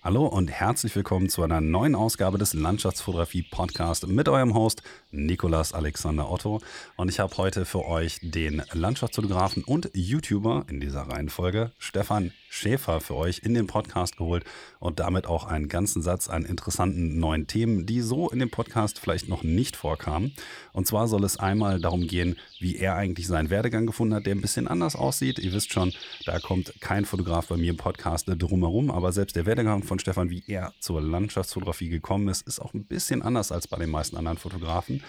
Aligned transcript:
Hallo 0.00 0.26
und 0.26 0.48
herzlich 0.48 0.94
willkommen 0.94 1.28
zu 1.28 1.42
einer 1.42 1.60
neuen 1.60 1.96
Ausgabe 1.96 2.38
des 2.38 2.54
Landschaftsfotografie 2.54 3.42
Podcast 3.42 4.06
mit 4.06 4.28
eurem 4.28 4.54
Host 4.54 4.84
Nikolas 5.10 5.72
Alexander 5.72 6.30
Otto. 6.30 6.60
Und 6.94 7.08
ich 7.08 7.18
habe 7.18 7.36
heute 7.36 7.64
für 7.64 7.84
euch 7.84 8.20
den 8.22 8.62
Landschaftsfotografen 8.72 9.64
und 9.64 9.90
YouTuber 9.94 10.66
in 10.68 10.78
dieser 10.78 11.02
Reihenfolge 11.02 11.72
Stefan 11.78 12.32
Schäfer 12.48 13.00
für 13.00 13.14
euch 13.14 13.40
in 13.44 13.54
den 13.54 13.66
Podcast 13.66 14.16
geholt 14.16 14.44
und 14.80 15.00
damit 15.00 15.26
auch 15.26 15.44
einen 15.44 15.68
ganzen 15.68 16.02
Satz 16.02 16.28
an 16.28 16.44
interessanten 16.44 17.18
neuen 17.18 17.46
Themen, 17.46 17.86
die 17.86 18.00
so 18.00 18.30
in 18.30 18.38
dem 18.38 18.50
Podcast 18.50 18.98
vielleicht 18.98 19.28
noch 19.28 19.42
nicht 19.42 19.76
vorkamen. 19.76 20.34
Und 20.72 20.86
zwar 20.86 21.08
soll 21.08 21.24
es 21.24 21.38
einmal 21.38 21.80
darum 21.80 22.06
gehen, 22.06 22.36
wie 22.58 22.76
er 22.76 22.96
eigentlich 22.96 23.26
seinen 23.26 23.50
Werdegang 23.50 23.86
gefunden 23.86 24.14
hat, 24.14 24.26
der 24.26 24.34
ein 24.34 24.40
bisschen 24.40 24.66
anders 24.66 24.96
aussieht. 24.96 25.38
Ihr 25.38 25.52
wisst 25.52 25.72
schon, 25.72 25.92
da 26.24 26.38
kommt 26.40 26.80
kein 26.80 27.04
Fotograf 27.04 27.48
bei 27.48 27.56
mir 27.56 27.70
im 27.70 27.76
Podcast 27.76 28.26
drumherum, 28.28 28.90
aber 28.90 29.12
selbst 29.12 29.36
der 29.36 29.46
Werdegang 29.46 29.82
von 29.82 29.98
Stefan, 29.98 30.30
wie 30.30 30.42
er 30.46 30.72
zur 30.80 31.00
Landschaftsfotografie 31.00 31.88
gekommen 31.88 32.28
ist, 32.28 32.46
ist 32.46 32.60
auch 32.60 32.74
ein 32.74 32.84
bisschen 32.84 33.22
anders 33.22 33.52
als 33.52 33.68
bei 33.68 33.76
den 33.76 33.90
meisten 33.90 34.16
anderen 34.16 34.38
Fotografen. 34.38 35.02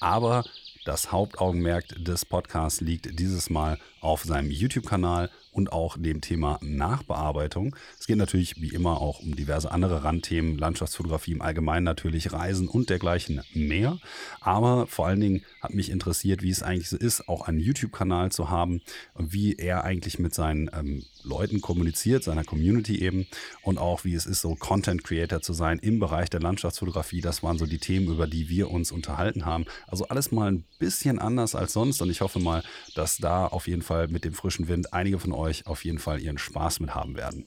Aber 0.00 0.44
das 0.86 1.10
Hauptaugenmerk 1.10 1.84
des 1.98 2.24
Podcasts 2.24 2.80
liegt 2.80 3.18
dieses 3.18 3.50
Mal 3.50 3.78
auf 4.00 4.22
seinem 4.22 4.52
YouTube-Kanal 4.52 5.30
und 5.56 5.72
auch 5.72 5.96
dem 5.98 6.20
Thema 6.20 6.58
Nachbearbeitung. 6.60 7.74
Es 7.98 8.06
geht 8.06 8.18
natürlich 8.18 8.60
wie 8.60 8.68
immer 8.68 9.00
auch 9.00 9.20
um 9.20 9.34
diverse 9.34 9.70
andere 9.70 10.04
Randthemen, 10.04 10.58
Landschaftsfotografie 10.58 11.32
im 11.32 11.40
Allgemeinen 11.40 11.84
natürlich, 11.84 12.32
Reisen 12.32 12.68
und 12.68 12.90
dergleichen 12.90 13.40
mehr. 13.54 13.98
Aber 14.40 14.86
vor 14.86 15.06
allen 15.06 15.20
Dingen 15.20 15.42
hat 15.62 15.72
mich 15.72 15.90
interessiert, 15.90 16.42
wie 16.42 16.50
es 16.50 16.62
eigentlich 16.62 16.90
so 16.90 16.98
ist, 16.98 17.26
auch 17.28 17.48
einen 17.48 17.58
YouTube-Kanal 17.58 18.30
zu 18.32 18.50
haben, 18.50 18.82
wie 19.16 19.54
er 19.54 19.84
eigentlich 19.84 20.18
mit 20.18 20.34
seinen 20.34 20.70
ähm, 20.74 21.04
Leuten 21.22 21.60
kommuniziert, 21.60 22.22
seiner 22.22 22.44
Community 22.44 23.00
eben 23.00 23.26
und 23.62 23.78
auch 23.78 24.04
wie 24.04 24.14
es 24.14 24.26
ist, 24.26 24.42
so 24.42 24.54
Content 24.54 25.04
Creator 25.04 25.40
zu 25.40 25.54
sein 25.54 25.78
im 25.78 25.98
Bereich 25.98 26.30
der 26.30 26.40
Landschaftsfotografie. 26.40 27.20
Das 27.22 27.42
waren 27.42 27.58
so 27.58 27.66
die 27.66 27.78
Themen, 27.78 28.08
über 28.08 28.26
die 28.26 28.48
wir 28.48 28.70
uns 28.70 28.92
unterhalten 28.92 29.46
haben. 29.46 29.64
Also 29.86 30.06
alles 30.08 30.30
mal 30.32 30.52
ein 30.52 30.64
bisschen 30.78 31.18
anders 31.18 31.54
als 31.54 31.72
sonst 31.72 32.02
und 32.02 32.10
ich 32.10 32.20
hoffe 32.20 32.38
mal, 32.38 32.62
dass 32.94 33.16
da 33.16 33.46
auf 33.46 33.66
jeden 33.66 33.82
Fall 33.82 34.08
mit 34.08 34.24
dem 34.24 34.34
frischen 34.34 34.68
Wind 34.68 34.92
einige 34.92 35.18
von 35.18 35.32
euch 35.32 35.45
euch 35.46 35.66
auf 35.66 35.84
jeden 35.84 35.98
Fall 35.98 36.20
ihren 36.20 36.38
Spaß 36.38 36.80
mit 36.80 36.94
haben 36.94 37.16
werden. 37.16 37.46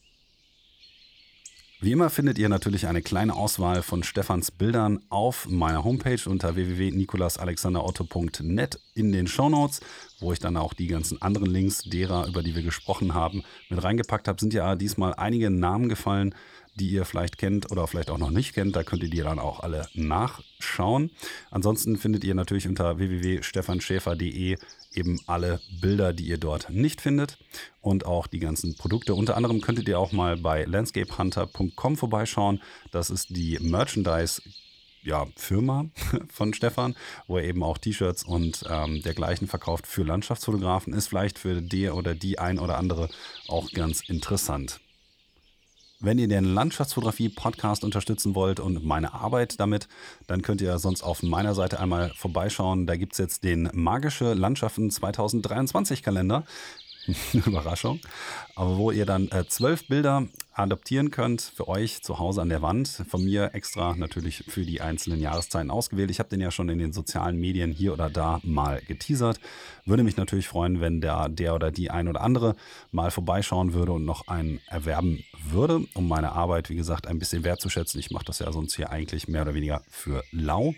Wie 1.82 1.94
immer 1.94 2.10
findet 2.10 2.38
ihr 2.38 2.50
natürlich 2.50 2.88
eine 2.88 3.02
kleine 3.02 3.38
Auswahl 3.38 3.84
von 3.84 4.04
Stefans 4.04 4.52
Bildern 4.52 5.00
auf 5.08 5.48
meiner 5.48 5.86
Homepage 5.86 6.20
unter 6.26 6.58
www.nikolasalexanderotto.net 6.58 8.82
in 8.96 9.14
den 9.14 9.28
Shownotes, 9.28 9.80
wo 10.20 10.34
ich 10.34 10.40
dann 10.40 10.58
auch 10.58 10.74
die 10.74 10.88
ganzen 10.88 11.22
anderen 11.22 11.50
Links 11.50 11.84
derer, 11.84 12.28
über 12.28 12.44
die 12.44 12.54
wir 12.54 12.64
gesprochen 12.64 13.14
haben, 13.14 13.46
mit 13.70 13.82
reingepackt 13.82 14.28
habe. 14.28 14.42
Sind 14.42 14.54
ja 14.54 14.76
diesmal 14.76 15.14
einige 15.14 15.50
Namen 15.50 15.88
gefallen, 15.88 16.36
die 16.80 16.90
ihr 16.90 17.06
vielleicht 17.06 17.38
kennt 17.38 17.72
oder 17.72 17.88
vielleicht 17.88 18.10
auch 18.10 18.18
noch 18.18 18.32
nicht 18.32 18.54
kennt. 18.54 18.76
Da 18.76 18.84
könnt 18.84 19.04
ihr 19.04 19.10
die 19.10 19.22
dann 19.22 19.40
auch 19.40 19.60
alle 19.60 19.88
nachschauen. 19.94 21.12
Ansonsten 21.52 21.98
findet 21.98 22.24
ihr 22.24 22.36
natürlich 22.36 22.68
unter 22.68 22.98
www.stefanschäfer.de 22.98 24.58
eben 24.94 25.20
alle 25.28 25.62
Bilder, 25.82 26.14
die 26.14 26.26
ihr 26.26 26.38
dort 26.38 26.70
nicht 26.70 27.02
findet 27.02 27.38
und 27.82 28.06
auch 28.06 28.28
die 28.28 28.40
ganzen 28.40 28.76
Produkte. 28.76 29.14
Unter 29.14 29.38
anderem 29.38 29.62
könntet 29.62 29.88
ihr 29.88 30.00
auch 30.00 30.12
mal 30.12 30.38
bei 30.38 30.66
landscapehunter.com 30.66 31.98
vorbeischauen. 31.98 32.62
Das 32.92 33.10
ist 33.10 33.36
die 33.36 33.60
Merchandise 33.60 34.42
ja, 35.04 35.28
Firma 35.36 35.86
von 36.30 36.54
Stefan, 36.54 36.96
wo 37.28 37.38
er 37.38 37.46
eben 37.46 37.64
auch 37.64 37.78
T-Shirts 37.78 38.24
und 38.24 38.64
ähm, 38.70 39.02
dergleichen 39.02 39.48
verkauft 39.48 39.88
für 39.88 40.04
Landschaftsfotografen. 40.04 40.94
Ist 40.94 41.08
vielleicht 41.08 41.40
für 41.40 41.62
die 41.62 41.90
oder 41.90 42.16
die 42.16 42.40
ein 42.40 42.60
oder 42.60 42.78
andere 42.78 43.10
auch 43.48 43.72
ganz 43.72 44.02
interessant. 44.02 44.82
Wenn 46.02 46.18
ihr 46.18 46.30
den 46.30 46.46
Landschaftsfotografie-Podcast 46.46 47.84
unterstützen 47.84 48.34
wollt 48.34 48.62
und 48.62 48.86
meine 48.86 49.14
Arbeit 49.14 49.60
damit, 49.60 49.90
dann 50.28 50.42
könnt 50.42 50.62
ihr 50.62 50.80
sonst 50.80 51.04
auf 51.04 51.24
meiner 51.24 51.56
Seite 51.56 51.78
einmal 51.78 52.14
vorbeischauen. 52.16 52.88
Da 52.88 52.96
gibt 52.96 53.14
es 53.14 53.18
jetzt 53.18 53.44
den 53.44 53.70
Magische 53.74 54.34
Landschaften 54.34 54.90
2023 54.92 56.02
Kalender. 56.02 56.46
Überraschung. 57.34 58.00
Aber 58.56 58.78
wo 58.78 58.92
ihr 58.92 59.06
dann 59.06 59.28
äh, 59.30 59.46
zwölf 59.48 59.88
Bilder 59.88 60.28
adaptieren 60.60 61.10
könnt 61.10 61.42
für 61.42 61.68
euch 61.68 62.04
zu 62.04 62.20
Hause 62.20 62.42
an 62.42 62.50
der 62.50 62.62
Wand. 62.62 63.04
Von 63.08 63.24
mir 63.24 63.52
extra 63.54 63.96
natürlich 63.96 64.44
für 64.48 64.66
die 64.66 64.82
einzelnen 64.82 65.22
Jahreszeiten 65.22 65.72
ausgewählt. 65.72 66.12
Ich 66.12 66.20
habe 66.20 66.30
den 66.30 66.42
ja 66.42 66.52
schon 66.52 66.70
in 66.70 66.80
den 66.80 66.92
sozialen 66.92 67.40
Medien 67.40 67.72
hier 67.72 67.94
oder 67.94 68.10
da 68.10 68.40
mal 68.44 68.82
geteasert. 68.86 69.40
Würde 69.86 70.04
mich 70.04 70.18
natürlich 70.18 70.48
freuen, 70.48 70.82
wenn 70.82 71.02
der, 71.02 71.30
der 71.30 71.56
oder 71.56 71.72
die 71.72 71.90
ein 71.90 72.08
oder 72.08 72.22
andere 72.22 72.56
mal 72.92 73.10
vorbeischauen 73.10 73.74
würde 73.74 73.94
und 73.94 74.06
noch 74.06 74.28
einen 74.28 74.60
erwerben 74.68 75.24
würde, 75.48 75.86
um 75.94 76.08
meine 76.08 76.34
Arbeit, 76.34 76.70
wie 76.70 76.76
gesagt, 76.76 77.08
ein 77.08 77.20
bisschen 77.20 77.44
wertzuschätzen. 77.44 78.00
Ich 78.00 78.12
mache 78.12 78.26
das 78.26 78.40
ja 78.40 78.52
sonst 78.52 78.76
hier 78.76 78.90
eigentlich 78.90 79.28
mehr 79.28 79.44
oder 79.44 79.54
weniger 79.54 79.82
für 79.90 80.24
lau. 80.32 80.76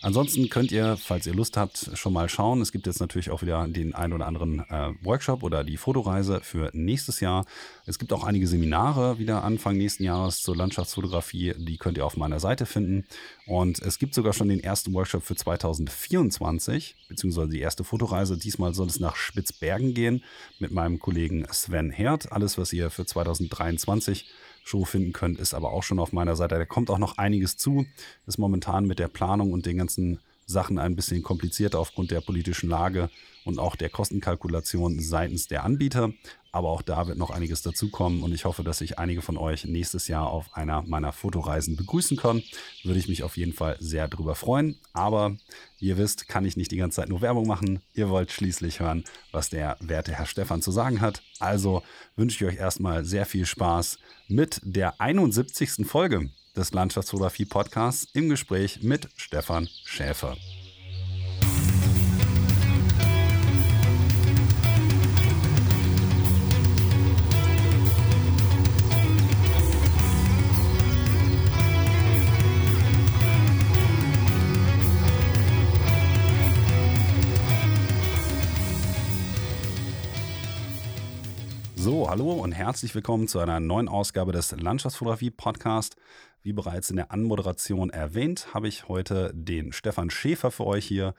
Ansonsten 0.00 0.48
könnt 0.48 0.70
ihr, 0.70 0.96
falls 0.96 1.26
ihr 1.26 1.34
Lust 1.34 1.56
habt, 1.56 1.90
schon 1.94 2.12
mal 2.12 2.28
schauen. 2.28 2.60
Es 2.60 2.70
gibt 2.70 2.86
jetzt 2.86 3.00
natürlich 3.00 3.30
auch 3.30 3.42
wieder 3.42 3.66
den 3.66 3.94
ein 3.94 4.12
oder 4.12 4.26
anderen 4.26 4.60
äh, 4.60 4.92
Workshop 5.02 5.42
oder 5.42 5.64
die 5.64 5.76
Fotoreise 5.76 6.40
für 6.40 6.70
nächstes 6.72 7.20
Jahr. 7.20 7.44
Es 7.86 7.98
gibt 7.98 8.14
auch 8.14 8.24
einige 8.24 8.46
Seminare 8.46 9.18
wieder 9.18 9.44
Anfang 9.44 9.76
nächsten 9.76 10.04
Jahres 10.04 10.42
zur 10.42 10.56
Landschaftsfotografie. 10.56 11.54
Die 11.58 11.76
könnt 11.76 11.98
ihr 11.98 12.06
auf 12.06 12.16
meiner 12.16 12.40
Seite 12.40 12.64
finden. 12.64 13.04
Und 13.46 13.78
es 13.82 13.98
gibt 13.98 14.14
sogar 14.14 14.32
schon 14.32 14.48
den 14.48 14.60
ersten 14.60 14.94
Workshop 14.94 15.22
für 15.22 15.36
2024, 15.36 16.96
beziehungsweise 17.08 17.50
die 17.50 17.60
erste 17.60 17.84
Fotoreise. 17.84 18.38
Diesmal 18.38 18.72
soll 18.72 18.86
es 18.86 19.00
nach 19.00 19.16
Spitzbergen 19.16 19.92
gehen 19.92 20.24
mit 20.58 20.72
meinem 20.72 20.98
Kollegen 20.98 21.46
Sven 21.52 21.90
Herd. 21.90 22.32
Alles, 22.32 22.56
was 22.56 22.72
ihr 22.72 22.88
für 22.88 23.04
2023 23.04 24.30
Show 24.64 24.86
finden 24.86 25.12
könnt, 25.12 25.38
ist 25.38 25.52
aber 25.52 25.72
auch 25.72 25.82
schon 25.82 25.98
auf 25.98 26.12
meiner 26.12 26.36
Seite. 26.36 26.54
Da 26.54 26.64
kommt 26.64 26.88
auch 26.88 26.98
noch 26.98 27.18
einiges 27.18 27.58
zu. 27.58 27.84
Ist 28.26 28.38
momentan 28.38 28.86
mit 28.86 28.98
der 28.98 29.08
Planung 29.08 29.52
und 29.52 29.66
den 29.66 29.76
ganzen 29.76 30.20
Sachen 30.46 30.78
ein 30.78 30.96
bisschen 30.96 31.22
komplizierter 31.22 31.78
aufgrund 31.78 32.10
der 32.10 32.20
politischen 32.22 32.68
Lage 32.68 33.10
und 33.44 33.58
auch 33.58 33.76
der 33.76 33.90
Kostenkalkulation 33.90 35.00
seitens 35.00 35.48
der 35.48 35.64
Anbieter. 35.64 36.12
Aber 36.54 36.68
auch 36.68 36.82
da 36.82 37.08
wird 37.08 37.18
noch 37.18 37.30
einiges 37.30 37.62
dazukommen 37.62 38.22
und 38.22 38.32
ich 38.32 38.44
hoffe, 38.44 38.62
dass 38.62 38.80
ich 38.80 38.96
einige 38.96 39.22
von 39.22 39.36
euch 39.36 39.64
nächstes 39.64 40.06
Jahr 40.06 40.28
auf 40.28 40.54
einer 40.54 40.82
meiner 40.82 41.12
Fotoreisen 41.12 41.74
begrüßen 41.74 42.16
kann. 42.16 42.44
Würde 42.84 43.00
ich 43.00 43.08
mich 43.08 43.24
auf 43.24 43.36
jeden 43.36 43.52
Fall 43.52 43.76
sehr 43.80 44.06
darüber 44.06 44.36
freuen. 44.36 44.78
Aber 44.92 45.36
ihr 45.80 45.98
wisst, 45.98 46.28
kann 46.28 46.44
ich 46.44 46.56
nicht 46.56 46.70
die 46.70 46.76
ganze 46.76 47.00
Zeit 47.00 47.08
nur 47.08 47.22
Werbung 47.22 47.48
machen. 47.48 47.80
Ihr 47.92 48.08
wollt 48.08 48.30
schließlich 48.30 48.78
hören, 48.78 49.02
was 49.32 49.50
der 49.50 49.76
werte 49.80 50.12
Herr 50.12 50.26
Stefan 50.26 50.62
zu 50.62 50.70
sagen 50.70 51.00
hat. 51.00 51.22
Also 51.40 51.82
wünsche 52.14 52.36
ich 52.36 52.52
euch 52.52 52.60
erstmal 52.60 53.04
sehr 53.04 53.26
viel 53.26 53.46
Spaß 53.46 53.98
mit 54.28 54.60
der 54.62 55.00
71. 55.00 55.84
Folge 55.84 56.30
des 56.54 56.72
Landschaftsfotografie 56.72 57.46
Podcasts 57.46 58.06
im 58.12 58.28
Gespräch 58.28 58.80
mit 58.80 59.08
Stefan 59.16 59.68
Schäfer. 59.84 60.36
Hallo 82.14 82.30
und 82.30 82.52
herzlich 82.52 82.94
willkommen 82.94 83.26
zu 83.26 83.40
einer 83.40 83.58
neuen 83.58 83.88
Ausgabe 83.88 84.30
des 84.30 84.52
Landschaftsfotografie 84.52 85.32
Podcast. 85.32 85.96
Wie 86.42 86.52
bereits 86.52 86.88
in 86.88 86.94
der 86.94 87.10
Anmoderation 87.10 87.90
erwähnt, 87.90 88.54
habe 88.54 88.68
ich 88.68 88.86
heute 88.86 89.32
den 89.34 89.72
Stefan 89.72 90.10
Schäfer 90.10 90.52
für 90.52 90.64
euch 90.64 90.86
hier, 90.86 91.14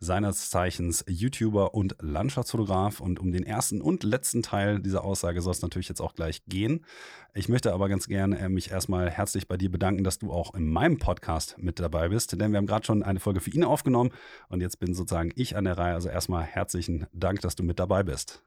seines 0.00 0.50
Zeichens 0.50 1.04
YouTuber 1.06 1.72
und 1.74 1.94
Landschaftsfotograf. 2.00 2.98
Und 2.98 3.20
um 3.20 3.30
den 3.30 3.46
ersten 3.46 3.80
und 3.80 4.02
letzten 4.02 4.42
Teil 4.42 4.80
dieser 4.80 5.04
Aussage 5.04 5.40
soll 5.40 5.52
es 5.52 5.62
natürlich 5.62 5.88
jetzt 5.88 6.00
auch 6.00 6.14
gleich 6.14 6.42
gehen. 6.46 6.84
Ich 7.32 7.48
möchte 7.48 7.72
aber 7.72 7.88
ganz 7.88 8.08
gerne 8.08 8.36
äh, 8.40 8.48
mich 8.48 8.72
erstmal 8.72 9.08
herzlich 9.08 9.46
bei 9.46 9.56
dir 9.56 9.70
bedanken, 9.70 10.02
dass 10.02 10.18
du 10.18 10.32
auch 10.32 10.52
in 10.54 10.66
meinem 10.66 10.98
Podcast 10.98 11.58
mit 11.58 11.78
dabei 11.78 12.08
bist, 12.08 12.32
denn 12.32 12.50
wir 12.50 12.58
haben 12.58 12.66
gerade 12.66 12.84
schon 12.84 13.04
eine 13.04 13.20
Folge 13.20 13.38
für 13.38 13.50
ihn 13.50 13.62
aufgenommen 13.62 14.10
und 14.48 14.62
jetzt 14.62 14.80
bin 14.80 14.94
sozusagen 14.94 15.30
ich 15.36 15.56
an 15.56 15.62
der 15.62 15.78
Reihe. 15.78 15.94
Also 15.94 16.08
erstmal 16.08 16.42
herzlichen 16.42 17.06
Dank, 17.12 17.40
dass 17.40 17.54
du 17.54 17.62
mit 17.62 17.78
dabei 17.78 18.02
bist. 18.02 18.42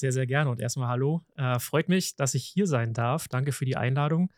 Sehr, 0.00 0.12
sehr 0.12 0.26
gerne. 0.26 0.48
Und 0.48 0.60
erstmal 0.60 0.88
hallo. 0.88 1.20
Äh, 1.36 1.58
freut 1.58 1.90
mich, 1.90 2.16
dass 2.16 2.34
ich 2.34 2.46
hier 2.46 2.66
sein 2.66 2.94
darf. 2.94 3.28
Danke 3.28 3.52
für 3.52 3.66
die 3.66 3.76
Einladung. 3.76 4.32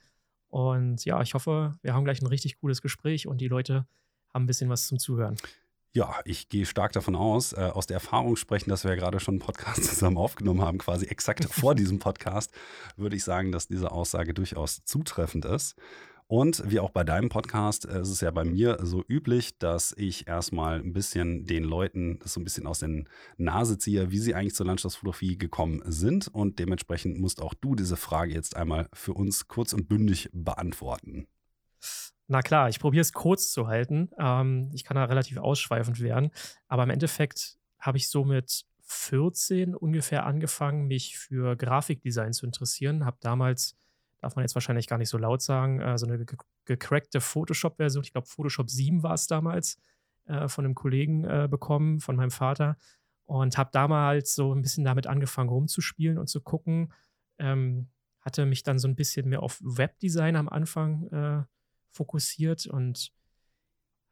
Und 0.49 1.05
ja, 1.05 1.23
ich 1.23 1.35
hoffe, 1.35 1.79
wir 1.82 1.94
haben 1.94 2.03
gleich 2.03 2.20
ein 2.20 2.26
richtig 2.26 2.59
cooles 2.59 2.82
Gespräch 2.82 3.29
und 3.29 3.41
die 3.41 3.47
Leute 3.47 3.87
haben 4.35 4.43
ein 4.43 4.47
bisschen 4.47 4.69
was 4.69 4.88
zum 4.88 4.99
Zuhören. 4.99 5.37
Ja, 5.93 6.17
ich 6.25 6.49
gehe 6.49 6.67
stark 6.67 6.93
davon 6.94 7.14
aus, 7.14 7.53
äh, 7.53 7.61
aus 7.61 7.87
der 7.87 7.94
Erfahrung 7.94 8.35
sprechen, 8.35 8.70
dass 8.70 8.82
wir 8.82 8.91
ja 8.91 8.97
gerade 8.97 9.20
schon 9.20 9.35
einen 9.35 9.41
Podcast 9.41 9.85
zusammen 9.88 10.17
aufgenommen 10.17 10.62
haben, 10.62 10.79
quasi 10.79 11.06
exakt 11.06 11.44
vor 11.50 11.76
diesem 11.76 12.00
Podcast, 12.00 12.50
würde 12.97 13.14
ich 13.14 13.23
sagen, 13.23 13.53
dass 13.53 13.69
diese 13.69 13.93
Aussage 13.93 14.35
durchaus 14.35 14.82
zutreffend 14.85 15.44
ist. 15.44 15.76
Und 16.32 16.62
wie 16.64 16.81
auch 16.81 16.88
bei 16.88 17.05
deinem 17.05 17.29
Podcast 17.29 17.84
äh, 17.84 18.00
ist 18.00 18.08
es 18.08 18.23
ja 18.23 18.31
bei 18.31 18.43
mir 18.46 18.79
so 18.81 19.05
üblich, 19.06 19.58
dass 19.58 19.93
ich 19.99 20.29
erstmal 20.29 20.81
ein 20.81 20.94
bisschen 20.94 21.44
den 21.44 21.62
Leuten 21.62 22.20
das 22.20 22.32
so 22.32 22.40
ein 22.40 22.44
bisschen 22.44 22.67
aus 22.67 22.79
der 22.79 23.05
Nase 23.37 23.76
ziehe, 23.76 24.11
wie 24.12 24.19
sie 24.19 24.34
eigentlich 24.34 24.55
zur 24.55 24.64
Landschaftsfotografie 24.64 25.37
gekommen 25.37 25.82
sind. 25.84 26.29
Und 26.29 26.58
dementsprechend 26.58 27.20
musst 27.20 27.43
auch 27.43 27.52
du 27.52 27.75
diese 27.75 27.99
Frage 27.99 28.32
jetzt 28.32 28.56
einmal 28.56 28.88
für 28.94 29.12
uns 29.12 29.46
kurz 29.46 29.75
und 29.75 29.90
bündig 29.90 30.31
beantworten. 30.32 31.26
Na 32.29 32.40
klar, 32.40 32.70
ich 32.70 32.81
probiere 32.81 33.02
es 33.02 33.12
kurz 33.12 33.52
zu 33.52 33.67
halten. 33.67 34.08
Ähm, 34.19 34.70
ich 34.73 34.85
kann 34.85 34.94
da 34.94 35.05
relativ 35.05 35.37
ausschweifend 35.37 36.00
werden. 36.00 36.31
Aber 36.67 36.85
im 36.85 36.90
Endeffekt 36.90 37.58
habe 37.78 37.99
ich 37.99 38.08
so 38.08 38.25
mit 38.25 38.64
14 38.85 39.75
ungefähr 39.75 40.25
angefangen, 40.25 40.87
mich 40.87 41.19
für 41.19 41.56
Grafikdesign 41.56 42.32
zu 42.32 42.46
interessieren. 42.46 43.05
Habe 43.05 43.19
damals 43.20 43.76
darf 44.22 44.36
man 44.36 44.44
jetzt 44.44 44.54
wahrscheinlich 44.54 44.86
gar 44.86 44.98
nicht 44.98 45.08
so 45.08 45.19
laut 45.19 45.42
sagen, 45.42 45.80
äh, 45.80 45.98
so 45.98 46.06
eine 46.06 46.24
ge 46.24 46.36
gecrackte 46.64 47.20
Photoshop-Version, 47.20 48.04
ich 48.04 48.12
glaube 48.12 48.28
Photoshop 48.28 48.70
7 48.70 49.02
war 49.02 49.14
es 49.14 49.26
damals, 49.26 49.78
äh, 50.26 50.48
von 50.48 50.64
einem 50.64 50.74
Kollegen 50.74 51.24
äh, 51.24 51.48
bekommen, 51.50 52.00
von 52.00 52.16
meinem 52.16 52.30
Vater. 52.30 52.76
Und 53.24 53.58
habe 53.58 53.70
damals 53.72 54.34
so 54.34 54.54
ein 54.54 54.62
bisschen 54.62 54.84
damit 54.84 55.06
angefangen 55.06 55.48
rumzuspielen 55.48 56.19
und 56.19 56.28
zu 56.28 56.40
gucken. 56.40 56.92
Ähm, 57.38 57.88
hatte 58.20 58.46
mich 58.46 58.62
dann 58.62 58.78
so 58.78 58.86
ein 58.86 58.94
bisschen 58.94 59.28
mehr 59.28 59.42
auf 59.42 59.60
Webdesign 59.62 60.36
am 60.36 60.48
Anfang 60.48 61.08
äh, 61.08 61.42
fokussiert 61.90 62.66
und 62.66 63.12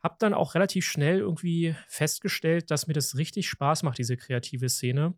habe 0.00 0.16
dann 0.18 0.34
auch 0.34 0.54
relativ 0.54 0.86
schnell 0.86 1.18
irgendwie 1.18 1.76
festgestellt, 1.86 2.70
dass 2.70 2.86
mir 2.86 2.94
das 2.94 3.16
richtig 3.16 3.48
Spaß 3.48 3.82
macht, 3.82 3.98
diese 3.98 4.16
kreative 4.16 4.68
Szene. 4.68 5.14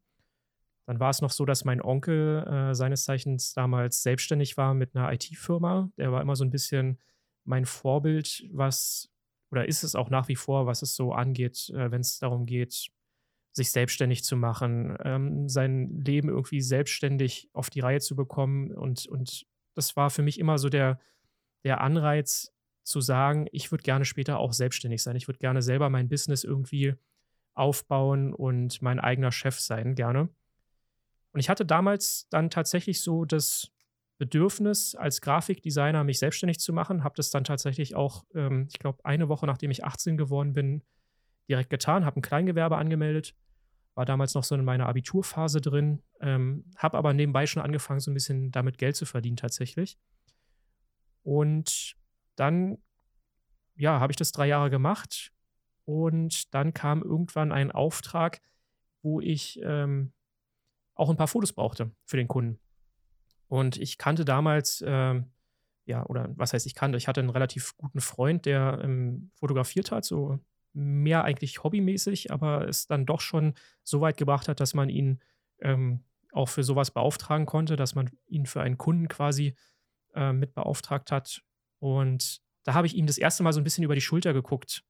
Dann 0.86 0.98
war 1.00 1.10
es 1.10 1.20
noch 1.20 1.30
so, 1.30 1.44
dass 1.44 1.64
mein 1.64 1.80
Onkel 1.80 2.44
äh, 2.46 2.74
seines 2.74 3.04
Zeichens 3.04 3.52
damals 3.54 4.02
selbstständig 4.02 4.56
war 4.56 4.74
mit 4.74 4.96
einer 4.96 5.12
IT-Firma. 5.12 5.90
Der 5.96 6.12
war 6.12 6.20
immer 6.20 6.36
so 6.36 6.44
ein 6.44 6.50
bisschen 6.50 6.98
mein 7.44 7.66
Vorbild, 7.66 8.44
was, 8.50 9.10
oder 9.50 9.68
ist 9.68 9.84
es 9.84 9.94
auch 9.94 10.10
nach 10.10 10.28
wie 10.28 10.36
vor, 10.36 10.66
was 10.66 10.82
es 10.82 10.94
so 10.94 11.12
angeht, 11.12 11.70
äh, 11.70 11.90
wenn 11.90 12.00
es 12.00 12.18
darum 12.18 12.46
geht, 12.46 12.90
sich 13.52 13.70
selbstständig 13.70 14.24
zu 14.24 14.36
machen, 14.36 14.96
ähm, 15.04 15.48
sein 15.48 16.00
Leben 16.04 16.28
irgendwie 16.28 16.60
selbstständig 16.60 17.50
auf 17.52 17.70
die 17.70 17.80
Reihe 17.80 18.00
zu 18.00 18.16
bekommen. 18.16 18.72
Und, 18.72 19.06
und 19.06 19.46
das 19.74 19.94
war 19.94 20.10
für 20.10 20.22
mich 20.22 20.40
immer 20.40 20.58
so 20.58 20.68
der, 20.68 20.98
der 21.64 21.80
Anreiz 21.80 22.52
zu 22.82 23.00
sagen, 23.00 23.46
ich 23.52 23.70
würde 23.70 23.82
gerne 23.82 24.04
später 24.04 24.38
auch 24.38 24.52
selbstständig 24.52 25.02
sein. 25.02 25.16
Ich 25.16 25.28
würde 25.28 25.38
gerne 25.38 25.62
selber 25.62 25.90
mein 25.90 26.08
Business 26.08 26.44
irgendwie 26.44 26.94
aufbauen 27.54 28.32
und 28.34 28.80
mein 28.82 28.98
eigener 28.98 29.30
Chef 29.30 29.60
sein, 29.60 29.94
gerne. 29.94 30.28
Und 31.32 31.40
ich 31.40 31.48
hatte 31.48 31.64
damals 31.64 32.28
dann 32.30 32.50
tatsächlich 32.50 33.00
so 33.02 33.24
das 33.24 33.70
Bedürfnis, 34.18 34.94
als 34.94 35.20
Grafikdesigner 35.20 36.04
mich 36.04 36.18
selbstständig 36.18 36.60
zu 36.60 36.72
machen. 36.72 37.02
Habe 37.02 37.16
das 37.16 37.30
dann 37.30 37.44
tatsächlich 37.44 37.96
auch, 37.96 38.24
ähm, 38.34 38.68
ich 38.70 38.78
glaube, 38.78 39.04
eine 39.04 39.28
Woche 39.28 39.46
nachdem 39.46 39.70
ich 39.70 39.84
18 39.84 40.16
geworden 40.16 40.52
bin, 40.52 40.84
direkt 41.48 41.70
getan. 41.70 42.04
Habe 42.04 42.20
ein 42.20 42.22
Kleingewerbe 42.22 42.76
angemeldet. 42.76 43.34
War 43.94 44.04
damals 44.04 44.34
noch 44.34 44.44
so 44.44 44.54
in 44.54 44.64
meiner 44.64 44.86
Abiturphase 44.88 45.60
drin. 45.60 46.02
Ähm, 46.20 46.64
habe 46.76 46.98
aber 46.98 47.12
nebenbei 47.14 47.46
schon 47.46 47.62
angefangen, 47.62 48.00
so 48.00 48.10
ein 48.10 48.14
bisschen 48.14 48.52
damit 48.52 48.78
Geld 48.78 48.94
zu 48.96 49.06
verdienen 49.06 49.36
tatsächlich. 49.36 49.98
Und 51.22 51.96
dann, 52.36 52.78
ja, 53.74 53.98
habe 54.00 54.12
ich 54.12 54.16
das 54.16 54.32
drei 54.32 54.46
Jahre 54.46 54.70
gemacht. 54.70 55.32
Und 55.84 56.54
dann 56.54 56.74
kam 56.74 57.02
irgendwann 57.02 57.50
ein 57.52 57.72
Auftrag, 57.72 58.40
wo 59.02 59.20
ich 59.20 59.58
ähm, 59.64 60.12
auch 60.94 61.10
ein 61.10 61.16
paar 61.16 61.28
Fotos 61.28 61.52
brauchte 61.52 61.90
für 62.04 62.16
den 62.16 62.28
Kunden. 62.28 62.58
Und 63.48 63.76
ich 63.76 63.98
kannte 63.98 64.24
damals, 64.24 64.82
ähm, 64.86 65.30
ja, 65.84 66.06
oder 66.06 66.30
was 66.36 66.52
heißt 66.52 66.66
ich 66.66 66.74
kannte, 66.74 66.96
ich 66.96 67.08
hatte 67.08 67.20
einen 67.20 67.30
relativ 67.30 67.76
guten 67.76 68.00
Freund, 68.00 68.46
der 68.46 68.80
ähm, 68.82 69.30
fotografiert 69.34 69.90
hat, 69.90 70.04
so 70.04 70.38
mehr 70.72 71.24
eigentlich 71.24 71.62
hobbymäßig, 71.62 72.32
aber 72.32 72.66
es 72.66 72.86
dann 72.86 73.04
doch 73.04 73.20
schon 73.20 73.54
so 73.82 74.00
weit 74.00 74.16
gebracht 74.16 74.48
hat, 74.48 74.60
dass 74.60 74.74
man 74.74 74.88
ihn 74.88 75.20
ähm, 75.60 76.02
auch 76.32 76.48
für 76.48 76.62
sowas 76.62 76.90
beauftragen 76.90 77.46
konnte, 77.46 77.76
dass 77.76 77.94
man 77.94 78.10
ihn 78.26 78.46
für 78.46 78.62
einen 78.62 78.78
Kunden 78.78 79.08
quasi 79.08 79.54
äh, 80.14 80.32
mit 80.32 80.54
beauftragt 80.54 81.12
hat. 81.12 81.42
Und 81.78 82.40
da 82.64 82.74
habe 82.74 82.86
ich 82.86 82.94
ihm 82.94 83.06
das 83.06 83.18
erste 83.18 83.42
Mal 83.42 83.52
so 83.52 83.60
ein 83.60 83.64
bisschen 83.64 83.84
über 83.84 83.94
die 83.94 84.00
Schulter 84.00 84.32
geguckt, 84.32 84.84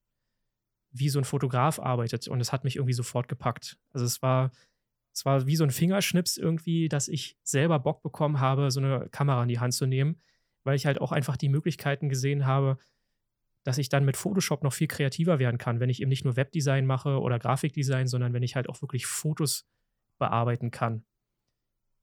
wie 0.91 1.09
so 1.09 1.19
ein 1.19 1.25
Fotograf 1.25 1.81
arbeitet. 1.81 2.29
Und 2.29 2.41
es 2.41 2.53
hat 2.53 2.65
mich 2.65 2.77
irgendwie 2.77 2.93
sofort 2.93 3.29
gepackt. 3.29 3.79
Also 3.93 4.07
es 4.07 4.23
war 4.23 4.53
es 5.13 5.25
war 5.25 5.47
wie 5.47 5.57
so 5.57 5.65
ein 5.65 5.71
Fingerschnips 5.71 6.37
irgendwie, 6.37 6.89
dass 6.89 7.09
ich 7.09 7.37
selber 7.43 7.79
Bock 7.79 8.03
bekommen 8.03 8.41
habe, 8.41 8.71
so 8.71 8.81
eine 8.81 9.09
Kamera 9.11 9.43
in 9.43 9.49
die 9.49 9.61
Hand 9.61 9.75
zu 9.75 9.87
nehmen, 9.87 10.21
weil 10.65 10.77
ich 10.77 10.87
halt 10.87 11.01
auch 11.01 11.13
einfach 11.13 11.37
die 11.37 11.49
Möglichkeiten 11.49 12.09
gesehen 12.09 12.47
habe, 12.47 12.79
dass 13.65 13.79
ich 13.79 13.89
dann 13.89 14.05
mit 14.05 14.17
Photoshop 14.17 14.63
noch 14.63 14.73
viel 14.73 14.89
kreativer 14.89 15.39
werden 15.39 15.59
kann, 15.59 15.81
wenn 15.81 15.91
ich 15.91 16.01
eben 16.01 16.09
nicht 16.09 16.25
nur 16.25 16.37
Webdesign 16.37 16.87
mache 16.87 17.21
oder 17.21 17.39
Grafikdesign, 17.39 18.09
sondern 18.09 18.33
wenn 18.33 18.43
ich 18.43 18.57
halt 18.57 18.69
auch 18.69 18.81
wirklich 18.83 19.07
Fotos 19.07 19.67
bearbeiten 20.19 20.71
kann. 20.71 21.05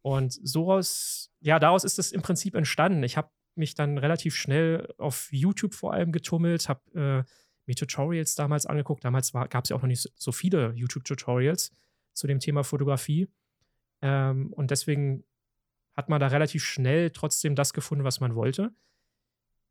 Und 0.02 0.32
so 0.32 0.72
aus, 0.72 1.32
ja, 1.42 1.60
daraus 1.60 1.84
ist 1.84 2.00
es 2.00 2.12
im 2.12 2.22
Prinzip 2.22 2.56
entstanden. 2.56 3.04
Ich 3.04 3.18
habe 3.18 3.30
mich 3.56 3.76
dann 3.76 3.98
relativ 3.98 4.36
schnell 4.36 4.94
auf 4.98 5.28
YouTube 5.32 5.74
vor 5.74 5.94
allem 5.94 6.12
getummelt, 6.12 6.70
habe 6.70 7.26
äh, 7.28 7.30
mir 7.66 7.76
Tutorials 7.76 8.36
damals 8.36 8.66
angeguckt. 8.66 9.04
Damals 9.04 9.34
gab 9.34 9.64
es 9.64 9.70
ja 9.70 9.76
auch 9.76 9.82
noch 9.82 9.88
nicht 9.88 10.02
so, 10.02 10.10
so 10.16 10.32
viele 10.32 10.72
YouTube-Tutorials 10.76 11.72
zu 12.20 12.28
dem 12.28 12.40
Thema 12.40 12.64
Fotografie. 12.64 13.30
Ähm, 14.02 14.54
und 14.54 14.72
deswegen 14.72 15.24
hat 15.96 16.10
man 16.10 16.20
da 16.20 16.28
relativ 16.28 16.64
schnell 16.64 17.10
trotzdem 17.10 17.56
das 17.56 17.74
gefunden, 17.74 18.04
was 18.04 18.20
man 18.20 18.36
wollte. 18.36 18.72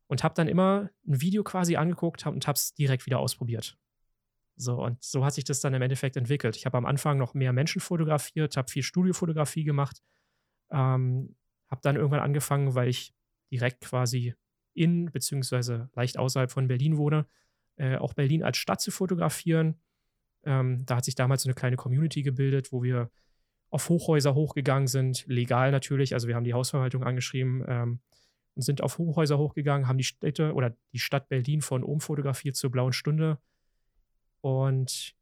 Und 0.07 0.23
habe 0.23 0.33
dann 0.35 0.47
immer 0.47 0.89
ein 1.07 1.21
Video 1.21 1.43
quasi 1.43 1.75
angeguckt 1.75 2.25
und 2.25 2.47
habe 2.47 2.55
es 2.55 2.73
direkt 2.73 3.05
wieder 3.05 3.19
ausprobiert. 3.19 3.77
So, 4.55 4.83
und 4.83 5.01
so 5.01 5.23
hat 5.23 5.35
sich 5.35 5.45
das 5.45 5.61
dann 5.61 5.73
im 5.73 5.81
Endeffekt 5.81 6.17
entwickelt. 6.17 6.57
Ich 6.57 6.65
habe 6.65 6.77
am 6.77 6.85
Anfang 6.85 7.17
noch 7.17 7.33
mehr 7.33 7.53
Menschen 7.53 7.79
fotografiert, 7.79 8.57
habe 8.57 8.69
viel 8.69 8.83
Studiofotografie 8.83 9.63
gemacht, 9.63 10.03
ähm, 10.69 11.35
habe 11.69 11.81
dann 11.81 11.95
irgendwann 11.95 12.19
angefangen, 12.19 12.75
weil 12.75 12.89
ich 12.89 13.13
direkt 13.51 13.81
quasi 13.81 14.35
in, 14.73 15.11
beziehungsweise 15.11 15.89
leicht 15.95 16.17
außerhalb 16.17 16.51
von 16.51 16.67
Berlin 16.67 16.97
wohne, 16.97 17.25
äh, 17.77 17.97
auch 17.97 18.13
Berlin 18.13 18.43
als 18.43 18.57
Stadt 18.57 18.81
zu 18.81 18.91
fotografieren. 18.91 19.79
Ähm, 20.43 20.85
da 20.85 20.97
hat 20.97 21.05
sich 21.05 21.15
damals 21.15 21.43
so 21.43 21.49
eine 21.49 21.55
kleine 21.55 21.75
Community 21.75 22.23
gebildet, 22.23 22.71
wo 22.71 22.83
wir 22.83 23.09
auf 23.69 23.89
Hochhäuser 23.89 24.35
hochgegangen 24.35 24.87
sind, 24.87 25.25
legal 25.27 25.71
natürlich. 25.71 26.13
Also 26.13 26.27
wir 26.27 26.35
haben 26.35 26.43
die 26.43 26.53
Hausverwaltung 26.53 27.03
angeschrieben 27.03 27.63
ähm, 27.67 27.99
und 28.55 28.63
sind 28.63 28.81
auf 28.81 28.97
Hochhäuser 28.97 29.37
hochgegangen, 29.37 29.87
haben 29.87 29.97
die 29.97 30.03
Städte 30.03 30.53
oder 30.53 30.75
die 30.91 30.99
Stadt 30.99 31.29
Berlin 31.29 31.61
von 31.61 31.83
oben 31.83 32.01
fotografiert 32.01 32.55
zur 32.55 32.71
blauen 32.71 32.93
Stunde. 32.93 33.37
Und 34.41 35.13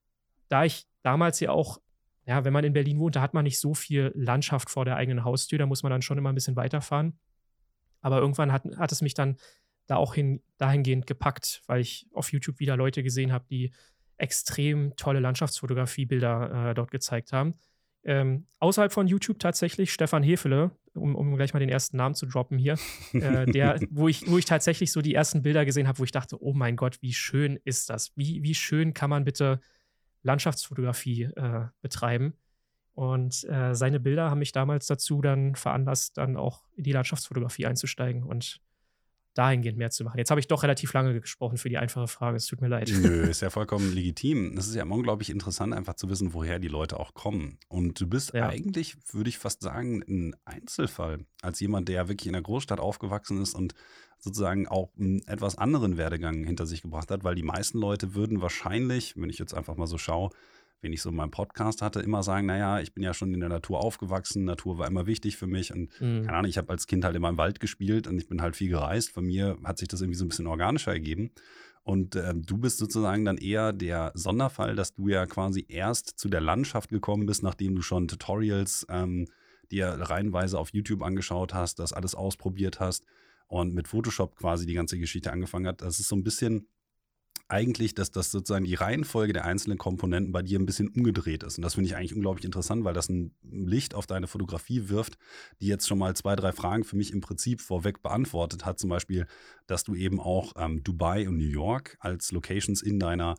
da 0.47 0.63
ich 0.63 0.87
damals 1.03 1.39
ja 1.39 1.51
auch, 1.51 1.79
ja, 2.25 2.45
wenn 2.45 2.53
man 2.53 2.63
in 2.63 2.73
Berlin 2.73 2.99
wohnt, 2.99 3.15
da 3.15 3.21
hat 3.21 3.33
man 3.33 3.43
nicht 3.43 3.59
so 3.59 3.73
viel 3.73 4.11
Landschaft 4.15 4.69
vor 4.69 4.85
der 4.85 4.95
eigenen 4.95 5.23
Haustür, 5.23 5.59
da 5.59 5.65
muss 5.65 5.83
man 5.83 5.89
dann 5.89 6.01
schon 6.01 6.17
immer 6.17 6.31
ein 6.31 6.35
bisschen 6.35 6.55
weiterfahren. 6.55 7.19
Aber 8.01 8.19
irgendwann 8.19 8.51
hat, 8.51 8.63
hat 8.77 8.91
es 8.91 9.01
mich 9.01 9.13
dann 9.13 9.37
da 9.87 9.95
auch 9.95 10.13
hin, 10.13 10.41
dahingehend 10.57 11.07
gepackt, 11.07 11.63
weil 11.67 11.81
ich 11.81 12.07
auf 12.13 12.31
YouTube 12.31 12.59
wieder 12.59 12.77
Leute 12.77 13.03
gesehen 13.03 13.31
habe, 13.31 13.45
die 13.49 13.71
extrem 14.17 14.95
tolle 14.95 15.19
Landschaftsfotografiebilder 15.19 16.71
äh, 16.71 16.73
dort 16.73 16.91
gezeigt 16.91 17.33
haben. 17.33 17.55
Ähm, 18.03 18.47
außerhalb 18.59 18.93
von 18.93 19.07
YouTube 19.07 19.39
tatsächlich 19.39 19.91
Stefan 19.91 20.23
Hefele, 20.23 20.71
um, 20.93 21.15
um, 21.15 21.35
gleich 21.35 21.53
mal 21.53 21.59
den 21.59 21.69
ersten 21.69 21.97
Namen 21.97 22.15
zu 22.15 22.25
droppen 22.25 22.57
hier, 22.57 22.77
äh, 23.13 23.45
der, 23.51 23.79
wo 23.89 24.07
ich, 24.07 24.29
wo 24.29 24.37
ich 24.37 24.45
tatsächlich 24.45 24.91
so 24.91 25.01
die 25.01 25.13
ersten 25.13 25.41
Bilder 25.41 25.65
gesehen 25.65 25.87
habe, 25.87 25.99
wo 25.99 26.03
ich 26.03 26.11
dachte, 26.11 26.41
oh 26.41 26.53
mein 26.53 26.77
Gott, 26.77 27.01
wie 27.01 27.13
schön 27.13 27.59
ist 27.65 27.89
das? 27.89 28.11
Wie, 28.15 28.43
wie 28.43 28.55
schön 28.55 28.93
kann 28.93 29.09
man 29.09 29.25
bitte 29.25 29.59
Landschaftsfotografie 30.23 31.23
äh, 31.23 31.65
betreiben? 31.81 32.33
Und 32.93 33.43
äh, 33.43 33.75
seine 33.75 33.99
Bilder 33.99 34.31
haben 34.31 34.39
mich 34.39 34.53
damals 34.53 34.87
dazu 34.87 35.21
dann 35.21 35.55
veranlasst, 35.55 36.17
dann 36.17 36.35
auch 36.35 36.63
in 36.75 36.83
die 36.83 36.93
Landschaftsfotografie 36.93 37.67
einzusteigen. 37.67 38.23
Und 38.23 38.59
dahingehend 39.37 39.77
mehr 39.77 39.89
zu 39.89 40.03
machen. 40.03 40.17
Jetzt 40.17 40.31
habe 40.31 40.39
ich 40.39 40.47
doch 40.47 40.63
relativ 40.63 40.93
lange 40.93 41.19
gesprochen 41.19 41.57
für 41.57 41.69
die 41.69 41.77
einfache 41.77 42.07
Frage. 42.07 42.37
Es 42.37 42.47
tut 42.47 42.61
mir 42.61 42.67
leid. 42.67 42.91
Nö, 42.91 43.23
ist 43.29 43.41
ja 43.41 43.49
vollkommen 43.49 43.93
legitim. 43.93 44.57
Es 44.57 44.67
ist 44.67 44.75
ja 44.75 44.83
unglaublich 44.83 45.29
interessant, 45.29 45.73
einfach 45.73 45.95
zu 45.95 46.09
wissen, 46.09 46.33
woher 46.33 46.59
die 46.59 46.67
Leute 46.67 46.99
auch 46.99 47.13
kommen. 47.13 47.59
Und 47.67 47.99
du 47.99 48.07
bist 48.07 48.33
ja. 48.33 48.47
eigentlich, 48.47 48.97
würde 49.13 49.29
ich 49.29 49.37
fast 49.37 49.61
sagen, 49.61 50.03
ein 50.07 50.35
Einzelfall. 50.45 51.25
Als 51.41 51.59
jemand, 51.59 51.89
der 51.89 52.07
wirklich 52.07 52.27
in 52.27 52.33
der 52.33 52.41
Großstadt 52.41 52.79
aufgewachsen 52.79 53.41
ist 53.41 53.53
und 53.53 53.73
sozusagen 54.19 54.67
auch 54.67 54.89
einen 54.97 55.21
etwas 55.27 55.57
anderen 55.57 55.97
Werdegang 55.97 56.43
hinter 56.43 56.65
sich 56.65 56.81
gebracht 56.81 57.11
hat, 57.11 57.23
weil 57.23 57.35
die 57.35 57.43
meisten 57.43 57.77
Leute 57.79 58.15
würden 58.15 58.41
wahrscheinlich, 58.41 59.15
wenn 59.15 59.29
ich 59.29 59.37
jetzt 59.37 59.53
einfach 59.53 59.75
mal 59.75 59.87
so 59.87 59.97
schaue, 59.97 60.31
wenn 60.81 60.93
ich 60.93 61.01
so 61.01 61.11
meinen 61.11 61.31
Podcast 61.31 61.81
hatte, 61.81 61.99
immer 62.01 62.23
sagen, 62.23 62.45
naja, 62.47 62.79
ich 62.79 62.93
bin 62.93 63.03
ja 63.03 63.13
schon 63.13 63.33
in 63.33 63.39
der 63.39 63.49
Natur 63.49 63.79
aufgewachsen, 63.79 64.45
Natur 64.45 64.77
war 64.77 64.87
immer 64.87 65.07
wichtig 65.07 65.37
für 65.37 65.47
mich 65.47 65.73
und 65.73 65.89
mhm. 65.99 66.25
keine 66.25 66.37
Ahnung, 66.37 66.49
ich 66.49 66.57
habe 66.57 66.69
als 66.69 66.87
Kind 66.87 67.03
halt 67.03 67.15
immer 67.15 67.29
im 67.29 67.37
Wald 67.37 67.59
gespielt 67.59 68.07
und 68.07 68.17
ich 68.17 68.27
bin 68.27 68.41
halt 68.41 68.55
viel 68.55 68.69
gereist. 68.69 69.11
Von 69.11 69.25
mir 69.25 69.57
hat 69.63 69.79
sich 69.79 69.87
das 69.87 70.01
irgendwie 70.01 70.17
so 70.17 70.25
ein 70.25 70.29
bisschen 70.29 70.47
organischer 70.47 70.91
ergeben. 70.91 71.31
Und 71.83 72.15
äh, 72.15 72.33
du 72.35 72.57
bist 72.57 72.79
sozusagen 72.79 73.23
dann 73.23 73.37
eher 73.37 73.71
der 73.71 74.11
Sonderfall, 74.13 74.75
dass 74.75 74.93
du 74.93 75.07
ja 75.07 75.25
quasi 75.25 75.65
erst 75.69 76.19
zu 76.19 76.27
der 76.27 76.41
Landschaft 76.41 76.89
gekommen 76.89 77.25
bist, 77.25 77.43
nachdem 77.43 77.75
du 77.75 77.81
schon 77.81 78.09
Tutorials 78.09 78.85
ähm, 78.89 79.27
dir 79.71 79.87
reihenweise 79.87 80.59
auf 80.59 80.73
YouTube 80.73 81.01
angeschaut 81.01 81.53
hast, 81.53 81.79
das 81.79 81.93
alles 81.93 82.13
ausprobiert 82.13 82.81
hast 82.81 83.05
und 83.47 83.73
mit 83.73 83.87
Photoshop 83.87 84.35
quasi 84.35 84.65
die 84.65 84.73
ganze 84.73 84.99
Geschichte 84.99 85.31
angefangen 85.31 85.67
hat. 85.67 85.81
Das 85.81 85.99
ist 85.99 86.09
so 86.09 86.15
ein 86.15 86.23
bisschen 86.23 86.67
eigentlich, 87.49 87.95
dass 87.95 88.11
das 88.11 88.31
sozusagen 88.31 88.65
die 88.65 88.75
Reihenfolge 88.75 89.33
der 89.33 89.45
einzelnen 89.45 89.77
Komponenten 89.77 90.33
bei 90.33 90.41
dir 90.41 90.59
ein 90.59 90.65
bisschen 90.65 90.89
umgedreht 90.89 91.43
ist. 91.43 91.57
Und 91.57 91.61
das 91.63 91.75
finde 91.75 91.89
ich 91.89 91.95
eigentlich 91.95 92.15
unglaublich 92.15 92.45
interessant, 92.45 92.83
weil 92.83 92.93
das 92.93 93.09
ein 93.09 93.33
Licht 93.43 93.95
auf 93.95 94.05
deine 94.05 94.27
Fotografie 94.27 94.89
wirft, 94.89 95.17
die 95.61 95.67
jetzt 95.67 95.87
schon 95.87 95.99
mal 95.99 96.15
zwei, 96.15 96.35
drei 96.35 96.51
Fragen 96.51 96.83
für 96.83 96.97
mich 96.97 97.13
im 97.13 97.21
Prinzip 97.21 97.61
vorweg 97.61 98.01
beantwortet 98.01 98.65
hat. 98.65 98.79
Zum 98.79 98.89
Beispiel, 98.89 99.27
dass 99.65 99.83
du 99.83 99.95
eben 99.95 100.19
auch 100.19 100.53
ähm, 100.57 100.83
Dubai 100.83 101.27
und 101.27 101.37
New 101.37 101.45
York 101.45 101.97
als 101.99 102.31
Locations 102.31 102.81
in 102.81 102.99
deiner 102.99 103.35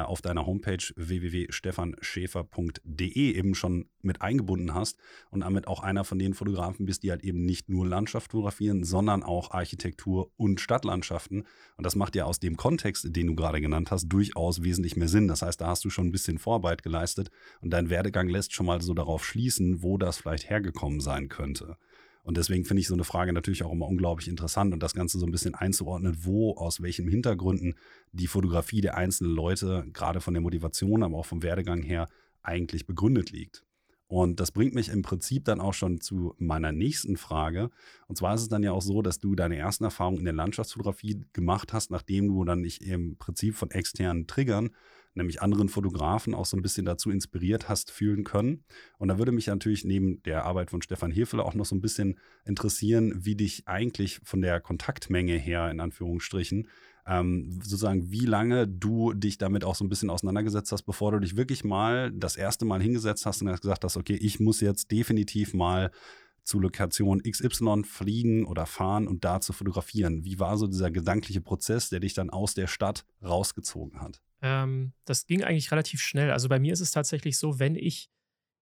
auf 0.00 0.22
deiner 0.22 0.46
Homepage 0.46 0.82
www.stefanschäfer.de 0.96 3.12
eben 3.14 3.54
schon 3.54 3.90
mit 4.00 4.22
eingebunden 4.22 4.74
hast 4.74 4.96
und 5.30 5.40
damit 5.40 5.68
auch 5.68 5.80
einer 5.80 6.04
von 6.04 6.18
den 6.18 6.34
Fotografen 6.34 6.86
bist, 6.86 7.02
die 7.02 7.10
halt 7.10 7.22
eben 7.22 7.44
nicht 7.44 7.68
nur 7.68 7.86
Landschaft 7.86 8.32
fotografieren, 8.32 8.84
sondern 8.84 9.22
auch 9.22 9.50
Architektur 9.50 10.32
und 10.36 10.60
Stadtlandschaften. 10.60 11.46
Und 11.76 11.84
das 11.84 11.94
macht 11.94 12.16
ja 12.16 12.24
aus 12.24 12.40
dem 12.40 12.56
Kontext, 12.56 13.14
den 13.14 13.26
du 13.26 13.34
gerade 13.34 13.60
genannt 13.60 13.90
hast, 13.90 14.08
durchaus 14.08 14.62
wesentlich 14.62 14.96
mehr 14.96 15.08
Sinn. 15.08 15.28
Das 15.28 15.42
heißt, 15.42 15.60
da 15.60 15.68
hast 15.68 15.84
du 15.84 15.90
schon 15.90 16.06
ein 16.06 16.12
bisschen 16.12 16.38
Vorarbeit 16.38 16.82
geleistet 16.82 17.30
und 17.60 17.70
dein 17.70 17.90
Werdegang 17.90 18.28
lässt 18.28 18.54
schon 18.54 18.66
mal 18.66 18.80
so 18.80 18.94
darauf 18.94 19.24
schließen, 19.24 19.82
wo 19.82 19.98
das 19.98 20.16
vielleicht 20.16 20.48
hergekommen 20.48 21.00
sein 21.00 21.28
könnte. 21.28 21.76
Und 22.22 22.36
deswegen 22.36 22.64
finde 22.64 22.80
ich 22.80 22.86
so 22.86 22.94
eine 22.94 23.04
Frage 23.04 23.32
natürlich 23.32 23.64
auch 23.64 23.72
immer 23.72 23.88
unglaublich 23.88 24.28
interessant 24.28 24.72
und 24.72 24.82
das 24.82 24.94
Ganze 24.94 25.18
so 25.18 25.26
ein 25.26 25.32
bisschen 25.32 25.54
einzuordnen, 25.54 26.18
wo, 26.20 26.52
aus 26.56 26.80
welchen 26.80 27.08
Hintergründen 27.08 27.74
die 28.12 28.28
Fotografie 28.28 28.80
der 28.80 28.96
einzelnen 28.96 29.34
Leute, 29.34 29.84
gerade 29.92 30.20
von 30.20 30.34
der 30.34 30.40
Motivation, 30.40 31.02
aber 31.02 31.18
auch 31.18 31.26
vom 31.26 31.42
Werdegang 31.42 31.82
her, 31.82 32.08
eigentlich 32.42 32.86
begründet 32.86 33.30
liegt. 33.30 33.64
Und 34.06 34.40
das 34.40 34.52
bringt 34.52 34.74
mich 34.74 34.90
im 34.90 35.00
Prinzip 35.00 35.46
dann 35.46 35.58
auch 35.58 35.72
schon 35.72 36.00
zu 36.02 36.34
meiner 36.36 36.70
nächsten 36.70 37.16
Frage. 37.16 37.70
Und 38.08 38.16
zwar 38.16 38.34
ist 38.34 38.42
es 38.42 38.48
dann 38.48 38.62
ja 38.62 38.72
auch 38.72 38.82
so, 38.82 39.00
dass 39.00 39.20
du 39.20 39.34
deine 39.34 39.56
ersten 39.56 39.84
Erfahrungen 39.84 40.18
in 40.18 40.26
der 40.26 40.34
Landschaftsfotografie 40.34 41.24
gemacht 41.32 41.72
hast, 41.72 41.90
nachdem 41.90 42.28
du 42.28 42.44
dann 42.44 42.60
nicht 42.60 42.82
im 42.82 43.16
Prinzip 43.16 43.54
von 43.54 43.70
externen 43.70 44.26
Triggern 44.26 44.70
nämlich 45.14 45.42
anderen 45.42 45.68
Fotografen 45.68 46.34
auch 46.34 46.46
so 46.46 46.56
ein 46.56 46.62
bisschen 46.62 46.86
dazu 46.86 47.10
inspiriert 47.10 47.68
hast 47.68 47.90
fühlen 47.90 48.24
können. 48.24 48.64
Und 48.98 49.08
da 49.08 49.18
würde 49.18 49.32
mich 49.32 49.46
natürlich 49.46 49.84
neben 49.84 50.22
der 50.22 50.44
Arbeit 50.44 50.70
von 50.70 50.82
Stefan 50.82 51.10
Hirfele 51.10 51.44
auch 51.44 51.54
noch 51.54 51.66
so 51.66 51.74
ein 51.74 51.80
bisschen 51.80 52.18
interessieren, 52.44 53.24
wie 53.24 53.36
dich 53.36 53.68
eigentlich 53.68 54.20
von 54.24 54.40
der 54.40 54.60
Kontaktmenge 54.60 55.34
her, 55.34 55.70
in 55.70 55.80
Anführungsstrichen, 55.80 56.68
ähm, 57.06 57.50
sozusagen, 57.62 58.10
wie 58.10 58.26
lange 58.26 58.68
du 58.68 59.12
dich 59.12 59.38
damit 59.38 59.64
auch 59.64 59.74
so 59.74 59.84
ein 59.84 59.88
bisschen 59.88 60.10
auseinandergesetzt 60.10 60.70
hast, 60.72 60.82
bevor 60.82 61.12
du 61.12 61.18
dich 61.18 61.36
wirklich 61.36 61.64
mal 61.64 62.12
das 62.12 62.36
erste 62.36 62.64
Mal 62.64 62.80
hingesetzt 62.80 63.26
hast 63.26 63.42
und 63.42 63.48
hast 63.48 63.62
gesagt 63.62 63.84
hast, 63.84 63.96
okay, 63.96 64.14
ich 64.14 64.38
muss 64.40 64.60
jetzt 64.60 64.90
definitiv 64.90 65.52
mal 65.52 65.90
zu 66.44 66.58
Lokation 66.58 67.22
XY 67.22 67.84
fliegen 67.84 68.44
oder 68.46 68.66
fahren 68.66 69.06
und 69.06 69.24
da 69.24 69.40
zu 69.40 69.52
fotografieren. 69.52 70.24
Wie 70.24 70.38
war 70.38 70.56
so 70.58 70.66
dieser 70.66 70.90
gedankliche 70.90 71.40
Prozess, 71.40 71.88
der 71.88 72.00
dich 72.00 72.14
dann 72.14 72.30
aus 72.30 72.54
der 72.54 72.66
Stadt 72.66 73.04
rausgezogen 73.22 74.00
hat? 74.00 74.20
Ähm, 74.42 74.92
das 75.04 75.26
ging 75.26 75.44
eigentlich 75.44 75.70
relativ 75.70 76.00
schnell. 76.00 76.30
Also 76.30 76.48
bei 76.48 76.58
mir 76.58 76.72
ist 76.72 76.80
es 76.80 76.90
tatsächlich 76.90 77.38
so, 77.38 77.58
wenn 77.58 77.76
ich, 77.76 78.10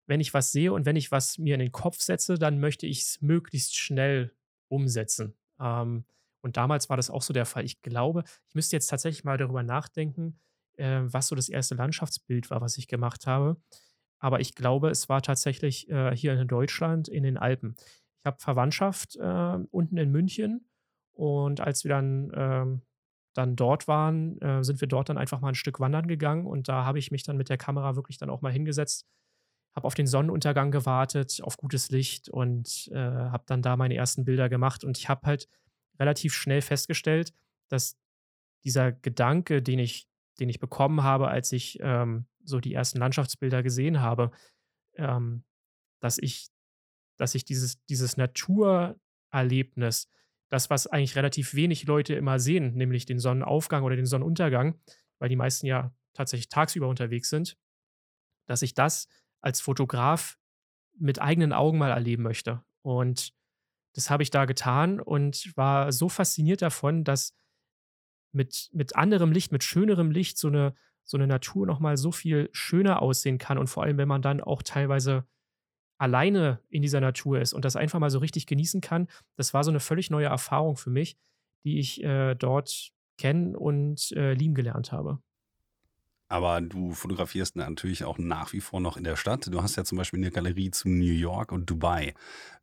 wenn 0.06 0.20
ich 0.20 0.34
was 0.34 0.52
sehe 0.52 0.72
und 0.72 0.86
wenn 0.86 0.96
ich 0.96 1.10
was 1.10 1.38
mir 1.38 1.54
in 1.54 1.60
den 1.60 1.72
Kopf 1.72 2.00
setze, 2.00 2.38
dann 2.38 2.60
möchte 2.60 2.86
ich 2.86 3.00
es 3.00 3.22
möglichst 3.22 3.76
schnell 3.76 4.32
umsetzen. 4.68 5.34
Ähm, 5.58 6.04
und 6.42 6.56
damals 6.56 6.88
war 6.88 6.96
das 6.96 7.10
auch 7.10 7.22
so 7.22 7.32
der 7.32 7.46
Fall. 7.46 7.64
Ich 7.64 7.82
glaube, 7.82 8.24
ich 8.48 8.54
müsste 8.54 8.76
jetzt 8.76 8.88
tatsächlich 8.88 9.24
mal 9.24 9.38
darüber 9.38 9.62
nachdenken, 9.62 10.38
äh, 10.76 11.00
was 11.02 11.28
so 11.28 11.34
das 11.34 11.48
erste 11.48 11.74
Landschaftsbild 11.74 12.50
war, 12.50 12.60
was 12.60 12.78
ich 12.78 12.86
gemacht 12.86 13.26
habe. 13.26 13.56
Aber 14.18 14.40
ich 14.40 14.54
glaube, 14.54 14.90
es 14.90 15.08
war 15.08 15.22
tatsächlich 15.22 15.88
äh, 15.88 16.14
hier 16.14 16.38
in 16.38 16.46
Deutschland 16.46 17.08
in 17.08 17.22
den 17.22 17.38
Alpen. 17.38 17.74
Ich 18.18 18.26
habe 18.26 18.38
Verwandtschaft 18.38 19.16
äh, 19.16 19.58
unten 19.70 19.96
in 19.96 20.10
München 20.10 20.68
und 21.12 21.60
als 21.60 21.84
wir 21.84 21.90
dann 21.90 22.30
ähm, 22.34 22.82
dann 23.34 23.56
dort 23.56 23.88
waren, 23.88 24.40
äh, 24.40 24.64
sind 24.64 24.80
wir 24.80 24.88
dort 24.88 25.08
dann 25.08 25.18
einfach 25.18 25.40
mal 25.40 25.48
ein 25.48 25.54
Stück 25.54 25.80
wandern 25.80 26.08
gegangen 26.08 26.46
und 26.46 26.68
da 26.68 26.84
habe 26.84 26.98
ich 26.98 27.10
mich 27.10 27.22
dann 27.22 27.36
mit 27.36 27.48
der 27.48 27.58
Kamera 27.58 27.96
wirklich 27.96 28.18
dann 28.18 28.30
auch 28.30 28.40
mal 28.42 28.52
hingesetzt, 28.52 29.06
habe 29.74 29.86
auf 29.86 29.94
den 29.94 30.06
Sonnenuntergang 30.06 30.70
gewartet, 30.70 31.40
auf 31.42 31.56
gutes 31.56 31.90
Licht 31.90 32.28
und 32.28 32.88
äh, 32.92 32.98
habe 32.98 33.44
dann 33.46 33.62
da 33.62 33.76
meine 33.76 33.94
ersten 33.94 34.24
Bilder 34.24 34.48
gemacht. 34.48 34.82
Und 34.82 34.98
ich 34.98 35.08
habe 35.08 35.26
halt 35.26 35.48
relativ 35.98 36.34
schnell 36.34 36.60
festgestellt, 36.60 37.32
dass 37.68 37.96
dieser 38.64 38.92
Gedanke, 38.92 39.62
den 39.62 39.78
ich, 39.78 40.08
den 40.40 40.48
ich 40.48 40.58
bekommen 40.58 41.02
habe, 41.02 41.28
als 41.28 41.52
ich 41.52 41.78
ähm, 41.80 42.26
so 42.44 42.58
die 42.58 42.74
ersten 42.74 42.98
Landschaftsbilder 42.98 43.62
gesehen 43.62 44.00
habe, 44.00 44.32
ähm, 44.96 45.44
dass 46.00 46.18
ich, 46.18 46.48
dass 47.16 47.34
ich 47.34 47.44
dieses, 47.44 47.84
dieses 47.84 48.16
Naturerlebnis 48.16 50.08
das, 50.50 50.68
was 50.68 50.86
eigentlich 50.86 51.16
relativ 51.16 51.54
wenig 51.54 51.86
Leute 51.86 52.14
immer 52.14 52.38
sehen, 52.38 52.74
nämlich 52.74 53.06
den 53.06 53.18
Sonnenaufgang 53.18 53.84
oder 53.84 53.96
den 53.96 54.06
Sonnenuntergang, 54.06 54.78
weil 55.18 55.28
die 55.28 55.36
meisten 55.36 55.66
ja 55.66 55.94
tatsächlich 56.12 56.48
tagsüber 56.48 56.88
unterwegs 56.88 57.30
sind, 57.30 57.56
dass 58.46 58.62
ich 58.62 58.74
das 58.74 59.08
als 59.40 59.60
Fotograf 59.60 60.38
mit 60.98 61.20
eigenen 61.20 61.52
Augen 61.52 61.78
mal 61.78 61.90
erleben 61.90 62.24
möchte. 62.24 62.62
Und 62.82 63.32
das 63.94 64.10
habe 64.10 64.22
ich 64.22 64.30
da 64.30 64.44
getan 64.44 65.00
und 65.00 65.56
war 65.56 65.92
so 65.92 66.08
fasziniert 66.08 66.62
davon, 66.62 67.04
dass 67.04 67.34
mit, 68.32 68.70
mit 68.72 68.96
anderem 68.96 69.32
Licht, 69.32 69.52
mit 69.52 69.64
schönerem 69.64 70.10
Licht 70.10 70.36
so 70.36 70.48
eine, 70.48 70.74
so 71.04 71.16
eine 71.16 71.26
Natur 71.26 71.66
nochmal 71.66 71.96
so 71.96 72.12
viel 72.12 72.48
schöner 72.52 73.02
aussehen 73.02 73.38
kann. 73.38 73.58
Und 73.58 73.68
vor 73.68 73.84
allem, 73.84 73.98
wenn 73.98 74.08
man 74.08 74.22
dann 74.22 74.40
auch 74.40 74.62
teilweise 74.62 75.26
alleine 76.00 76.60
in 76.70 76.80
dieser 76.80 77.00
Natur 77.00 77.40
ist 77.40 77.52
und 77.52 77.64
das 77.64 77.76
einfach 77.76 77.98
mal 77.98 78.10
so 78.10 78.18
richtig 78.18 78.46
genießen 78.46 78.80
kann, 78.80 79.06
das 79.36 79.52
war 79.52 79.62
so 79.64 79.70
eine 79.70 79.80
völlig 79.80 80.10
neue 80.10 80.26
Erfahrung 80.26 80.76
für 80.76 80.90
mich, 80.90 81.18
die 81.64 81.78
ich 81.78 82.02
äh, 82.02 82.34
dort 82.34 82.90
kennen 83.18 83.54
und 83.54 84.10
äh, 84.12 84.32
lieben 84.32 84.54
gelernt 84.54 84.92
habe. 84.92 85.18
Aber 86.28 86.60
du 86.60 86.92
fotografierst 86.92 87.56
natürlich 87.56 88.04
auch 88.04 88.16
nach 88.16 88.52
wie 88.52 88.60
vor 88.60 88.80
noch 88.80 88.96
in 88.96 89.04
der 89.04 89.16
Stadt. 89.16 89.52
Du 89.52 89.62
hast 89.62 89.76
ja 89.76 89.84
zum 89.84 89.98
Beispiel 89.98 90.20
eine 90.20 90.30
Galerie 90.30 90.70
zu 90.70 90.88
New 90.88 91.12
York 91.12 91.52
und 91.52 91.68
Dubai. 91.68 92.14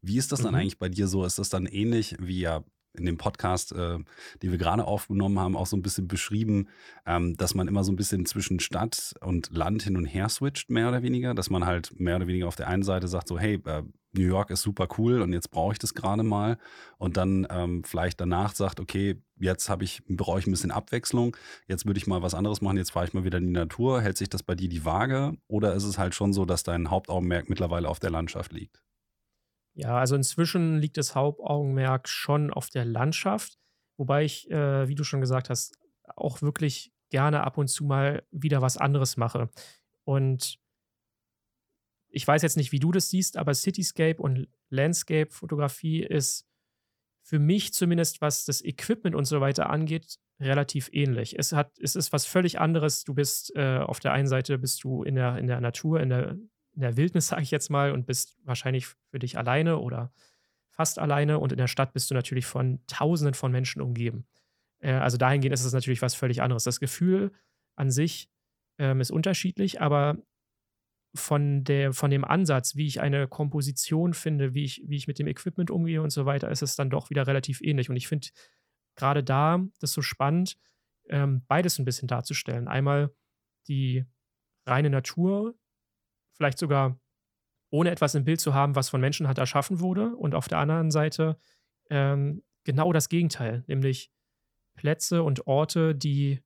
Wie 0.01 0.17
ist 0.17 0.32
das 0.32 0.41
dann 0.41 0.53
mhm. 0.53 0.62
eigentlich 0.62 0.79
bei 0.79 0.89
dir 0.89 1.08
so? 1.08 1.24
Ist 1.25 1.38
das 1.38 1.50
dann 1.50 1.65
ähnlich 1.65 2.15
wie 2.20 2.39
ja 2.39 2.63
in 3.00 3.06
dem 3.06 3.18
Podcast, 3.18 3.72
äh, 3.72 4.00
den 4.42 4.51
wir 4.51 4.58
gerade 4.58 4.86
aufgenommen 4.86 5.39
haben, 5.39 5.56
auch 5.56 5.68
so 5.68 5.77
ein 5.77 5.82
bisschen 5.82 6.08
beschrieben, 6.08 6.68
ähm, 7.06 7.38
dass 7.38 7.56
man 7.56 7.68
immer 7.68 7.84
so 7.84 7.92
ein 7.92 7.96
bisschen 7.96 8.25
zwischen 8.25 8.60
Stadt 8.60 9.13
und 9.22 9.50
Land 9.51 9.84
hin 9.84 9.98
und 9.98 10.06
her 10.06 10.30
switcht, 10.30 10.70
mehr 10.70 10.89
oder 10.89 11.04
weniger. 11.04 11.34
Dass 11.34 11.50
man 11.50 11.66
halt 11.66 12.00
mehr 12.00 12.16
oder 12.16 12.27
weniger 12.27 12.48
auf 12.48 12.56
der 12.56 12.68
einen 12.68 12.84
Seite 12.84 13.08
sagt, 13.08 13.27
so, 13.27 13.39
hey, 13.39 13.62
äh, 13.66 13.84
New 14.13 14.25
York 14.25 14.50
ist 14.50 14.62
super 14.62 14.88
cool 14.98 15.22
und 15.22 15.34
jetzt 15.34 15.51
brauche 15.51 15.74
ich 15.74 15.80
das 15.80 15.94
gerade 15.94 16.24
mal. 16.24 16.58
Und 16.98 17.18
dann 17.18 17.48
ähm, 17.50 17.84
vielleicht 17.84 18.20
danach 18.20 18.54
sagt, 18.56 18.80
okay, 18.80 19.22
jetzt 19.39 19.70
habe 19.70 19.84
ich, 19.84 20.01
brauche 20.08 20.39
ich 20.39 20.48
ein 20.48 20.51
bisschen 20.51 20.72
Abwechslung, 20.72 21.36
jetzt 21.68 21.86
würde 21.86 22.00
ich 22.00 22.08
mal 22.08 22.22
was 22.22 22.34
anderes 22.34 22.62
machen, 22.62 22.77
jetzt 22.77 22.92
fahre 22.92 23.06
ich 23.06 23.13
mal 23.13 23.24
wieder 23.24 23.38
in 23.38 23.48
die 23.48 23.54
Natur. 23.54 24.01
Hält 24.01 24.18
sich 24.18 24.30
das 24.30 24.44
bei 24.44 24.56
dir 24.56 24.70
die 24.70 24.86
Waage? 24.86 25.38
Oder 25.48 25.74
ist 25.74 25.84
es 25.84 25.98
halt 25.98 26.16
schon 26.16 26.34
so, 26.34 26.46
dass 26.46 26.63
dein 26.63 26.89
Hauptaugenmerk 26.89 27.50
mittlerweile 27.50 27.89
auf 27.89 28.00
der 28.00 28.10
Landschaft 28.10 28.54
liegt? 28.54 28.82
Ja, 29.77 30.00
also 30.00 30.15
inzwischen 30.15 30.79
liegt 30.79 30.98
das 30.98 31.13
Hauptaugenmerk 31.13 32.10
schon 32.10 32.51
auf 32.51 32.69
der 32.72 32.84
Landschaft, 32.84 33.60
wobei 33.96 34.25
ich, 34.25 34.50
äh, 34.50 34.88
wie 34.88 34.96
du 34.96 35.03
schon 35.03 35.22
gesagt 35.22 35.51
hast, 35.51 35.77
auch 36.15 36.41
wirklich 36.41 36.91
gerne 37.12 37.43
ab 37.43 37.60
und 37.60 37.67
zu 37.67 37.86
mal 37.86 38.25
wieder 38.31 38.63
was 38.63 38.77
anderes 38.77 39.17
mache. 39.17 39.50
Und 40.03 40.57
ich 42.10 42.27
weiß 42.27 42.41
jetzt 42.41 42.57
nicht, 42.57 42.72
wie 42.72 42.79
du 42.79 42.91
das 42.91 43.10
siehst, 43.10 43.38
aber 43.38 43.53
Cityscape 43.53 44.19
und 44.19 44.48
Landscape-Fotografie 44.72 46.01
ist 46.01 46.48
für 47.22 47.38
mich 47.38 47.72
zumindest, 47.72 48.19
was 48.19 48.46
das 48.46 48.65
Equipment 48.65 49.15
und 49.15 49.25
so 49.25 49.41
weiter 49.41 49.69
angeht, 49.69 50.17
relativ 50.39 50.89
ähnlich. 50.91 51.38
Es, 51.38 51.51
hat, 51.51 51.77
es 51.77 51.96
ist 51.96 52.12
was 52.12 52.25
völlig 52.25 52.60
anderes. 52.60 53.03
Du 53.03 53.13
bist 53.13 53.55
äh, 53.55 53.77
auf 53.77 54.00
der 54.00 54.13
einen 54.13 54.27
Seite 54.27 54.57
bist 54.57 54.84
du 54.84 55.03
in 55.03 55.13
der, 55.13 55.38
in 55.38 55.46
der 55.46 55.62
Natur, 55.62 56.00
in 56.00 56.10
der 56.10 56.36
in 56.77 56.81
der 56.81 56.96
Wildnis, 56.96 57.27
sage 57.27 57.41
ich 57.41 57.50
jetzt 57.50 57.72
mal, 57.72 57.91
und 57.91 58.05
bist 58.05 58.38
wahrscheinlich 58.43 58.86
für 58.86 59.17
dich 59.17 59.36
alleine 59.36 59.79
oder 59.79 60.13
fast 60.69 61.00
alleine. 61.00 61.39
Und 61.39 61.51
in 61.51 61.57
der 61.57 61.67
Stadt 61.67 61.91
bist 61.91 62.12
du 62.12 62.13
natürlich 62.13 62.46
von 62.46 62.79
Tausenden 62.86 63.34
von 63.34 63.51
Menschen 63.51 63.81
umgeben. 63.81 64.27
Äh, 64.79 64.91
also 64.91 65.17
dahingehend 65.17 65.55
ist 65.55 65.65
es 65.65 65.74
natürlich 65.74 66.03
was 66.03 66.13
völlig 66.13 66.43
anderes. 66.43 66.63
Das 66.63 66.79
Gefühl 66.79 67.31
an 67.75 67.89
sich 67.89 68.29
ähm, 68.77 69.01
ist 69.01 69.10
unterschiedlich, 69.10 69.81
aber 69.81 70.19
von, 71.15 71.63
der, 71.63 71.93
von 71.93 72.12
dem 72.12 72.24
Ansatz, 72.24 72.75
wie 72.75 72.86
ich 72.86 73.01
eine 73.01 73.27
Komposition 73.27 74.13
finde, 74.13 74.53
wie 74.53 74.65
ich, 74.65 74.84
wie 74.86 74.98
ich 74.98 75.07
mit 75.07 75.17
dem 75.17 75.25
Equipment 75.25 75.72
umgehe 75.72 76.03
und 76.03 76.12
so 76.12 76.27
weiter, 76.27 76.51
ist 76.51 76.62
es 76.62 76.75
dann 76.75 76.91
doch 76.91 77.10
wieder 77.10 77.25
relativ 77.25 77.60
ähnlich. 77.62 77.89
Und 77.89 77.96
ich 77.96 78.07
finde 78.07 78.27
gerade 78.96 79.24
da 79.24 79.65
das 79.79 79.93
so 79.93 80.03
spannend, 80.03 80.60
ähm, 81.10 81.41
beides 81.48 81.79
ein 81.79 81.86
bisschen 81.86 82.07
darzustellen. 82.07 82.67
Einmal 82.67 83.12
die 83.67 84.05
reine 84.67 84.91
Natur, 84.91 85.55
vielleicht 86.38 86.58
sogar 86.58 87.00
ohne 87.70 87.91
etwas 87.91 88.15
im 88.15 88.24
Bild 88.24 88.39
zu 88.39 88.53
haben, 88.53 88.75
was 88.75 88.89
von 88.89 89.01
Menschen 89.01 89.27
hat 89.27 89.38
erschaffen 89.38 89.79
wurde. 89.79 90.15
Und 90.15 90.36
auf 90.36 90.48
der 90.48 90.60
anderen 90.60 90.91
Seite 90.91 91.39
ähm, 91.89 92.44
genau 92.63 92.94
das 92.94 93.10
Gegenteil, 93.10 93.63
nämlich 93.67 94.12
Plätze 94.75 95.24
und 95.24 95.48
Orte, 95.48 95.96
die 95.96 96.44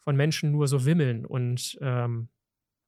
von 0.00 0.16
Menschen 0.16 0.52
nur 0.52 0.68
so 0.68 0.84
wimmeln 0.84 1.26
und 1.26 1.76
ähm, 1.80 2.28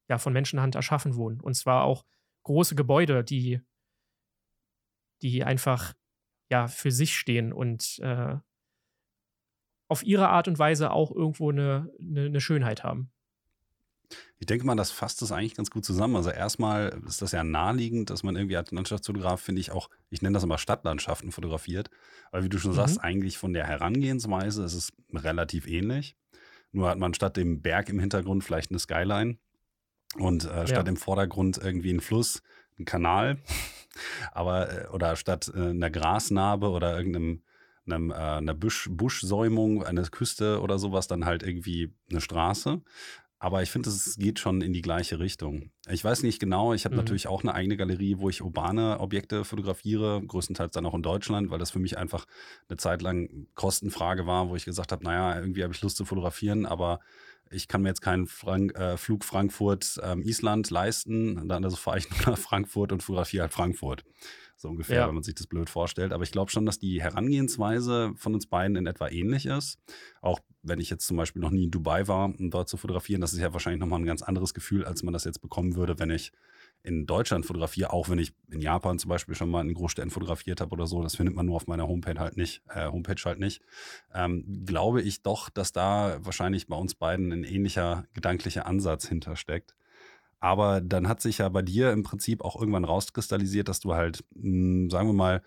ja, 0.09 0.19
von 0.19 0.33
Menschenhand 0.33 0.77
erschaffen 0.77 1.17
wurden. 1.17 1.41
Und 1.41 1.55
zwar 1.55 1.85
auch 1.85 2.07
große 2.45 2.75
Gebäude, 2.75 3.25
die, 3.25 3.61
die 5.21 5.45
einfach 5.45 5.95
ja, 6.51 6.69
für 6.69 6.91
sich 6.91 7.17
stehen 7.17 7.53
und 7.53 7.99
äh, 7.99 8.37
auf 9.91 10.03
ihre 10.03 10.29
Art 10.29 10.49
und 10.49 10.59
Weise 10.59 10.93
auch 10.93 11.11
irgendwo 11.11 11.51
eine, 11.51 11.91
eine, 12.01 12.27
eine 12.27 12.41
Schönheit 12.41 12.85
haben. 12.85 13.11
Ich 14.39 14.47
denke 14.47 14.65
mal, 14.65 14.77
das 14.77 14.91
fasst 14.91 15.21
das 15.21 15.33
eigentlich 15.33 15.55
ganz 15.55 15.71
gut 15.71 15.85
zusammen. 15.85 16.17
Also 16.17 16.31
erstmal 16.31 17.01
ist 17.07 17.21
das 17.21 17.33
ja 17.33 17.45
naheliegend, 17.45 18.11
dass 18.11 18.23
man 18.23 18.37
irgendwie 18.37 18.57
als 18.57 18.71
Landschaftsfotograf, 18.71 19.41
finde 19.41 19.61
ich 19.61 19.71
auch, 19.71 19.91
ich 20.11 20.23
nenne 20.23 20.35
das 20.35 20.45
immer 20.45 20.59
Stadtlandschaften 20.59 21.33
fotografiert. 21.33 21.91
Weil 22.31 22.45
wie 22.45 22.49
du 22.49 22.59
schon 22.59 22.73
mhm. 22.73 22.77
sagst, 22.77 23.01
eigentlich 23.03 23.37
von 23.39 23.53
der 23.53 23.67
Herangehensweise 23.67 24.65
ist 24.65 24.75
es 24.75 24.93
relativ 25.13 25.67
ähnlich. 25.67 26.17
Nur 26.73 26.89
hat 26.89 26.99
man 26.99 27.15
statt 27.15 27.37
dem 27.37 27.63
Berg 27.63 27.89
im 27.89 27.99
Hintergrund 27.99 28.45
vielleicht 28.45 28.71
eine 28.71 28.79
Skyline 28.79 29.39
und 30.17 30.45
äh, 30.45 30.67
statt 30.67 30.87
ja. 30.87 30.91
im 30.91 30.97
Vordergrund 30.97 31.59
irgendwie 31.59 31.91
einen 31.91 32.01
Fluss, 32.01 32.43
einen 32.77 32.85
Kanal. 32.85 33.39
Aber, 34.33 34.71
äh, 34.71 34.89
oder 34.89 35.17
statt 35.17 35.51
äh, 35.55 35.71
einer 35.71 35.91
Grasnarbe 35.91 36.71
oder 36.71 36.97
irgendeinem 36.97 37.43
einem, 37.93 38.11
äh, 38.11 38.15
einer 38.15 38.55
Busch, 38.55 38.89
Buschsäumung, 38.91 39.83
einer 39.85 40.03
Küste 40.03 40.61
oder 40.61 40.79
sowas, 40.79 41.07
dann 41.07 41.25
halt 41.25 41.43
irgendwie 41.43 41.95
eine 42.11 42.21
Straße. 42.21 42.83
Aber 43.41 43.63
ich 43.63 43.71
finde, 43.71 43.89
es 43.89 44.17
geht 44.17 44.41
schon 44.41 44.63
in 44.63 44.73
die 44.73 44.83
gleiche 44.83 45.21
Richtung. 45.21 45.71
Ich 45.89 46.03
weiß 46.03 46.25
nicht 46.25 46.41
genau, 46.41 46.73
ich 46.73 46.85
habe 46.85 46.95
mhm. 46.95 47.03
natürlich 47.03 47.29
auch 47.29 47.43
eine 47.43 47.55
eigene 47.55 47.77
Galerie, 47.77 48.17
wo 48.19 48.29
ich 48.29 48.43
urbane 48.43 48.99
Objekte 48.99 49.45
fotografiere, 49.45 50.21
größtenteils 50.27 50.73
dann 50.73 50.87
auch 50.87 50.95
in 50.95 51.03
Deutschland, 51.03 51.51
weil 51.51 51.61
das 51.61 51.71
für 51.71 51.79
mich 51.79 51.97
einfach 51.99 52.27
eine 52.69 52.79
Zeit 52.79 53.01
lang 53.01 53.47
Kostenfrage 53.55 54.27
war, 54.27 54.49
wo 54.49 54.57
ich 54.57 54.65
gesagt 54.65 54.91
habe, 54.91 55.05
naja, 55.05 55.39
irgendwie 55.39 55.63
habe 55.63 55.73
ich 55.73 55.81
Lust 55.83 55.97
zu 55.97 56.05
fotografieren, 56.05 56.67
aber 56.67 56.99
ich 57.51 57.69
kann 57.69 57.83
mir 57.83 57.89
jetzt 57.89 58.01
keinen 58.01 58.27
Frank 58.27 58.77
äh, 58.77 58.97
Flug 58.97 59.25
Frankfurt-Island 59.25 60.69
ähm, 60.69 60.75
leisten. 60.75 61.49
Dann 61.49 61.65
also 61.65 61.77
fahre 61.77 61.99
ich 61.99 62.11
nur 62.11 62.21
nach 62.31 62.39
Frankfurt 62.39 62.93
und 62.93 63.03
fotografiere 63.03 63.43
halt 63.43 63.53
Frankfurt. 63.53 64.05
So 64.57 64.69
ungefähr, 64.69 65.01
ja. 65.01 65.07
wenn 65.07 65.15
man 65.15 65.23
sich 65.23 65.37
das 65.37 65.47
blöd 65.47 65.71
vorstellt. 65.71 66.13
Aber 66.13 66.25
ich 66.25 66.33
glaube 66.33 66.51
schon, 66.51 66.67
dass 66.67 66.81
die 66.81 67.01
Herangehensweise 67.01 68.13
von 68.17 68.35
uns 68.35 68.47
beiden 68.47 68.77
in 68.77 68.87
etwa 68.87 69.09
ähnlich 69.09 69.47
ist. 69.47 69.79
Auch 70.21 70.41
wenn 70.63 70.81
ich 70.81 70.91
jetzt 70.91 71.07
zum 71.07 71.17
Beispiel 71.17 71.41
noch 71.41 71.51
nie 71.51 71.65
in 71.65 71.71
Dubai 71.71 72.09
war, 72.09 72.25
um 72.25 72.51
dort 72.51 72.69
zu 72.69 72.77
fotografieren, 72.77 73.21
das 73.21 73.33
ist 73.33 73.39
ja 73.39 73.53
wahrscheinlich 73.53 73.81
nochmal 73.81 74.01
ein 74.01 74.07
ganz 74.07 74.23
anderes 74.23 74.55
Gefühl, 74.55 74.85
als 74.85 75.05
man 75.05 75.13
das 75.13 75.25
jetzt 75.25 75.41
bekommen 75.41 75.77
würde, 75.77 75.99
wenn 76.01 76.11
ich 76.11 76.33
in 76.83 77.07
Deutschland 77.07 77.45
fotografiere, 77.45 77.93
auch 77.93 78.09
wenn 78.09 78.19
ich 78.19 78.33
in 78.51 78.61
Japan 78.61 78.99
zum 78.99 79.09
Beispiel 79.09 79.35
schon 79.35 79.51
mal 79.51 79.61
in 79.61 79.75
Großstädten 79.75 80.11
fotografiert 80.11 80.61
habe 80.61 80.73
oder 80.73 80.87
so, 80.87 81.03
das 81.03 81.17
findet 81.17 81.35
man 81.35 81.47
nur 81.47 81.57
auf 81.57 81.67
meiner 81.67 81.87
Homepage 81.87 82.19
halt 82.19 82.37
nicht, 82.37 82.63
äh, 82.69 82.87
Homepage 82.87 83.23
halt 83.25 83.39
nicht, 83.39 83.63
ähm, 84.15 84.65
glaube 84.65 85.03
ich 85.03 85.23
doch, 85.23 85.51
dass 85.51 85.73
da 85.73 86.19
wahrscheinlich 86.23 86.67
bei 86.67 86.77
uns 86.77 86.95
beiden 86.95 87.33
ein 87.33 87.45
ähnlicher 87.45 88.05
gedanklicher 88.15 88.67
Ansatz 88.67 89.07
hintersteckt. 89.07 89.75
Aber 90.41 90.81
dann 90.81 91.09
hat 91.09 91.21
sich 91.21 91.39
ja 91.39 91.49
bei 91.49 91.63
dir 91.63 91.91
im 91.91 92.05
Prinzip 92.05 92.43
auch 92.43 92.57
irgendwann 92.57 92.85
rauskristallisiert, 92.85 93.69
dass 93.69 93.81
du 93.81 93.95
halt, 93.95 94.25
mh, 94.35 94.43
hm, 94.43 94.91
sagen 94.91 95.09
wir 95.09 95.15
mal, 95.15 95.43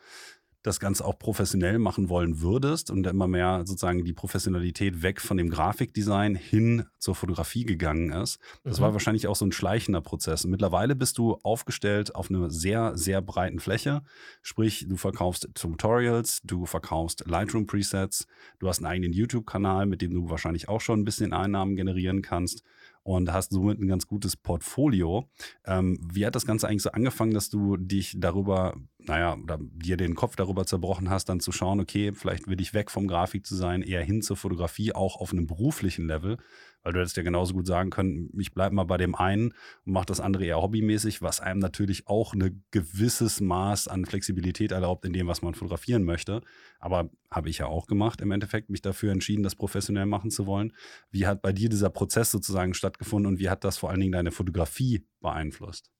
das 0.63 0.79
Ganze 0.79 1.05
auch 1.05 1.17
professionell 1.17 1.79
machen 1.79 2.09
wollen 2.09 2.41
würdest 2.41 2.91
und 2.91 3.05
immer 3.07 3.27
mehr 3.27 3.63
sozusagen 3.65 4.05
die 4.05 4.13
Professionalität 4.13 5.01
weg 5.01 5.19
von 5.19 5.37
dem 5.37 5.49
Grafikdesign 5.49 6.35
hin 6.35 6.85
zur 6.99 7.15
Fotografie 7.15 7.65
gegangen 7.65 8.11
ist. 8.11 8.39
Das 8.63 8.79
mhm. 8.79 8.83
war 8.83 8.93
wahrscheinlich 8.93 9.27
auch 9.27 9.35
so 9.35 9.45
ein 9.45 9.51
schleichender 9.51 10.01
Prozess. 10.01 10.45
Und 10.45 10.51
mittlerweile 10.51 10.95
bist 10.95 11.17
du 11.17 11.39
aufgestellt 11.43 12.15
auf 12.15 12.29
einer 12.29 12.49
sehr, 12.49 12.97
sehr 12.97 13.21
breiten 13.21 13.59
Fläche. 13.59 14.03
Sprich, 14.41 14.85
du 14.87 14.97
verkaufst 14.97 15.49
Tutorials, 15.55 16.41
du 16.43 16.65
verkaufst 16.65 17.23
Lightroom 17.27 17.65
Presets, 17.65 18.27
du 18.59 18.67
hast 18.67 18.79
einen 18.79 18.87
eigenen 18.87 19.13
YouTube-Kanal, 19.13 19.87
mit 19.87 20.01
dem 20.01 20.13
du 20.13 20.29
wahrscheinlich 20.29 20.69
auch 20.69 20.81
schon 20.81 21.01
ein 21.01 21.05
bisschen 21.05 21.33
Einnahmen 21.33 21.75
generieren 21.75 22.21
kannst 22.21 22.63
und 23.03 23.31
hast 23.31 23.51
somit 23.51 23.79
ein 23.79 23.87
ganz 23.87 24.07
gutes 24.07 24.37
Portfolio. 24.37 25.29
Ähm, 25.65 25.99
wie 26.01 26.25
hat 26.25 26.35
das 26.35 26.45
Ganze 26.45 26.67
eigentlich 26.67 26.83
so 26.83 26.91
angefangen, 26.91 27.33
dass 27.33 27.49
du 27.49 27.77
dich 27.77 28.15
darüber, 28.17 28.75
naja, 28.99 29.35
oder 29.35 29.57
dir 29.59 29.97
den 29.97 30.15
Kopf 30.15 30.35
darüber 30.35 30.65
zerbrochen 30.65 31.09
hast, 31.09 31.29
dann 31.29 31.39
zu 31.39 31.51
schauen, 31.51 31.79
okay, 31.79 32.11
vielleicht 32.13 32.47
will 32.47 32.61
ich 32.61 32.73
weg 32.73 32.91
vom 32.91 33.07
Grafik 33.07 33.45
zu 33.45 33.55
sein, 33.55 33.81
eher 33.81 34.03
hin 34.03 34.21
zur 34.21 34.37
Fotografie, 34.37 34.93
auch 34.93 35.17
auf 35.17 35.31
einem 35.31 35.47
beruflichen 35.47 36.07
Level? 36.07 36.37
Weil 36.83 36.93
du 36.93 36.99
hättest 36.99 37.17
ja 37.17 37.23
genauso 37.23 37.53
gut 37.53 37.67
sagen 37.67 37.89
können, 37.89 38.29
ich 38.37 38.53
bleibe 38.53 38.75
mal 38.75 38.85
bei 38.85 38.97
dem 38.97 39.15
einen 39.15 39.53
und 39.85 39.93
mache 39.93 40.07
das 40.07 40.19
andere 40.19 40.45
eher 40.45 40.61
hobbymäßig, 40.61 41.21
was 41.21 41.39
einem 41.39 41.59
natürlich 41.59 42.07
auch 42.07 42.33
ein 42.33 42.63
gewisses 42.71 43.39
Maß 43.39 43.87
an 43.87 44.05
Flexibilität 44.05 44.71
erlaubt 44.71 45.05
in 45.05 45.13
dem, 45.13 45.27
was 45.27 45.41
man 45.41 45.53
fotografieren 45.53 46.03
möchte. 46.03 46.41
Aber 46.79 47.09
habe 47.29 47.49
ich 47.49 47.59
ja 47.59 47.67
auch 47.67 47.87
gemacht, 47.87 48.21
im 48.21 48.31
Endeffekt, 48.31 48.69
mich 48.69 48.81
dafür 48.81 49.11
entschieden, 49.11 49.43
das 49.43 49.55
professionell 49.55 50.05
machen 50.05 50.31
zu 50.31 50.45
wollen. 50.47 50.73
Wie 51.11 51.27
hat 51.27 51.41
bei 51.41 51.53
dir 51.53 51.69
dieser 51.69 51.89
Prozess 51.89 52.31
sozusagen 52.31 52.73
stattgefunden 52.73 53.31
und 53.31 53.39
wie 53.39 53.49
hat 53.49 53.63
das 53.63 53.77
vor 53.77 53.89
allen 53.89 53.99
Dingen 53.99 54.13
deine 54.13 54.31
Fotografie 54.31 55.05
beeinflusst? 55.19 55.91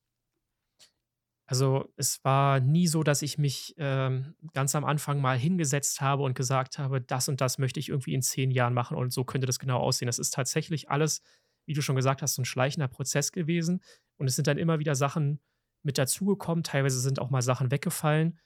Also 1.52 1.92
es 1.98 2.24
war 2.24 2.62
nie 2.62 2.88
so, 2.88 3.04
dass 3.04 3.22
ich 3.22 3.38
mich 3.38 3.76
ähm, 3.78 4.36
ganz 4.54 4.74
am 4.74 4.86
Anfang 4.86 5.20
mal 5.20 5.38
hingesetzt 5.38 6.00
habe 6.00 6.24
und 6.24 6.34
gesagt 6.34 6.80
habe, 6.80 7.02
das 7.02 7.28
und 7.28 7.42
das 7.42 7.58
möchte 7.58 7.78
ich 7.78 7.90
irgendwie 7.90 8.14
in 8.14 8.22
zehn 8.22 8.52
Jahren 8.52 8.74
machen 8.74 8.96
und 8.96 9.12
so 9.12 9.26
könnte 9.26 9.48
das 9.48 9.60
genau 9.60 9.80
aussehen. 9.80 10.06
Das 10.06 10.18
ist 10.18 10.34
tatsächlich 10.34 10.90
alles, 10.90 11.22
wie 11.66 11.74
du 11.74 11.82
schon 11.82 11.98
gesagt 11.98 12.22
hast, 12.22 12.36
so 12.36 12.42
ein 12.42 12.46
schleichender 12.46 12.88
Prozess 12.88 13.34
gewesen. 13.34 13.82
Und 14.16 14.28
es 14.28 14.38
sind 14.38 14.48
dann 14.48 14.58
immer 14.58 14.80
wieder 14.80 14.96
Sachen 14.96 15.42
mit 15.84 15.98
dazugekommen. 15.98 16.64
Teilweise 16.64 17.02
sind 17.02 17.20
auch 17.20 17.32
mal 17.32 17.42
Sachen 17.42 17.70
weggefallen. 17.70 18.40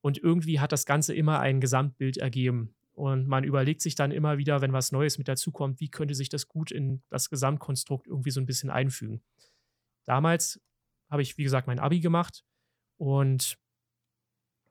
Und 0.00 0.16
irgendwie 0.16 0.60
hat 0.60 0.70
das 0.70 0.86
Ganze 0.86 1.12
immer 1.12 1.40
ein 1.40 1.60
Gesamtbild 1.60 2.18
ergeben. 2.18 2.76
Und 2.92 3.26
man 3.26 3.42
überlegt 3.42 3.80
sich 3.80 3.96
dann 3.96 4.12
immer 4.12 4.38
wieder, 4.38 4.60
wenn 4.60 4.72
was 4.72 4.92
Neues 4.92 5.18
mit 5.18 5.26
dazukommt, 5.26 5.80
wie 5.80 5.88
könnte 5.88 6.14
sich 6.14 6.28
das 6.28 6.46
gut 6.46 6.70
in 6.70 7.02
das 7.08 7.30
Gesamtkonstrukt 7.30 8.06
irgendwie 8.06 8.30
so 8.30 8.40
ein 8.40 8.46
bisschen 8.46 8.70
einfügen. 8.70 9.22
Damals 10.04 10.60
habe 11.10 11.22
ich, 11.22 11.38
wie 11.38 11.44
gesagt, 11.44 11.66
mein 11.66 11.78
Abi 11.78 12.00
gemacht. 12.00 12.44
Und 12.96 13.58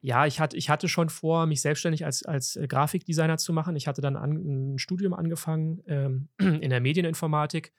ja, 0.02 0.26
ich 0.28 0.40
hatte, 0.40 0.56
ich 0.56 0.70
hatte 0.70 0.88
schon 0.88 1.10
vor, 1.10 1.48
mich 1.48 1.62
selbstständig 1.62 2.06
als, 2.06 2.24
als 2.24 2.56
äh, 2.56 2.68
Grafikdesigner 2.68 3.38
zu 3.38 3.54
machen. 3.54 3.76
Ich 3.76 3.88
hatte 3.88 4.02
dann 4.02 4.16
an, 4.16 4.74
ein 4.74 4.78
Studium 4.78 5.14
angefangen 5.14 5.82
ähm, 5.88 6.30
in 6.38 6.70
der 6.70 6.80
Medieninformatik. 6.80 7.74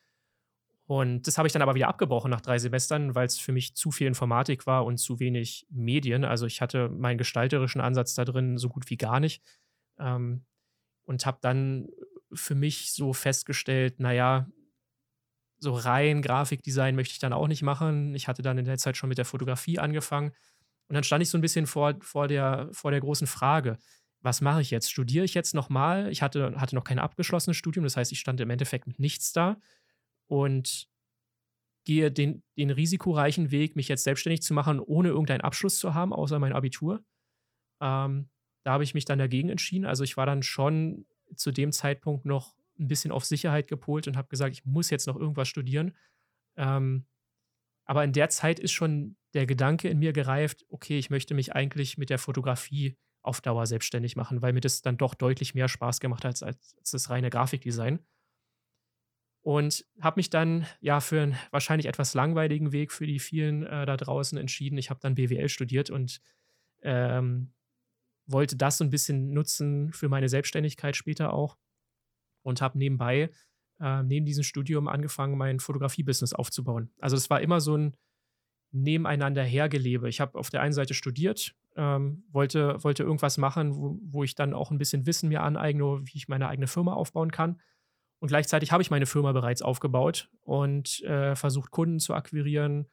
Und 0.87 1.27
das 1.27 1.37
habe 1.37 1.47
ich 1.49 1.53
dann 1.53 1.63
aber 1.63 1.75
wieder 1.75 1.89
abgebrochen 1.89 2.31
nach 2.31 2.41
drei 2.41 2.59
Semestern, 2.59 3.15
weil 3.15 3.27
es 3.27 3.39
für 3.39 3.53
mich 3.53 3.75
zu 3.75 3.91
viel 3.91 4.07
Informatik 4.07 4.67
war 4.67 4.85
und 4.85 4.99
zu 4.99 5.19
wenig 5.19 5.67
Medien. 5.71 6.25
Also 6.25 6.47
ich 6.47 6.61
hatte 6.61 6.89
meinen 6.89 7.19
gestalterischen 7.19 7.81
Ansatz 7.81 8.15
da 8.15 8.25
drin 8.25 8.57
so 8.57 8.69
gut 8.69 8.89
wie 8.91 8.97
gar 8.97 9.21
nicht. 9.21 9.43
Ähm, 9.99 10.45
und 11.05 11.27
habe 11.27 11.39
dann 11.41 11.89
für 12.33 12.55
mich 12.55 12.93
so 12.93 13.13
festgestellt, 13.13 14.01
naja, 14.01 14.49
so 15.59 15.73
rein 15.73 16.23
Grafikdesign 16.23 16.97
möchte 16.97 17.13
ich 17.13 17.19
dann 17.19 17.33
auch 17.33 17.49
nicht 17.49 17.63
machen. 17.63 18.15
Ich 18.15 18.29
hatte 18.29 18.43
dann 18.43 18.59
in 18.59 18.65
der 18.65 18.79
Zeit 18.79 18.97
schon 18.97 19.09
mit 19.09 19.19
der 19.19 19.25
Fotografie 19.25 19.79
angefangen. 19.79 20.33
Und 20.89 20.95
dann 20.95 21.05
stand 21.05 21.23
ich 21.23 21.31
so 21.31 21.39
ein 21.39 21.41
bisschen 21.41 21.67
vor, 21.67 21.95
vor, 22.01 22.29
der, 22.29 22.69
vor 22.73 22.91
der 22.91 23.01
großen 23.01 23.27
Frage, 23.27 23.79
was 24.21 24.41
mache 24.41 24.61
ich 24.61 24.71
jetzt? 24.71 24.91
Studiere 24.91 25.25
ich 25.25 25.35
jetzt 25.35 25.55
nochmal? 25.55 26.11
Ich 26.11 26.23
hatte, 26.23 26.61
hatte 26.61 26.75
noch 26.75 26.85
kein 26.85 26.99
abgeschlossenes 26.99 27.57
Studium, 27.57 27.85
das 27.85 27.97
heißt, 27.97 28.13
ich 28.13 28.21
stand 28.21 28.41
im 28.41 28.51
Endeffekt 28.51 28.87
mit 28.87 28.99
nichts 28.99 29.33
da 29.33 29.57
und 30.27 30.89
gehe 31.85 32.11
den, 32.11 32.43
den 32.57 32.71
risikoreichen 32.71 33.51
Weg, 33.51 33.77
mich 33.77 33.89
jetzt 33.89 34.05
selbstständig 34.05 34.43
zu 34.43 34.53
machen, 34.53 34.81
ohne 34.81 35.09
irgendeinen 35.09 35.43
Abschluss 35.43 35.79
zu 35.79 35.95
haben, 35.95 36.13
außer 36.13 36.39
mein 36.39 36.53
Abitur. 36.53 37.05
Ähm, 37.81 38.29
da 38.65 38.73
habe 38.73 38.83
ich 38.83 38.95
mich 38.95 39.05
dann 39.05 39.21
dagegen 39.21 39.49
entschieden. 39.49 39.87
Also 39.87 40.03
ich 40.03 40.17
war 40.17 40.27
dann 40.27 40.43
schon 40.43 41.07
zu 41.37 41.53
dem 41.53 41.71
Zeitpunkt 41.71 42.25
noch 42.25 42.56
ein 42.79 42.89
bisschen 42.89 43.13
auf 43.13 43.25
Sicherheit 43.25 43.69
gepolt 43.69 44.09
und 44.09 44.17
habe 44.17 44.29
gesagt, 44.29 44.53
ich 44.53 44.65
muss 44.65 44.91
jetzt 44.91 45.07
noch 45.07 45.17
irgendwas 45.17 45.49
studieren. 45.49 45.95
Ähm, 46.57 47.07
aber 47.85 48.05
in 48.05 48.13
der 48.13 48.29
Zeit 48.29 48.59
ist 48.59 48.73
schon 48.73 49.17
der 49.35 49.47
Gedanke 49.47 49.89
in 49.89 49.99
mir 49.99 50.13
gereift, 50.13 50.65
okay, 50.69 50.99
ich 50.99 51.11
möchte 51.11 51.35
mich 51.35 51.55
eigentlich 51.55 51.99
mit 51.99 52.11
der 52.11 52.19
Fotografie 52.19 52.97
auf 53.23 53.41
Dauer 53.41 53.67
selbstständig 53.67 54.17
machen, 54.17 54.43
weil 54.43 54.53
mir 54.53 54.61
das 54.61 54.83
dann 54.83 54.97
doch 54.97 55.15
deutlich 55.15 55.55
mehr 55.55 55.69
Spaß 55.69 56.01
gemacht 56.01 56.25
hat 56.25 56.43
als, 56.43 56.43
als 56.43 56.91
das 56.91 57.11
reine 57.11 57.31
Grafikdesign. 57.31 58.01
Und 59.43 59.87
habe 60.01 60.19
mich 60.19 60.31
dann 60.31 60.67
ja 60.81 61.01
für 61.01 61.23
einen 61.23 61.37
wahrscheinlich 61.53 61.87
etwas 61.87 62.15
langweiligen 62.15 62.73
Weg 62.73 62.91
für 62.91 63.07
die 63.07 63.21
vielen 63.21 63.65
äh, 63.65 63.87
da 63.87 63.97
draußen 63.97 64.37
entschieden. 64.39 64.79
Ich 64.79 64.91
habe 64.91 64.99
dann 65.01 65.15
BWL 65.15 65.49
studiert 65.49 65.89
und 65.91 66.21
ähm, 66.83 67.53
wollte 68.27 68.57
das 68.57 68.79
so 68.79 68.85
ein 68.85 68.91
bisschen 68.91 69.33
nutzen 69.33 69.93
für 69.93 70.09
meine 70.09 70.29
Selbstständigkeit 70.29 70.97
später 70.97 71.33
auch 71.33 71.57
und 72.47 72.61
habe 72.63 72.79
nebenbei, 72.79 73.31
äh, 73.81 74.03
neben 74.05 74.25
diesem 74.25 74.45
Studium, 74.45 74.87
angefangen, 74.87 75.37
mein 75.37 75.59
Fotografie-Business 75.59 76.33
aufzubauen. 76.33 76.91
Also 77.01 77.17
es 77.17 77.29
war 77.29 77.41
immer 77.41 77.61
so 77.61 77.77
ein 77.77 77.97
nebeneinander 78.71 79.43
hergelebe. 79.43 80.09
Ich 80.09 80.21
habe 80.21 80.39
auf 80.39 80.49
der 80.49 80.63
einen 80.63 80.73
Seite 80.73 80.95
studiert, 80.95 81.57
ähm, 81.75 82.25
wollte, 82.31 82.83
wollte 82.85 83.03
irgendwas 83.03 83.37
machen, 83.37 83.77
wo, 83.77 83.99
wo 84.01 84.23
ich 84.23 84.37
dann 84.37 84.55
auch 84.55 84.71
ein 84.71 84.79
bisschen 84.79 85.07
Wissen 85.07 85.29
mir 85.29 85.43
aneigne, 85.43 86.07
wie 86.07 86.17
ich 86.17 86.29
meine 86.29 86.49
eigene 86.49 86.69
Firma 86.69 86.93
aufbauen 86.95 87.33
kann. 87.33 87.61
Und 88.21 88.29
gleichzeitig 88.29 88.71
habe 88.71 88.83
ich 88.83 88.91
meine 88.91 89.07
Firma 89.07 89.33
bereits 89.33 89.61
aufgebaut 89.61 90.31
und 90.43 91.03
äh, 91.03 91.35
versucht, 91.35 91.73
Kunden 91.73 91.99
zu 91.99 92.15
akquirieren. 92.15 92.87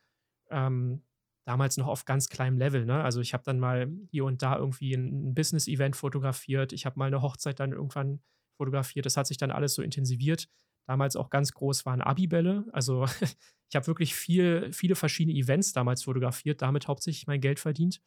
Ähm, 0.50 1.04
damals 1.46 1.78
noch 1.78 1.88
auf 1.88 2.06
ganz 2.06 2.28
kleinem 2.28 2.58
Level. 2.58 2.86
Ne? 2.86 3.04
Also 3.04 3.22
ich 3.22 3.34
habe 3.34 3.44
dann 3.44 3.60
mal 3.60 3.92
hier 4.10 4.26
und 4.26 4.42
da 4.42 4.58
irgendwie 4.58 4.94
ein, 4.96 5.30
ein 5.30 5.36
Business-Event 5.36 5.96
fotografiert. 5.96 6.74
Ich 6.74 6.86
habe 6.86 6.98
mal 6.98 7.06
eine 7.06 7.22
Hochzeit 7.22 7.60
dann 7.60 7.72
irgendwann 7.72 8.22
fotografiert. 8.64 9.06
Das 9.06 9.18
hat 9.18 9.28
sich 9.28 9.38
dann 9.38 9.52
alles 9.52 9.74
so 9.74 9.82
intensiviert. 9.82 10.48
Damals 10.88 11.16
auch 11.16 11.30
ganz 11.30 11.52
groß 11.54 11.86
waren 11.86 12.02
Abibälle. 12.02 12.66
Also 12.72 13.06
ich 13.70 13.76
habe 13.76 13.88
wirklich 13.88 14.16
viel, 14.16 14.72
viele 14.72 14.96
verschiedene 14.96 15.38
Events 15.38 15.74
damals 15.74 16.04
fotografiert, 16.04 16.62
damit 16.62 16.88
hauptsächlich 16.88 17.28
mein 17.28 17.42
Geld 17.42 17.60
verdient. 17.60 18.02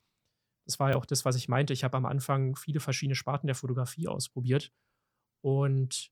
Das 0.64 0.80
war 0.80 0.90
ja 0.90 0.96
auch 0.96 1.06
das, 1.06 1.24
was 1.24 1.36
ich 1.36 1.48
meinte. 1.48 1.72
Ich 1.72 1.84
habe 1.84 1.96
am 1.96 2.06
Anfang 2.06 2.56
viele 2.56 2.80
verschiedene 2.80 3.14
Sparten 3.14 3.46
der 3.46 3.54
Fotografie 3.54 4.08
ausprobiert. 4.08 4.72
Und 5.42 6.10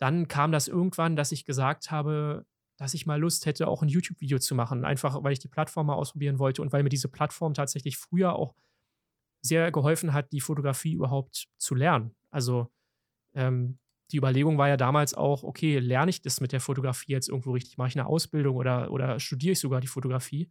dann 0.00 0.26
kam 0.26 0.50
das 0.50 0.66
irgendwann, 0.66 1.14
dass 1.14 1.30
ich 1.30 1.44
gesagt 1.44 1.90
habe, 1.90 2.46
dass 2.76 2.94
ich 2.94 3.06
mal 3.06 3.20
Lust 3.20 3.46
hätte, 3.46 3.68
auch 3.68 3.82
ein 3.82 3.88
YouTube-Video 3.88 4.38
zu 4.38 4.54
machen. 4.54 4.84
Einfach, 4.84 5.22
weil 5.22 5.32
ich 5.32 5.38
die 5.38 5.48
Plattform 5.48 5.86
mal 5.86 5.94
ausprobieren 5.94 6.38
wollte 6.38 6.62
und 6.62 6.72
weil 6.72 6.82
mir 6.82 6.88
diese 6.88 7.08
Plattform 7.08 7.54
tatsächlich 7.54 7.98
früher 7.98 8.34
auch 8.34 8.54
sehr 9.42 9.70
geholfen 9.70 10.12
hat, 10.12 10.32
die 10.32 10.40
Fotografie 10.40 10.94
überhaupt 10.94 11.48
zu 11.58 11.74
lernen. 11.74 12.16
Also 12.30 12.72
ähm, 13.34 13.78
die 14.12 14.18
Überlegung 14.18 14.58
war 14.58 14.68
ja 14.68 14.76
damals 14.76 15.14
auch, 15.14 15.42
okay, 15.42 15.78
lerne 15.78 16.10
ich 16.10 16.22
das 16.22 16.40
mit 16.40 16.52
der 16.52 16.60
Fotografie 16.60 17.12
jetzt 17.12 17.28
irgendwo 17.28 17.52
richtig? 17.52 17.78
Mache 17.78 17.88
ich 17.88 17.96
eine 17.96 18.06
Ausbildung 18.06 18.56
oder, 18.56 18.90
oder 18.90 19.18
studiere 19.18 19.52
ich 19.52 19.60
sogar 19.60 19.80
die 19.80 19.86
Fotografie? 19.86 20.50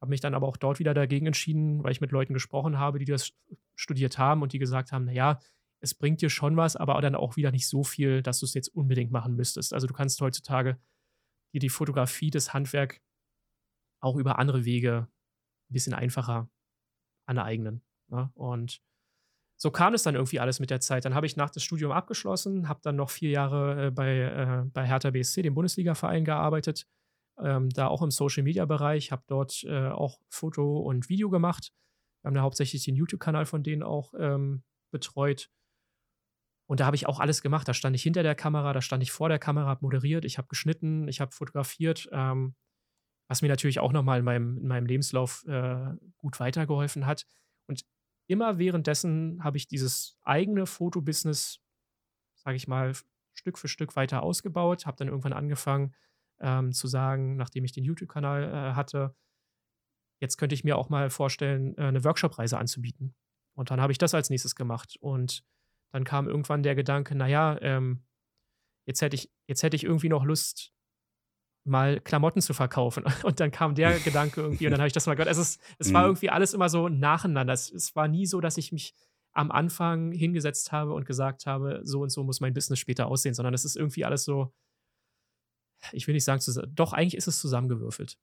Habe 0.00 0.10
mich 0.10 0.20
dann 0.20 0.34
aber 0.34 0.48
auch 0.48 0.56
dort 0.56 0.80
wieder 0.80 0.92
dagegen 0.92 1.26
entschieden, 1.26 1.82
weil 1.82 1.92
ich 1.92 2.00
mit 2.00 2.12
Leuten 2.12 2.34
gesprochen 2.34 2.78
habe, 2.78 2.98
die 2.98 3.04
das 3.04 3.32
studiert 3.74 4.18
haben 4.18 4.42
und 4.42 4.52
die 4.52 4.58
gesagt 4.58 4.92
haben, 4.92 5.04
naja, 5.06 5.38
es 5.80 5.94
bringt 5.94 6.20
dir 6.20 6.30
schon 6.30 6.56
was, 6.56 6.76
aber 6.76 7.00
dann 7.00 7.14
auch 7.14 7.36
wieder 7.36 7.50
nicht 7.50 7.68
so 7.68 7.84
viel, 7.84 8.22
dass 8.22 8.40
du 8.40 8.46
es 8.46 8.54
jetzt 8.54 8.68
unbedingt 8.68 9.12
machen 9.12 9.36
müsstest. 9.36 9.72
Also 9.72 9.86
du 9.86 9.94
kannst 9.94 10.20
heutzutage 10.20 10.78
dir 11.52 11.60
die 11.60 11.68
Fotografie, 11.68 12.30
das 12.30 12.52
Handwerk 12.52 13.00
auch 14.00 14.16
über 14.16 14.38
andere 14.38 14.64
Wege 14.64 15.08
ein 15.70 15.72
bisschen 15.72 15.94
einfacher 15.94 16.50
aneignen. 17.26 17.82
Ne? 18.08 18.30
Und 18.34 18.82
so 19.56 19.70
kam 19.70 19.94
es 19.94 20.02
dann 20.02 20.14
irgendwie 20.14 20.40
alles 20.40 20.60
mit 20.60 20.70
der 20.70 20.80
Zeit. 20.80 21.04
Dann 21.04 21.14
habe 21.14 21.26
ich 21.26 21.36
nach 21.36 21.50
dem 21.50 21.60
Studium 21.60 21.92
abgeschlossen, 21.92 22.68
habe 22.68 22.80
dann 22.82 22.96
noch 22.96 23.10
vier 23.10 23.30
Jahre 23.30 23.86
äh, 23.86 23.90
bei, 23.90 24.18
äh, 24.18 24.62
bei 24.72 24.86
Hertha 24.86 25.10
BSC, 25.10 25.42
dem 25.42 25.54
Bundesliga-Verein, 25.54 26.24
gearbeitet. 26.24 26.86
Ähm, 27.40 27.70
da 27.70 27.88
auch 27.88 28.02
im 28.02 28.10
Social-Media-Bereich, 28.10 29.10
habe 29.10 29.24
dort 29.26 29.64
äh, 29.64 29.88
auch 29.88 30.20
Foto 30.28 30.78
und 30.80 31.08
Video 31.08 31.30
gemacht. 31.30 31.72
Wir 32.22 32.28
haben 32.28 32.34
da 32.34 32.42
hauptsächlich 32.42 32.84
den 32.84 32.96
YouTube-Kanal 32.96 33.46
von 33.46 33.62
denen 33.62 33.82
auch 33.82 34.14
ähm, 34.18 34.62
betreut. 34.92 35.50
Und 36.66 36.80
da 36.80 36.86
habe 36.86 36.96
ich 36.96 37.06
auch 37.06 37.20
alles 37.20 37.42
gemacht. 37.42 37.68
Da 37.68 37.74
stand 37.74 37.94
ich 37.94 38.02
hinter 38.02 38.22
der 38.22 38.34
Kamera, 38.34 38.72
da 38.72 38.80
stand 38.80 39.02
ich 39.02 39.12
vor 39.12 39.28
der 39.28 39.38
Kamera, 39.38 39.66
habe 39.66 39.84
moderiert, 39.84 40.24
ich 40.24 40.38
habe 40.38 40.48
geschnitten, 40.48 41.08
ich 41.08 41.20
habe 41.20 41.32
fotografiert, 41.32 42.08
ähm, 42.12 42.54
was 43.28 43.42
mir 43.42 43.48
natürlich 43.48 43.80
auch 43.80 43.92
nochmal 43.92 44.20
in 44.20 44.24
meinem, 44.24 44.58
in 44.58 44.66
meinem 44.66 44.86
Lebenslauf 44.86 45.44
äh, 45.46 45.90
gut 46.16 46.40
weitergeholfen 46.40 47.06
hat. 47.06 47.26
Immer 48.26 48.58
währenddessen 48.58 49.42
habe 49.44 49.56
ich 49.56 49.68
dieses 49.68 50.18
eigene 50.22 50.66
Fotobusiness, 50.66 51.60
sage 52.34 52.56
ich 52.56 52.68
mal, 52.68 52.92
Stück 53.34 53.58
für 53.58 53.68
Stück 53.68 53.96
weiter 53.96 54.22
ausgebaut, 54.22 54.86
habe 54.86 54.96
dann 54.96 55.08
irgendwann 55.08 55.32
angefangen 55.32 55.94
ähm, 56.40 56.72
zu 56.72 56.86
sagen, 56.86 57.36
nachdem 57.36 57.64
ich 57.64 57.72
den 57.72 57.84
YouTube-Kanal 57.84 58.44
äh, 58.44 58.74
hatte, 58.74 59.14
jetzt 60.20 60.36
könnte 60.36 60.54
ich 60.54 60.64
mir 60.64 60.76
auch 60.76 60.88
mal 60.88 61.10
vorstellen, 61.10 61.76
äh, 61.76 61.82
eine 61.82 62.04
Workshop-Reise 62.04 62.58
anzubieten. 62.58 63.14
Und 63.54 63.70
dann 63.70 63.80
habe 63.80 63.92
ich 63.92 63.98
das 63.98 64.14
als 64.14 64.30
nächstes 64.30 64.54
gemacht. 64.54 64.96
Und 65.00 65.44
dann 65.92 66.04
kam 66.04 66.28
irgendwann 66.28 66.62
der 66.62 66.74
Gedanke, 66.74 67.14
naja, 67.14 67.58
ähm, 67.60 68.04
jetzt 68.86 69.00
hätte 69.02 69.16
ich, 69.16 69.30
jetzt 69.46 69.62
hätte 69.62 69.76
ich 69.76 69.84
irgendwie 69.84 70.08
noch 70.08 70.24
Lust, 70.24 70.73
mal 71.64 72.00
Klamotten 72.00 72.40
zu 72.40 72.54
verkaufen. 72.54 73.04
Und 73.22 73.40
dann 73.40 73.50
kam 73.50 73.74
der 73.74 73.98
Gedanke 74.04 74.42
irgendwie 74.42 74.66
und 74.66 74.72
dann 74.72 74.80
habe 74.80 74.86
ich 74.86 74.92
das 74.92 75.06
mal 75.06 75.14
gehört. 75.14 75.30
Es, 75.30 75.38
ist, 75.38 75.60
es 75.78 75.92
war 75.92 76.02
mhm. 76.02 76.08
irgendwie 76.08 76.30
alles 76.30 76.52
immer 76.52 76.68
so 76.68 76.88
nacheinander. 76.88 77.52
Es, 77.52 77.72
es, 77.72 77.96
war 77.96 78.06
nie 78.06 78.26
so, 78.26 78.40
dass 78.40 78.58
ich 78.58 78.70
mich 78.70 78.94
am 79.32 79.50
Anfang 79.50 80.12
hingesetzt 80.12 80.72
habe 80.72 80.92
und 80.92 81.06
gesagt 81.06 81.46
habe, 81.46 81.80
so 81.82 82.02
und 82.02 82.10
so 82.10 82.22
muss 82.22 82.40
mein 82.40 82.54
Business 82.54 82.78
später 82.78 83.06
aussehen, 83.06 83.34
sondern 83.34 83.54
es 83.54 83.64
ist 83.64 83.76
irgendwie 83.76 84.04
alles 84.04 84.24
so, 84.24 84.52
ich 85.92 86.06
will 86.06 86.14
nicht 86.14 86.24
sagen, 86.24 86.40
doch, 86.74 86.92
eigentlich 86.92 87.16
ist 87.16 87.26
es 87.26 87.40
zusammengewürfelt 87.40 88.18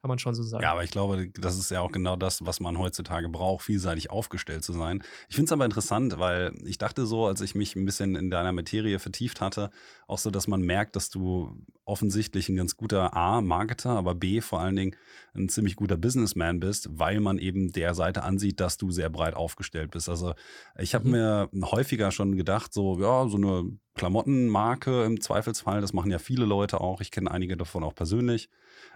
kann 0.00 0.08
man 0.08 0.18
schon 0.18 0.34
so 0.34 0.42
sagen. 0.44 0.62
Ja, 0.62 0.72
aber 0.72 0.84
ich 0.84 0.90
glaube, 0.90 1.28
das 1.34 1.58
ist 1.58 1.70
ja 1.70 1.80
auch 1.80 1.90
genau 1.90 2.14
das, 2.14 2.46
was 2.46 2.60
man 2.60 2.78
heutzutage 2.78 3.28
braucht, 3.28 3.64
vielseitig 3.64 4.10
aufgestellt 4.10 4.62
zu 4.62 4.72
sein. 4.72 5.02
Ich 5.28 5.34
finde 5.34 5.46
es 5.48 5.52
aber 5.52 5.64
interessant, 5.64 6.18
weil 6.18 6.54
ich 6.64 6.78
dachte 6.78 7.04
so, 7.04 7.26
als 7.26 7.40
ich 7.40 7.56
mich 7.56 7.74
ein 7.74 7.84
bisschen 7.84 8.14
in 8.14 8.30
deiner 8.30 8.52
Materie 8.52 9.00
vertieft 9.00 9.40
hatte, 9.40 9.70
auch 10.06 10.18
so, 10.18 10.30
dass 10.30 10.46
man 10.46 10.60
merkt, 10.60 10.94
dass 10.94 11.10
du 11.10 11.56
offensichtlich 11.84 12.48
ein 12.48 12.56
ganz 12.56 12.76
guter 12.76 13.16
A, 13.16 13.40
Marketer, 13.40 13.90
aber 13.90 14.14
B, 14.14 14.40
vor 14.40 14.60
allen 14.60 14.76
Dingen 14.76 14.96
ein 15.34 15.48
ziemlich 15.48 15.74
guter 15.74 15.96
Businessman 15.96 16.60
bist, 16.60 16.88
weil 16.92 17.18
man 17.18 17.38
eben 17.38 17.72
der 17.72 17.94
Seite 17.94 18.22
ansieht, 18.22 18.60
dass 18.60 18.76
du 18.76 18.90
sehr 18.90 19.10
breit 19.10 19.34
aufgestellt 19.34 19.90
bist. 19.90 20.08
Also 20.08 20.34
ich 20.78 20.94
habe 20.94 21.06
mhm. 21.06 21.10
mir 21.10 21.48
häufiger 21.70 22.12
schon 22.12 22.36
gedacht, 22.36 22.72
so, 22.72 23.00
ja, 23.00 23.26
so 23.28 23.36
eine 23.36 23.78
Klamottenmarke 23.98 25.04
im 25.04 25.20
Zweifelsfall, 25.20 25.80
das 25.80 25.92
machen 25.92 26.10
ja 26.10 26.18
viele 26.18 26.46
Leute 26.46 26.80
auch. 26.80 27.00
Ich 27.00 27.10
kenne 27.10 27.30
einige 27.30 27.56
davon 27.56 27.84
auch 27.84 27.94
persönlich 27.94 28.48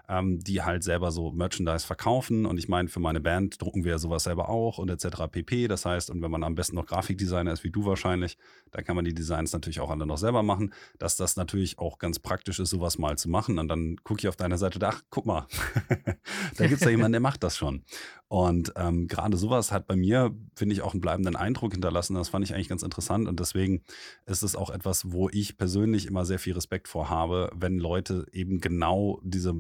ähm, 0.09 0.41
die 0.41 0.63
halt 0.63 0.83
selber 0.83 1.11
so 1.11 1.31
Merchandise 1.31 1.87
verkaufen. 1.87 2.47
Und 2.47 2.59
ich 2.59 2.69
meine, 2.69 2.89
für 2.89 3.01
meine 3.01 3.21
Band 3.21 3.61
drucken 3.61 3.85
wir 3.85 3.99
sowas 3.99 4.25
selber 4.25 4.49
auch 4.49 4.79
und 4.79 4.91
etc. 4.91 5.23
pp. 5.31 5.69
Das 5.69 5.85
heißt, 5.85 6.11
und 6.11 6.23
wenn 6.23 6.31
man 6.31 6.43
am 6.43 6.55
besten 6.55 6.77
noch 6.77 6.87
Grafikdesigner 6.87 7.53
ist, 7.53 7.65
wie 7.65 7.71
du 7.71 7.85
wahrscheinlich, 7.85 8.37
dann 8.73 8.85
kann 8.85 8.97
man 8.97 9.05
die 9.05 9.15
Designs 9.15 9.53
natürlich 9.53 9.81
auch 9.81 9.91
alle 9.91 10.07
noch 10.07 10.19
selber 10.19 10.43
machen. 10.43 10.73
Dass 10.99 11.17
das 11.17 11.37
natürlich 11.37 11.79
auch 11.79 11.99
ganz 11.99 12.19
praktisch 12.19 12.59
ist, 12.59 12.71
sowas 12.71 12.99
mal 12.99 13.17
zu 13.17 13.29
machen. 13.31 13.59
Und 13.59 13.69
dann 13.69 13.97
gucke 14.03 14.21
ich 14.21 14.29
auf 14.29 14.37
deiner 14.37 14.59
Seite, 14.59 14.79
ach, 14.87 15.03
guck 15.11 15.27
mal, 15.27 15.47
da 16.57 16.67
gibt 16.67 16.81
es 16.81 16.85
ja 16.85 16.91
jemanden, 16.91 17.13
der 17.13 17.21
macht 17.21 17.43
das 17.43 17.57
schon. 17.57 17.85
Und 18.29 18.73
ähm, 18.77 19.09
gerade 19.09 19.37
sowas 19.37 19.73
hat 19.73 19.87
bei 19.87 19.95
mir, 19.95 20.35
finde 20.57 20.75
ich, 20.75 20.83
auch 20.83 20.93
einen 20.93 21.03
bleibenden 21.03 21.37
Eindruck 21.37 21.73
hinterlassen. 21.73 22.15
Das 22.15 22.31
fand 22.31 22.45
ich 22.45 22.55
eigentlich 22.55 22.69
ganz 22.69 22.83
interessant. 22.83 23.29
Und 23.29 23.41
deswegen 23.41 23.83
ist 24.27 24.43
es 24.43 24.57
auch 24.57 24.71
etwas, 24.71 24.92
wo 25.11 25.29
ich 25.31 25.57
persönlich 25.57 26.07
immer 26.07 26.25
sehr 26.25 26.39
viel 26.39 26.55
Respekt 26.55 26.89
vor 26.89 27.11
habe, 27.11 27.51
wenn 27.55 27.79
Leute 27.79 28.27
eben 28.33 28.61
genau 28.61 29.21
diese 29.23 29.55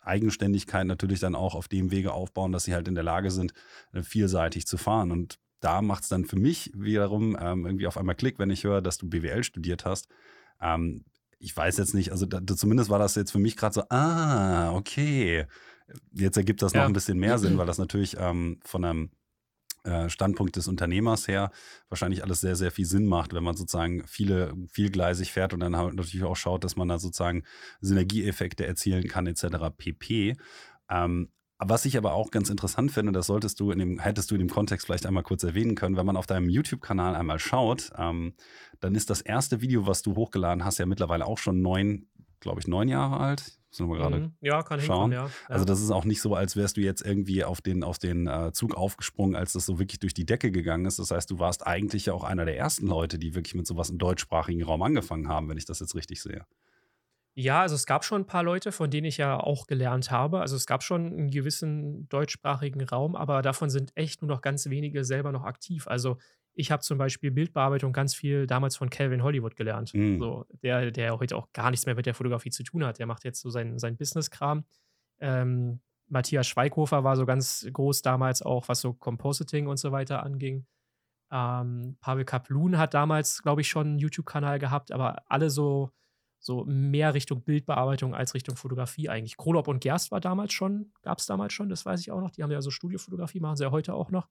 Eigenständigkeit 0.00 0.86
natürlich 0.86 1.20
dann 1.20 1.34
auch 1.34 1.54
auf 1.54 1.68
dem 1.68 1.90
Wege 1.90 2.12
aufbauen, 2.12 2.52
dass 2.52 2.64
sie 2.64 2.74
halt 2.74 2.88
in 2.88 2.94
der 2.94 3.04
Lage 3.04 3.30
sind, 3.30 3.52
äh, 3.92 4.02
vielseitig 4.02 4.66
zu 4.66 4.78
fahren. 4.78 5.10
Und 5.10 5.38
da 5.60 5.82
macht 5.82 6.04
es 6.04 6.08
dann 6.08 6.24
für 6.24 6.38
mich 6.38 6.72
wiederum 6.74 7.36
ähm, 7.38 7.66
irgendwie 7.66 7.86
auf 7.86 7.98
einmal 7.98 8.14
Klick, 8.14 8.38
wenn 8.38 8.50
ich 8.50 8.64
höre, 8.64 8.80
dass 8.80 8.98
du 8.98 9.08
BWL 9.08 9.44
studiert 9.44 9.84
hast. 9.84 10.08
Ähm, 10.60 11.04
ich 11.38 11.56
weiß 11.56 11.76
jetzt 11.78 11.94
nicht, 11.94 12.12
also 12.12 12.26
da, 12.26 12.40
zumindest 12.54 12.90
war 12.90 12.98
das 12.98 13.14
jetzt 13.14 13.30
für 13.30 13.38
mich 13.38 13.56
gerade 13.56 13.74
so, 13.74 13.82
ah, 13.88 14.72
okay. 14.72 15.46
Jetzt 16.12 16.36
ergibt 16.36 16.62
das 16.62 16.72
ja. 16.72 16.80
noch 16.80 16.86
ein 16.86 16.92
bisschen 16.92 17.18
mehr 17.18 17.38
Sinn, 17.38 17.56
weil 17.58 17.66
das 17.66 17.78
natürlich 17.78 18.16
ähm, 18.18 18.60
von 18.64 18.84
einem 18.84 19.10
Standpunkt 20.08 20.56
des 20.56 20.68
Unternehmers 20.68 21.28
her 21.28 21.50
wahrscheinlich 21.88 22.22
alles 22.22 22.40
sehr, 22.40 22.56
sehr 22.56 22.70
viel 22.70 22.86
Sinn 22.86 23.06
macht, 23.06 23.32
wenn 23.32 23.44
man 23.44 23.56
sozusagen 23.56 24.06
viele, 24.06 24.54
vielgleisig 24.70 25.32
fährt 25.32 25.54
und 25.54 25.60
dann 25.60 25.72
natürlich 25.72 26.24
auch 26.24 26.36
schaut, 26.36 26.64
dass 26.64 26.76
man 26.76 26.88
da 26.88 26.98
sozusagen 26.98 27.44
Synergieeffekte 27.80 28.66
erzielen 28.66 29.08
kann, 29.08 29.26
etc. 29.26 29.70
pp. 29.76 30.36
Ähm, 30.90 31.30
was 31.62 31.84
ich 31.84 31.98
aber 31.98 32.14
auch 32.14 32.30
ganz 32.30 32.48
interessant 32.48 32.90
finde, 32.90 33.12
das 33.12 33.26
solltest 33.26 33.60
du 33.60 33.70
in 33.70 33.78
dem, 33.78 33.98
hättest 33.98 34.30
du 34.30 34.34
in 34.34 34.40
dem 34.40 34.48
Kontext 34.48 34.86
vielleicht 34.86 35.04
einmal 35.04 35.22
kurz 35.22 35.44
erwähnen 35.44 35.74
können, 35.74 35.96
wenn 35.96 36.06
man 36.06 36.16
auf 36.16 36.26
deinem 36.26 36.48
YouTube-Kanal 36.48 37.14
einmal 37.14 37.38
schaut, 37.38 37.90
ähm, 37.98 38.34
dann 38.80 38.94
ist 38.94 39.10
das 39.10 39.20
erste 39.20 39.60
Video, 39.60 39.86
was 39.86 40.00
du 40.00 40.16
hochgeladen 40.16 40.64
hast, 40.64 40.78
ja 40.78 40.86
mittlerweile 40.86 41.26
auch 41.26 41.36
schon 41.36 41.60
neun, 41.60 42.06
glaube 42.40 42.60
ich, 42.60 42.66
neun 42.66 42.88
Jahre 42.88 43.20
alt. 43.20 43.59
Müssen 43.70 43.88
wir 43.88 43.96
gerade 43.96 44.18
mhm. 44.18 44.32
ja, 44.40 44.62
kann 44.62 44.80
schauen. 44.80 45.12
Ja. 45.12 45.30
Also 45.48 45.64
das 45.64 45.80
ist 45.80 45.90
auch 45.92 46.04
nicht 46.04 46.20
so, 46.20 46.34
als 46.34 46.56
wärst 46.56 46.76
du 46.76 46.80
jetzt 46.80 47.02
irgendwie 47.06 47.44
auf 47.44 47.60
den, 47.60 47.84
auf 47.84 47.98
den 47.98 48.26
äh, 48.26 48.52
Zug 48.52 48.74
aufgesprungen, 48.74 49.36
als 49.36 49.52
das 49.52 49.64
so 49.64 49.78
wirklich 49.78 50.00
durch 50.00 50.12
die 50.12 50.26
Decke 50.26 50.50
gegangen 50.50 50.86
ist. 50.86 50.98
Das 50.98 51.12
heißt, 51.12 51.30
du 51.30 51.38
warst 51.38 51.66
eigentlich 51.66 52.06
ja 52.06 52.12
auch 52.12 52.24
einer 52.24 52.44
der 52.44 52.56
ersten 52.56 52.88
Leute, 52.88 53.18
die 53.18 53.34
wirklich 53.34 53.54
mit 53.54 53.66
sowas 53.66 53.88
im 53.88 53.98
deutschsprachigen 53.98 54.62
Raum 54.64 54.82
angefangen 54.82 55.28
haben, 55.28 55.48
wenn 55.48 55.56
ich 55.56 55.66
das 55.66 55.78
jetzt 55.78 55.94
richtig 55.94 56.20
sehe. 56.20 56.44
Ja, 57.34 57.60
also 57.60 57.76
es 57.76 57.86
gab 57.86 58.04
schon 58.04 58.22
ein 58.22 58.26
paar 58.26 58.42
Leute, 58.42 58.72
von 58.72 58.90
denen 58.90 59.06
ich 59.06 59.16
ja 59.16 59.38
auch 59.38 59.66
gelernt 59.66 60.10
habe. 60.10 60.40
Also 60.40 60.56
es 60.56 60.66
gab 60.66 60.82
schon 60.82 61.06
einen 61.06 61.30
gewissen 61.30 62.08
deutschsprachigen 62.08 62.82
Raum, 62.82 63.14
aber 63.14 63.40
davon 63.40 63.70
sind 63.70 63.92
echt 63.94 64.20
nur 64.20 64.28
noch 64.28 64.42
ganz 64.42 64.68
wenige 64.68 65.04
selber 65.04 65.30
noch 65.30 65.44
aktiv. 65.44 65.86
Also 65.86 66.18
ich 66.60 66.70
habe 66.70 66.82
zum 66.82 66.98
Beispiel 66.98 67.30
Bildbearbeitung 67.30 67.92
ganz 67.92 68.14
viel 68.14 68.46
damals 68.46 68.76
von 68.76 68.90
Calvin 68.90 69.22
Hollywood 69.22 69.56
gelernt. 69.56 69.94
Mhm. 69.94 70.18
So, 70.18 70.46
der, 70.62 70.90
der 70.90 71.18
heute 71.18 71.36
auch 71.36 71.52
gar 71.52 71.70
nichts 71.70 71.86
mehr 71.86 71.94
mit 71.94 72.06
der 72.06 72.14
Fotografie 72.14 72.50
zu 72.50 72.62
tun 72.62 72.84
hat. 72.84 72.98
Der 72.98 73.06
macht 73.06 73.24
jetzt 73.24 73.40
so 73.40 73.50
seinen, 73.50 73.78
seinen 73.78 73.96
Business-Kram. 73.96 74.64
Ähm, 75.20 75.80
Matthias 76.08 76.46
Schweighofer 76.46 77.02
war 77.02 77.16
so 77.16 77.24
ganz 77.24 77.66
groß 77.72 78.02
damals 78.02 78.42
auch, 78.42 78.68
was 78.68 78.80
so 78.80 78.92
Compositing 78.92 79.66
und 79.68 79.78
so 79.78 79.90
weiter 79.90 80.22
anging. 80.22 80.66
Ähm, 81.30 81.96
Pavel 82.00 82.24
Kaplun 82.24 82.76
hat 82.76 82.94
damals, 82.94 83.42
glaube 83.42 83.62
ich, 83.62 83.68
schon 83.68 83.86
einen 83.86 83.98
YouTube-Kanal 83.98 84.58
gehabt, 84.58 84.92
aber 84.92 85.22
alle 85.26 85.48
so, 85.48 85.90
so 86.40 86.64
mehr 86.64 87.14
Richtung 87.14 87.42
Bildbearbeitung 87.42 88.14
als 88.14 88.34
Richtung 88.34 88.56
Fotografie 88.56 89.08
eigentlich. 89.08 89.36
Krolop 89.36 89.68
und 89.68 89.80
Gerst 89.80 90.10
war 90.10 90.20
damals 90.20 90.52
schon, 90.52 90.92
gab 91.02 91.18
es 91.18 91.26
damals 91.26 91.52
schon, 91.52 91.68
das 91.68 91.86
weiß 91.86 92.00
ich 92.00 92.10
auch 92.10 92.20
noch. 92.20 92.30
Die 92.30 92.42
haben 92.42 92.50
ja 92.50 92.60
so 92.60 92.70
Studiofotografie, 92.70 93.40
machen 93.40 93.56
sie 93.56 93.64
ja 93.64 93.70
heute 93.70 93.94
auch 93.94 94.10
noch. 94.10 94.28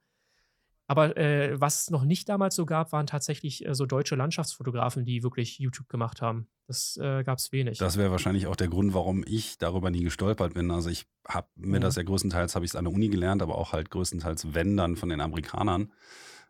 Aber 0.89 1.15
äh, 1.17 1.61
was 1.61 1.83
es 1.83 1.89
noch 1.91 2.03
nicht 2.03 2.27
damals 2.29 2.55
so 2.55 2.65
gab, 2.65 2.91
waren 2.93 3.05
tatsächlich 3.05 3.63
äh, 3.63 3.75
so 3.75 3.85
deutsche 3.85 4.15
Landschaftsfotografen, 4.15 5.05
die 5.05 5.21
wirklich 5.21 5.59
YouTube 5.59 5.87
gemacht 5.87 6.19
haben. 6.19 6.47
Das 6.65 6.97
äh, 6.99 7.23
gab 7.23 7.37
es 7.37 7.51
wenig. 7.51 7.77
Das 7.77 7.95
wäre 7.95 8.09
wahrscheinlich 8.09 8.47
auch 8.47 8.55
der 8.55 8.69
Grund, 8.69 8.95
warum 8.95 9.23
ich 9.27 9.59
darüber 9.59 9.91
nie 9.91 10.03
gestolpert 10.03 10.55
bin. 10.55 10.71
Also 10.71 10.89
ich 10.89 11.05
habe 11.27 11.47
mir 11.57 11.77
mhm. 11.77 11.83
das 11.83 11.95
ja 11.95 12.01
größtenteils, 12.01 12.55
habe 12.55 12.65
ich 12.65 12.71
es 12.71 12.75
an 12.75 12.85
der 12.85 12.93
Uni 12.93 13.09
gelernt, 13.09 13.43
aber 13.43 13.59
auch 13.59 13.71
halt 13.71 13.91
größtenteils, 13.91 14.55
wenn 14.55 14.77
dann 14.77 14.95
von 14.95 15.09
den 15.09 15.21
Amerikanern 15.21 15.91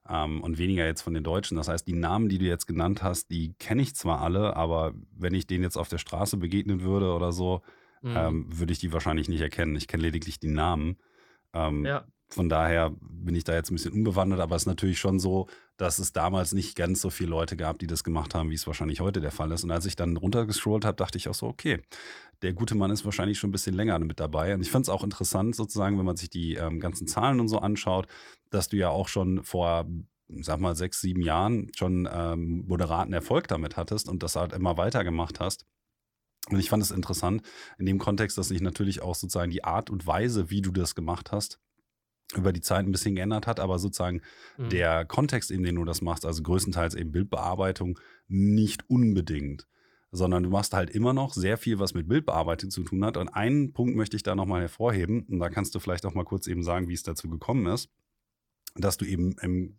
ähm, 0.07 0.41
und 0.41 0.57
weniger 0.57 0.85
jetzt 0.85 1.01
von 1.01 1.13
den 1.13 1.25
Deutschen. 1.25 1.57
Das 1.57 1.67
heißt, 1.67 1.85
die 1.85 1.95
Namen, 1.95 2.29
die 2.29 2.37
du 2.37 2.45
jetzt 2.45 2.65
genannt 2.65 3.03
hast, 3.03 3.31
die 3.31 3.55
kenne 3.59 3.81
ich 3.81 3.93
zwar 3.93 4.21
alle, 4.21 4.55
aber 4.55 4.93
wenn 5.11 5.33
ich 5.33 5.47
denen 5.47 5.65
jetzt 5.65 5.77
auf 5.77 5.89
der 5.89 5.97
Straße 5.97 6.37
begegnen 6.37 6.79
würde 6.79 7.11
oder 7.11 7.33
so, 7.33 7.61
mhm. 8.01 8.13
ähm, 8.15 8.45
würde 8.57 8.71
ich 8.71 8.79
die 8.79 8.93
wahrscheinlich 8.93 9.27
nicht 9.27 9.41
erkennen. 9.41 9.75
Ich 9.75 9.89
kenne 9.89 10.03
lediglich 10.03 10.39
die 10.39 10.47
Namen. 10.47 10.95
Ähm, 11.53 11.85
ja. 11.85 12.05
Von 12.31 12.47
daher 12.47 12.91
bin 13.01 13.33
ich 13.33 13.43
da 13.43 13.53
jetzt 13.55 13.71
ein 13.71 13.75
bisschen 13.75 13.93
unbewandert, 13.93 14.39
aber 14.39 14.55
es 14.55 14.63
ist 14.63 14.67
natürlich 14.67 14.99
schon 14.99 15.19
so, 15.19 15.47
dass 15.77 15.97
es 15.97 16.13
damals 16.13 16.53
nicht 16.53 16.75
ganz 16.75 17.01
so 17.01 17.09
viele 17.09 17.31
Leute 17.31 17.57
gab, 17.57 17.79
die 17.79 17.87
das 17.87 18.03
gemacht 18.03 18.35
haben, 18.35 18.51
wie 18.51 18.55
es 18.55 18.67
wahrscheinlich 18.67 18.99
heute 18.99 19.19
der 19.19 19.31
Fall 19.31 19.51
ist. 19.51 19.63
Und 19.63 19.71
als 19.71 19.85
ich 19.85 19.95
dann 19.95 20.15
runtergescrollt 20.15 20.85
habe, 20.85 20.95
dachte 20.95 21.17
ich 21.17 21.27
auch 21.27 21.33
so, 21.33 21.47
okay, 21.47 21.81
der 22.43 22.53
gute 22.53 22.75
Mann 22.75 22.91
ist 22.91 23.03
wahrscheinlich 23.03 23.39
schon 23.39 23.49
ein 23.49 23.53
bisschen 23.53 23.75
länger 23.75 23.97
mit 23.99 24.19
dabei. 24.19 24.53
Und 24.53 24.61
ich 24.61 24.69
fand 24.69 24.85
es 24.85 24.89
auch 24.89 25.03
interessant, 25.03 25.55
sozusagen, 25.55 25.97
wenn 25.97 26.05
man 26.05 26.17
sich 26.17 26.29
die 26.29 26.53
ähm, 26.53 26.79
ganzen 26.79 27.07
Zahlen 27.07 27.39
und 27.39 27.47
so 27.47 27.59
anschaut, 27.59 28.07
dass 28.51 28.69
du 28.69 28.77
ja 28.77 28.89
auch 28.89 29.07
schon 29.07 29.43
vor 29.43 29.87
sag 30.41 30.59
mal, 30.59 30.75
sechs, 30.75 31.01
sieben 31.01 31.21
Jahren 31.21 31.71
schon 31.75 32.07
ähm, 32.11 32.63
moderaten 32.67 33.13
Erfolg 33.13 33.47
damit 33.47 33.77
hattest 33.77 34.07
und 34.07 34.21
das 34.21 34.35
halt 34.35 34.53
immer 34.53 34.77
weitergemacht 34.77 35.39
hast. 35.39 35.65
Und 36.49 36.59
ich 36.59 36.69
fand 36.69 36.83
es 36.83 36.91
interessant 36.91 37.41
in 37.77 37.85
dem 37.85 37.99
Kontext, 37.99 38.37
dass 38.37 38.47
sich 38.47 38.61
natürlich 38.61 39.01
auch 39.01 39.15
sozusagen 39.15 39.51
die 39.51 39.63
Art 39.63 39.89
und 39.89 40.07
Weise, 40.07 40.49
wie 40.49 40.61
du 40.61 40.71
das 40.71 40.95
gemacht 40.95 41.31
hast, 41.31 41.59
über 42.35 42.53
die 42.53 42.61
Zeit 42.61 42.85
ein 42.85 42.91
bisschen 42.91 43.15
geändert 43.15 43.47
hat, 43.47 43.59
aber 43.59 43.79
sozusagen 43.79 44.21
mhm. 44.57 44.69
der 44.69 45.05
Kontext, 45.05 45.49
in 45.49 45.63
dem 45.63 45.75
du 45.75 45.85
das 45.85 46.01
machst, 46.01 46.25
also 46.25 46.43
größtenteils 46.43 46.95
eben 46.95 47.11
Bildbearbeitung, 47.11 47.99
nicht 48.27 48.89
unbedingt. 48.89 49.67
Sondern 50.11 50.43
du 50.43 50.49
machst 50.49 50.73
halt 50.73 50.89
immer 50.89 51.13
noch 51.13 51.33
sehr 51.33 51.57
viel, 51.57 51.79
was 51.79 51.93
mit 51.93 52.07
Bildbearbeitung 52.07 52.71
zu 52.71 52.83
tun 52.83 53.05
hat. 53.05 53.15
Und 53.15 53.29
einen 53.29 53.73
Punkt 53.73 53.95
möchte 53.95 54.15
ich 54.15 54.23
da 54.23 54.35
nochmal 54.35 54.61
hervorheben, 54.61 55.23
und 55.29 55.39
da 55.39 55.49
kannst 55.49 55.75
du 55.75 55.79
vielleicht 55.79 56.05
auch 56.05 56.15
mal 56.15 56.23
kurz 56.23 56.47
eben 56.47 56.63
sagen, 56.63 56.87
wie 56.87 56.93
es 56.93 57.03
dazu 57.03 57.29
gekommen 57.29 57.67
ist, 57.67 57.89
dass 58.75 58.97
du 58.97 59.05
eben 59.05 59.35
im 59.41 59.77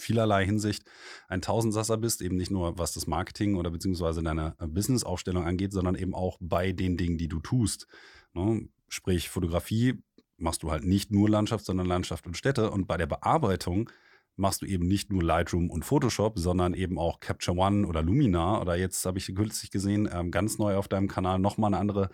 vielerlei 0.00 0.44
Hinsicht 0.44 0.84
ein 1.28 1.42
Tausendsasser 1.42 1.96
bist, 1.96 2.22
eben 2.22 2.36
nicht 2.36 2.50
nur 2.50 2.78
was 2.78 2.92
das 2.92 3.06
Marketing 3.06 3.56
oder 3.56 3.70
beziehungsweise 3.70 4.22
deine 4.22 4.54
äh, 4.58 4.66
Business-Aufstellung 4.66 5.44
angeht, 5.44 5.72
sondern 5.72 5.96
eben 5.96 6.14
auch 6.14 6.38
bei 6.40 6.72
den 6.72 6.96
Dingen, 6.96 7.18
die 7.18 7.28
du 7.28 7.40
tust. 7.40 7.86
Ne? 8.32 8.68
Sprich, 8.88 9.28
Fotografie 9.28 10.00
machst 10.38 10.62
du 10.62 10.70
halt 10.70 10.84
nicht 10.84 11.10
nur 11.10 11.28
Landschaft, 11.28 11.64
sondern 11.64 11.86
Landschaft 11.86 12.26
und 12.26 12.36
Städte. 12.36 12.70
Und 12.70 12.86
bei 12.86 12.96
der 12.96 13.06
Bearbeitung 13.06 13.90
machst 14.36 14.62
du 14.62 14.66
eben 14.66 14.86
nicht 14.86 15.10
nur 15.10 15.22
Lightroom 15.22 15.68
und 15.68 15.84
Photoshop, 15.84 16.38
sondern 16.38 16.74
eben 16.74 16.98
auch 16.98 17.20
Capture 17.20 17.56
One 17.56 17.86
oder 17.86 18.02
Lumina. 18.02 18.60
Oder 18.60 18.76
jetzt 18.76 19.04
habe 19.04 19.18
ich 19.18 19.34
kürzlich 19.34 19.70
gesehen, 19.70 20.08
ähm, 20.12 20.30
ganz 20.30 20.58
neu 20.58 20.76
auf 20.76 20.88
deinem 20.88 21.08
Kanal 21.08 21.38
nochmal 21.38 21.74
eine 21.74 21.80
andere 21.80 22.10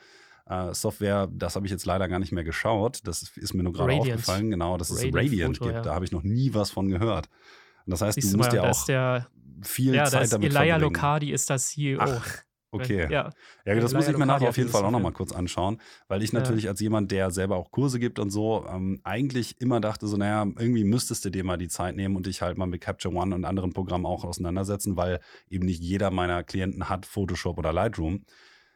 äh, 0.47 0.73
Software. 0.73 1.29
Das 1.31 1.57
habe 1.57 1.67
ich 1.67 1.73
jetzt 1.73 1.85
leider 1.87 2.09
gar 2.09 2.19
nicht 2.19 2.33
mehr 2.33 2.45
geschaut. 2.45 3.01
Das 3.05 3.23
ist 3.37 3.55
mir 3.55 3.63
nur 3.63 3.73
gerade 3.73 3.95
aufgefallen. 3.95 4.51
Genau, 4.51 4.77
dass 4.79 4.91
Radiant 4.91 5.15
es 5.15 5.21
Radiant 5.21 5.59
Foto, 5.59 5.69
gibt. 5.69 5.77
Ja. 5.77 5.83
Da 5.83 5.95
habe 5.95 6.05
ich 6.05 6.13
noch 6.13 6.23
nie 6.23 6.55
was 6.55 6.71
von 6.71 6.89
gehört. 6.89 7.29
Und 7.87 7.91
das 7.91 8.01
heißt, 8.01 8.15
Siehst 8.15 8.33
du 8.33 8.39
musst 8.39 8.53
ja 8.53 8.71
auch 8.71 8.87
der, 8.87 9.29
viel 9.63 9.95
ja, 9.95 10.07
Zeit 10.07 10.33
damit 10.33 10.49
Elia 10.49 10.61
verbringen. 10.61 10.81
Locardi 10.81 11.33
ist 11.33 11.51
das 11.51 11.69
CEO. 11.69 11.99
Ach, 12.01 12.43
okay. 12.75 13.09
Ja, 13.11 13.31
ja 13.65 13.75
das 13.75 13.95
muss 13.95 14.09
ich 14.09 14.17
mir 14.17 14.27
nachher 14.27 14.49
auf 14.49 14.57
jeden 14.57 14.71
Fall 14.71 14.85
auch 14.85 14.91
nochmal 14.91 15.13
kurz 15.13 15.33
anschauen, 15.33 15.81
weil 16.09 16.23
ich 16.23 16.33
natürlich 16.33 16.65
ja. 16.65 16.71
als 16.71 16.81
jemand, 16.81 17.11
der 17.11 17.31
selber 17.31 17.57
auch 17.57 17.71
Kurse 17.71 17.99
gibt 17.99 18.19
und 18.19 18.31
so, 18.31 18.67
ähm, 18.69 19.01
eigentlich 19.05 19.61
immer 19.61 19.81
dachte 19.81 20.07
so, 20.07 20.17
naja, 20.17 20.47
irgendwie 20.59 20.85
müsstest 20.85 21.25
du 21.25 21.31
dir 21.31 21.45
mal 21.45 21.57
die 21.57 21.69
Zeit 21.69 21.97
nehmen 21.97 22.17
und 22.17 22.27
dich 22.27 22.43
halt 22.43 22.59
mal 22.59 22.67
mit 22.67 22.81
Capture 22.81 23.15
One 23.15 23.35
und 23.35 23.45
anderen 23.45 23.73
Programmen 23.73 24.07
auch 24.07 24.25
auseinandersetzen, 24.25 24.97
weil 24.97 25.21
eben 25.49 25.67
nicht 25.67 25.81
jeder 25.81 26.11
meiner 26.11 26.43
Klienten 26.43 26.89
hat 26.89 27.07
Photoshop 27.07 27.59
oder 27.59 27.73
Lightroom. 27.73 28.25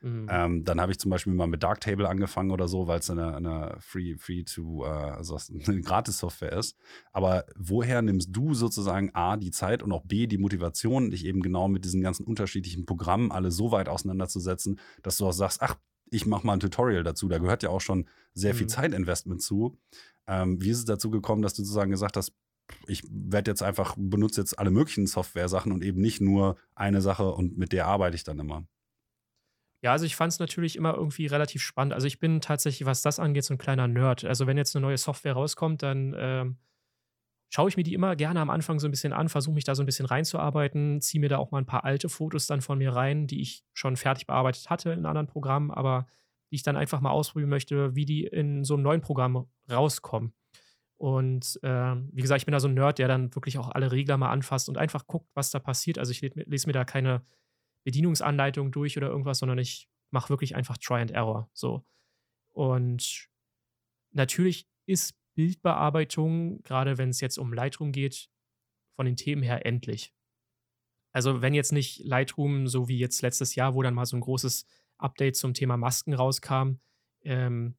Mhm. 0.00 0.28
Ähm, 0.30 0.64
dann 0.64 0.80
habe 0.80 0.92
ich 0.92 0.98
zum 0.98 1.10
Beispiel 1.10 1.32
mal 1.32 1.46
mit 1.46 1.62
Darktable 1.62 2.08
angefangen 2.08 2.50
oder 2.50 2.68
so, 2.68 2.86
weil 2.86 3.00
es 3.00 3.10
eine, 3.10 3.34
eine 3.34 3.76
free, 3.80 4.16
free 4.16 4.44
to, 4.44 4.84
äh, 4.84 4.88
also 4.88 5.36
eine 5.66 5.80
Gratis-Software 5.80 6.52
ist. 6.52 6.76
Aber 7.12 7.44
woher 7.56 8.02
nimmst 8.02 8.28
du 8.32 8.54
sozusagen 8.54 9.10
A, 9.14 9.36
die 9.36 9.50
Zeit 9.50 9.82
und 9.82 9.92
auch 9.92 10.04
B, 10.04 10.26
die 10.26 10.38
Motivation, 10.38 11.10
dich 11.10 11.24
eben 11.24 11.42
genau 11.42 11.68
mit 11.68 11.84
diesen 11.84 12.00
ganzen 12.00 12.24
unterschiedlichen 12.26 12.86
Programmen 12.86 13.32
alle 13.32 13.50
so 13.50 13.72
weit 13.72 13.88
auseinanderzusetzen, 13.88 14.78
dass 15.02 15.18
du 15.18 15.26
auch 15.26 15.32
sagst, 15.32 15.62
ach, 15.62 15.76
ich 16.10 16.26
mache 16.26 16.46
mal 16.46 16.54
ein 16.54 16.60
Tutorial 16.60 17.02
dazu. 17.02 17.28
Da 17.28 17.38
gehört 17.38 17.62
ja 17.62 17.70
auch 17.70 17.80
schon 17.80 18.06
sehr 18.34 18.54
viel 18.54 18.66
mhm. 18.66 18.70
Zeitinvestment 18.70 19.42
zu. 19.42 19.78
Ähm, 20.26 20.60
wie 20.62 20.70
ist 20.70 20.78
es 20.78 20.84
dazu 20.84 21.10
gekommen, 21.10 21.42
dass 21.42 21.54
du 21.54 21.62
sozusagen 21.62 21.90
gesagt 21.90 22.16
hast, 22.16 22.32
ich 22.86 23.02
werde 23.10 23.50
jetzt 23.50 23.62
einfach, 23.62 23.94
benutze 23.98 24.40
jetzt 24.40 24.58
alle 24.58 24.70
möglichen 24.70 25.06
Software-Sachen 25.06 25.72
und 25.72 25.82
eben 25.82 26.00
nicht 26.00 26.20
nur 26.20 26.56
eine 26.74 27.00
Sache 27.00 27.32
und 27.32 27.56
mit 27.56 27.72
der 27.72 27.86
arbeite 27.86 28.14
ich 28.14 28.24
dann 28.24 28.38
immer? 28.38 28.66
Ja, 29.82 29.92
also 29.92 30.06
ich 30.06 30.16
fand 30.16 30.32
es 30.32 30.40
natürlich 30.40 30.74
immer 30.76 30.94
irgendwie 30.94 31.26
relativ 31.26 31.62
spannend. 31.62 31.92
Also 31.92 32.06
ich 32.06 32.18
bin 32.18 32.40
tatsächlich, 32.40 32.84
was 32.84 33.02
das 33.02 33.20
angeht, 33.20 33.44
so 33.44 33.54
ein 33.54 33.58
kleiner 33.58 33.86
Nerd. 33.86 34.24
Also 34.24 34.46
wenn 34.46 34.56
jetzt 34.56 34.74
eine 34.74 34.84
neue 34.84 34.98
Software 34.98 35.34
rauskommt, 35.34 35.82
dann 35.82 36.16
ähm, 36.18 36.58
schaue 37.48 37.68
ich 37.68 37.76
mir 37.76 37.84
die 37.84 37.94
immer 37.94 38.16
gerne 38.16 38.40
am 38.40 38.50
Anfang 38.50 38.80
so 38.80 38.88
ein 38.88 38.90
bisschen 38.90 39.12
an, 39.12 39.28
versuche 39.28 39.54
mich 39.54 39.64
da 39.64 39.76
so 39.76 39.82
ein 39.82 39.86
bisschen 39.86 40.06
reinzuarbeiten, 40.06 41.00
ziehe 41.00 41.20
mir 41.20 41.28
da 41.28 41.38
auch 41.38 41.52
mal 41.52 41.58
ein 41.58 41.66
paar 41.66 41.84
alte 41.84 42.08
Fotos 42.08 42.46
dann 42.46 42.60
von 42.60 42.78
mir 42.78 42.94
rein, 42.94 43.28
die 43.28 43.40
ich 43.40 43.64
schon 43.72 43.96
fertig 43.96 44.26
bearbeitet 44.26 44.68
hatte 44.68 44.90
in 44.90 45.06
anderen 45.06 45.28
Programmen, 45.28 45.70
aber 45.70 46.06
die 46.50 46.56
ich 46.56 46.62
dann 46.64 46.76
einfach 46.76 47.00
mal 47.00 47.10
ausprobieren 47.10 47.50
möchte, 47.50 47.94
wie 47.94 48.04
die 48.04 48.24
in 48.24 48.64
so 48.64 48.74
einem 48.74 48.82
neuen 48.82 49.00
Programm 49.00 49.46
rauskommen. 49.70 50.32
Und 50.96 51.60
äh, 51.62 51.94
wie 52.12 52.22
gesagt, 52.22 52.40
ich 52.40 52.46
bin 52.46 52.52
da 52.52 52.60
so 52.60 52.66
ein 52.66 52.74
Nerd, 52.74 52.98
der 52.98 53.06
dann 53.06 53.32
wirklich 53.34 53.58
auch 53.58 53.68
alle 53.70 53.92
Regler 53.92 54.16
mal 54.16 54.30
anfasst 54.30 54.68
und 54.68 54.76
einfach 54.76 55.06
guckt, 55.06 55.28
was 55.34 55.50
da 55.50 55.60
passiert. 55.60 55.98
Also 55.98 56.10
ich 56.10 56.20
lese 56.20 56.66
mir 56.66 56.72
da 56.72 56.84
keine 56.84 57.22
Bedienungsanleitung 57.88 58.70
durch 58.70 58.98
oder 58.98 59.08
irgendwas, 59.08 59.38
sondern 59.38 59.56
ich 59.56 59.88
mache 60.10 60.28
wirklich 60.28 60.54
einfach 60.54 60.76
Try 60.76 61.00
and 61.00 61.10
Error. 61.10 61.48
So. 61.54 61.86
Und 62.52 63.30
natürlich 64.10 64.68
ist 64.84 65.14
Bildbearbeitung, 65.34 66.62
gerade 66.64 66.98
wenn 66.98 67.08
es 67.08 67.22
jetzt 67.22 67.38
um 67.38 67.54
Lightroom 67.54 67.92
geht, 67.92 68.28
von 68.94 69.06
den 69.06 69.16
Themen 69.16 69.42
her 69.42 69.64
endlich. 69.64 70.12
Also 71.14 71.40
wenn 71.40 71.54
jetzt 71.54 71.72
nicht 71.72 72.04
Lightroom, 72.04 72.66
so 72.66 72.88
wie 72.88 72.98
jetzt 72.98 73.22
letztes 73.22 73.54
Jahr, 73.54 73.74
wo 73.74 73.80
dann 73.80 73.94
mal 73.94 74.04
so 74.04 74.18
ein 74.18 74.20
großes 74.20 74.66
Update 74.98 75.36
zum 75.36 75.54
Thema 75.54 75.78
Masken 75.78 76.12
rauskam, 76.12 76.74
ähm, 77.22 77.74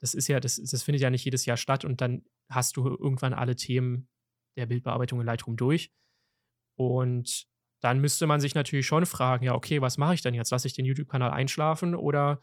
das 0.00 0.12
ist 0.12 0.28
ja, 0.28 0.38
das, 0.38 0.56
das 0.56 0.82
findet 0.82 1.00
ja 1.00 1.08
nicht 1.08 1.24
jedes 1.24 1.46
Jahr 1.46 1.56
statt 1.56 1.86
und 1.86 2.02
dann 2.02 2.26
hast 2.50 2.76
du 2.76 2.86
irgendwann 2.86 3.32
alle 3.32 3.56
Themen 3.56 4.10
der 4.58 4.66
Bildbearbeitung 4.66 5.18
in 5.20 5.26
Lightroom 5.26 5.56
durch. 5.56 5.90
Und 6.76 7.48
dann 7.84 8.00
müsste 8.00 8.26
man 8.26 8.40
sich 8.40 8.54
natürlich 8.54 8.86
schon 8.86 9.04
fragen, 9.04 9.44
ja, 9.44 9.54
okay, 9.54 9.82
was 9.82 9.98
mache 9.98 10.14
ich 10.14 10.22
denn 10.22 10.32
jetzt? 10.32 10.50
Lasse 10.50 10.66
ich 10.66 10.72
den 10.72 10.86
YouTube-Kanal 10.86 11.30
einschlafen 11.30 11.94
oder 11.94 12.40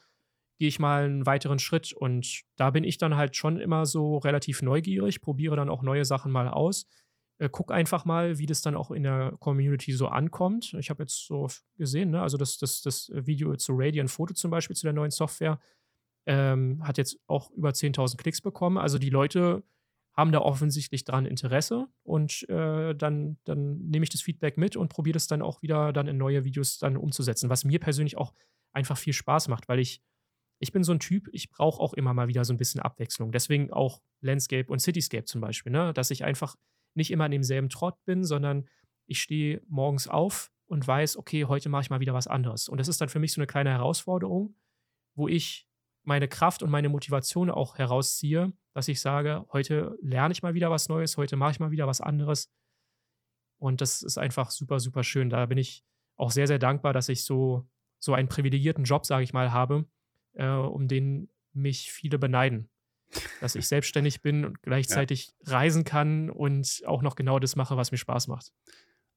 gehe 0.60 0.68
ich 0.68 0.78
mal 0.78 1.06
einen 1.06 1.26
weiteren 1.26 1.58
Schritt? 1.58 1.94
Und 1.94 2.44
da 2.58 2.70
bin 2.70 2.84
ich 2.84 3.00
dann 3.00 3.16
halt 3.16 3.36
schon 3.36 3.60
immer 3.60 3.88
so 3.88 4.20
relativ 4.20 4.62
neugierig, 4.62 5.20
probiere 5.20 5.56
dann 5.56 5.72
auch 5.72 5.82
neue 5.82 6.06
Sachen 6.06 6.32
mal 6.32 6.48
aus. 6.48 6.86
Äh, 7.40 7.50
guck 7.52 7.72
einfach 7.72 8.06
mal, 8.06 8.38
wie 8.38 8.46
das 8.46 8.62
dann 8.62 8.76
auch 8.76 8.92
in 8.92 9.02
der 9.02 9.34
Community 9.40 9.94
so 9.94 10.10
ankommt. 10.10 10.76
Ich 10.78 10.92
habe 10.92 11.02
jetzt 11.02 11.26
so 11.26 11.48
gesehen, 11.76 12.12
ne, 12.12 12.22
also 12.22 12.38
das, 12.38 12.60
das, 12.60 12.84
das 12.84 13.10
Video 13.12 13.56
zu 13.56 13.74
Radiant 13.76 14.12
Photo 14.12 14.36
zum 14.36 14.52
Beispiel, 14.52 14.76
zu 14.76 14.86
der 14.86 14.94
neuen 14.94 15.10
Software, 15.10 15.60
ähm, 16.28 16.86
hat 16.86 17.00
jetzt 17.00 17.18
auch 17.26 17.50
über 17.50 17.70
10.000 17.70 18.18
Klicks 18.18 18.42
bekommen. 18.42 18.78
Also 18.78 19.00
die 19.00 19.10
Leute 19.10 19.64
haben 20.14 20.32
da 20.32 20.40
offensichtlich 20.40 21.06
dran 21.06 21.26
Interesse 21.26 21.88
und 22.04 22.48
äh, 22.50 22.94
dann, 22.94 23.38
dann 23.46 23.78
nehme 23.88 24.04
ich 24.04 24.10
das 24.10 24.22
Feedback 24.22 24.58
mit 24.58 24.76
und 24.76 24.90
probiere 24.90 25.14
das 25.14 25.28
dann 25.28 25.42
auch 25.42 25.62
wieder 25.62 25.94
dann 25.94 26.08
in 26.08 26.18
neue 26.18 26.44
Videos 26.44 26.80
dann 26.80 26.98
umzusetzen, 26.98 27.50
was 27.50 27.64
mir 27.64 27.80
persönlich 27.80 28.18
auch 28.18 28.34
einfach 28.74 28.98
viel 28.98 29.14
Spaß 29.14 29.48
macht, 29.48 29.70
weil 29.70 29.80
ich, 29.80 30.02
ich 30.60 30.72
bin 30.72 30.84
so 30.84 30.92
ein 30.92 31.00
Typ, 31.00 31.30
ich 31.32 31.50
brauche 31.50 31.80
auch 31.80 31.94
immer 31.94 32.14
mal 32.14 32.28
wieder 32.28 32.44
so 32.44 32.54
ein 32.54 32.58
bisschen 32.58 32.82
Abwechslung. 32.82 33.32
Deswegen 33.32 33.72
auch 33.72 34.02
Landscape 34.20 34.72
und 34.72 34.80
Cityscape 34.80 35.26
zum 35.26 35.42
Beispiel, 35.42 35.72
ne? 35.72 35.94
dass 35.94 36.12
ich 36.12 36.24
einfach 36.24 36.56
nicht 36.94 37.12
immer 37.12 37.26
in 37.26 37.32
demselben 37.32 37.70
Trott 37.70 37.96
bin, 38.06 38.24
sondern 38.26 38.68
ich 39.08 39.22
stehe 39.22 39.62
morgens 39.68 40.08
auf 40.08 40.52
und 40.68 40.86
weiß, 40.86 41.18
okay, 41.18 41.46
heute 41.46 41.70
mache 41.70 41.84
ich 41.84 41.90
mal 41.90 42.00
wieder 42.00 42.14
was 42.14 42.28
anderes. 42.28 42.68
Und 42.68 42.80
das 42.80 42.88
ist 42.88 43.00
dann 43.02 43.10
für 43.10 43.20
mich 43.20 43.34
so 43.34 43.40
eine 43.40 43.48
kleine 43.48 43.72
Herausforderung, 43.72 44.56
wo 45.16 45.28
ich 45.28 45.68
meine 46.04 46.28
Kraft 46.28 46.64
und 46.64 46.70
meine 46.70 46.90
Motivation 46.90 47.50
auch 47.50 47.78
herausziehe, 47.78 48.54
dass 48.74 48.88
ich 48.88 49.02
sage, 49.02 49.46
heute 49.52 49.98
lerne 50.02 50.32
ich 50.32 50.44
mal 50.44 50.54
wieder 50.54 50.72
was 50.72 50.90
Neues, 50.90 51.18
heute 51.18 51.36
mache 51.36 51.52
ich 51.52 51.60
mal 51.60 51.72
wieder 51.72 51.88
was 51.88 52.02
anderes. 52.02 52.50
Und 53.58 53.82
das 53.82 54.02
ist 54.02 54.18
einfach 54.18 54.50
super, 54.50 54.80
super 54.80 55.04
schön. 55.04 55.30
Da 55.30 55.46
bin 55.46 55.58
ich 55.58 55.84
auch 56.16 56.32
sehr, 56.32 56.48
sehr 56.48 56.60
dankbar, 56.60 56.94
dass 56.94 57.10
ich 57.10 57.24
so, 57.24 57.68
so 58.00 58.14
einen 58.14 58.28
privilegierten 58.28 58.86
Job, 58.86 59.06
sage 59.06 59.24
ich 59.24 59.34
mal, 59.34 59.52
habe, 59.52 59.86
äh, 60.34 60.48
um 60.48 60.88
den 60.88 61.30
mich 61.54 61.92
viele 61.92 62.18
beneiden. 62.18 62.70
Dass 63.42 63.56
ich 63.56 63.68
selbstständig 63.68 64.22
bin 64.22 64.46
und 64.46 64.62
gleichzeitig 64.62 65.34
ja. 65.46 65.54
reisen 65.54 65.84
kann 65.84 66.30
und 66.30 66.82
auch 66.86 67.02
noch 67.02 67.16
genau 67.16 67.40
das 67.40 67.58
mache, 67.58 67.76
was 67.76 67.92
mir 67.92 67.98
Spaß 67.98 68.28
macht. 68.28 68.54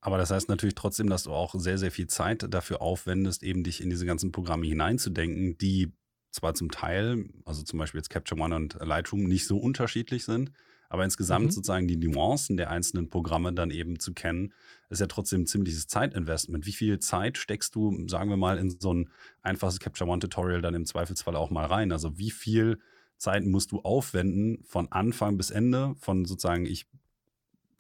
Aber 0.01 0.19
das 0.19 0.31
heißt 0.31 0.49
natürlich 0.49 0.75
trotzdem, 0.75 1.09
dass 1.09 1.23
du 1.23 1.33
auch 1.33 1.55
sehr, 1.55 1.79
sehr 1.79 1.93
viel 1.93 2.09
Zeit 2.09 2.45
dafür 2.53 2.83
aufwendest, 2.83 3.43
eben 3.43 3.63
dich 3.63 3.81
in 3.81 3.89
diese 3.89 4.05
ganzen 4.05 4.33
Programme 4.33 4.67
hineinzudenken, 4.67 5.57
die 5.59 5.95
zwar 6.35 6.55
zum 6.55 6.71
Teil, 6.71 7.29
also 7.45 7.63
zum 7.63 7.79
Beispiel 7.79 8.01
jetzt 8.01 8.11
Capture 8.11 8.41
One 8.41 8.57
und 8.57 8.77
Lightroom, 8.81 9.25
nicht 9.25 9.47
so 9.47 9.57
unterschiedlich 9.57 10.25
sind, 10.25 10.51
aber 10.89 11.05
insgesamt 11.05 11.47
mhm. 11.47 11.51
sozusagen 11.51 11.87
die 11.87 11.97
Nuancen 11.97 12.57
der 12.57 12.71
einzelnen 12.71 13.09
Programme 13.09 13.53
dann 13.53 13.71
eben 13.71 14.01
zu 14.01 14.13
kennen, 14.15 14.53
ist 14.91 15.01
ja 15.01 15.07
trotzdem 15.07 15.43
ein 15.43 15.47
ziemliches 15.47 15.87
Zeitinvestment. 15.87 16.67
Wie 16.67 16.73
viel 16.73 16.99
Zeit 16.99 17.39
steckst 17.39 17.75
du, 17.77 18.07
sagen 18.09 18.31
wir 18.31 18.37
mal, 18.37 18.59
in 18.59 18.71
so 18.71 18.93
ein 18.93 19.11
einfaches 19.43 19.79
Capture 19.79 20.11
One 20.11 20.19
Tutorial 20.19 20.61
dann 20.61 20.75
im 20.75 20.87
Zweifelsfall 20.87 21.37
auch 21.37 21.51
mal 21.51 21.67
rein? 21.67 21.93
Also 21.93 22.19
wie 22.19 22.33
viel 22.33 22.81
Zeit 23.17 23.45
musst 23.45 23.71
du 23.71 23.81
aufwenden 23.81 24.65
von 24.65 24.91
Anfang 24.91 25.37
bis 25.37 25.51
Ende, 25.51 25.95
von 26.01 26.25
sozusagen 26.25 26.67
ich 26.67 26.87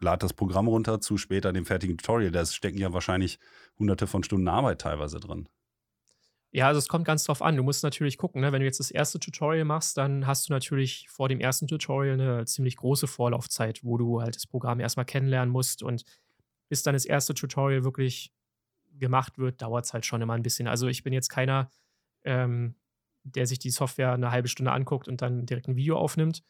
lade 0.01 0.21
das 0.21 0.33
Programm 0.33 0.69
runter 0.69 1.01
zu 1.01 1.19
später 1.19 1.53
dem 1.53 1.64
fertigen 1.64 1.99
Tutorial. 1.99 2.31
Da 2.31 2.47
stecken 2.47 2.79
ja 2.79 2.93
wahrscheinlich 2.93 3.40
hunderte 3.81 4.07
von 4.07 4.23
Stunden 4.23 4.49
Arbeit 4.49 4.81
teilweise 4.81 5.19
drin. 5.19 5.49
Ja, 6.55 6.69
also 6.69 6.79
es 6.79 6.87
kommt 6.87 7.05
ganz 7.05 7.25
drauf 7.25 7.43
an. 7.43 7.57
Du 7.57 7.64
musst 7.64 7.83
natürlich 7.83 8.17
gucken, 8.17 8.40
ne? 8.40 8.53
wenn 8.53 8.61
du 8.61 8.64
jetzt 8.64 8.79
das 8.79 8.93
erste 8.93 9.19
Tutorial 9.19 9.64
machst, 9.64 9.97
dann 9.97 10.25
hast 10.25 10.49
du 10.49 10.53
natürlich 10.53 11.09
vor 11.09 11.29
dem 11.29 11.40
ersten 11.40 11.67
Tutorial 11.67 12.14
eine 12.14 12.45
ziemlich 12.45 12.77
große 12.77 13.09
Vorlaufzeit, 13.09 13.83
wo 13.83 13.99
du 13.99 14.23
halt 14.23 14.37
das 14.37 14.47
Programm 14.47 14.79
erstmal 14.79 15.05
kennenlernen 15.05 15.51
musst 15.51 15.83
und 15.83 16.05
bis 16.69 16.85
dann 16.85 16.95
das 16.95 17.07
erste 17.07 17.35
Tutorial 17.35 17.83
wirklich 17.83 18.33
gemacht 18.93 19.37
wird, 19.37 19.62
dauert 19.62 19.87
es 19.87 19.93
halt 19.93 20.07
schon 20.07 20.23
immer 20.23 20.35
ein 20.35 20.45
bisschen. 20.45 20.69
Also 20.69 20.87
ich 20.87 21.03
bin 21.03 21.12
jetzt 21.12 21.29
keiner, 21.29 21.71
ähm, 22.23 22.77
der 23.25 23.49
sich 23.49 23.59
die 23.59 23.71
Software 23.71 24.12
eine 24.12 24.31
halbe 24.31 24.47
Stunde 24.47 24.71
anguckt 24.71 25.09
und 25.09 25.23
dann 25.23 25.47
direkt 25.47 25.67
ein 25.67 25.75
Video 25.75 25.99
aufnimmt. 25.99 26.45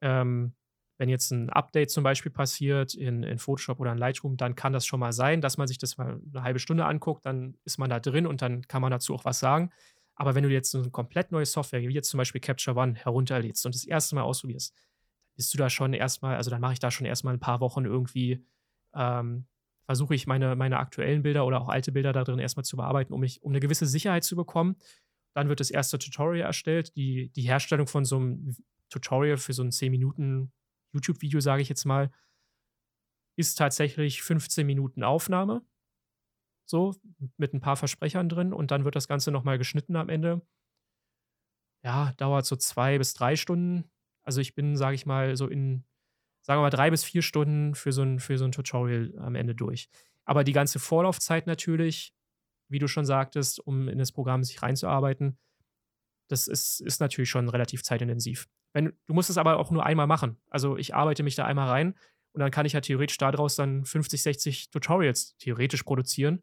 Ähm, 0.00 0.54
wenn 1.00 1.08
jetzt 1.08 1.30
ein 1.30 1.48
Update 1.48 1.90
zum 1.90 2.04
Beispiel 2.04 2.30
passiert 2.30 2.92
in, 2.92 3.22
in 3.22 3.38
Photoshop 3.38 3.80
oder 3.80 3.90
in 3.92 3.96
Lightroom, 3.96 4.36
dann 4.36 4.54
kann 4.54 4.74
das 4.74 4.84
schon 4.84 5.00
mal 5.00 5.14
sein, 5.14 5.40
dass 5.40 5.56
man 5.56 5.66
sich 5.66 5.78
das 5.78 5.96
mal 5.96 6.20
eine 6.34 6.42
halbe 6.42 6.58
Stunde 6.58 6.84
anguckt, 6.84 7.24
dann 7.24 7.56
ist 7.64 7.78
man 7.78 7.88
da 7.88 7.98
drin 7.98 8.26
und 8.26 8.42
dann 8.42 8.68
kann 8.68 8.82
man 8.82 8.90
dazu 8.90 9.14
auch 9.14 9.24
was 9.24 9.38
sagen. 9.38 9.70
Aber 10.14 10.34
wenn 10.34 10.42
du 10.42 10.50
jetzt 10.50 10.74
eine 10.74 10.90
komplett 10.90 11.32
neue 11.32 11.46
Software, 11.46 11.80
wie 11.80 11.94
jetzt 11.94 12.10
zum 12.10 12.18
Beispiel 12.18 12.42
Capture 12.42 12.76
One, 12.76 12.96
herunterlädst 12.96 13.64
und 13.64 13.74
das 13.74 13.84
erste 13.84 14.14
Mal 14.14 14.24
ausprobierst, 14.24 14.74
bist 15.36 15.54
du 15.54 15.56
da 15.56 15.70
schon 15.70 15.94
erstmal, 15.94 16.36
also 16.36 16.50
dann 16.50 16.60
mache 16.60 16.74
ich 16.74 16.80
da 16.80 16.90
schon 16.90 17.06
erstmal 17.06 17.32
ein 17.32 17.40
paar 17.40 17.60
Wochen 17.60 17.86
irgendwie, 17.86 18.44
ähm, 18.94 19.46
versuche 19.86 20.14
ich 20.14 20.26
meine, 20.26 20.54
meine 20.54 20.80
aktuellen 20.80 21.22
Bilder 21.22 21.46
oder 21.46 21.62
auch 21.62 21.70
alte 21.70 21.92
Bilder 21.92 22.12
da 22.12 22.24
drin 22.24 22.38
erstmal 22.38 22.64
zu 22.64 22.76
bearbeiten, 22.76 23.14
um, 23.14 23.20
mich, 23.20 23.42
um 23.42 23.52
eine 23.52 23.60
gewisse 23.60 23.86
Sicherheit 23.86 24.24
zu 24.24 24.36
bekommen. 24.36 24.76
Dann 25.32 25.48
wird 25.48 25.60
das 25.60 25.70
erste 25.70 25.98
Tutorial 25.98 26.46
erstellt. 26.46 26.94
Die, 26.94 27.30
die 27.30 27.42
Herstellung 27.42 27.86
von 27.86 28.04
so 28.04 28.16
einem 28.16 28.54
Tutorial 28.90 29.38
für 29.38 29.54
so 29.54 29.62
ein 29.62 29.72
10 29.72 29.90
Minuten 29.90 30.52
YouTube-Video, 30.92 31.40
sage 31.40 31.62
ich 31.62 31.68
jetzt 31.68 31.84
mal, 31.84 32.10
ist 33.36 33.56
tatsächlich 33.56 34.22
15 34.22 34.66
Minuten 34.66 35.02
Aufnahme. 35.02 35.64
So, 36.66 36.94
mit 37.36 37.52
ein 37.52 37.60
paar 37.60 37.76
Versprechern 37.76 38.28
drin 38.28 38.52
und 38.52 38.70
dann 38.70 38.84
wird 38.84 38.94
das 38.94 39.08
Ganze 39.08 39.32
nochmal 39.32 39.58
geschnitten 39.58 39.96
am 39.96 40.08
Ende. 40.08 40.40
Ja, 41.82 42.12
dauert 42.16 42.46
so 42.46 42.54
zwei 42.56 42.98
bis 42.98 43.14
drei 43.14 43.34
Stunden. 43.36 43.90
Also 44.22 44.40
ich 44.40 44.54
bin, 44.54 44.76
sage 44.76 44.94
ich 44.94 45.06
mal, 45.06 45.36
so 45.36 45.48
in, 45.48 45.84
sagen 46.42 46.58
wir 46.58 46.62
mal, 46.62 46.70
drei 46.70 46.90
bis 46.90 47.02
vier 47.02 47.22
Stunden 47.22 47.74
für 47.74 47.90
so, 47.90 48.02
ein, 48.02 48.20
für 48.20 48.38
so 48.38 48.44
ein 48.44 48.52
Tutorial 48.52 49.14
am 49.18 49.34
Ende 49.34 49.54
durch. 49.54 49.88
Aber 50.24 50.44
die 50.44 50.52
ganze 50.52 50.78
Vorlaufzeit 50.78 51.46
natürlich, 51.46 52.14
wie 52.68 52.78
du 52.78 52.86
schon 52.86 53.04
sagtest, 53.04 53.58
um 53.66 53.88
in 53.88 53.98
das 53.98 54.12
Programm 54.12 54.44
sich 54.44 54.62
reinzuarbeiten, 54.62 55.38
das 56.28 56.46
ist, 56.46 56.80
ist 56.80 57.00
natürlich 57.00 57.30
schon 57.30 57.48
relativ 57.48 57.82
zeitintensiv. 57.82 58.46
Wenn, 58.72 58.92
du 59.06 59.14
musst 59.14 59.30
es 59.30 59.38
aber 59.38 59.58
auch 59.58 59.70
nur 59.70 59.84
einmal 59.84 60.06
machen. 60.06 60.36
Also 60.48 60.76
ich 60.76 60.94
arbeite 60.94 61.22
mich 61.22 61.34
da 61.34 61.44
einmal 61.44 61.68
rein 61.68 61.94
und 62.32 62.40
dann 62.40 62.50
kann 62.50 62.66
ich 62.66 62.74
ja 62.74 62.80
theoretisch 62.80 63.18
daraus 63.18 63.56
dann 63.56 63.84
50, 63.84 64.22
60 64.22 64.70
Tutorials 64.70 65.36
theoretisch 65.38 65.82
produzieren. 65.82 66.42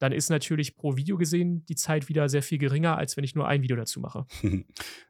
Dann 0.00 0.12
ist 0.12 0.28
natürlich 0.28 0.76
pro 0.76 0.96
Video 0.96 1.16
gesehen 1.16 1.64
die 1.66 1.76
Zeit 1.76 2.08
wieder 2.08 2.28
sehr 2.28 2.42
viel 2.42 2.58
geringer, 2.58 2.98
als 2.98 3.16
wenn 3.16 3.24
ich 3.24 3.34
nur 3.34 3.46
ein 3.46 3.62
Video 3.62 3.76
dazu 3.76 4.00
mache. 4.00 4.26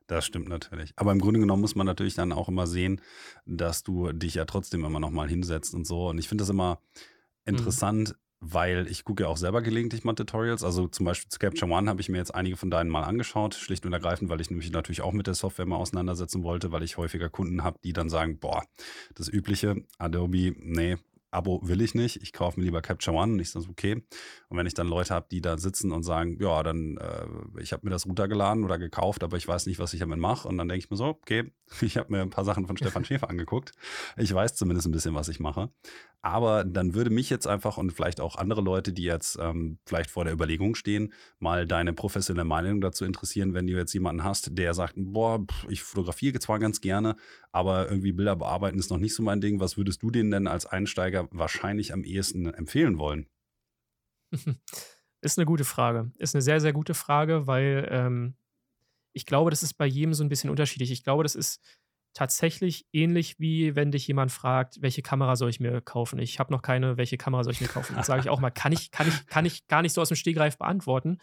Das 0.07 0.27
stimmt 0.27 0.51
natürlich. 0.51 0.93
Aber 0.97 1.13
im 1.13 1.19
Grunde 1.19 1.41
genommen 1.41 1.63
muss 1.63 1.77
man 1.77 1.87
natürlich 1.87 2.13
dann 2.13 2.31
auch 2.31 2.51
immer 2.51 2.67
sehen, 2.67 3.01
dass 3.47 3.85
du 3.85 4.13
dich 4.13 4.35
ja 4.35 4.45
trotzdem 4.45 4.85
immer 4.85 5.01
noch 5.01 5.11
mal 5.11 5.31
hinsetzt 5.31 5.73
und 5.73 5.87
so. 5.87 6.11
Und 6.11 6.19
ich 6.19 6.29
finde 6.29 6.43
das 6.43 6.51
immer 6.51 6.75
mhm. 6.75 7.55
interessant, 7.55 8.11
mhm 8.11 8.24
weil 8.47 8.87
ich 8.89 9.05
gucke 9.05 9.23
ja 9.23 9.29
auch 9.29 9.37
selber 9.37 9.63
gelegentlich 9.63 10.05
mal 10.05 10.15
Tutorials. 10.15 10.63
Also 10.63 10.87
zum 10.87 11.07
Beispiel 11.07 11.31
zu 11.31 11.39
Capture 11.39 11.71
One 11.71 11.89
habe 11.89 12.01
ich 12.01 12.09
mir 12.09 12.19
jetzt 12.19 12.35
einige 12.35 12.57
von 12.57 12.71
deinen 12.71 12.91
mal 12.91 13.03
angeschaut, 13.03 13.55
schlicht 13.55 13.87
und 13.87 13.93
ergreifend, 13.93 14.29
weil 14.29 14.41
ich 14.41 14.51
mich 14.51 14.71
natürlich 14.71 15.01
auch 15.01 15.13
mit 15.13 15.27
der 15.27 15.35
Software 15.35 15.67
mal 15.67 15.77
auseinandersetzen 15.77 16.43
wollte, 16.43 16.71
weil 16.71 16.83
ich 16.83 16.99
häufiger 16.99 17.31
Kunden 17.31 17.65
habe, 17.65 17.79
die 17.83 17.93
dann 17.93 18.11
sagen, 18.11 18.39
boah, 18.39 18.63
das 19.15 19.29
übliche 19.29 19.85
Adobe, 19.99 20.55
nee, 20.59 20.97
Abo 21.35 21.61
will 21.63 21.81
ich 21.81 21.95
nicht, 21.95 22.23
ich 22.23 22.33
kaufe 22.33 22.59
mir 22.59 22.65
lieber 22.65 22.83
Capture 22.83 23.17
One 23.17 23.33
und 23.33 23.39
ich 23.41 23.51
sage, 23.51 23.67
okay. 23.69 24.03
Und 24.49 24.59
wenn 24.59 24.67
ich 24.67 24.75
dann 24.75 24.89
Leute 24.89 25.15
habe, 25.15 25.27
die 25.31 25.41
da 25.41 25.59
sitzen 25.59 25.93
und 25.93 26.03
sagen, 26.03 26.39
ja, 26.41 26.63
dann, 26.63 26.97
äh, 26.97 27.61
ich 27.61 27.73
habe 27.73 27.87
mir 27.87 27.91
das 27.91 28.07
runtergeladen 28.07 28.65
oder 28.65 28.79
gekauft, 28.79 29.23
aber 29.23 29.37
ich 29.37 29.47
weiß 29.47 29.67
nicht, 29.67 29.79
was 29.79 29.93
ich 29.95 30.01
damit 30.01 30.19
mache. 30.19 30.49
Und 30.49 30.59
dann 30.59 30.69
denke 30.69 30.85
ich 30.85 30.91
mir 30.91 30.97
so, 30.97 31.07
okay, 31.07 31.53
ich 31.81 31.97
habe 31.97 32.13
mir 32.13 32.23
ein 32.23 32.31
paar 32.31 32.45
Sachen 32.45 32.67
von 32.67 32.77
Stefan 32.77 33.05
Schäfer 33.05 33.29
angeguckt. 33.31 33.73
Ich 34.17 34.33
weiß 34.33 34.55
zumindest 34.55 34.89
ein 34.89 34.93
bisschen, 34.93 35.15
was 35.15 35.29
ich 35.29 35.41
mache. 35.41 35.71
Aber 36.25 36.65
dann 36.65 36.95
würde 36.95 37.11
mich 37.11 37.29
jetzt 37.29 37.47
einfach 37.47 37.77
und 37.77 37.93
vielleicht 37.93 38.19
auch 38.19 38.37
andere 38.37 38.63
Leute, 38.63 38.95
die 38.95 39.03
jetzt 39.03 39.39
ähm, 39.39 39.79
vielleicht 39.85 40.11
vor 40.11 40.25
der 40.25 40.33
Überlegung 40.33 40.75
stehen, 40.75 41.13
mal 41.39 41.67
deine 41.67 41.93
professionelle 41.93 42.47
Meinung 42.47 42.81
dazu 42.81 43.05
interessieren, 43.05 43.53
wenn 43.53 43.67
du 43.67 43.75
jetzt 43.75 43.93
jemanden 43.93 44.25
hast, 44.25 44.57
der 44.57 44.73
sagt, 44.73 44.95
boah, 44.97 45.45
ich 45.69 45.83
fotografiere 45.83 46.39
zwar 46.39 46.59
ganz 46.59 46.81
gerne, 46.81 47.17
aber 47.53 47.91
irgendwie 47.91 48.13
Bilder 48.13 48.37
bearbeiten 48.37 48.79
ist 48.79 48.91
noch 48.91 48.97
nicht 48.97 49.15
so 49.15 49.23
mein 49.23 49.43
Ding. 49.43 49.61
Was 49.61 49.77
würdest 49.77 50.03
du 50.03 50.11
denen 50.11 50.31
denn 50.31 50.47
als 50.47 50.65
Einsteiger 50.65 51.24
wahrscheinlich 51.31 51.93
am 51.93 52.05
ehesten 52.05 52.47
empfehlen 52.47 52.99
wollen? 52.99 53.29
Ist 55.21 55.39
eine 55.39 55.47
gute 55.47 55.65
Frage. 55.65 56.11
Ist 56.19 56.35
eine 56.35 56.43
sehr, 56.43 56.61
sehr 56.61 56.75
gute 56.75 56.93
Frage, 56.93 57.47
weil 57.47 57.89
ähm, 57.91 58.37
ich 59.15 59.25
glaube, 59.25 59.49
das 59.49 59.63
ist 59.63 59.75
bei 59.75 59.87
jedem 59.87 60.13
so 60.13 60.23
ein 60.23 60.29
bisschen 60.29 60.51
unterschiedlich. 60.51 60.91
Ich 60.91 61.03
glaube, 61.03 61.23
das 61.23 61.35
ist 61.35 61.63
tatsächlich 62.13 62.87
ähnlich 62.93 63.39
wie 63.41 63.75
wenn 63.75 63.91
dich 63.91 64.07
jemand 64.07 64.33
fragt, 64.33 64.83
welche 64.83 65.03
Kamera 65.03 65.37
soll 65.37 65.51
ich 65.51 65.61
mir 65.61 65.81
kaufen? 65.81 66.19
Ich 66.19 66.39
habe 66.39 66.53
noch 66.53 66.63
keine, 66.63 66.97
welche 66.97 67.17
Kamera 67.17 67.43
soll 67.43 67.53
ich 67.53 67.61
mir 67.61 67.69
kaufen? 67.69 67.97
Das 67.97 68.07
sage 68.07 68.21
ich 68.21 68.29
auch 68.29 68.41
mal, 68.41 68.51
kann 68.51 68.73
ich, 68.73 68.91
kann, 68.91 69.09
ich, 69.09 69.27
kann 69.27 69.47
ich 69.47 69.67
gar 69.67 69.83
nicht 69.83 69.93
so 69.93 70.01
aus 70.01 70.09
dem 70.09 70.17
Stegreif 70.17 70.59
beantworten, 70.59 71.19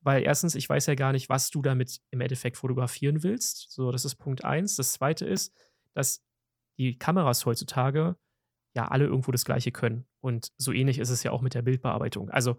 weil 0.00 0.22
erstens, 0.22 0.54
ich 0.54 0.68
weiß 0.68 0.86
ja 0.86 0.94
gar 0.94 1.12
nicht, 1.12 1.28
was 1.28 1.50
du 1.50 1.62
damit 1.62 2.00
im 2.10 2.20
Endeffekt 2.20 2.56
fotografieren 2.56 3.22
willst. 3.22 3.72
So, 3.72 3.90
das 3.90 4.04
ist 4.04 4.16
Punkt 4.16 4.44
eins. 4.44 4.76
Das 4.76 4.92
zweite 4.92 5.26
ist, 5.26 5.52
dass 5.94 6.22
die 6.78 6.98
Kameras 6.98 7.44
heutzutage 7.44 8.16
ja 8.76 8.88
alle 8.88 9.06
irgendwo 9.06 9.32
das 9.32 9.44
Gleiche 9.44 9.72
können. 9.72 10.06
Und 10.20 10.52
so 10.56 10.72
ähnlich 10.72 10.98
ist 10.98 11.10
es 11.10 11.22
ja 11.22 11.32
auch 11.32 11.40
mit 11.40 11.54
der 11.54 11.62
Bildbearbeitung. 11.62 12.30
Also, 12.30 12.58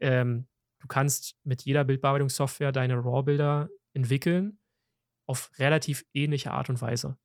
ähm, 0.00 0.46
du 0.80 0.86
kannst 0.86 1.36
mit 1.44 1.62
jeder 1.62 1.84
Bildbearbeitungssoftware 1.84 2.72
deine 2.72 2.94
RAW-Bilder 2.94 3.68
entwickeln 3.92 4.58
auf 5.26 5.50
relativ 5.58 6.06
ähnliche 6.14 6.52
Art 6.52 6.70
und 6.70 6.80
Weise. 6.80 7.18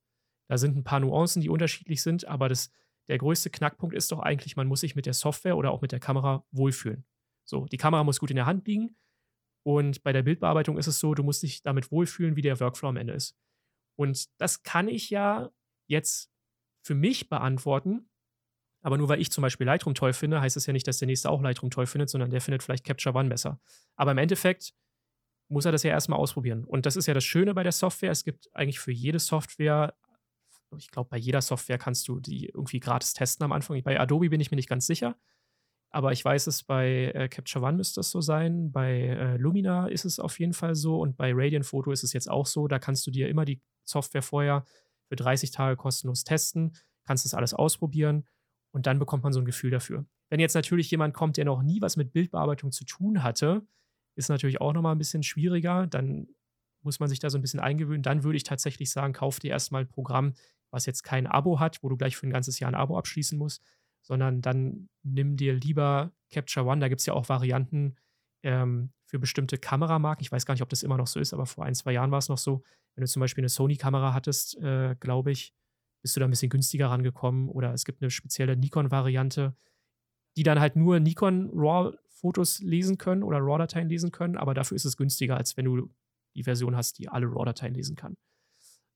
Da 0.50 0.58
sind 0.58 0.76
ein 0.76 0.84
paar 0.84 1.00
Nuancen, 1.00 1.42
die 1.42 1.50
unterschiedlich 1.50 2.02
sind, 2.02 2.28
aber 2.28 2.50
das, 2.50 2.72
der 3.08 3.18
größte 3.18 3.50
Knackpunkt 3.50 3.96
ist 3.96 4.12
doch 4.12 4.20
eigentlich, 4.20 4.56
man 4.56 4.68
muss 4.68 4.82
sich 4.82 4.96
mit 4.96 5.06
der 5.06 5.14
Software 5.14 5.56
oder 5.56 5.72
auch 5.72 5.82
mit 5.82 5.92
der 5.92 6.00
Kamera 6.00 6.46
wohlfühlen. 6.52 7.06
So, 7.46 7.66
die 7.66 7.78
Kamera 7.78 8.04
muss 8.04 8.20
gut 8.20 8.32
in 8.32 8.36
der 8.36 8.46
Hand 8.46 8.68
liegen 8.68 8.96
und 9.64 10.04
bei 10.04 10.12
der 10.12 10.24
Bildbearbeitung 10.24 10.78
ist 10.78 10.88
es 10.88 11.00
so, 11.00 11.14
du 11.14 11.24
musst 11.24 11.44
dich 11.44 11.62
damit 11.62 11.92
wohlfühlen, 11.92 12.36
wie 12.36 12.42
der 12.42 12.60
Workflow 12.60 12.90
am 12.90 12.98
Ende 12.98 13.14
ist. 13.14 13.38
Und 13.96 14.28
das 14.42 14.64
kann 14.64 14.88
ich 14.88 15.10
ja 15.10 15.52
jetzt 15.88 16.32
für 16.84 16.96
mich 16.96 17.30
beantworten, 17.30 18.10
aber 18.84 18.98
nur 18.98 19.08
weil 19.08 19.22
ich 19.22 19.32
zum 19.32 19.42
Beispiel 19.42 19.66
Lightroom 19.66 19.96
toll 19.96 20.12
finde, 20.12 20.42
heißt 20.42 20.58
es 20.58 20.66
ja 20.66 20.74
nicht, 20.74 20.86
dass 20.88 20.98
der 20.98 21.08
nächste 21.08 21.30
auch 21.30 21.42
Lightroom 21.42 21.72
toll 21.72 21.88
findet, 21.88 22.10
sondern 22.10 22.30
der 22.30 22.42
findet 22.42 22.64
vielleicht 22.64 22.86
Capture 22.86 23.16
One 23.16 23.30
besser. 23.30 23.60
Aber 23.96 24.12
im 24.12 24.18
Endeffekt 24.18 24.74
muss 25.48 25.64
er 25.64 25.72
das 25.72 25.84
ja 25.84 25.92
erstmal 25.92 26.20
ausprobieren. 26.20 26.66
Und 26.66 26.86
das 26.86 26.98
ist 26.98 27.08
ja 27.08 27.14
das 27.14 27.24
Schöne 27.24 27.54
bei 27.54 27.64
der 27.64 27.72
Software. 27.72 28.12
Es 28.12 28.26
gibt 28.26 28.50
eigentlich 28.54 28.80
für 28.80 28.92
jede 28.92 29.20
Software, 29.20 29.96
ich 30.78 30.92
glaube, 30.92 31.10
bei 31.10 31.18
jeder 31.18 31.42
Software 31.42 31.78
kannst 31.78 32.10
du 32.10 32.20
die 32.20 32.48
irgendwie 32.48 32.82
gratis 32.82 33.14
testen 33.14 33.46
am 33.46 33.54
Anfang. 33.54 33.82
Bei 33.84 33.98
Adobe 33.98 34.30
bin 34.30 34.42
ich 34.42 34.52
mir 34.52 34.58
nicht 34.58 34.70
ganz 34.70 34.86
sicher. 34.86 35.16
Aber 35.90 36.12
ich 36.12 36.26
weiß 36.26 36.48
es, 36.48 36.64
bei 36.64 37.12
äh, 37.14 37.30
Capture 37.30 37.64
One 37.64 37.78
müsste 37.78 38.02
es 38.02 38.10
so 38.10 38.20
sein. 38.20 38.72
Bei 38.72 39.00
äh, 39.00 39.38
Lumina 39.38 39.88
ist 39.88 40.04
es 40.04 40.20
auf 40.20 40.40
jeden 40.40 40.54
Fall 40.54 40.76
so. 40.76 41.00
Und 41.00 41.16
bei 41.16 41.32
Radiant 41.34 41.66
Photo 41.66 41.92
ist 41.92 42.04
es 42.04 42.12
jetzt 42.12 42.30
auch 42.30 42.48
so. 42.48 42.68
Da 42.68 42.80
kannst 42.80 43.08
du 43.08 43.12
dir 43.12 43.30
immer 43.30 43.46
die 43.46 43.62
Software 43.86 44.24
vorher 44.24 44.66
für 45.08 45.16
30 45.16 45.52
Tage 45.52 45.78
kostenlos 45.78 46.26
testen, 46.26 46.76
kannst 47.06 47.24
das 47.24 47.34
alles 47.34 47.54
ausprobieren 47.54 48.26
und 48.74 48.88
dann 48.88 49.00
bekommt 49.00 49.24
man 49.24 49.32
so 49.32 49.40
ein 49.40 49.46
Gefühl 49.46 49.72
dafür. 49.72 50.06
Wenn 50.30 50.40
jetzt 50.40 50.56
natürlich 50.56 50.90
jemand 50.90 51.14
kommt, 51.14 51.38
der 51.38 51.46
noch 51.46 51.62
nie 51.62 51.80
was 51.82 51.96
mit 51.96 52.12
Bildbearbeitung 52.12 52.72
zu 52.72 52.86
tun 52.86 53.24
hatte, 53.24 53.66
ist 54.16 54.30
natürlich 54.30 54.62
auch 54.62 54.74
nochmal 54.74 54.96
ein 54.96 54.98
bisschen 54.98 55.24
schwieriger. 55.24 55.88
Dann 55.88 56.28
muss 56.82 57.00
man 57.00 57.08
sich 57.08 57.20
da 57.20 57.30
so 57.30 57.38
ein 57.38 57.42
bisschen 57.42 57.60
eingewöhnen. 57.60 58.02
Dann 58.02 58.24
würde 58.24 58.38
ich 58.38 58.44
tatsächlich 58.44 58.92
sagen, 58.92 59.14
kauf 59.14 59.40
dir 59.40 59.52
erstmal 59.52 59.84
ein 59.84 59.88
Programm, 59.88 60.34
was 60.72 60.88
jetzt 60.88 61.04
kein 61.04 61.28
Abo 61.28 61.60
hat, 61.60 61.84
wo 61.84 61.90
du 61.90 61.98
gleich 61.98 62.18
für 62.18 62.28
ein 62.28 62.32
ganzes 62.32 62.60
Jahr 62.60 62.72
ein 62.72 62.76
Abo 62.76 62.98
abschließen 62.98 63.38
musst, 63.38 63.64
sondern 64.02 64.42
dann 64.42 64.90
nimm 65.04 65.38
dir 65.38 65.54
lieber 65.54 66.12
Capture 66.32 66.66
One. 66.66 66.82
Da 66.82 66.88
gibt 66.88 67.00
es 67.00 67.06
ja 67.06 67.14
auch 67.14 67.30
Varianten 67.30 67.96
ähm, 68.42 68.92
für 69.06 69.20
bestimmte 69.20 69.60
Kameramarken. 69.60 70.24
Ich 70.24 70.32
weiß 70.32 70.48
gar 70.48 70.56
nicht, 70.56 70.64
ob 70.64 70.70
das 70.70 70.82
immer 70.82 70.98
noch 70.98 71.08
so 71.08 71.20
ist, 71.20 71.34
aber 71.34 71.46
vor 71.46 71.64
ein, 71.64 71.76
zwei 71.76 71.94
Jahren 71.94 72.10
war 72.10 72.18
es 72.18 72.30
noch 72.30 72.40
so. 72.40 72.64
Wenn 72.96 73.04
du 73.04 73.08
zum 73.08 73.20
Beispiel 73.20 73.44
eine 73.44 73.50
Sony-Kamera 73.50 74.14
hattest, 74.14 74.58
äh, 74.58 74.96
glaube 75.00 75.32
ich, 75.32 75.54
bist 76.04 76.16
du 76.16 76.20
da 76.20 76.28
ein 76.28 76.30
bisschen 76.30 76.50
günstiger 76.50 76.88
rangekommen. 76.88 77.50
Oder 77.50 77.74
es 77.74 77.86
gibt 77.86 78.02
eine 78.02 78.12
spezielle 78.12 78.56
Nikon-Variante, 78.56 79.56
die 80.38 80.44
dann 80.44 80.60
halt 80.60 80.76
nur 80.76 81.00
Nikon 81.00 81.50
RAW 81.54 81.98
Fotos 82.24 82.60
lesen 82.60 82.98
können 82.98 83.22
oder 83.22 83.40
RAW-Dateien 83.40 83.90
lesen 83.90 84.12
können, 84.12 84.38
aber 84.38 84.54
dafür 84.54 84.76
ist 84.76 84.86
es 84.86 84.96
günstiger, 84.96 85.36
als 85.36 85.58
wenn 85.58 85.66
du 85.66 85.94
die 86.36 86.44
Version 86.44 86.74
hast, 86.74 86.98
die 86.98 87.10
alle 87.10 87.28
RAW-Dateien 87.28 87.74
lesen 87.74 87.98
kann. 87.98 88.16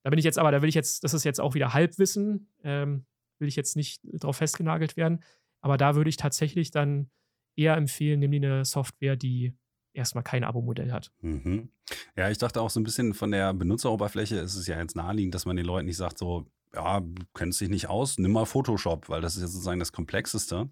Da 0.03 0.09
bin 0.09 0.17
ich 0.17 0.23
jetzt 0.23 0.39
aber, 0.39 0.49
da 0.51 0.61
will 0.61 0.69
ich 0.69 0.75
jetzt, 0.75 1.03
das 1.03 1.13
ist 1.13 1.25
jetzt 1.25 1.41
auch 1.41 1.53
wieder 1.53 1.73
Halbwissen, 1.73 2.49
ähm, 2.63 3.05
will 3.39 3.49
ich 3.49 3.57
jetzt 3.57 3.75
nicht 3.75 4.01
drauf 4.13 4.37
festgenagelt 4.37 4.95
werden, 4.95 5.25
aber 5.59 5.77
da 5.77 5.95
würde 5.95 6.09
ich 6.09 6.15
tatsächlich 6.15 6.71
dann 6.71 7.09
eher 7.57 7.75
empfehlen, 7.75 8.21
nimm 8.21 8.31
dir 8.31 8.37
eine 8.37 8.65
Software, 8.65 9.17
die 9.17 9.57
erstmal 9.91 10.23
kein 10.23 10.45
Abo-Modell 10.45 10.93
hat. 10.93 11.11
Mhm. 11.19 11.69
Ja, 12.15 12.29
ich 12.29 12.37
dachte 12.37 12.61
auch 12.61 12.69
so 12.69 12.79
ein 12.79 12.83
bisschen 12.83 13.13
von 13.13 13.31
der 13.31 13.53
Benutzeroberfläche 13.53 14.37
ist 14.37 14.55
es 14.55 14.67
ja 14.67 14.79
jetzt 14.79 14.95
naheliegend, 14.95 15.35
dass 15.35 15.45
man 15.45 15.57
den 15.57 15.65
Leuten 15.65 15.87
nicht 15.87 15.97
sagt, 15.97 16.17
so, 16.17 16.45
ja, 16.73 16.99
du 16.99 17.23
kennst 17.33 17.59
dich 17.61 17.69
nicht 17.69 17.87
aus, 17.87 18.17
nimm 18.17 18.31
mal 18.33 18.45
Photoshop, 18.45 19.09
weil 19.09 19.21
das 19.21 19.35
ist 19.35 19.41
ja 19.41 19.47
sozusagen 19.47 19.79
das 19.79 19.91
Komplexeste. 19.91 20.69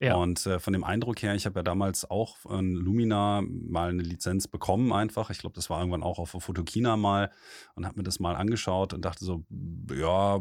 Ja. 0.00 0.14
Und 0.14 0.46
äh, 0.46 0.58
von 0.58 0.72
dem 0.72 0.84
Eindruck 0.84 1.22
her, 1.22 1.34
ich 1.34 1.46
habe 1.46 1.58
ja 1.58 1.62
damals 1.62 2.10
auch 2.10 2.36
von 2.38 2.74
Lumina 2.74 3.42
mal 3.42 3.90
eine 3.90 4.02
Lizenz 4.02 4.48
bekommen 4.48 4.92
einfach. 4.92 5.30
Ich 5.30 5.38
glaube, 5.38 5.54
das 5.54 5.68
war 5.68 5.80
irgendwann 5.80 6.02
auch 6.02 6.18
auf 6.18 6.30
Fotokina 6.30 6.96
mal 6.96 7.30
und 7.74 7.86
habe 7.86 7.98
mir 7.98 8.02
das 8.04 8.20
mal 8.20 8.34
angeschaut 8.36 8.94
und 8.94 9.04
dachte 9.04 9.24
so, 9.24 9.44
ja, 9.94 10.40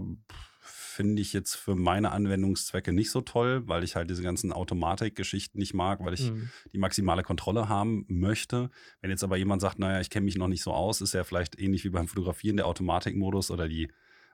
finde 0.62 1.22
ich 1.22 1.32
jetzt 1.34 1.56
für 1.56 1.76
meine 1.76 2.12
Anwendungszwecke 2.12 2.92
nicht 2.92 3.10
so 3.10 3.22
toll, 3.22 3.64
weil 3.68 3.84
ich 3.86 3.96
halt 3.96 4.10
diese 4.10 4.22
ganzen 4.22 4.52
Automatikgeschichten 4.52 5.58
nicht 5.58 5.74
mag, 5.74 6.04
weil 6.04 6.14
ich 6.14 6.30
Mhm. 6.32 6.50
die 6.74 6.78
maximale 6.78 7.24
Kontrolle 7.24 7.70
haben 7.70 8.06
möchte. 8.10 8.70
Wenn 9.02 9.10
jetzt 9.10 9.24
aber 9.24 9.38
jemand 9.38 9.62
sagt, 9.62 9.80
naja, 9.80 10.02
ich 10.02 10.10
kenne 10.10 10.26
mich 10.26 10.38
noch 10.38 10.50
nicht 10.50 10.62
so 10.62 10.74
aus, 10.74 11.00
ist 11.02 11.14
ja 11.14 11.24
vielleicht 11.24 11.60
ähnlich 11.60 11.86
wie 11.86 11.90
beim 11.90 12.08
Fotografieren 12.08 12.58
der 12.58 12.68
Automatikmodus 12.68 13.50
oder 13.50 13.70
die 13.70 13.90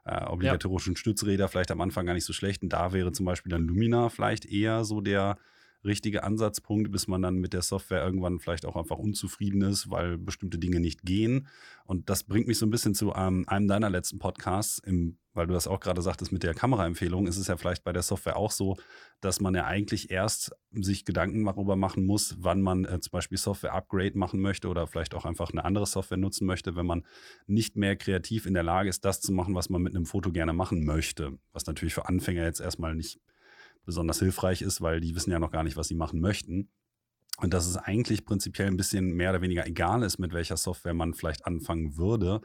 äh, 0.06 0.24
obligatorischen 0.26 0.96
Stützräder 0.96 1.48
vielleicht 1.48 1.72
am 1.72 1.82
Anfang 1.82 2.06
gar 2.06 2.14
nicht 2.14 2.26
so 2.26 2.34
schlecht. 2.34 2.64
Und 2.64 2.70
da 2.70 2.94
wäre 2.94 3.12
zum 3.12 3.26
Beispiel 3.26 3.50
dann 3.50 3.68
Lumina 3.68 4.10
vielleicht 4.10 4.46
eher 4.46 4.86
so 4.86 5.02
der 5.02 5.38
richtige 5.86 6.24
Ansatzpunkt, 6.24 6.92
bis 6.92 7.08
man 7.08 7.22
dann 7.22 7.36
mit 7.36 7.54
der 7.54 7.62
Software 7.62 8.04
irgendwann 8.04 8.40
vielleicht 8.40 8.66
auch 8.66 8.76
einfach 8.76 8.98
unzufrieden 8.98 9.62
ist, 9.62 9.90
weil 9.90 10.18
bestimmte 10.18 10.58
Dinge 10.58 10.80
nicht 10.80 11.04
gehen. 11.04 11.48
Und 11.86 12.10
das 12.10 12.24
bringt 12.24 12.48
mich 12.48 12.58
so 12.58 12.66
ein 12.66 12.72
bisschen 12.72 12.96
zu 12.96 13.14
ähm, 13.16 13.46
einem 13.48 13.68
deiner 13.68 13.90
letzten 13.90 14.18
Podcasts, 14.18 14.80
im, 14.80 15.18
weil 15.34 15.48
du 15.48 15.54
das 15.54 15.68
auch 15.68 15.80
gerade 15.80 16.02
sagtest 16.02 16.32
mit 16.32 16.44
der 16.44 16.54
Kameraempfehlung, 16.54 17.28
ist 17.28 17.38
es 17.38 17.48
ja 17.48 17.58
vielleicht 17.58 17.84
bei 17.84 17.94
der 17.94 18.02
Software 18.02 18.38
auch 18.38 18.52
so, 18.52 18.78
dass 19.22 19.40
man 19.40 19.54
ja 19.54 19.66
eigentlich 19.66 20.10
erst 20.10 20.52
sich 20.72 21.06
Gedanken 21.06 21.46
darüber 21.46 21.76
machen 21.76 22.06
muss, 22.06 22.36
wann 22.40 22.62
man 22.62 22.86
äh, 22.86 23.00
zum 23.00 23.12
Beispiel 23.12 23.38
Software-Upgrade 23.38 24.18
machen 24.18 24.40
möchte 24.40 24.68
oder 24.68 24.88
vielleicht 24.88 25.14
auch 25.14 25.26
einfach 25.26 25.52
eine 25.52 25.64
andere 25.64 25.86
Software 25.86 26.18
nutzen 26.18 26.48
möchte, 26.48 26.76
wenn 26.76 26.86
man 26.86 27.06
nicht 27.46 27.76
mehr 27.76 27.96
kreativ 27.96 28.46
in 28.46 28.54
der 28.54 28.64
Lage 28.64 28.90
ist, 28.90 29.06
das 29.06 29.22
zu 29.22 29.32
machen, 29.32 29.54
was 29.54 29.70
man 29.70 29.82
mit 29.82 29.96
einem 29.96 30.06
Foto 30.06 30.32
gerne 30.32 30.54
machen 30.54 30.86
möchte. 30.86 31.38
Was 31.54 31.68
natürlich 31.68 31.94
für 31.94 32.08
Anfänger 32.08 32.44
jetzt 32.44 32.62
erstmal 32.62 32.96
nicht 32.96 33.20
besonders 33.86 34.20
hilfreich 34.20 34.62
ist, 34.62 34.82
weil 34.82 35.00
die 35.00 35.16
wissen 35.16 35.32
ja 35.32 35.40
noch 35.40 35.52
gar 35.52 35.64
nicht, 35.64 35.78
was 35.78 35.88
sie 35.88 35.96
machen 35.96 36.20
möchten. 36.20 36.70
Und 37.38 37.54
dass 37.54 37.68
es 37.68 37.76
eigentlich 37.76 38.24
prinzipiell 38.26 38.68
ein 38.68 38.78
bisschen 38.78 39.12
mehr 39.14 39.32
oder 39.32 39.42
weniger 39.42 39.68
egal 39.68 40.04
ist, 40.04 40.20
mit 40.20 40.32
welcher 40.32 40.56
Software 40.56 40.94
man 40.94 41.14
vielleicht 41.14 41.46
anfangen 41.46 41.98
würde, 41.98 42.40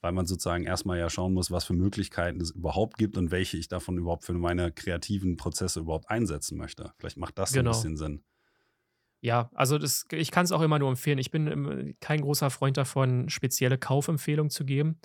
weil 0.00 0.12
man 0.12 0.24
sozusagen 0.26 0.62
erstmal 0.64 1.00
ja 1.00 1.10
schauen 1.10 1.32
muss, 1.34 1.50
was 1.50 1.64
für 1.64 1.72
Möglichkeiten 1.74 2.40
es 2.40 2.52
überhaupt 2.52 2.96
gibt 2.96 3.16
und 3.16 3.32
welche 3.32 3.56
ich 3.56 3.66
davon 3.66 3.98
überhaupt 3.98 4.24
für 4.24 4.34
meine 4.34 4.70
kreativen 4.70 5.36
Prozesse 5.36 5.80
überhaupt 5.80 6.08
einsetzen 6.10 6.56
möchte. 6.58 6.92
Vielleicht 6.98 7.16
macht 7.16 7.38
das 7.38 7.50
so 7.50 7.58
Genau. 7.58 7.70
ein 7.70 7.74
bisschen 7.74 7.96
Sinn. 7.96 8.24
Ja, 9.20 9.50
also 9.54 9.78
das, 9.78 10.04
ich 10.12 10.30
kann 10.30 10.44
es 10.44 10.52
auch 10.52 10.62
immer 10.62 10.78
nur 10.78 10.90
empfehlen. 10.90 11.18
Ich 11.18 11.32
bin 11.32 11.96
kein 12.00 12.20
großer 12.20 12.50
Freund 12.50 12.76
davon, 12.76 13.28
spezielle 13.28 13.78
Kaufempfehlungen 13.78 14.50
zu 14.50 14.64
geben. 14.64 15.00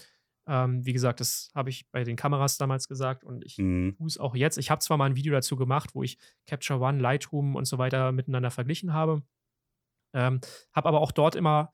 Ähm, 0.54 0.86
wie 0.86 0.92
gesagt, 0.92 1.22
das 1.22 1.50
habe 1.56 1.70
ich 1.70 1.90
bei 1.92 2.04
den 2.04 2.18
Kameras 2.18 2.58
damals 2.58 2.90
gesagt 2.90 3.24
und 3.24 3.46
ich 3.46 3.58
Mhm. 3.58 3.96
tue 3.98 4.08
es 4.08 4.18
auch 4.18 4.36
jetzt. 4.36 4.58
Ich 4.58 4.70
habe 4.70 4.82
zwar 4.82 4.98
mal 4.98 5.06
ein 5.06 5.16
Video 5.16 5.32
dazu 5.32 5.56
gemacht, 5.56 5.96
wo 5.96 6.04
ich 6.04 6.18
Capture 6.46 6.82
One, 6.82 7.00
Lightroom 7.00 7.56
und 7.56 7.64
so 7.66 7.78
weiter 7.78 8.12
miteinander 8.12 8.52
verglichen 8.52 8.92
habe, 8.92 9.24
ähm, 10.14 10.42
habe 10.74 10.90
aber 10.90 11.00
auch 11.00 11.14
dort 11.14 11.36
immer 11.36 11.74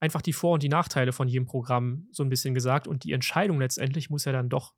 einfach 0.00 0.22
die 0.22 0.32
Vor- 0.32 0.54
und 0.54 0.62
die 0.62 0.70
Nachteile 0.70 1.12
von 1.12 1.28
jedem 1.28 1.44
Programm 1.44 2.08
so 2.12 2.22
ein 2.22 2.30
bisschen 2.30 2.54
gesagt 2.54 2.88
und 2.88 3.04
die 3.04 3.12
Entscheidung 3.12 3.58
letztendlich 3.60 4.08
muss 4.08 4.24
ja 4.24 4.32
dann 4.32 4.48
doch 4.48 4.74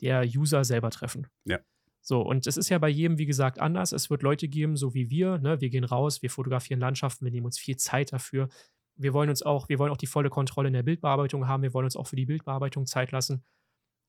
der 0.00 0.22
User 0.24 0.64
selber 0.64 0.88
treffen. 0.90 1.26
Ja. 1.44 1.58
So, 2.00 2.22
und 2.22 2.46
es 2.46 2.56
ist 2.56 2.68
ja 2.68 2.78
bei 2.78 2.88
jedem, 2.88 3.18
wie 3.18 3.26
gesagt, 3.26 3.58
anders. 3.58 3.92
Es 3.92 4.08
wird 4.10 4.22
Leute 4.22 4.48
geben, 4.48 4.76
so 4.76 4.94
wie 4.94 5.10
wir, 5.10 5.38
ne? 5.38 5.60
Wir 5.60 5.70
gehen 5.70 5.84
raus, 5.84 6.22
wir 6.22 6.30
fotografieren 6.30 6.80
Landschaften, 6.80 7.24
wir 7.24 7.32
nehmen 7.32 7.46
uns 7.46 7.58
viel 7.58 7.76
Zeit 7.76 8.12
dafür. 8.12 8.48
Wir 8.96 9.12
wollen 9.12 9.28
uns 9.28 9.42
auch, 9.42 9.68
wir 9.68 9.78
wollen 9.78 9.92
auch 9.92 9.96
die 9.96 10.06
volle 10.06 10.30
Kontrolle 10.30 10.68
in 10.68 10.74
der 10.74 10.82
Bildbearbeitung 10.82 11.46
haben, 11.46 11.62
wir 11.62 11.74
wollen 11.74 11.84
uns 11.84 11.96
auch 11.96 12.06
für 12.06 12.16
die 12.16 12.26
Bildbearbeitung 12.26 12.86
Zeit 12.86 13.12
lassen. 13.12 13.44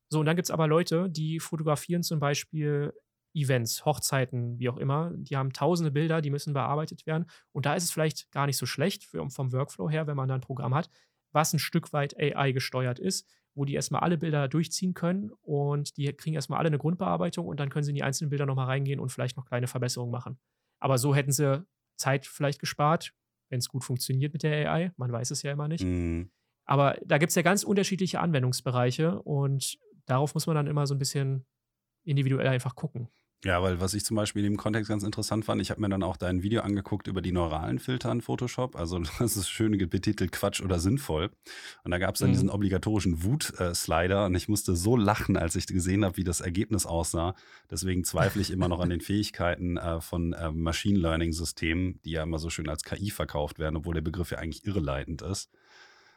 So, 0.10 0.20
und 0.20 0.26
dann 0.26 0.36
gibt 0.36 0.48
es 0.48 0.52
aber 0.52 0.68
Leute, 0.68 1.10
die 1.10 1.40
fotografieren 1.40 2.04
zum 2.04 2.20
Beispiel 2.20 2.94
Events, 3.34 3.86
Hochzeiten, 3.86 4.58
wie 4.60 4.70
auch 4.70 4.78
immer. 4.78 5.12
Die 5.16 5.38
haben 5.38 5.54
tausende 5.54 5.92
Bilder, 5.92 6.22
die 6.22 6.30
müssen 6.30 6.54
bearbeitet 6.54 7.06
werden. 7.06 7.26
Und 7.52 7.66
da 7.66 7.76
ist 7.76 7.84
es 7.84 7.92
vielleicht 7.92 8.32
gar 8.32 8.48
nicht 8.48 8.58
so 8.58 8.66
schlecht 8.66 9.04
für, 9.04 9.30
vom 9.30 9.52
Workflow 9.52 9.90
her, 9.90 10.08
wenn 10.08 10.16
man 10.16 10.28
da 10.28 10.36
ein 10.36 10.42
Programm 10.42 10.74
hat, 10.74 10.90
was 11.34 11.54
ein 11.54 11.60
Stück 11.60 11.94
weit 11.94 12.18
AI 12.18 12.52
gesteuert 12.52 13.00
ist, 13.00 13.30
wo 13.54 13.66
die 13.66 13.74
erstmal 13.74 14.02
alle 14.02 14.18
Bilder 14.18 14.48
durchziehen 14.48 14.94
können 14.94 15.32
und 15.42 15.98
die 15.98 16.12
kriegen 16.14 16.36
erstmal 16.36 16.60
alle 16.60 16.68
eine 16.68 16.78
Grundbearbeitung 16.80 17.46
und 17.46 17.60
dann 17.60 17.70
können 17.70 17.84
sie 17.84 17.92
in 17.92 17.96
die 17.96 18.04
einzelnen 18.04 18.30
Bilder 18.30 18.46
nochmal 18.46 18.68
reingehen 18.68 19.00
und 19.00 19.12
vielleicht 19.12 19.38
noch 19.38 19.46
kleine 19.46 19.68
Verbesserungen 19.68 20.12
machen. 20.12 20.40
Aber 20.80 20.98
so 20.98 21.14
hätten 21.14 21.32
sie 21.32 21.66
Zeit 21.98 22.26
vielleicht 22.26 22.60
gespart, 22.60 23.14
wenn 23.50 23.60
es 23.60 23.70
gut 23.70 23.84
funktioniert 23.84 24.34
mit 24.34 24.44
der 24.44 24.72
AI. 24.72 24.92
Man 24.98 25.12
weiß 25.12 25.32
es 25.32 25.44
ja 25.44 25.52
immer 25.52 25.68
nicht. 25.68 25.84
Mhm. 25.84 26.30
Aber 26.66 26.98
da 27.06 27.18
gibt 27.18 27.30
es 27.30 27.36
ja 27.36 27.42
ganz 27.42 27.64
unterschiedliche 27.64 28.20
Anwendungsbereiche 28.20 29.22
und 29.22 29.78
darauf 30.06 30.34
muss 30.34 30.48
man 30.48 30.56
dann 30.56 30.68
immer 30.68 30.86
so 30.86 30.94
ein 30.96 31.00
bisschen 31.00 31.46
individuell 32.04 32.48
einfach 32.48 32.76
gucken. 32.76 33.10
Ja, 33.46 33.62
weil 33.62 33.80
was 33.80 33.94
ich 33.94 34.04
zum 34.04 34.18
Beispiel 34.18 34.44
in 34.44 34.54
dem 34.54 34.58
Kontext 34.58 34.90
ganz 34.90 35.04
interessant 35.04 35.46
fand, 35.46 35.62
ich 35.62 35.70
habe 35.70 35.80
mir 35.80 35.90
dann 35.90 36.02
auch 36.02 36.18
dein 36.18 36.42
Video 36.42 36.62
angeguckt 36.62 37.08
über 37.08 37.22
die 37.22 37.32
neuralen 37.32 37.78
Filter 37.78 38.12
in 38.12 38.22
Photoshop. 38.22 38.76
Also 38.76 39.00
das 39.20 39.38
ist 39.38 39.50
schön 39.50 39.78
betitelt 39.90 40.32
Quatsch 40.32 40.60
oder 40.60 40.80
sinnvoll. 40.80 41.30
Und 41.84 41.92
da 41.92 42.00
gab 42.00 42.16
es 42.16 42.22
dann 42.22 42.30
Mhm. 42.30 42.34
diesen 42.34 42.50
obligatorischen 42.50 43.24
Wut-Slider 43.24 44.26
und 44.26 44.34
ich 44.36 44.50
musste 44.50 44.76
so 44.76 44.98
lachen, 44.98 45.38
als 45.38 45.56
ich 45.56 45.68
gesehen 45.68 46.04
habe, 46.04 46.18
wie 46.18 46.24
das 46.24 46.42
Ergebnis 46.42 46.88
aussah. 46.88 47.36
Deswegen 47.70 48.04
zweifle 48.04 48.42
ich 48.42 48.50
immer 48.50 48.68
noch 48.68 48.80
an 48.80 48.90
den 48.90 49.02
Fähigkeiten 49.02 49.78
äh, 49.78 50.02
von 50.02 50.34
äh, 50.34 50.52
Machine 50.52 50.98
Learning-Systemen, 50.98 52.00
die 52.06 52.12
ja 52.12 52.24
immer 52.24 52.40
so 52.40 52.50
schön 52.50 52.68
als 52.70 52.84
KI 52.84 53.12
verkauft 53.12 53.60
werden, 53.60 53.78
obwohl 53.78 53.94
der 53.94 54.02
Begriff 54.02 54.32
ja 54.32 54.40
eigentlich 54.40 54.66
irreleitend 54.66 55.22
ist. 55.22 55.52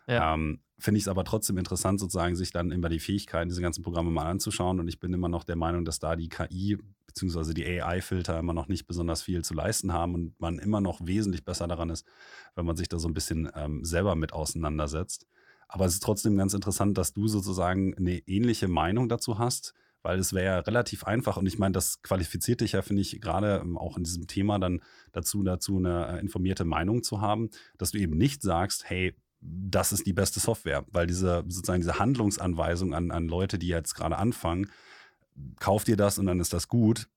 Ja. 0.07 0.35
Ähm, 0.35 0.61
Finde 0.79 0.97
ich 0.97 1.05
es 1.05 1.09
aber 1.09 1.25
trotzdem 1.25 1.59
interessant, 1.59 2.01
sozusagen 2.01 2.37
sich 2.37 2.53
dann 2.53 2.71
immer 2.71 2.89
die 2.89 3.01
Fähigkeiten 3.01 3.51
dieser 3.51 3.61
ganzen 3.61 3.83
Programme 3.83 4.11
mal 4.11 4.27
anzuschauen. 4.27 4.81
Und 4.81 4.89
ich 4.89 4.99
bin 4.99 5.13
immer 5.13 5.29
noch 5.29 5.45
der 5.45 5.57
Meinung, 5.57 5.85
dass 5.85 5.99
da 5.99 6.17
die 6.17 6.31
KI 6.31 6.79
bzw. 7.07 7.53
die 7.53 7.67
AI-Filter 7.67 8.39
immer 8.39 8.55
noch 8.55 8.69
nicht 8.69 8.87
besonders 8.87 9.23
viel 9.23 9.43
zu 9.43 9.53
leisten 9.53 9.93
haben 9.93 10.15
und 10.15 10.41
man 10.41 10.59
immer 10.59 10.81
noch 10.81 11.01
wesentlich 11.05 11.45
besser 11.45 11.69
daran 11.69 11.91
ist, 11.91 12.07
wenn 12.55 12.65
man 12.65 12.77
sich 12.77 12.89
da 12.89 12.99
so 12.99 13.09
ein 13.09 13.15
bisschen 13.15 13.51
ähm, 13.55 13.85
selber 13.85 14.15
mit 14.15 14.33
auseinandersetzt. 14.33 15.27
Aber 15.69 15.85
es 15.85 15.95
ist 15.95 16.03
trotzdem 16.03 16.37
ganz 16.37 16.55
interessant, 16.55 16.99
dass 16.99 17.13
du 17.13 17.29
sozusagen 17.29 17.95
eine 17.97 18.19
ähnliche 18.27 18.67
Meinung 18.67 19.09
dazu 19.09 19.39
hast, 19.39 19.75
weil 20.03 20.19
es 20.19 20.33
wäre 20.33 20.45
ja 20.47 20.59
relativ 20.61 21.05
einfach 21.05 21.37
und 21.37 21.47
ich 21.47 21.59
meine, 21.59 21.73
das 21.73 22.03
qualifiziert 22.03 22.61
dich 22.61 22.73
ja, 22.73 22.83
finde 22.83 23.03
ich, 23.03 23.21
gerade 23.21 23.61
ähm, 23.63 23.77
auch 23.77 23.97
in 23.97 24.05
diesem 24.05 24.27
Thema 24.27 24.59
dann 24.59 24.83
dazu, 25.13 25.43
dazu 25.43 25.77
eine 25.77 26.19
äh, 26.19 26.21
informierte 26.21 26.65
Meinung 26.65 27.03
zu 27.03 27.21
haben, 27.21 27.51
dass 27.77 27.93
du 27.93 27.99
eben 27.99 28.17
nicht 28.17 28.43
sagst, 28.43 28.89
hey, 28.89 29.15
das 29.41 29.93
ist 29.93 30.07
die 30.07 30.13
beste 30.13 30.41
Software, 30.41 30.85
weil 30.91 31.07
diese 31.07 31.45
sozusagen 31.49 31.81
diese 31.81 31.99
Handlungsanweisung 31.99 32.95
an, 32.95 33.11
an 33.11 33.27
Leute, 33.27 33.59
die 33.59 33.69
jetzt 33.69 33.95
gerade 33.95 34.19
anfangen, 34.19 34.71
kauft 35.59 35.89
dir 35.89 35.97
das 35.97 36.19
und 36.19 36.27
dann 36.27 36.41
ist 36.41 36.53
das 36.53 36.69
gut, 36.69 37.09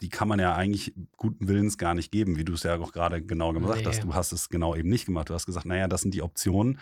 die 0.00 0.08
kann 0.08 0.28
man 0.28 0.38
ja 0.38 0.54
eigentlich 0.54 0.94
guten 1.16 1.48
Willens 1.48 1.76
gar 1.76 1.94
nicht 1.94 2.12
geben, 2.12 2.36
wie 2.36 2.44
du 2.44 2.52
es 2.54 2.62
ja 2.62 2.78
auch 2.78 2.92
gerade 2.92 3.20
genau 3.22 3.52
gesagt 3.52 3.80
Nee. 3.80 3.86
hast. 3.86 4.04
Du 4.04 4.14
hast 4.14 4.32
es 4.32 4.48
genau 4.48 4.74
eben 4.76 4.88
nicht 4.88 5.06
gemacht. 5.06 5.28
Du 5.28 5.34
hast 5.34 5.46
gesagt, 5.46 5.66
naja, 5.66 5.88
das 5.88 6.02
sind 6.02 6.14
die 6.14 6.22
Optionen 6.22 6.78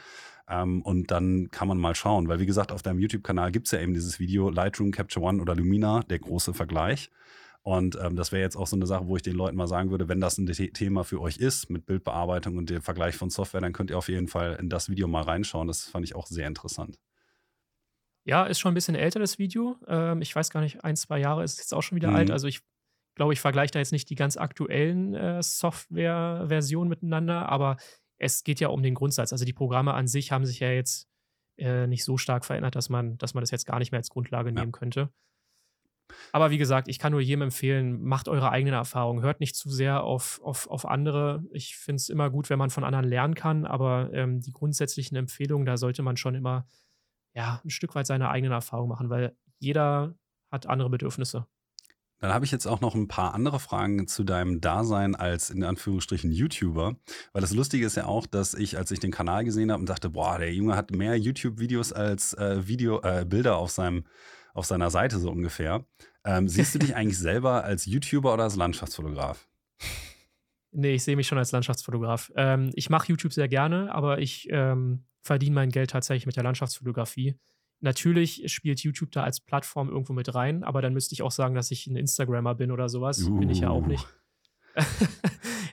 ähm, 0.48 0.82
und 0.82 1.10
dann 1.10 1.48
kann 1.50 1.66
man 1.68 1.78
mal 1.78 1.94
schauen, 1.94 2.28
weil 2.28 2.40
wie 2.40 2.46
gesagt, 2.46 2.72
auf 2.72 2.82
deinem 2.82 2.98
YouTube-Kanal 2.98 3.52
gibt 3.52 3.66
es 3.66 3.72
ja 3.72 3.80
eben 3.80 3.94
dieses 3.94 4.18
Video 4.18 4.50
Lightroom, 4.50 4.90
Capture 4.92 5.24
One 5.24 5.40
oder 5.40 5.54
Lumina, 5.54 6.00
der 6.04 6.18
große 6.18 6.52
Vergleich. 6.54 7.10
Und 7.66 7.98
ähm, 8.00 8.14
das 8.14 8.30
wäre 8.30 8.42
jetzt 8.42 8.54
auch 8.54 8.68
so 8.68 8.76
eine 8.76 8.86
Sache, 8.86 9.08
wo 9.08 9.16
ich 9.16 9.22
den 9.22 9.34
Leuten 9.34 9.56
mal 9.56 9.66
sagen 9.66 9.90
würde, 9.90 10.08
wenn 10.08 10.20
das 10.20 10.38
ein 10.38 10.46
The 10.46 10.70
Thema 10.70 11.02
für 11.02 11.20
euch 11.20 11.38
ist 11.38 11.68
mit 11.68 11.84
Bildbearbeitung 11.84 12.56
und 12.58 12.70
dem 12.70 12.80
Vergleich 12.80 13.16
von 13.16 13.28
Software, 13.28 13.60
dann 13.60 13.72
könnt 13.72 13.90
ihr 13.90 13.98
auf 13.98 14.08
jeden 14.08 14.28
Fall 14.28 14.54
in 14.60 14.68
das 14.68 14.88
Video 14.88 15.08
mal 15.08 15.22
reinschauen. 15.24 15.66
Das 15.66 15.82
fand 15.82 16.04
ich 16.04 16.14
auch 16.14 16.28
sehr 16.28 16.46
interessant. 16.46 16.96
Ja, 18.24 18.44
ist 18.44 18.60
schon 18.60 18.70
ein 18.70 18.74
bisschen 18.74 18.94
älter, 18.94 19.18
das 19.18 19.40
Video. 19.40 19.76
Ähm, 19.88 20.22
ich 20.22 20.34
weiß 20.34 20.50
gar 20.50 20.60
nicht, 20.60 20.84
ein, 20.84 20.94
zwei 20.94 21.18
Jahre 21.18 21.42
ist 21.42 21.58
jetzt 21.58 21.74
auch 21.74 21.82
schon 21.82 21.96
wieder 21.96 22.10
Mhm. 22.10 22.14
alt. 22.16 22.30
Also 22.30 22.46
ich 22.46 22.60
glaube, 23.16 23.32
ich 23.32 23.40
vergleiche 23.40 23.72
da 23.72 23.80
jetzt 23.80 23.90
nicht 23.90 24.10
die 24.10 24.14
ganz 24.14 24.36
aktuellen 24.36 25.14
äh, 25.14 25.42
Software-Versionen 25.42 26.88
miteinander, 26.88 27.48
aber 27.48 27.78
es 28.18 28.44
geht 28.44 28.60
ja 28.60 28.68
um 28.68 28.84
den 28.84 28.94
Grundsatz. 28.94 29.32
Also 29.32 29.44
die 29.44 29.52
Programme 29.52 29.94
an 29.94 30.06
sich 30.06 30.30
haben 30.30 30.46
sich 30.46 30.60
ja 30.60 30.70
jetzt 30.70 31.08
äh, 31.58 31.88
nicht 31.88 32.04
so 32.04 32.16
stark 32.16 32.44
verändert, 32.44 32.76
dass 32.76 32.88
man, 32.90 33.18
dass 33.18 33.34
man 33.34 33.42
das 33.42 33.50
jetzt 33.50 33.66
gar 33.66 33.80
nicht 33.80 33.90
mehr 33.90 33.98
als 33.98 34.10
Grundlage 34.10 34.50
Ja. 34.50 34.54
nehmen 34.60 34.70
könnte. 34.72 35.10
Aber 36.32 36.50
wie 36.50 36.58
gesagt, 36.58 36.88
ich 36.88 36.98
kann 36.98 37.12
nur 37.12 37.20
jedem 37.20 37.42
empfehlen, 37.42 38.02
macht 38.02 38.28
eure 38.28 38.50
eigenen 38.50 38.74
Erfahrungen. 38.74 39.22
Hört 39.22 39.40
nicht 39.40 39.56
zu 39.56 39.70
sehr 39.70 40.02
auf, 40.04 40.40
auf, 40.42 40.68
auf 40.68 40.86
andere. 40.86 41.44
Ich 41.52 41.76
finde 41.76 41.96
es 41.96 42.08
immer 42.08 42.30
gut, 42.30 42.50
wenn 42.50 42.58
man 42.58 42.70
von 42.70 42.84
anderen 42.84 43.06
lernen 43.06 43.34
kann, 43.34 43.64
aber 43.64 44.10
ähm, 44.12 44.40
die 44.40 44.52
grundsätzlichen 44.52 45.16
Empfehlungen, 45.16 45.66
da 45.66 45.76
sollte 45.76 46.02
man 46.02 46.16
schon 46.16 46.34
immer 46.34 46.66
ja, 47.34 47.60
ein 47.64 47.70
Stück 47.70 47.94
weit 47.94 48.06
seine 48.06 48.30
eigenen 48.30 48.52
Erfahrungen 48.52 48.88
machen, 48.88 49.10
weil 49.10 49.36
jeder 49.58 50.14
hat 50.50 50.66
andere 50.66 50.90
Bedürfnisse. 50.90 51.46
Dann 52.18 52.32
habe 52.32 52.46
ich 52.46 52.50
jetzt 52.50 52.66
auch 52.66 52.80
noch 52.80 52.94
ein 52.94 53.08
paar 53.08 53.34
andere 53.34 53.60
Fragen 53.60 54.08
zu 54.08 54.24
deinem 54.24 54.62
Dasein 54.62 55.14
als 55.14 55.50
in 55.50 55.62
Anführungsstrichen 55.62 56.32
YouTuber. 56.32 56.96
Weil 57.32 57.42
das 57.42 57.52
Lustige 57.52 57.84
ist 57.84 57.96
ja 57.96 58.06
auch, 58.06 58.26
dass 58.26 58.54
ich, 58.54 58.78
als 58.78 58.90
ich 58.90 59.00
den 59.00 59.10
Kanal 59.10 59.44
gesehen 59.44 59.70
habe 59.70 59.80
und 59.80 59.88
dachte, 59.88 60.08
boah, 60.08 60.38
der 60.38 60.52
Junge 60.54 60.76
hat 60.76 60.92
mehr 60.92 61.18
YouTube-Videos 61.18 61.92
als 61.92 62.32
äh, 62.34 62.66
Video, 62.66 63.02
äh, 63.02 63.26
Bilder 63.28 63.58
auf, 63.58 63.70
seinem, 63.70 64.04
auf 64.56 64.66
seiner 64.66 64.90
Seite 64.90 65.18
so 65.18 65.30
ungefähr. 65.30 65.84
Ähm, 66.24 66.48
siehst 66.48 66.74
du 66.74 66.78
dich 66.78 66.96
eigentlich 66.96 67.18
selber 67.18 67.64
als 67.64 67.86
YouTuber 67.86 68.34
oder 68.34 68.44
als 68.44 68.56
Landschaftsfotograf? 68.56 69.48
Nee, 70.72 70.94
ich 70.94 71.04
sehe 71.04 71.16
mich 71.16 71.26
schon 71.26 71.38
als 71.38 71.52
Landschaftsfotograf. 71.52 72.32
Ähm, 72.36 72.70
ich 72.74 72.90
mache 72.90 73.08
YouTube 73.08 73.32
sehr 73.32 73.48
gerne, 73.48 73.94
aber 73.94 74.18
ich 74.18 74.48
ähm, 74.50 75.04
verdiene 75.22 75.54
mein 75.54 75.70
Geld 75.70 75.90
tatsächlich 75.90 76.26
mit 76.26 76.36
der 76.36 76.44
Landschaftsfotografie. 76.44 77.38
Natürlich 77.80 78.42
spielt 78.52 78.80
YouTube 78.80 79.10
da 79.12 79.22
als 79.22 79.40
Plattform 79.40 79.88
irgendwo 79.88 80.12
mit 80.12 80.34
rein, 80.34 80.64
aber 80.64 80.80
dann 80.80 80.94
müsste 80.94 81.14
ich 81.14 81.22
auch 81.22 81.30
sagen, 81.30 81.54
dass 81.54 81.70
ich 81.70 81.86
ein 81.86 81.96
Instagrammer 81.96 82.54
bin 82.54 82.70
oder 82.70 82.88
sowas. 82.88 83.22
Uh. 83.22 83.38
Bin 83.38 83.50
ich 83.50 83.60
ja 83.60 83.70
auch 83.70 83.82
uh. 83.82 83.86
nicht. 83.86 84.06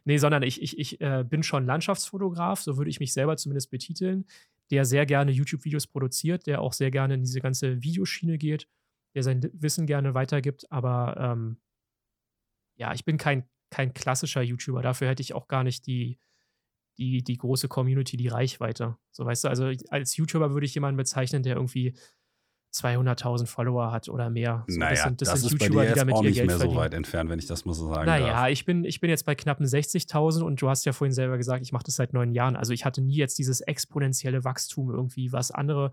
Nee, 0.05 0.17
sondern 0.17 0.43
ich, 0.43 0.61
ich, 0.61 0.77
ich 0.79 1.01
äh, 1.01 1.23
bin 1.27 1.43
schon 1.43 1.65
Landschaftsfotograf, 1.65 2.61
so 2.61 2.77
würde 2.77 2.89
ich 2.89 2.99
mich 2.99 3.13
selber 3.13 3.37
zumindest 3.37 3.71
betiteln, 3.71 4.25
der 4.71 4.85
sehr 4.85 5.05
gerne 5.05 5.31
YouTube-Videos 5.31 5.87
produziert, 5.87 6.47
der 6.47 6.61
auch 6.61 6.73
sehr 6.73 6.91
gerne 6.91 7.15
in 7.15 7.21
diese 7.21 7.41
ganze 7.41 7.81
Videoschiene 7.81 8.37
geht, 8.37 8.67
der 9.15 9.23
sein 9.23 9.49
Wissen 9.53 9.85
gerne 9.85 10.13
weitergibt, 10.13 10.71
aber 10.71 11.15
ähm, 11.17 11.57
ja, 12.75 12.93
ich 12.93 13.05
bin 13.05 13.17
kein, 13.17 13.47
kein 13.69 13.93
klassischer 13.93 14.41
YouTuber. 14.41 14.81
Dafür 14.81 15.09
hätte 15.09 15.21
ich 15.21 15.33
auch 15.33 15.47
gar 15.47 15.63
nicht 15.63 15.85
die, 15.85 16.17
die, 16.97 17.23
die 17.23 17.37
große 17.37 17.67
Community, 17.67 18.17
die 18.17 18.27
Reichweite. 18.27 18.97
So 19.11 19.25
weißt 19.25 19.43
du, 19.43 19.47
also 19.49 19.71
als 19.89 20.17
YouTuber 20.17 20.53
würde 20.53 20.65
ich 20.65 20.73
jemanden 20.73 20.97
bezeichnen, 20.97 21.43
der 21.43 21.55
irgendwie 21.55 21.95
200.000 22.73 23.45
Follower 23.45 23.91
hat 23.91 24.09
oder 24.09 24.29
mehr. 24.29 24.63
So, 24.67 24.79
naja, 24.79 24.91
das 24.91 25.03
sind, 25.03 25.21
das, 25.21 25.29
das 25.29 25.41
sind 25.41 25.61
YouTuber, 25.61 25.85
die 25.85 25.93
damit 25.93 26.15
auch 26.15 26.23
nicht 26.23 26.35
Geld 26.35 26.47
mehr 26.47 26.57
verdienen. 26.57 26.75
so 26.75 26.81
weit 26.81 26.93
entfernt, 26.93 27.29
wenn 27.29 27.37
ich 27.37 27.45
das 27.45 27.65
mal 27.65 27.73
so 27.73 27.87
sagen 27.87 28.05
naja, 28.05 28.25
darf. 28.25 28.35
Naja, 28.35 28.49
ich 28.49 28.65
bin, 28.65 28.83
ich 28.83 28.99
bin 28.99 29.09
jetzt 29.11 29.25
bei 29.25 29.35
knappen 29.35 29.65
60.000 29.65 30.41
und 30.41 30.59
du 30.61 30.69
hast 30.69 30.85
ja 30.85 30.91
vorhin 30.91 31.13
selber 31.13 31.37
gesagt, 31.37 31.61
ich 31.63 31.71
mache 31.71 31.83
das 31.83 31.95
seit 31.95 32.13
neun 32.13 32.31
Jahren. 32.31 32.55
Also 32.55 32.73
ich 32.73 32.83
hatte 32.83 33.01
nie 33.01 33.15
jetzt 33.15 33.37
dieses 33.37 33.61
exponentielle 33.61 34.43
Wachstum 34.43 34.89
irgendwie, 34.89 35.31
was 35.31 35.51
andere 35.51 35.91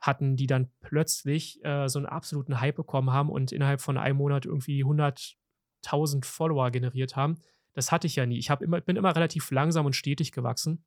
hatten, 0.00 0.36
die 0.36 0.46
dann 0.46 0.70
plötzlich 0.80 1.62
äh, 1.64 1.88
so 1.88 1.98
einen 1.98 2.06
absoluten 2.06 2.60
Hype 2.60 2.76
bekommen 2.76 3.12
haben 3.12 3.28
und 3.30 3.52
innerhalb 3.52 3.80
von 3.80 3.98
einem 3.98 4.16
Monat 4.16 4.46
irgendwie 4.46 4.82
100.000 4.82 6.24
Follower 6.24 6.70
generiert 6.70 7.16
haben. 7.16 7.36
Das 7.74 7.92
hatte 7.92 8.06
ich 8.06 8.16
ja 8.16 8.24
nie. 8.24 8.38
Ich 8.38 8.48
immer, 8.48 8.80
bin 8.80 8.96
immer 8.96 9.14
relativ 9.14 9.50
langsam 9.50 9.84
und 9.84 9.94
stetig 9.94 10.32
gewachsen. 10.32 10.84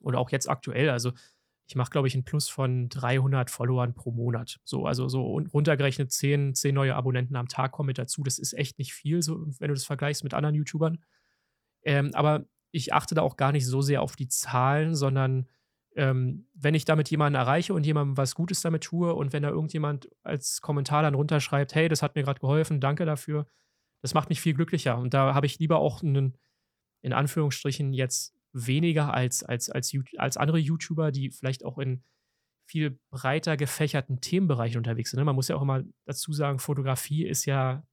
Und 0.00 0.14
auch 0.14 0.30
jetzt 0.30 0.48
aktuell. 0.48 0.90
Also 0.90 1.12
ich 1.68 1.74
mache, 1.74 1.90
glaube 1.90 2.06
ich, 2.06 2.14
einen 2.14 2.24
Plus 2.24 2.48
von 2.48 2.88
300 2.88 3.50
Followern 3.50 3.94
pro 3.94 4.12
Monat. 4.12 4.60
So, 4.64 4.86
also 4.86 5.08
so 5.08 5.38
runtergerechnet 5.52 6.12
10, 6.12 6.54
10 6.54 6.74
neue 6.74 6.94
Abonnenten 6.94 7.34
am 7.34 7.48
Tag 7.48 7.72
kommen 7.72 7.88
mit 7.88 7.98
dazu. 7.98 8.22
Das 8.22 8.38
ist 8.38 8.52
echt 8.52 8.78
nicht 8.78 8.94
viel, 8.94 9.20
so, 9.20 9.46
wenn 9.58 9.68
du 9.68 9.74
das 9.74 9.84
vergleichst 9.84 10.22
mit 10.22 10.32
anderen 10.32 10.54
YouTubern. 10.54 10.98
Ähm, 11.82 12.10
aber 12.14 12.44
ich 12.70 12.92
achte 12.92 13.16
da 13.16 13.22
auch 13.22 13.36
gar 13.36 13.52
nicht 13.52 13.66
so 13.66 13.80
sehr 13.80 14.02
auf 14.02 14.14
die 14.14 14.28
Zahlen, 14.28 14.94
sondern 14.94 15.48
ähm, 15.96 16.46
wenn 16.54 16.74
ich 16.74 16.84
damit 16.84 17.10
jemanden 17.10 17.36
erreiche 17.36 17.74
und 17.74 17.84
jemandem 17.84 18.16
was 18.16 18.34
Gutes 18.34 18.60
damit 18.60 18.84
tue 18.84 19.12
und 19.14 19.32
wenn 19.32 19.42
da 19.42 19.48
irgendjemand 19.48 20.08
als 20.22 20.60
Kommentar 20.60 21.02
dann 21.02 21.14
runterschreibt, 21.14 21.74
hey, 21.74 21.88
das 21.88 22.02
hat 22.02 22.14
mir 22.14 22.22
gerade 22.22 22.40
geholfen, 22.40 22.80
danke 22.80 23.06
dafür, 23.06 23.46
das 24.02 24.14
macht 24.14 24.28
mich 24.28 24.40
viel 24.40 24.54
glücklicher. 24.54 24.98
Und 24.98 25.14
da 25.14 25.34
habe 25.34 25.46
ich 25.46 25.58
lieber 25.58 25.78
auch 25.78 26.02
einen, 26.02 26.36
in 27.00 27.12
Anführungsstrichen, 27.12 27.92
jetzt 27.92 28.35
weniger 28.56 29.12
als, 29.12 29.42
als, 29.42 29.68
als, 29.70 29.92
als 30.16 30.36
andere 30.36 30.58
YouTuber, 30.58 31.12
die 31.12 31.30
vielleicht 31.30 31.64
auch 31.64 31.78
in 31.78 32.02
viel 32.64 32.98
breiter 33.10 33.56
gefächerten 33.56 34.20
Themenbereichen 34.20 34.78
unterwegs 34.78 35.10
sind. 35.10 35.18
Ne? 35.18 35.24
Man 35.24 35.36
muss 35.36 35.48
ja 35.48 35.56
auch 35.56 35.62
immer 35.62 35.84
dazu 36.04 36.32
sagen, 36.32 36.58
Fotografie 36.58 37.24
ist 37.24 37.44
ja, 37.44 37.86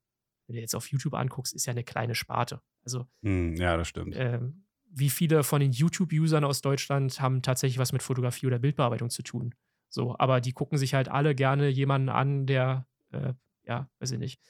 wenn 0.47 0.55
du 0.55 0.61
jetzt 0.61 0.76
auf 0.76 0.88
YouTube 0.88 1.14
anguckst, 1.14 1.53
ist 1.53 1.66
ja 1.66 1.72
eine 1.72 1.84
kleine 1.84 2.16
Sparte. 2.16 2.61
Also, 2.84 3.05
hm, 3.22 3.55
ja, 3.55 3.78
das 3.78 3.88
stimmt. 3.88 4.16
Ähm, 4.18 4.66
wie 4.89 5.09
viele 5.09 5.43
von 5.43 5.59
den 5.59 5.72
YouTube-Usern 5.72 6.43
aus 6.43 6.61
Deutschland 6.61 7.20
haben 7.20 7.41
tatsächlich 7.41 7.78
was 7.78 7.93
mit 7.93 8.03
Fotografie 8.03 8.47
oder 8.47 8.59
Bildbearbeitung 8.59 9.09
zu 9.09 9.24
tun? 9.24 9.53
So, 9.89 10.16
aber 10.18 10.41
die 10.41 10.53
gucken 10.53 10.78
sich 10.78 10.93
halt 10.93 11.09
alle 11.09 11.36
gerne 11.36 11.68
jemanden 11.70 12.09
an, 12.09 12.45
der, 12.45 12.88
äh, 13.11 13.34
ja, 13.64 13.89
weiß 13.99 14.11
ich 14.11 14.20
nicht, 14.20 14.41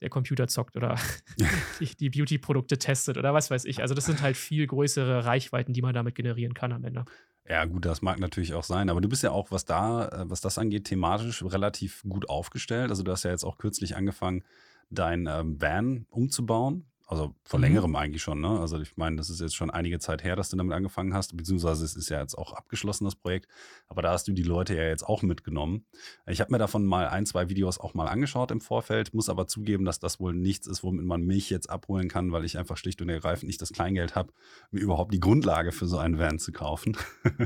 der 0.00 0.10
Computer 0.10 0.46
zockt 0.48 0.76
oder 0.76 0.96
die, 1.80 1.96
die 1.96 2.10
Beauty-Produkte 2.10 2.78
testet 2.78 3.16
oder 3.16 3.34
was 3.34 3.50
weiß 3.50 3.64
ich. 3.64 3.82
Also 3.82 3.94
das 3.94 4.04
sind 4.04 4.22
halt 4.22 4.36
viel 4.36 4.66
größere 4.66 5.24
Reichweiten, 5.24 5.72
die 5.72 5.82
man 5.82 5.94
damit 5.94 6.14
generieren 6.14 6.54
kann 6.54 6.72
am 6.72 6.84
Ende. 6.84 7.04
Ja, 7.48 7.64
gut, 7.64 7.84
das 7.84 8.02
mag 8.02 8.18
natürlich 8.18 8.54
auch 8.54 8.64
sein, 8.64 8.90
aber 8.90 9.00
du 9.00 9.08
bist 9.08 9.22
ja 9.22 9.30
auch, 9.30 9.50
was 9.50 9.64
da, 9.64 10.08
äh, 10.08 10.30
was 10.30 10.40
das 10.40 10.58
angeht, 10.58 10.84
thematisch 10.84 11.44
relativ 11.44 12.02
gut 12.02 12.28
aufgestellt. 12.28 12.90
Also 12.90 13.02
du 13.02 13.12
hast 13.12 13.22
ja 13.22 13.30
jetzt 13.30 13.44
auch 13.44 13.58
kürzlich 13.58 13.96
angefangen, 13.96 14.42
dein 14.90 15.26
ähm, 15.26 15.60
Van 15.60 16.06
umzubauen. 16.10 16.86
Also 17.08 17.36
vor 17.44 17.60
mhm. 17.60 17.66
längerem 17.66 17.94
eigentlich 17.94 18.22
schon, 18.22 18.40
ne? 18.40 18.58
Also 18.58 18.80
ich 18.80 18.96
meine, 18.96 19.14
das 19.14 19.30
ist 19.30 19.40
jetzt 19.40 19.54
schon 19.54 19.70
einige 19.70 20.00
Zeit 20.00 20.24
her, 20.24 20.34
dass 20.34 20.50
du 20.50 20.56
damit 20.56 20.74
angefangen 20.74 21.14
hast, 21.14 21.36
beziehungsweise 21.36 21.84
es 21.84 21.94
ist 21.94 22.08
ja 22.08 22.20
jetzt 22.20 22.36
auch 22.36 22.52
abgeschlossen, 22.52 23.04
das 23.04 23.14
Projekt. 23.14 23.46
Aber 23.86 24.02
da 24.02 24.10
hast 24.10 24.26
du 24.26 24.32
die 24.32 24.42
Leute 24.42 24.74
ja 24.74 24.82
jetzt 24.82 25.04
auch 25.04 25.22
mitgenommen. 25.22 25.86
Ich 26.26 26.40
habe 26.40 26.50
mir 26.50 26.58
davon 26.58 26.84
mal 26.84 27.06
ein, 27.06 27.24
zwei 27.24 27.48
Videos 27.48 27.78
auch 27.78 27.94
mal 27.94 28.08
angeschaut 28.08 28.50
im 28.50 28.60
Vorfeld, 28.60 29.14
muss 29.14 29.28
aber 29.28 29.46
zugeben, 29.46 29.84
dass 29.84 30.00
das 30.00 30.18
wohl 30.18 30.34
nichts 30.34 30.66
ist, 30.66 30.82
womit 30.82 31.04
man 31.04 31.22
mich 31.22 31.48
jetzt 31.48 31.70
abholen 31.70 32.08
kann, 32.08 32.32
weil 32.32 32.44
ich 32.44 32.58
einfach 32.58 32.76
schlicht 32.76 33.00
und 33.00 33.08
ergreifend 33.08 33.46
nicht 33.46 33.62
das 33.62 33.72
Kleingeld 33.72 34.16
habe, 34.16 34.32
mir 34.72 34.80
überhaupt 34.80 35.14
die 35.14 35.20
Grundlage 35.20 35.70
für 35.70 35.86
so 35.86 35.98
einen 35.98 36.18
Van 36.18 36.40
zu 36.40 36.50
kaufen. 36.50 36.96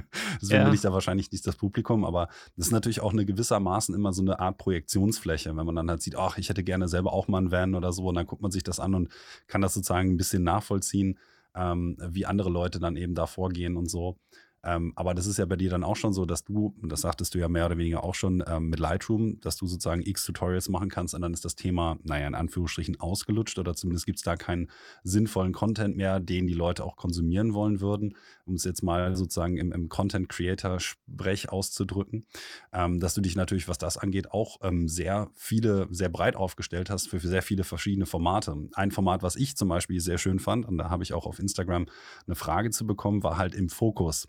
Deswegen 0.40 0.60
ja. 0.60 0.64
bin 0.64 0.74
ich 0.74 0.80
da 0.80 0.94
wahrscheinlich 0.94 1.30
nicht 1.32 1.46
das 1.46 1.56
Publikum, 1.56 2.06
aber 2.06 2.28
das 2.56 2.68
ist 2.68 2.72
natürlich 2.72 3.02
auch 3.02 3.12
eine 3.12 3.26
gewissermaßen 3.26 3.94
immer 3.94 4.14
so 4.14 4.22
eine 4.22 4.40
Art 4.40 4.56
Projektionsfläche, 4.56 5.54
wenn 5.54 5.66
man 5.66 5.76
dann 5.76 5.90
halt 5.90 6.00
sieht, 6.00 6.16
ach, 6.16 6.38
ich 6.38 6.48
hätte 6.48 6.64
gerne 6.64 6.88
selber 6.88 7.12
auch 7.12 7.28
mal 7.28 7.38
einen 7.38 7.50
Van 7.50 7.74
oder 7.74 7.92
so 7.92 8.06
und 8.06 8.14
dann 8.14 8.24
guckt 8.24 8.40
man 8.40 8.50
sich 8.50 8.62
das 8.62 8.80
an 8.80 8.94
und 8.94 9.10
kann 9.50 9.60
das 9.60 9.74
sozusagen 9.74 10.10
ein 10.10 10.16
bisschen 10.16 10.44
nachvollziehen, 10.44 11.18
ähm, 11.54 11.96
wie 12.00 12.24
andere 12.24 12.48
Leute 12.48 12.78
dann 12.78 12.96
eben 12.96 13.14
da 13.14 13.26
vorgehen 13.26 13.76
und 13.76 13.90
so. 13.90 14.16
Ähm, 14.62 14.92
aber 14.96 15.14
das 15.14 15.26
ist 15.26 15.38
ja 15.38 15.46
bei 15.46 15.56
dir 15.56 15.70
dann 15.70 15.84
auch 15.84 15.96
schon 15.96 16.12
so, 16.12 16.26
dass 16.26 16.44
du, 16.44 16.74
das 16.82 17.00
sagtest 17.00 17.34
du 17.34 17.38
ja 17.38 17.48
mehr 17.48 17.66
oder 17.66 17.78
weniger 17.78 18.04
auch 18.04 18.14
schon 18.14 18.44
ähm, 18.46 18.68
mit 18.68 18.78
Lightroom, 18.78 19.40
dass 19.40 19.56
du 19.56 19.66
sozusagen 19.66 20.02
x 20.02 20.24
Tutorials 20.24 20.68
machen 20.68 20.90
kannst 20.90 21.14
und 21.14 21.22
dann 21.22 21.32
ist 21.32 21.44
das 21.44 21.54
Thema, 21.54 21.98
naja, 22.02 22.26
in 22.26 22.34
Anführungsstrichen 22.34 23.00
ausgelutscht 23.00 23.58
oder 23.58 23.74
zumindest 23.74 24.06
gibt 24.06 24.18
es 24.18 24.24
da 24.24 24.36
keinen 24.36 24.70
sinnvollen 25.02 25.52
Content 25.52 25.96
mehr, 25.96 26.20
den 26.20 26.46
die 26.46 26.54
Leute 26.54 26.84
auch 26.84 26.96
konsumieren 26.96 27.54
wollen 27.54 27.80
würden, 27.80 28.16
um 28.44 28.54
es 28.54 28.64
jetzt 28.64 28.82
mal 28.82 29.16
sozusagen 29.16 29.56
im, 29.56 29.72
im 29.72 29.88
Content-Creator-Sprech 29.88 31.48
auszudrücken, 31.48 32.26
ähm, 32.72 33.00
dass 33.00 33.14
du 33.14 33.22
dich 33.22 33.36
natürlich, 33.36 33.68
was 33.68 33.78
das 33.78 33.96
angeht, 33.96 34.30
auch 34.32 34.58
ähm, 34.62 34.88
sehr 34.88 35.30
viele, 35.34 35.88
sehr 35.90 36.10
breit 36.10 36.36
aufgestellt 36.36 36.90
hast 36.90 37.08
für 37.08 37.18
sehr 37.18 37.42
viele 37.42 37.64
verschiedene 37.64 38.06
Formate. 38.06 38.54
Ein 38.74 38.90
Format, 38.90 39.22
was 39.22 39.36
ich 39.36 39.56
zum 39.56 39.68
Beispiel 39.68 40.00
sehr 40.00 40.18
schön 40.18 40.38
fand, 40.38 40.66
und 40.66 40.76
da 40.76 40.90
habe 40.90 41.02
ich 41.02 41.14
auch 41.14 41.26
auf 41.26 41.38
Instagram 41.38 41.86
eine 42.26 42.36
Frage 42.36 42.70
zu 42.70 42.86
bekommen, 42.86 43.22
war 43.22 43.38
halt 43.38 43.54
im 43.54 43.68
Fokus 43.68 44.28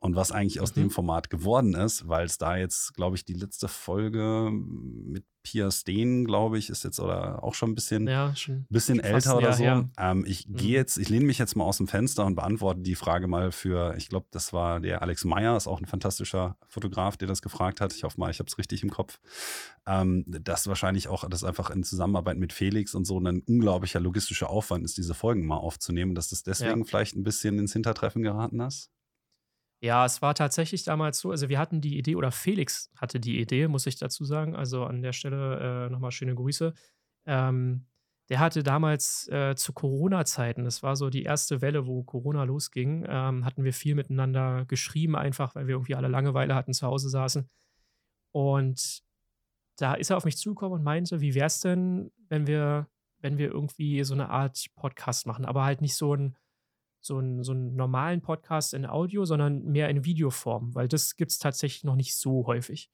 und 0.00 0.14
was 0.14 0.30
eigentlich 0.30 0.60
aus 0.60 0.74
mhm. 0.76 0.82
dem 0.82 0.90
Format 0.90 1.28
geworden 1.28 1.74
ist, 1.74 2.06
weil 2.08 2.26
es 2.26 2.38
da 2.38 2.56
jetzt, 2.56 2.94
glaube 2.94 3.16
ich, 3.16 3.24
die 3.24 3.32
letzte 3.32 3.66
Folge 3.66 4.50
mit 4.52 5.24
Pia 5.42 5.70
Steen, 5.70 6.24
glaube 6.24 6.58
ich, 6.58 6.70
ist 6.70 6.84
jetzt 6.84 7.00
oder 7.00 7.42
auch 7.42 7.54
schon 7.54 7.70
ein 7.70 7.74
bisschen, 7.74 8.06
ja, 8.06 8.34
schon 8.36 8.66
bisschen 8.68 9.00
älter 9.00 9.36
oder 9.36 9.54
so. 9.54 9.64
Ähm, 9.64 10.24
ich 10.26 10.46
mhm. 10.46 10.56
gehe 10.56 10.74
jetzt, 10.74 10.98
ich 10.98 11.08
lehne 11.08 11.24
mich 11.24 11.38
jetzt 11.38 11.56
mal 11.56 11.64
aus 11.64 11.78
dem 11.78 11.88
Fenster 11.88 12.26
und 12.26 12.36
beantworte 12.36 12.80
die 12.80 12.94
Frage 12.94 13.26
mal 13.26 13.50
für, 13.50 13.96
ich 13.96 14.08
glaube, 14.08 14.26
das 14.30 14.52
war 14.52 14.78
der 14.78 15.02
Alex 15.02 15.24
Meyer, 15.24 15.56
ist 15.56 15.66
auch 15.66 15.80
ein 15.80 15.86
fantastischer 15.86 16.56
Fotograf, 16.68 17.16
der 17.16 17.26
das 17.26 17.42
gefragt 17.42 17.80
hat. 17.80 17.92
Ich 17.92 18.04
hoffe 18.04 18.20
mal, 18.20 18.30
ich 18.30 18.38
habe 18.38 18.48
es 18.48 18.58
richtig 18.58 18.82
im 18.84 18.90
Kopf. 18.90 19.18
Ähm, 19.86 20.24
das 20.26 20.68
wahrscheinlich 20.68 21.08
auch, 21.08 21.28
das 21.28 21.42
einfach 21.42 21.70
in 21.70 21.82
Zusammenarbeit 21.82 22.36
mit 22.36 22.52
Felix 22.52 22.94
und 22.94 23.04
so 23.04 23.18
ein 23.18 23.40
unglaublicher 23.40 24.00
logistischer 24.00 24.50
Aufwand 24.50 24.84
ist, 24.84 24.96
diese 24.96 25.14
Folgen 25.14 25.46
mal 25.46 25.56
aufzunehmen, 25.56 26.14
dass 26.14 26.28
das 26.28 26.44
deswegen 26.44 26.80
ja. 26.80 26.84
vielleicht 26.84 27.16
ein 27.16 27.24
bisschen 27.24 27.58
ins 27.58 27.72
Hintertreffen 27.72 28.22
geraten 28.22 28.60
ist. 28.60 28.90
Ja, 29.80 30.04
es 30.04 30.20
war 30.22 30.34
tatsächlich 30.34 30.82
damals 30.82 31.20
so, 31.20 31.30
also 31.30 31.48
wir 31.48 31.58
hatten 31.58 31.80
die 31.80 31.98
Idee, 31.98 32.16
oder 32.16 32.32
Felix 32.32 32.90
hatte 32.96 33.20
die 33.20 33.40
Idee, 33.40 33.68
muss 33.68 33.86
ich 33.86 33.96
dazu 33.96 34.24
sagen. 34.24 34.56
Also 34.56 34.84
an 34.84 35.02
der 35.02 35.12
Stelle 35.12 35.86
äh, 35.86 35.90
nochmal 35.90 36.10
schöne 36.10 36.34
Grüße. 36.34 36.74
Ähm, 37.26 37.86
der 38.28 38.40
hatte 38.40 38.62
damals 38.62 39.28
äh, 39.28 39.54
zu 39.54 39.72
Corona-Zeiten, 39.72 40.64
das 40.64 40.82
war 40.82 40.96
so 40.96 41.08
die 41.08 41.22
erste 41.22 41.62
Welle, 41.62 41.86
wo 41.86 42.02
Corona 42.02 42.44
losging, 42.44 43.06
ähm, 43.08 43.44
hatten 43.44 43.64
wir 43.64 43.72
viel 43.72 43.94
miteinander 43.94 44.66
geschrieben, 44.66 45.16
einfach 45.16 45.54
weil 45.54 45.66
wir 45.66 45.76
irgendwie 45.76 45.94
alle 45.94 46.08
Langeweile 46.08 46.54
hatten, 46.54 46.74
zu 46.74 46.86
Hause 46.86 47.08
saßen. 47.08 47.48
Und 48.32 49.02
da 49.78 49.94
ist 49.94 50.10
er 50.10 50.18
auf 50.18 50.24
mich 50.24 50.36
zugekommen 50.36 50.78
und 50.78 50.84
meinte, 50.84 51.20
wie 51.20 51.34
wäre 51.34 51.46
es 51.46 51.60
denn, 51.60 52.10
wenn 52.28 52.46
wir, 52.46 52.88
wenn 53.20 53.38
wir 53.38 53.48
irgendwie 53.48 54.02
so 54.04 54.12
eine 54.12 54.28
Art 54.28 54.66
Podcast 54.74 55.26
machen, 55.26 55.46
aber 55.46 55.64
halt 55.64 55.80
nicht 55.80 55.94
so 55.94 56.14
ein 56.14 56.36
so 57.00 57.18
einen, 57.18 57.42
so 57.42 57.52
einen 57.52 57.74
normalen 57.74 58.20
Podcast 58.20 58.74
in 58.74 58.86
Audio, 58.86 59.24
sondern 59.24 59.64
mehr 59.64 59.88
in 59.88 60.04
Videoform, 60.04 60.74
weil 60.74 60.88
das 60.88 61.16
gibt 61.16 61.30
es 61.30 61.38
tatsächlich 61.38 61.84
noch 61.84 61.96
nicht 61.96 62.16
so 62.16 62.46
häufig. 62.46 62.90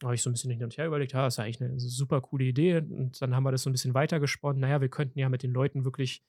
Da 0.00 0.08
habe 0.08 0.14
ich 0.16 0.22
so 0.22 0.30
ein 0.30 0.32
bisschen 0.32 0.50
hin 0.50 0.64
und 0.64 0.76
her 0.76 0.86
überlegt, 0.86 1.12
ja, 1.12 1.22
das 1.22 1.34
ist 1.34 1.38
eigentlich 1.38 1.62
eine 1.62 1.78
super 1.78 2.20
coole 2.20 2.44
Idee. 2.44 2.78
Und 2.78 3.22
dann 3.22 3.36
haben 3.36 3.44
wir 3.44 3.52
das 3.52 3.62
so 3.62 3.70
ein 3.70 3.72
bisschen 3.72 3.94
weitergesponnen. 3.94 4.60
Naja, 4.60 4.80
wir 4.80 4.88
könnten 4.88 5.18
ja 5.18 5.28
mit 5.28 5.44
den 5.44 5.52
Leuten 5.52 5.84
wirklich 5.84 6.24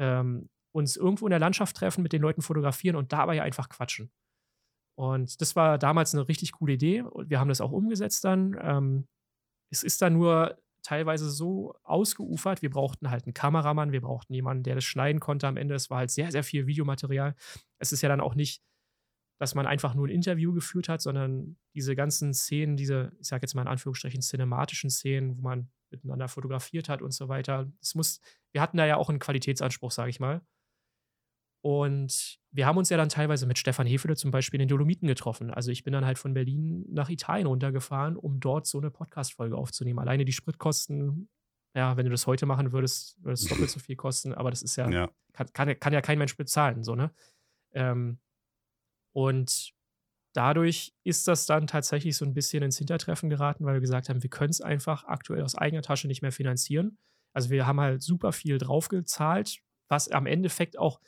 ähm, 0.00 0.48
uns 0.72 0.96
irgendwo 0.96 1.26
in 1.26 1.30
der 1.30 1.38
Landschaft 1.38 1.76
treffen, 1.76 2.02
mit 2.02 2.12
den 2.12 2.22
Leuten 2.22 2.42
fotografieren 2.42 2.96
und 2.96 3.12
dabei 3.12 3.42
einfach 3.42 3.68
quatschen. 3.68 4.10
Und 4.98 5.40
das 5.40 5.54
war 5.54 5.78
damals 5.78 6.14
eine 6.14 6.26
richtig 6.26 6.52
coole 6.52 6.72
Idee. 6.72 7.02
Und 7.02 7.30
wir 7.30 7.38
haben 7.38 7.48
das 7.48 7.60
auch 7.60 7.70
umgesetzt 7.70 8.24
dann. 8.24 8.58
Ähm, 8.60 9.06
es 9.70 9.84
ist 9.84 10.02
dann 10.02 10.14
nur 10.14 10.58
teilweise 10.82 11.30
so 11.30 11.74
ausgeufert. 11.82 12.62
Wir 12.62 12.70
brauchten 12.70 13.10
halt 13.10 13.26
einen 13.26 13.34
Kameramann, 13.34 13.92
wir 13.92 14.00
brauchten 14.00 14.34
jemanden, 14.34 14.62
der 14.62 14.74
das 14.74 14.84
schneiden 14.84 15.20
konnte 15.20 15.46
am 15.46 15.56
Ende. 15.56 15.74
Es 15.74 15.90
war 15.90 15.98
halt 15.98 16.10
sehr, 16.10 16.30
sehr 16.30 16.44
viel 16.44 16.66
Videomaterial. 16.66 17.34
Es 17.78 17.92
ist 17.92 18.02
ja 18.02 18.08
dann 18.08 18.20
auch 18.20 18.34
nicht, 18.34 18.62
dass 19.38 19.54
man 19.54 19.66
einfach 19.66 19.94
nur 19.94 20.06
ein 20.06 20.10
Interview 20.10 20.52
geführt 20.52 20.88
hat, 20.88 21.00
sondern 21.00 21.56
diese 21.74 21.96
ganzen 21.96 22.34
Szenen, 22.34 22.76
diese, 22.76 23.12
ich 23.20 23.28
sage 23.28 23.42
jetzt 23.42 23.54
mal 23.54 23.62
in 23.62 23.68
Anführungsstrichen, 23.68 24.20
cinematischen 24.20 24.90
Szenen, 24.90 25.38
wo 25.38 25.42
man 25.42 25.70
miteinander 25.90 26.28
fotografiert 26.28 26.88
hat 26.88 27.02
und 27.02 27.12
so 27.12 27.28
weiter. 27.28 27.70
Es 27.80 27.94
muss, 27.94 28.20
wir 28.52 28.60
hatten 28.60 28.76
da 28.76 28.86
ja 28.86 28.96
auch 28.96 29.08
einen 29.08 29.18
Qualitätsanspruch, 29.18 29.90
sage 29.90 30.10
ich 30.10 30.20
mal. 30.20 30.42
Und 31.62 32.38
wir 32.50 32.66
haben 32.66 32.78
uns 32.78 32.88
ja 32.88 32.96
dann 32.96 33.10
teilweise 33.10 33.46
mit 33.46 33.58
Stefan 33.58 33.86
Hefele 33.86 34.16
zum 34.16 34.30
Beispiel 34.30 34.58
in 34.58 34.66
den 34.66 34.68
Dolomiten 34.68 35.06
getroffen. 35.06 35.50
Also 35.50 35.70
ich 35.70 35.84
bin 35.84 35.92
dann 35.92 36.06
halt 36.06 36.18
von 36.18 36.32
Berlin 36.32 36.86
nach 36.88 37.10
Italien 37.10 37.46
runtergefahren, 37.46 38.16
um 38.16 38.40
dort 38.40 38.66
so 38.66 38.78
eine 38.78 38.90
Podcast-Folge 38.90 39.56
aufzunehmen. 39.56 39.98
Alleine 39.98 40.24
die 40.24 40.32
Spritkosten, 40.32 41.28
ja, 41.74 41.96
wenn 41.96 42.06
du 42.06 42.10
das 42.10 42.26
heute 42.26 42.46
machen 42.46 42.72
würdest, 42.72 43.22
würde 43.22 43.34
es 43.34 43.44
doppelt 43.44 43.70
so 43.70 43.78
viel 43.78 43.96
kosten, 43.96 44.32
aber 44.32 44.50
das 44.50 44.62
ist 44.62 44.76
ja, 44.76 44.88
Ja. 44.88 45.10
Kann, 45.32 45.52
kann, 45.52 45.78
kann 45.78 45.92
ja 45.92 46.00
kein 46.00 46.18
Mensch 46.18 46.36
bezahlen, 46.36 46.82
so, 46.82 46.94
ne? 46.94 47.12
Ähm, 47.72 48.18
und 49.12 49.72
dadurch 50.32 50.94
ist 51.04 51.28
das 51.28 51.46
dann 51.46 51.66
tatsächlich 51.66 52.16
so 52.16 52.24
ein 52.24 52.34
bisschen 52.34 52.62
ins 52.62 52.78
Hintertreffen 52.78 53.30
geraten, 53.30 53.64
weil 53.64 53.74
wir 53.74 53.80
gesagt 53.80 54.08
haben, 54.08 54.22
wir 54.22 54.30
können 54.30 54.50
es 54.50 54.60
einfach 54.60 55.04
aktuell 55.04 55.42
aus 55.42 55.54
eigener 55.54 55.82
Tasche 55.82 56.08
nicht 56.08 56.22
mehr 56.22 56.32
finanzieren. 56.32 56.98
Also 57.32 57.50
wir 57.50 57.66
haben 57.66 57.80
halt 57.80 58.02
super 58.02 58.32
viel 58.32 58.58
draufgezahlt, 58.58 59.60
was 59.88 60.08
am 60.08 60.26
Endeffekt 60.26 60.78
auch 60.78 61.00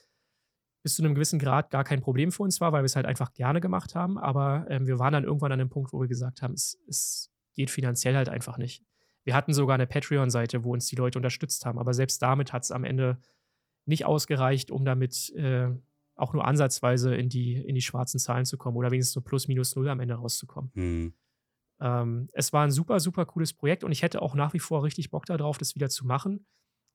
bis 0.83 0.97
zu 0.97 1.03
einem 1.03 1.14
gewissen 1.14 1.39
Grad 1.39 1.70
gar 1.70 1.85
kein 1.85 2.01
Problem 2.01 2.33
für 2.33 2.43
uns 2.43 2.61
war, 2.61 2.72
weil 2.72 2.83
wir 2.83 2.87
es 2.87 2.97
halt 2.97 3.07
einfach 3.07 3.33
gerne 3.35 3.61
gemacht 3.61 3.95
haben. 3.95 4.18
Aber 4.18 4.66
ähm, 4.68 4.87
wir 4.87 4.99
waren 4.99 5.12
dann 5.12 5.24
irgendwann 5.24 5.53
an 5.53 5.61
einem 5.61 5.70
Punkt, 5.70 5.93
wo 5.93 6.01
wir 6.01 6.09
gesagt 6.09 6.43
haben, 6.43 6.55
es, 6.55 6.78
es 6.89 7.30
geht 7.55 7.70
finanziell 7.70 8.16
halt 8.16 8.28
einfach 8.28 8.59
nicht. 8.59 8.85
Wir 9.24 9.35
hatten 9.35 9.53
sogar 9.53 9.74
eine 9.74 9.87
Patreon-Seite, 9.87 10.64
wo 10.64 10.72
uns 10.72 10.87
die 10.87 10.97
Leute 10.97 11.18
unterstützt 11.18 11.64
haben, 11.64 11.78
aber 11.78 11.95
selbst 11.95 12.20
damit 12.22 12.53
hat 12.53 12.64
es 12.64 12.72
am 12.72 12.83
Ende 12.83 13.18
nicht 13.85 14.05
ausgereicht, 14.05 14.70
um 14.70 14.85
damit 14.85 15.30
äh, 15.37 15.68
auch 16.16 16.33
nur 16.33 16.45
ansatzweise 16.45 17.14
in 17.14 17.28
die, 17.28 17.55
in 17.55 17.74
die 17.74 17.83
schwarzen 17.83 18.18
Zahlen 18.18 18.45
zu 18.45 18.59
kommen 18.59 18.76
oder 18.76 18.91
wenigstens 18.91 19.14
so 19.14 19.20
plus 19.20 19.49
minus 19.49 19.74
null 19.76 19.89
am 19.89 20.01
Ende 20.01 20.14
rauszukommen. 20.14 20.72
Hm. 20.74 21.14
Ähm, 21.80 22.28
es 22.33 22.53
war 22.53 22.64
ein 22.64 22.70
super, 22.70 23.01
super 23.01 23.26
cooles 23.26 23.53
Projekt 23.53 23.85
und 23.85 23.93
ich 23.93 24.03
hätte 24.03 24.22
auch 24.22 24.35
nach 24.35 24.55
wie 24.55 24.59
vor 24.59 24.83
richtig 24.85 25.11
Bock 25.11 25.26
darauf, 25.26 25.59
das 25.59 25.74
wieder 25.74 25.89
zu 25.89 26.07
machen. 26.07 26.47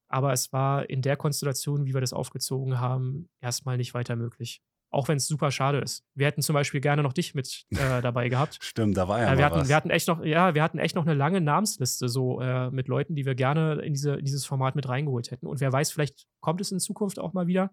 Aber 0.10 0.32
es 0.34 0.54
war 0.54 0.90
in 0.90 1.02
der 1.02 1.18
Konstellation, 1.18 1.86
wie 1.86 1.94
wir 1.94 2.02
das 2.02 2.14
aufgezogen 2.14 2.80
haben, 2.80 3.30
erstmal 3.42 3.78
nicht 3.78 3.94
weiter 3.94 4.16
möglich. 4.16 4.62
Auch 4.90 5.10
wenn 5.10 5.18
es 5.18 5.28
super 5.28 5.52
schade 5.52 5.80
ist. 5.80 6.06
Wir 6.16 6.28
hätten 6.28 6.42
zum 6.42 6.54
Beispiel 6.54 6.80
gerne 6.80 7.04
noch 7.04 7.12
dich 7.12 7.36
mit 7.36 7.66
äh, 7.72 8.02
dabei 8.02 8.30
gehabt. 8.30 8.58
Stimmt, 8.62 8.96
da 8.96 9.08
war 9.08 9.20
ja, 9.20 9.26
mal 9.26 9.38
wir, 9.38 9.46
hatten, 9.46 9.60
was. 9.60 9.68
wir 9.68 9.76
hatten 9.76 9.90
echt 9.90 10.08
noch, 10.08 10.24
ja, 10.24 10.56
wir 10.56 10.64
hatten 10.64 10.80
echt 10.80 10.96
noch 10.96 11.06
eine 11.06 11.14
lange 11.14 11.42
Namensliste 11.42 12.08
so 12.08 12.40
äh, 12.40 12.72
mit 12.72 12.88
Leuten, 12.88 13.16
die 13.16 13.26
wir 13.26 13.36
gerne 13.36 13.82
in, 13.82 13.94
diese, 13.94 14.16
in 14.16 14.26
dieses 14.26 14.46
Format 14.46 14.76
mit 14.76 14.88
reingeholt 14.88 15.32
hätten. 15.32 15.46
Und 15.46 15.60
wer 15.60 15.74
weiß, 15.74 15.92
vielleicht 15.92 16.28
kommt 16.40 16.62
es 16.62 16.72
in 16.72 16.80
Zukunft 16.80 17.20
auch 17.20 17.34
mal 17.34 17.48
wieder. 17.48 17.72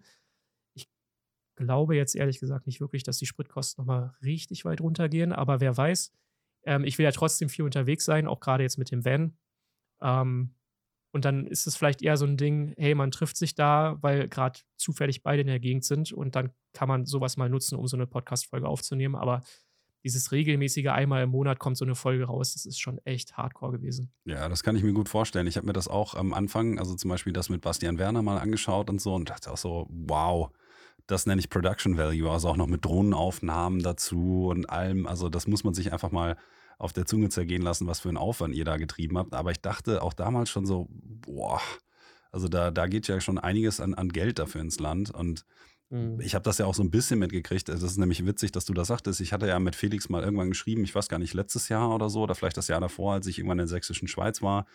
Ich 0.74 0.88
glaube 1.54 1.94
jetzt 1.94 2.16
ehrlich 2.16 2.40
gesagt 2.40 2.66
nicht 2.66 2.80
wirklich, 2.80 3.04
dass 3.04 3.18
die 3.18 3.26
Spritkosten 3.26 3.82
nochmal 3.82 4.14
richtig 4.24 4.64
weit 4.64 4.80
runtergehen, 4.80 5.32
aber 5.32 5.60
wer 5.60 5.76
weiß. 5.76 6.12
Ähm, 6.66 6.82
ich 6.82 6.98
will 6.98 7.04
ja 7.04 7.12
trotzdem 7.12 7.48
viel 7.48 7.64
unterwegs 7.64 8.04
sein, 8.04 8.26
auch 8.26 8.40
gerade 8.40 8.64
jetzt 8.64 8.78
mit 8.78 8.90
dem 8.90 9.04
Van. 9.04 9.36
Ähm, 10.02 10.54
und 11.14 11.24
dann 11.24 11.46
ist 11.46 11.68
es 11.68 11.76
vielleicht 11.76 12.02
eher 12.02 12.16
so 12.16 12.26
ein 12.26 12.36
Ding, 12.36 12.74
hey, 12.76 12.96
man 12.96 13.12
trifft 13.12 13.36
sich 13.36 13.54
da, 13.54 13.98
weil 14.00 14.28
gerade 14.28 14.58
zufällig 14.76 15.22
beide 15.22 15.42
in 15.42 15.46
der 15.46 15.60
Gegend 15.60 15.84
sind 15.84 16.12
und 16.12 16.34
dann 16.34 16.50
kann 16.72 16.88
man 16.88 17.06
sowas 17.06 17.36
mal 17.36 17.48
nutzen, 17.48 17.78
um 17.78 17.86
so 17.86 17.96
eine 17.96 18.08
Podcast-Folge 18.08 18.66
aufzunehmen. 18.66 19.14
Aber 19.14 19.42
dieses 20.02 20.32
regelmäßige 20.32 20.88
einmal 20.88 21.22
im 21.22 21.30
Monat 21.30 21.60
kommt 21.60 21.76
so 21.76 21.84
eine 21.84 21.94
Folge 21.94 22.24
raus, 22.24 22.54
das 22.54 22.66
ist 22.66 22.80
schon 22.80 22.98
echt 23.04 23.36
hardcore 23.36 23.70
gewesen. 23.70 24.12
Ja, 24.24 24.48
das 24.48 24.64
kann 24.64 24.74
ich 24.74 24.82
mir 24.82 24.92
gut 24.92 25.08
vorstellen. 25.08 25.46
Ich 25.46 25.56
habe 25.56 25.68
mir 25.68 25.72
das 25.72 25.86
auch 25.86 26.16
am 26.16 26.34
Anfang, 26.34 26.80
also 26.80 26.96
zum 26.96 27.10
Beispiel 27.10 27.32
das 27.32 27.48
mit 27.48 27.60
Bastian 27.60 27.96
Werner 27.96 28.22
mal 28.22 28.38
angeschaut 28.38 28.90
und 28.90 29.00
so 29.00 29.14
und 29.14 29.30
dachte 29.30 29.52
auch 29.52 29.56
so, 29.56 29.86
wow, 29.90 30.50
das 31.06 31.26
nenne 31.26 31.38
ich 31.38 31.48
Production 31.48 31.96
Value, 31.96 32.28
also 32.28 32.48
auch 32.48 32.56
noch 32.56 32.66
mit 32.66 32.84
Drohnenaufnahmen 32.84 33.84
dazu 33.84 34.48
und 34.48 34.68
allem. 34.68 35.06
Also 35.06 35.28
das 35.28 35.46
muss 35.46 35.62
man 35.62 35.74
sich 35.74 35.92
einfach 35.92 36.10
mal 36.10 36.36
auf 36.78 36.92
der 36.92 37.06
Zunge 37.06 37.28
zergehen 37.28 37.62
lassen, 37.62 37.86
was 37.86 38.00
für 38.00 38.08
einen 38.08 38.18
Aufwand 38.18 38.54
ihr 38.54 38.64
da 38.64 38.76
getrieben 38.76 39.18
habt. 39.18 39.34
Aber 39.34 39.50
ich 39.50 39.60
dachte 39.60 40.02
auch 40.02 40.12
damals 40.12 40.50
schon 40.50 40.66
so, 40.66 40.88
boah, 40.90 41.60
also 42.30 42.48
da, 42.48 42.70
da 42.70 42.86
geht 42.86 43.08
ja 43.08 43.20
schon 43.20 43.38
einiges 43.38 43.80
an, 43.80 43.94
an 43.94 44.08
Geld 44.08 44.38
dafür 44.38 44.60
ins 44.60 44.80
Land 44.80 45.10
und 45.10 45.44
ich 46.18 46.34
habe 46.34 46.42
das 46.42 46.58
ja 46.58 46.66
auch 46.66 46.74
so 46.74 46.82
ein 46.82 46.90
bisschen 46.90 47.20
mitgekriegt. 47.20 47.68
Es 47.68 47.82
ist 47.82 47.98
nämlich 47.98 48.26
witzig, 48.26 48.50
dass 48.50 48.64
du 48.64 48.74
das 48.74 48.88
sagtest. 48.88 49.20
Ich 49.20 49.32
hatte 49.32 49.46
ja 49.46 49.60
mit 49.60 49.76
Felix 49.76 50.08
mal 50.08 50.24
irgendwann 50.24 50.48
geschrieben, 50.48 50.82
ich 50.82 50.92
weiß 50.92 51.08
gar 51.08 51.20
nicht, 51.20 51.34
letztes 51.34 51.68
Jahr 51.68 51.94
oder 51.94 52.08
so, 52.08 52.22
oder 52.22 52.34
vielleicht 52.34 52.56
das 52.56 52.66
Jahr 52.66 52.80
davor, 52.80 53.12
als 53.12 53.28
ich 53.28 53.38
irgendwann 53.38 53.58
in 53.58 53.66
der 53.66 53.68
sächsischen 53.68 54.08
Schweiz 54.08 54.42
war. 54.42 54.66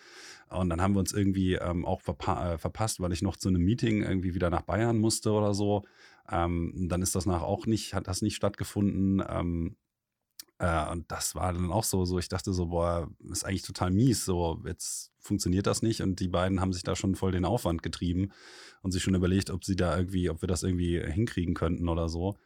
Und 0.50 0.70
dann 0.70 0.82
haben 0.82 0.94
wir 0.94 1.00
uns 1.00 1.12
irgendwie 1.12 1.56
ähm, 1.56 1.84
auch 1.86 2.02
verpa 2.02 2.54
äh, 2.54 2.58
verpasst, 2.58 3.02
weil 3.02 3.12
ich 3.12 3.22
noch 3.22 3.36
zu 3.36 3.50
einem 3.50 3.64
Meeting 3.64 4.02
irgendwie 4.02 4.34
wieder 4.34 4.50
nach 4.50 4.62
Bayern 4.62 4.98
musste 4.98 5.32
oder 5.32 5.54
so. 5.54 5.84
Ähm, 6.32 6.88
dann 6.90 7.02
ist 7.02 7.16
das 7.16 7.26
nach 7.26 7.42
auch 7.42 7.66
nicht, 7.66 7.94
hat 7.94 8.08
das 8.08 8.22
nicht 8.22 8.36
stattgefunden. 8.36 9.22
Ähm, 9.28 9.76
äh, 10.60 10.92
und 10.92 11.10
das 11.10 11.36
war 11.36 11.54
dann 11.54 11.72
auch 11.72 11.86
so, 11.86 12.06
so, 12.06 12.20
ich 12.20 12.28
dachte 12.28 12.54
so, 12.54 12.68
boah, 12.68 13.10
ist 13.32 13.46
eigentlich 13.46 13.64
total 13.64 13.92
mies. 13.92 14.26
So, 14.26 14.62
jetzt 14.66 15.12
funktioniert 15.18 15.66
das 15.66 15.82
nicht. 15.82 16.02
Und 16.02 16.20
die 16.20 16.28
beiden 16.28 16.60
haben 16.60 16.74
sich 16.74 16.84
da 16.84 16.96
schon 16.96 17.16
voll 17.16 17.32
den 17.32 17.46
Aufwand 17.46 17.82
getrieben 17.82 18.32
und 18.82 18.92
sich 18.92 19.02
schon 19.02 19.16
überlegt, 19.16 19.50
ob 19.50 19.64
sie 19.64 19.78
da 19.78 19.98
irgendwie, 19.98 20.30
ob 20.30 20.42
wir 20.42 20.48
das 20.48 20.64
irgendwie 20.64 21.02
hinkriegen 21.02 21.54
könnten 21.54 21.88
oder 21.88 22.10
so. 22.10 22.38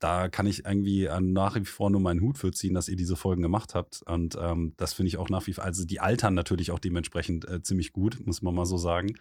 Da 0.00 0.28
kann 0.28 0.46
ich 0.46 0.64
irgendwie 0.64 1.04
äh, 1.04 1.20
nach 1.20 1.54
wie 1.56 1.64
vor 1.64 1.90
nur 1.90 2.00
meinen 2.00 2.22
Hut 2.22 2.38
für 2.38 2.50
ziehen, 2.50 2.74
dass 2.74 2.88
ihr 2.88 2.96
diese 2.96 3.16
Folgen 3.16 3.42
gemacht 3.42 3.74
habt. 3.74 4.02
Und 4.06 4.36
ähm, 4.40 4.72
das 4.78 4.94
finde 4.94 5.08
ich 5.08 5.18
auch 5.18 5.28
nach 5.28 5.46
wie 5.46 5.52
vor, 5.52 5.62
also 5.62 5.84
die 5.84 6.00
altern 6.00 6.34
natürlich 6.34 6.70
auch 6.72 6.78
dementsprechend 6.78 7.46
äh, 7.46 7.62
ziemlich 7.62 7.92
gut, 7.92 8.18
muss 8.26 8.40
man 8.40 8.54
mal 8.54 8.64
so 8.64 8.78
sagen. 8.78 9.14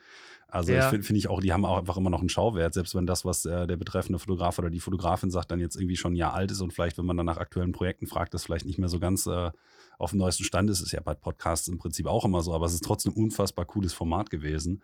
Also 0.47 0.71
Ja. 0.71 0.79
ich 0.79 0.85
finde 0.85 1.05
find 1.05 1.19
ich 1.19 1.27
auch, 1.27 1.41
die 1.41 1.53
haben 1.53 1.65
auch 1.65 1.77
einfach 1.77 1.97
immer 1.97 2.09
noch 2.09 2.21
einen 2.21 2.29
Schauwert, 2.29 2.73
selbst 2.73 2.95
wenn 2.95 3.05
das, 3.05 3.25
was 3.25 3.45
äh, 3.45 3.67
der 3.67 3.75
betreffende 3.77 4.19
Fotograf 4.19 4.57
oder 4.57 4.69
die 4.69 4.79
Fotografin 4.79 5.29
sagt, 5.29 5.51
dann 5.51 5.59
jetzt 5.59 5.75
irgendwie 5.75 5.97
schon 5.97 6.13
ein 6.13 6.15
Jahr 6.15 6.33
alt 6.33 6.49
ist 6.49 6.61
und 6.61 6.73
vielleicht, 6.73 6.97
wenn 6.97 7.05
man 7.05 7.17
dann 7.17 7.25
nach 7.25 7.37
aktuellen 7.37 7.73
Projekten 7.73 8.07
fragt, 8.07 8.33
das 8.33 8.45
vielleicht 8.45 8.65
nicht 8.65 8.79
mehr 8.79 8.89
so 8.89 8.99
ganz 8.99 9.27
äh, 9.27 9.51
auf 9.99 10.11
dem 10.11 10.19
neuesten 10.19 10.45
Stand 10.45 10.69
ist. 10.69 10.81
Ist 10.81 10.93
ja 10.93 11.01
bei 11.01 11.13
Podcasts 11.13 11.67
im 11.67 11.77
Prinzip 11.77 12.07
auch 12.07 12.23
immer 12.25 12.41
so, 12.41 12.53
aber 12.53 12.65
es 12.65 12.73
ist 12.73 12.85
trotzdem 12.85 13.11
ein 13.11 13.23
unfassbar 13.23 13.65
cooles 13.65 13.93
Format 13.93 14.29
gewesen. 14.29 14.81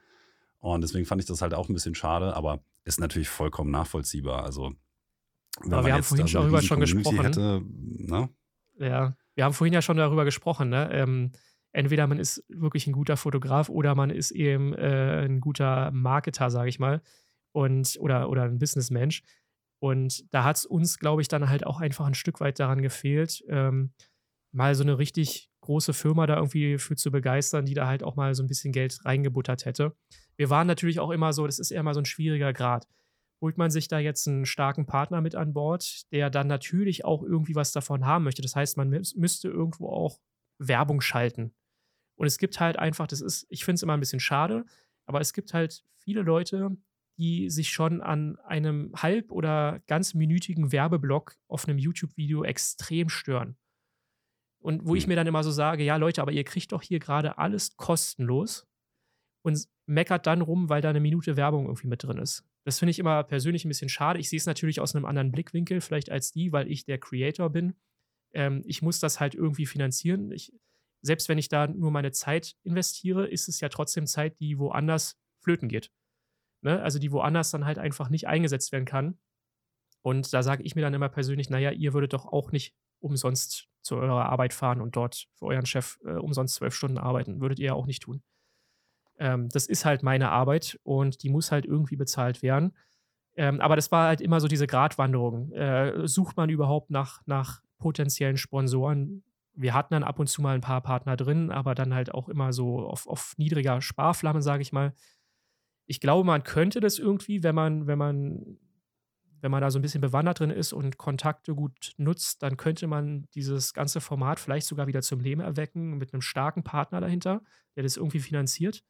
Und 0.60 0.82
deswegen 0.82 1.06
fand 1.06 1.22
ich 1.22 1.28
das 1.28 1.41
halt 1.41 1.54
auch 1.54 1.70
ein 1.70 1.74
bisschen 1.74 1.96
schade, 1.96 2.36
aber 2.36 2.60
ist 2.84 3.00
natürlich 3.00 3.30
vollkommen 3.30 3.72
nachvollziehbar. 3.72 4.43
Also, 4.43 4.74
Aber 5.62 5.86
wir 5.86 5.93
haben 5.93 6.03
vorhin 6.03 6.28
schon 6.28 6.41
darüber 6.41 6.62
schon 6.62 6.80
gesprochen. 6.80 7.22
Hätte, 7.22 7.64
ne? 7.64 8.30
Ja, 8.78 9.16
wir 9.36 9.43
haben 9.43 9.53
vorhin 9.53 9.74
ja 9.74 9.82
schon 9.82 9.97
darüber 9.97 10.26
gesprochen, 10.26 10.70
ne? 10.70 10.89
Ähm, 10.91 11.32
entweder 11.72 12.08
man 12.08 12.20
ist 12.20 12.43
wirklich 12.49 12.88
ein 12.88 12.93
guter 12.93 13.18
Fotograf 13.18 13.70
oder 13.70 13.95
man 13.95 14.10
ist 14.10 14.32
eben 14.32 14.74
äh, 14.74 15.26
ein 15.26 15.39
guter 15.39 15.91
Marketer, 15.91 16.49
sage 16.49 16.70
ich 16.70 16.80
mal, 16.80 17.01
und 17.51 17.97
oder, 17.99 18.30
oder 18.30 18.43
ein 18.43 18.60
Businessmensch. 18.60 19.24
Und 19.80 20.26
da 20.34 20.43
hat 20.43 20.58
es 20.58 20.66
uns, 20.66 20.99
glaube 20.99 21.22
ich, 21.22 21.28
dann 21.28 21.49
halt 21.49 21.66
auch 21.66 21.80
einfach 21.80 22.06
ein 22.06 22.14
Stück 22.14 22.39
weit 22.39 22.60
daran 22.60 22.82
gefehlt, 22.82 23.43
ähm, 23.49 23.93
mal 24.53 24.74
so 24.74 24.84
eine 24.84 24.97
richtig 24.97 25.51
große 25.62 25.93
Firma 25.93 26.28
da 26.28 26.36
irgendwie 26.36 26.78
für 26.78 26.95
zu 26.95 27.12
begeistern, 27.12 27.66
die 27.66 27.74
da 27.74 27.88
halt 27.88 28.03
auch 28.03 28.16
mal 28.16 28.34
so 28.36 28.43
ein 28.43 28.47
bisschen 28.47 28.72
Geld 28.72 28.97
reingebuttert 29.03 29.66
hätte. 29.66 29.93
Wir 30.38 30.49
waren 30.49 30.68
natürlich 30.68 30.99
auch 30.99 31.12
immer 31.12 31.34
so, 31.34 31.45
das 31.45 31.60
ist 31.60 31.72
eher 31.72 31.84
mal 31.84 31.93
so 31.93 31.99
ein 31.99 32.06
schwieriger 32.06 32.53
Grad. 32.53 32.88
Holt 33.42 33.58
man 33.58 33.70
sich 33.70 33.88
da 33.88 34.00
jetzt 34.00 34.28
einen 34.28 34.46
starken 34.46 34.86
Partner 34.86 35.22
mit 35.22 35.36
an 35.36 35.54
Bord, 35.54 36.12
der 36.12 36.30
dann 36.30 36.48
natürlich 36.48 37.04
auch 37.06 37.22
irgendwie 37.22 37.56
was 37.56 37.72
davon 37.74 38.06
haben 38.06 38.24
möchte. 38.24 38.42
Das 38.42 38.56
heißt, 38.56 38.78
man 38.78 38.90
mü- 38.94 39.18
müsste 39.20 39.50
irgendwo 39.50 39.90
auch 39.90 40.20
Werbung 40.58 41.02
schalten. 41.02 41.54
Und 42.18 42.28
es 42.28 42.38
gibt 42.38 42.60
halt 42.60 42.78
einfach, 42.80 43.08
das 43.08 43.20
ist, 43.22 43.46
ich 43.50 43.66
finde 43.66 43.76
es 43.76 43.84
immer 43.84 43.94
ein 43.94 44.00
bisschen 44.00 44.22
schade, 44.22 44.66
aber 45.06 45.20
es 45.20 45.34
gibt 45.34 45.54
halt 45.54 45.84
viele 45.98 46.22
Leute, 46.22 46.78
die 47.18 47.50
sich 47.50 47.70
schon 47.70 48.02
an 48.02 48.38
einem 48.40 48.92
halb- 48.96 49.32
oder 49.32 49.80
ganzminütigen 49.88 50.72
Werbeblock 50.72 51.36
auf 51.48 51.68
einem 51.68 51.78
YouTube-Video 51.78 52.44
extrem 52.44 53.10
stören. 53.10 53.58
Und 54.60 54.88
wo 54.88 54.96
ich 54.96 55.04
Hm. 55.04 55.10
mir 55.10 55.16
dann 55.16 55.28
immer 55.28 55.44
so 55.44 55.52
sage, 55.52 55.84
ja 55.84 55.98
Leute, 55.98 56.22
aber 56.22 56.32
ihr 56.32 56.44
kriegt 56.46 56.72
doch 56.72 56.82
hier 56.82 57.00
gerade 57.00 57.38
alles 57.38 57.76
kostenlos 57.78 58.66
und 59.44 59.68
meckert 59.86 60.26
dann 60.26 60.42
rum, 60.42 60.70
weil 60.70 60.82
da 60.82 60.90
eine 60.90 61.00
Minute 61.02 61.38
Werbung 61.38 61.66
irgendwie 61.66 61.88
mit 61.88 62.02
drin 62.04 62.18
ist. 62.18 62.44
Das 62.66 62.80
finde 62.80 62.91
ich 62.91 62.99
immer 62.99 63.24
persönlich 63.24 63.63
ein 63.63 63.70
bisschen 63.70 63.89
schade. 63.89 64.20
Ich 64.20 64.30
sehe 64.30 64.38
es 64.38 64.47
natürlich 64.47 64.80
aus 64.80 64.95
einem 64.95 65.05
anderen 65.05 65.32
Blickwinkel, 65.32 65.82
vielleicht 65.82 66.09
als 66.09 66.32
die, 66.32 66.51
weil 66.51 66.70
ich 66.70 66.84
der 66.84 66.97
Creator 66.97 67.49
bin. 67.49 67.76
Ähm, 68.34 68.63
ich 68.66 68.82
muss 68.82 68.99
das 68.99 69.20
halt 69.20 69.36
irgendwie 69.36 69.68
finanzieren. 69.68 70.32
Ich, 70.32 70.51
selbst 71.01 71.30
wenn 71.30 71.38
ich 71.38 71.47
da 71.47 71.68
nur 71.68 71.91
meine 71.91 72.11
Zeit 72.11 72.55
investiere, 72.63 73.28
ist 73.28 73.47
es 73.47 73.59
ja 73.59 73.70
trotzdem 73.70 74.07
Zeit, 74.07 74.39
die 74.39 74.57
woanders 74.57 75.20
flöten 75.41 75.70
geht. 75.70 75.91
Ne? 76.61 76.82
Also 76.82 76.97
die 76.97 77.11
woanders 77.11 77.51
dann 77.51 77.66
halt 77.66 77.78
einfach 77.78 78.09
nicht 78.09 78.28
eingesetzt 78.28 78.72
werden 78.72 78.86
kann. 78.86 79.20
Und 80.01 80.34
da 80.34 80.41
sage 80.41 80.63
ich 80.63 80.76
mir 80.76 80.82
dann 80.82 80.93
immer 80.95 81.09
persönlich, 81.09 81.49
naja, 81.51 81.72
ihr 81.72 81.93
würdet 81.93 82.13
doch 82.13 82.26
auch 82.26 82.51
nicht 82.51 82.76
umsonst 82.99 83.68
zu 83.84 83.95
eurer 83.97 84.30
Arbeit 84.30 84.53
fahren 84.53 84.82
und 84.82 84.95
dort 84.95 85.28
für 85.36 85.45
euren 85.45 85.68
Chef 85.68 85.99
äh, 86.03 86.13
umsonst 86.13 86.55
zwölf 86.55 86.74
Stunden 86.74 86.97
arbeiten. 86.97 87.39
Würdet 87.41 87.59
ihr 87.59 87.68
ja 87.68 87.74
auch 87.74 87.86
nicht 87.86 88.01
tun. 88.01 88.24
Ähm, 89.18 89.49
das 89.49 89.68
ist 89.68 89.86
halt 89.86 90.03
meine 90.03 90.30
Arbeit 90.30 90.80
und 90.84 91.24
die 91.24 91.30
muss 91.30 91.51
halt 91.51 91.66
irgendwie 91.66 91.95
bezahlt 91.95 92.41
werden. 92.41 92.74
Ähm, 93.38 93.59
aber 93.59 93.76
das 93.76 93.91
war 93.91 94.07
halt 94.07 94.22
immer 94.22 94.39
so 94.39 94.47
diese 94.47 94.68
Gratwanderung. 94.68 95.51
Äh, 95.51 96.07
sucht 96.07 96.38
man 96.38 96.49
überhaupt 96.49 96.89
nach, 96.89 97.22
nach 97.26 97.61
potenziellen 97.78 98.38
Sponsoren? 98.38 99.24
Wir 99.53 99.74
hatten 99.74 99.93
dann 99.93 100.03
ab 100.03 100.20
und 100.20 100.28
zu 100.28 100.41
mal 100.41 100.55
ein 100.55 100.61
paar 100.61 100.82
Partner 100.82 101.16
drin, 101.16 101.51
aber 101.51 101.76
dann 101.76 101.93
halt 101.93 102.13
auch 102.13 102.30
immer 102.30 102.53
so 102.53 102.80
auf, 102.80 103.07
auf 103.07 103.34
niedriger 103.38 103.82
Sparflamme, 103.82 104.41
sage 104.41 104.61
ich 104.61 104.72
mal. 104.72 104.93
Ich 105.86 105.99
glaube, 105.99 106.26
man 106.26 106.43
könnte 106.43 106.80
das 106.80 106.97
irgendwie, 106.97 107.43
wenn 107.43 107.55
man, 107.55 107.88
wenn 107.88 107.97
man, 107.97 108.57
wenn 109.41 109.51
man 109.51 109.61
da 109.61 109.70
so 109.70 109.80
ein 109.80 109.82
bisschen 109.82 110.01
bewandert 110.01 110.39
drin 110.39 110.49
ist 110.49 110.74
und 110.74 110.97
Kontakte 110.97 111.53
gut 111.53 111.93
nutzt, 111.97 112.41
dann 112.41 112.57
könnte 112.57 112.88
man 112.88 113.28
dieses 113.36 113.74
ganze 113.74 114.01
Format 114.01 114.39
vielleicht 114.39 114.66
sogar 114.66 114.88
wieder 114.88 115.01
zum 115.01 115.20
Leben 115.20 115.41
erwecken 115.41 115.97
mit 115.97 116.13
einem 116.13 116.22
starken 116.22 116.63
Partner 116.63 117.01
dahinter, 117.01 117.41
der 117.76 117.84
das 117.84 117.97
irgendwie 117.97 118.20
finanziert. 118.20 118.84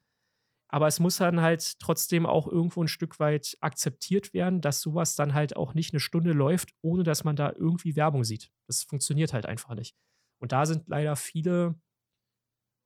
Aber 0.75 0.87
es 0.87 0.99
muss 0.99 1.15
dann 1.15 1.39
halt 1.39 1.79
trotzdem 1.79 2.25
auch 2.25 2.49
irgendwo 2.49 2.83
ein 2.83 2.89
Stück 2.89 3.17
weit 3.21 3.57
akzeptiert 3.61 4.33
werden, 4.33 4.59
dass 4.59 4.81
sowas 4.81 5.15
dann 5.15 5.33
halt 5.33 5.55
auch 5.55 5.73
nicht 5.73 5.93
eine 5.93 6.01
Stunde 6.01 6.33
läuft, 6.33 6.71
ohne 6.81 7.03
dass 7.03 7.23
man 7.23 7.37
da 7.37 7.53
irgendwie 7.53 7.95
Werbung 7.95 8.25
sieht. 8.25 8.51
Das 8.67 8.83
funktioniert 8.83 9.31
halt 9.31 9.45
einfach 9.45 9.73
nicht. 9.73 9.95
Und 10.41 10.51
da 10.51 10.65
sind 10.65 10.89
leider 10.89 11.15
viele 11.15 11.79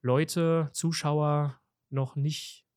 Leute, 0.03 0.69
Zuschauer 0.71 1.59
noch 1.91 2.15
nicht 2.15 2.68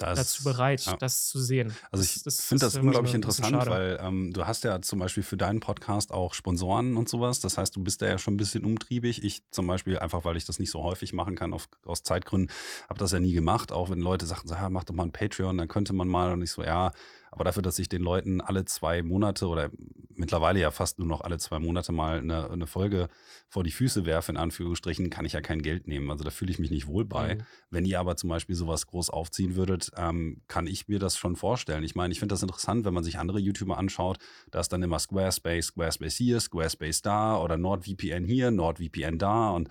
das, 0.00 0.18
dazu 0.18 0.44
bereit, 0.44 0.84
ja. 0.86 0.96
das 0.96 1.28
zu 1.28 1.40
sehen. 1.40 1.74
Also 1.90 2.04
ich 2.04 2.22
finde 2.34 2.64
das 2.64 2.76
unglaublich 2.76 3.14
interessant, 3.14 3.66
weil 3.66 3.98
ähm, 4.02 4.32
du 4.32 4.46
hast 4.46 4.64
ja 4.64 4.80
zum 4.80 4.98
Beispiel 4.98 5.22
für 5.22 5.36
deinen 5.36 5.60
Podcast 5.60 6.12
auch 6.12 6.34
Sponsoren 6.34 6.96
und 6.96 7.08
sowas. 7.08 7.40
Das 7.40 7.58
heißt, 7.58 7.76
du 7.76 7.82
bist 7.82 8.02
da 8.02 8.06
ja 8.06 8.18
schon 8.18 8.34
ein 8.34 8.36
bisschen 8.38 8.64
umtriebig. 8.64 9.22
Ich 9.24 9.42
zum 9.50 9.66
Beispiel, 9.66 9.98
einfach 9.98 10.24
weil 10.24 10.36
ich 10.36 10.44
das 10.44 10.58
nicht 10.58 10.70
so 10.70 10.82
häufig 10.82 11.12
machen 11.12 11.36
kann, 11.36 11.52
auf, 11.52 11.68
aus 11.84 12.02
Zeitgründen, 12.02 12.50
habe 12.88 12.98
das 12.98 13.12
ja 13.12 13.20
nie 13.20 13.32
gemacht. 13.32 13.72
Auch 13.72 13.90
wenn 13.90 14.00
Leute 14.00 14.26
sagten, 14.26 14.48
so, 14.48 14.54
ja, 14.54 14.70
mach 14.70 14.84
doch 14.84 14.94
mal 14.94 15.04
ein 15.04 15.12
Patreon, 15.12 15.58
dann 15.58 15.68
könnte 15.68 15.92
man 15.92 16.08
mal. 16.08 16.32
Und 16.32 16.42
ich 16.42 16.50
so, 16.50 16.62
ja, 16.62 16.92
aber 17.30 17.44
dafür, 17.44 17.62
dass 17.62 17.78
ich 17.78 17.88
den 17.88 18.02
Leuten 18.02 18.40
alle 18.40 18.64
zwei 18.64 19.02
Monate 19.02 19.46
oder 19.46 19.70
mittlerweile 20.14 20.60
ja 20.60 20.70
fast 20.70 20.98
nur 20.98 21.08
noch 21.08 21.22
alle 21.22 21.38
zwei 21.38 21.58
Monate 21.58 21.92
mal 21.92 22.18
eine, 22.18 22.50
eine 22.50 22.66
Folge 22.66 23.08
vor 23.48 23.64
die 23.64 23.70
Füße 23.70 24.04
werfe, 24.04 24.32
in 24.32 24.36
Anführungsstrichen, 24.36 25.10
kann 25.10 25.24
ich 25.24 25.32
ja 25.32 25.40
kein 25.40 25.62
Geld 25.62 25.88
nehmen. 25.88 26.10
Also 26.10 26.24
da 26.24 26.30
fühle 26.30 26.50
ich 26.50 26.58
mich 26.58 26.70
nicht 26.70 26.86
wohl 26.86 27.04
bei. 27.04 27.36
Mhm. 27.36 27.42
Wenn 27.70 27.84
ihr 27.84 27.98
aber 27.98 28.16
zum 28.16 28.28
Beispiel 28.28 28.54
sowas 28.54 28.86
groß 28.86 29.10
aufziehen 29.10 29.56
würdet, 29.56 29.90
ähm, 29.96 30.42
kann 30.46 30.66
ich 30.66 30.88
mir 30.88 30.98
das 30.98 31.16
schon 31.16 31.36
vorstellen. 31.36 31.84
Ich 31.84 31.94
meine, 31.94 32.12
ich 32.12 32.20
finde 32.20 32.34
das 32.34 32.42
interessant, 32.42 32.84
wenn 32.84 32.94
man 32.94 33.04
sich 33.04 33.18
andere 33.18 33.38
YouTuber 33.38 33.78
anschaut, 33.78 34.18
da 34.50 34.60
ist 34.60 34.72
dann 34.72 34.82
immer 34.82 34.98
Squarespace, 34.98 35.66
Squarespace 35.66 36.16
hier, 36.16 36.40
Squarespace 36.40 37.02
da 37.02 37.40
oder 37.40 37.56
NordVPN 37.56 38.24
hier, 38.24 38.50
NordVPN 38.50 39.18
da 39.18 39.50
und 39.50 39.68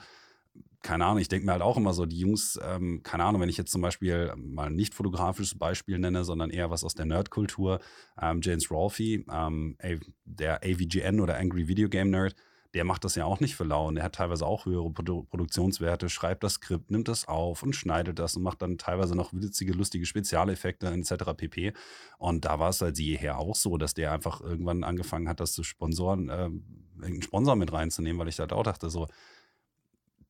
keine 0.81 1.05
Ahnung, 1.05 1.19
ich 1.19 1.27
denke 1.27 1.45
mir 1.45 1.51
halt 1.51 1.61
auch 1.61 1.77
immer 1.77 1.93
so, 1.93 2.05
die 2.05 2.19
Jungs, 2.19 2.59
ähm, 2.63 3.01
keine 3.03 3.25
Ahnung, 3.25 3.41
wenn 3.41 3.49
ich 3.49 3.57
jetzt 3.57 3.71
zum 3.71 3.81
Beispiel 3.81 4.33
mal 4.37 4.67
ein 4.67 4.75
nicht 4.75 4.93
fotografisches 4.93 5.57
Beispiel 5.57 5.99
nenne, 5.99 6.23
sondern 6.23 6.49
eher 6.49 6.71
was 6.71 6.83
aus 6.83 6.93
der 6.93 7.05
Nerdkultur, 7.05 7.79
ähm, 8.21 8.39
James 8.41 8.71
Rolfe, 8.71 9.23
ähm, 9.29 9.77
der 10.25 10.63
AVGN 10.63 11.19
oder 11.19 11.37
Angry 11.37 11.67
Video 11.67 11.89
Game 11.89 12.11
Nerd, 12.11 12.35
der 12.73 12.83
macht 12.83 13.03
das 13.03 13.15
ja 13.15 13.25
auch 13.25 13.39
nicht 13.39 13.55
für 13.55 13.63
lau 13.63 13.87
und 13.87 13.95
der 13.95 14.03
hat 14.03 14.15
teilweise 14.15 14.45
auch 14.45 14.65
höhere 14.65 14.91
Produ 14.91 15.23
Produktionswerte, 15.23 16.07
schreibt 16.07 16.43
das 16.43 16.53
Skript, 16.53 16.91
nimmt 16.91 17.07
das 17.07 17.27
auf 17.27 17.63
und 17.63 17.75
schneidet 17.75 18.19
das 18.19 18.35
und 18.35 18.43
macht 18.43 18.61
dann 18.61 18.77
teilweise 18.77 19.15
noch 19.15 19.33
witzige, 19.33 19.73
lustige 19.73 20.05
Spezialeffekte 20.05 20.87
etc. 20.87 21.33
pp. 21.35 21.73
Und 22.19 22.45
da 22.45 22.59
war 22.59 22.69
es 22.69 22.77
seit 22.77 22.99
jeher 22.99 23.39
auch 23.39 23.55
so, 23.55 23.77
dass 23.77 23.95
der 23.95 24.11
einfach 24.11 24.41
irgendwann 24.41 24.83
angefangen 24.83 25.27
hat, 25.27 25.39
das 25.39 25.53
zu 25.53 25.63
sponsoren, 25.63 26.29
äh, 26.29 26.49
irgendeinen 26.95 27.21
Sponsor 27.23 27.55
mit 27.55 27.73
reinzunehmen, 27.73 28.19
weil 28.19 28.27
ich 28.27 28.35
da 28.35 28.45
auch 28.45 28.63
dachte 28.63 28.89
so, 28.89 29.07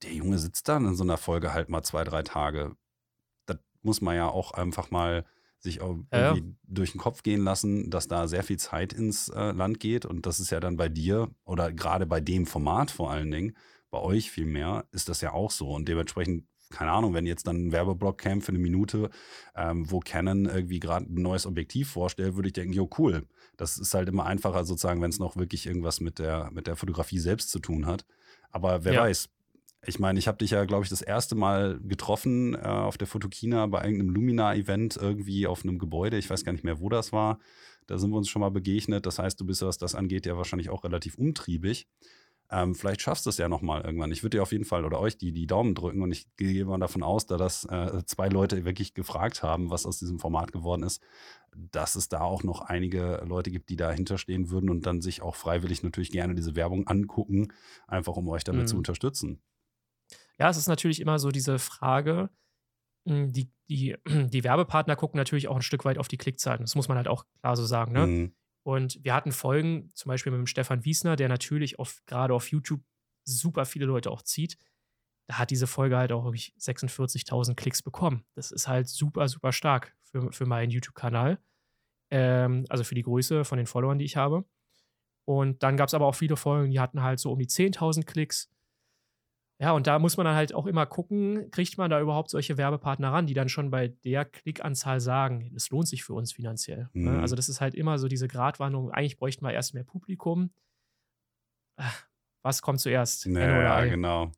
der 0.03 0.13
Junge 0.13 0.37
sitzt 0.37 0.67
dann 0.67 0.85
in 0.85 0.95
so 0.95 1.03
einer 1.03 1.17
Folge 1.17 1.53
halt 1.53 1.69
mal 1.69 1.83
zwei, 1.83 2.03
drei 2.03 2.23
Tage. 2.23 2.75
Das 3.45 3.57
muss 3.81 4.01
man 4.01 4.15
ja 4.15 4.27
auch 4.27 4.51
einfach 4.51 4.91
mal 4.91 5.25
sich 5.59 5.81
auch 5.81 5.97
ja, 6.11 6.35
ja. 6.35 6.41
durch 6.63 6.93
den 6.93 7.01
Kopf 7.01 7.21
gehen 7.21 7.43
lassen, 7.43 7.89
dass 7.89 8.07
da 8.07 8.27
sehr 8.27 8.43
viel 8.43 8.57
Zeit 8.57 8.93
ins 8.93 9.27
äh, 9.29 9.51
Land 9.51 9.79
geht. 9.79 10.05
Und 10.05 10.25
das 10.25 10.39
ist 10.39 10.51
ja 10.51 10.59
dann 10.59 10.77
bei 10.77 10.87
dir 10.87 11.29
oder 11.43 11.71
gerade 11.71 12.05
bei 12.05 12.21
dem 12.21 12.45
Format 12.45 12.91
vor 12.91 13.11
allen 13.11 13.29
Dingen, 13.29 13.55
bei 13.91 13.99
euch 13.99 14.31
viel 14.31 14.45
mehr, 14.45 14.85
ist 14.91 15.09
das 15.09 15.21
ja 15.21 15.33
auch 15.33 15.51
so. 15.51 15.71
Und 15.71 15.89
dementsprechend, 15.89 16.45
keine 16.69 16.91
Ahnung, 16.91 17.13
wenn 17.13 17.25
jetzt 17.25 17.47
dann 17.47 17.67
ein 17.67 17.71
Werbeblock 17.71 18.19
käme 18.19 18.41
für 18.41 18.49
eine 18.49 18.59
Minute, 18.59 19.09
ähm, 19.55 19.89
wo 19.91 19.99
Canon 19.99 20.45
irgendwie 20.45 20.79
gerade 20.79 21.07
ein 21.07 21.21
neues 21.21 21.45
Objektiv 21.45 21.89
vorstellt, 21.89 22.35
würde 22.35 22.47
ich 22.47 22.53
denken, 22.53 22.73
jo, 22.73 22.89
cool. 22.97 23.27
Das 23.57 23.77
ist 23.77 23.93
halt 23.93 24.07
immer 24.07 24.25
einfacher 24.25 24.63
sozusagen, 24.63 25.01
wenn 25.01 25.09
es 25.09 25.19
noch 25.19 25.35
wirklich 25.35 25.65
irgendwas 25.65 25.99
mit 25.99 26.19
der, 26.19 26.51
mit 26.51 26.67
der 26.67 26.77
Fotografie 26.77 27.19
selbst 27.19 27.49
zu 27.49 27.59
tun 27.59 27.85
hat. 27.85 28.05
Aber 28.51 28.85
wer 28.85 28.93
ja. 28.93 29.01
weiß, 29.01 29.29
ich 29.85 29.99
meine, 29.99 30.19
ich 30.19 30.27
habe 30.27 30.37
dich 30.37 30.51
ja, 30.51 30.65
glaube 30.65 30.83
ich, 30.83 30.89
das 30.89 31.01
erste 31.01 31.35
Mal 31.35 31.79
getroffen 31.81 32.55
äh, 32.55 32.59
auf 32.59 32.97
der 32.97 33.07
Fotokina 33.07 33.65
bei 33.67 33.83
irgendeinem 33.83 34.09
Lumina-Event 34.09 34.97
irgendwie 34.97 35.47
auf 35.47 35.63
einem 35.63 35.79
Gebäude. 35.79 36.17
Ich 36.17 36.29
weiß 36.29 36.43
gar 36.43 36.51
nicht 36.51 36.65
mehr, 36.65 36.79
wo 36.79 36.89
das 36.89 37.13
war. 37.13 37.39
Da 37.87 37.97
sind 37.97 38.11
wir 38.11 38.17
uns 38.17 38.29
schon 38.29 38.41
mal 38.41 38.51
begegnet. 38.51 39.05
Das 39.05 39.19
heißt, 39.19 39.39
du 39.39 39.45
bist, 39.45 39.61
was 39.61 39.77
das 39.77 39.95
angeht, 39.95 40.25
ja 40.25 40.37
wahrscheinlich 40.37 40.69
auch 40.69 40.83
relativ 40.83 41.17
umtriebig. 41.17 41.87
Ähm, 42.51 42.73
vielleicht 42.73 43.01
schaffst 43.01 43.25
du 43.25 43.29
es 43.29 43.37
ja 43.37 43.47
nochmal 43.47 43.81
irgendwann. 43.81 44.11
Ich 44.11 44.23
würde 44.23 44.37
dir 44.37 44.41
auf 44.41 44.51
jeden 44.51 44.65
Fall 44.65 44.83
oder 44.83 44.99
euch 44.99 45.17
die, 45.17 45.31
die 45.31 45.45
Daumen 45.45 45.75
drücken 45.75 46.01
und 46.01 46.11
ich 46.11 46.25
gehe 46.35 46.65
mal 46.65 46.79
davon 46.79 47.03
aus, 47.03 47.27
da 47.27 47.37
das 47.37 47.63
äh, 47.65 48.03
zwei 48.05 48.27
Leute 48.27 48.65
wirklich 48.65 48.95
gefragt 48.95 49.43
haben, 49.43 49.69
was 49.69 49.85
aus 49.85 49.99
diesem 49.99 50.19
Format 50.19 50.51
geworden 50.51 50.81
ist, 50.81 51.01
dass 51.55 51.95
es 51.95 52.09
da 52.09 52.21
auch 52.21 52.43
noch 52.43 52.61
einige 52.61 53.23
Leute 53.27 53.51
gibt, 53.51 53.69
die 53.69 53.75
dahinter 53.75 54.17
stehen 54.17 54.49
würden 54.49 54.71
und 54.71 54.87
dann 54.87 55.01
sich 55.01 55.21
auch 55.21 55.35
freiwillig 55.35 55.83
natürlich 55.83 56.11
gerne 56.11 56.33
diese 56.33 56.55
Werbung 56.55 56.87
angucken, 56.87 57.53
einfach 57.87 58.17
um 58.17 58.27
euch 58.29 58.43
damit 58.43 58.63
mhm. 58.63 58.67
zu 58.67 58.77
unterstützen. 58.77 59.39
Ja, 60.39 60.49
es 60.49 60.57
ist 60.57 60.67
natürlich 60.67 60.99
immer 60.99 61.19
so 61.19 61.29
diese 61.29 61.59
Frage, 61.59 62.29
hm, 63.07 63.31
die, 63.31 63.51
die, 63.69 63.95
die 64.07 64.43
Werbepartner 64.43 64.95
gucken 64.95 65.17
natürlich 65.17 65.47
auch 65.47 65.55
ein 65.55 65.61
Stück 65.61 65.85
weit 65.85 65.97
auf 65.97 66.07
die 66.07 66.17
Klickzahlen. 66.17 66.61
Das 66.61 66.75
muss 66.75 66.87
man 66.87 66.97
halt 66.97 67.07
auch 67.07 67.25
klar 67.41 67.55
so 67.55 67.65
sagen. 67.65 67.91
Ne? 67.91 68.07
Mhm. 68.07 68.35
Und 68.63 69.03
wir 69.03 69.13
hatten 69.13 69.31
Folgen, 69.31 69.89
zum 69.95 70.09
Beispiel 70.09 70.31
mit 70.31 70.39
dem 70.39 70.47
Stefan 70.47 70.85
Wiesner, 70.85 71.15
der 71.15 71.29
natürlich 71.29 71.77
gerade 72.05 72.33
auf 72.33 72.51
YouTube 72.51 72.81
super 73.25 73.65
viele 73.65 73.85
Leute 73.85 74.11
auch 74.11 74.21
zieht. 74.21 74.57
Da 75.27 75.37
hat 75.37 75.51
diese 75.51 75.67
Folge 75.67 75.97
halt 75.97 76.11
auch 76.11 76.23
wirklich 76.23 76.55
46.000 76.59 77.55
Klicks 77.55 77.81
bekommen. 77.81 78.25
Das 78.35 78.51
ist 78.51 78.67
halt 78.67 78.87
super, 78.87 79.27
super 79.27 79.51
stark 79.51 79.95
für, 80.03 80.31
für 80.31 80.45
meinen 80.45 80.71
YouTube-Kanal. 80.71 81.39
Ähm, 82.11 82.65
also 82.69 82.83
für 82.83 82.95
die 82.95 83.03
Größe 83.03 83.45
von 83.45 83.57
den 83.57 83.67
Followern, 83.67 83.99
die 83.99 84.05
ich 84.05 84.17
habe. 84.17 84.45
Und 85.25 85.61
dann 85.61 85.77
gab 85.77 85.87
es 85.87 85.93
aber 85.93 86.07
auch 86.07 86.15
viele 86.15 86.35
Folgen, 86.35 86.71
die 86.71 86.79
hatten 86.79 87.03
halt 87.03 87.19
so 87.19 87.31
um 87.31 87.39
die 87.39 87.47
10.000 87.47 88.05
Klicks. 88.05 88.49
Ja, 89.61 89.73
und 89.73 89.87
da 89.87 89.99
muss 89.99 90.15
man 90.15 90.25
dann 90.25 90.35
halt 90.35 90.53
auch 90.53 90.65
immer 90.65 90.85
gucken, 90.85 91.51
kriegt 91.51 91.77
man 91.77 91.91
da 91.91 91.99
überhaupt 91.99 92.29
solche 92.29 92.57
Werbepartner 92.57 93.11
ran, 93.11 93.27
die 93.27 93.33
dann 93.33 93.49
schon 93.49 93.69
bei 93.69 93.89
der 93.89 94.23
Klickanzahl 94.23 95.01
sagen, 95.01 95.51
es 95.53 95.69
lohnt 95.69 95.87
sich 95.87 96.05
für 96.05 96.13
uns 96.13 96.31
finanziell. 96.31 96.89
Ne? 96.93 97.11
Mhm. 97.11 97.19
Also 97.19 97.35
das 97.35 97.49
ist 97.49 97.59
halt 97.59 97.75
immer 97.75 97.99
so 97.99 98.07
diese 98.07 98.29
Gratwanderung, 98.29 98.91
eigentlich 98.91 99.17
bräuchten 99.17 99.45
wir 99.45 99.51
erst 99.51 99.73
mehr 99.73 99.83
Publikum. 99.83 100.51
Was 102.41 102.61
kommt 102.61 102.79
zuerst? 102.79 103.25
Ja, 103.25 103.83
genau. 103.83 104.31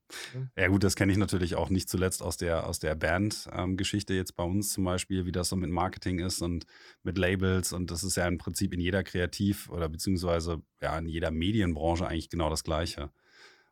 Ja 0.57 0.67
gut, 0.69 0.83
das 0.83 0.95
kenne 0.95 1.11
ich 1.11 1.19
natürlich 1.19 1.53
auch 1.53 1.69
nicht 1.69 1.87
zuletzt 1.87 2.23
aus 2.23 2.35
der, 2.35 2.65
aus 2.65 2.79
der 2.79 2.95
Band-Geschichte 2.95 4.13
ähm, 4.13 4.17
jetzt 4.17 4.35
bei 4.35 4.43
uns 4.43 4.73
zum 4.73 4.85
Beispiel, 4.85 5.27
wie 5.27 5.31
das 5.31 5.49
so 5.49 5.55
mit 5.55 5.69
Marketing 5.69 6.17
ist 6.17 6.41
und 6.41 6.65
mit 7.03 7.19
Labels. 7.19 7.73
Und 7.73 7.91
das 7.91 8.03
ist 8.03 8.17
ja 8.17 8.27
im 8.27 8.39
Prinzip 8.39 8.73
in 8.73 8.79
jeder 8.79 9.03
Kreativ- 9.03 9.69
oder 9.69 9.87
beziehungsweise 9.87 10.63
ja 10.81 10.97
in 10.97 11.07
jeder 11.07 11.29
Medienbranche 11.29 12.07
eigentlich 12.07 12.31
genau 12.31 12.49
das 12.49 12.63
Gleiche. 12.63 13.11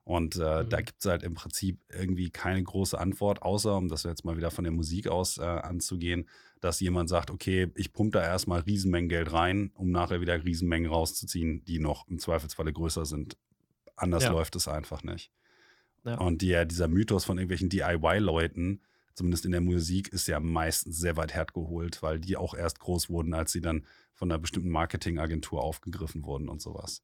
Und 0.03 0.37
äh, 0.37 0.63
mhm. 0.63 0.69
da 0.69 0.81
gibt 0.81 0.99
es 0.99 1.05
halt 1.05 1.23
im 1.23 1.35
Prinzip 1.35 1.79
irgendwie 1.89 2.29
keine 2.29 2.63
große 2.63 2.99
Antwort, 2.99 3.41
außer, 3.41 3.75
um 3.77 3.89
das 3.89 4.03
jetzt 4.03 4.25
mal 4.25 4.37
wieder 4.37 4.51
von 4.51 4.63
der 4.63 4.73
Musik 4.73 5.07
aus 5.07 5.37
äh, 5.37 5.43
anzugehen, 5.43 6.27
dass 6.61 6.79
jemand 6.79 7.09
sagt, 7.09 7.31
okay, 7.31 7.71
ich 7.75 7.93
pumpe 7.93 8.17
da 8.17 8.23
erstmal 8.23 8.61
Riesenmengen 8.61 9.09
Geld 9.09 9.31
rein, 9.31 9.71
um 9.75 9.91
nachher 9.91 10.19
wieder 10.19 10.43
Riesenmengen 10.43 10.89
rauszuziehen, 10.89 11.63
die 11.65 11.79
noch 11.79 12.07
im 12.07 12.19
Zweifelsfalle 12.19 12.73
größer 12.73 13.05
sind. 13.05 13.37
Anders 13.95 14.23
ja. 14.23 14.31
läuft 14.31 14.55
es 14.55 14.67
einfach 14.67 15.03
nicht. 15.03 15.31
Ja. 16.05 16.17
Und 16.17 16.41
die, 16.41 16.65
dieser 16.67 16.87
Mythos 16.87 17.25
von 17.25 17.37
irgendwelchen 17.37 17.69
DIY-Leuten, 17.69 18.81
zumindest 19.13 19.45
in 19.45 19.51
der 19.51 19.61
Musik, 19.61 20.09
ist 20.09 20.27
ja 20.27 20.39
meistens 20.39 20.97
sehr 20.97 21.17
weit 21.17 21.33
hergeholt, 21.33 22.01
weil 22.01 22.19
die 22.19 22.37
auch 22.37 22.53
erst 22.53 22.79
groß 22.79 23.09
wurden, 23.09 23.33
als 23.33 23.51
sie 23.51 23.61
dann 23.61 23.85
von 24.13 24.31
einer 24.31 24.39
bestimmten 24.39 24.69
Marketingagentur 24.69 25.61
aufgegriffen 25.61 26.23
wurden 26.23 26.49
und 26.49 26.61
sowas. 26.61 27.03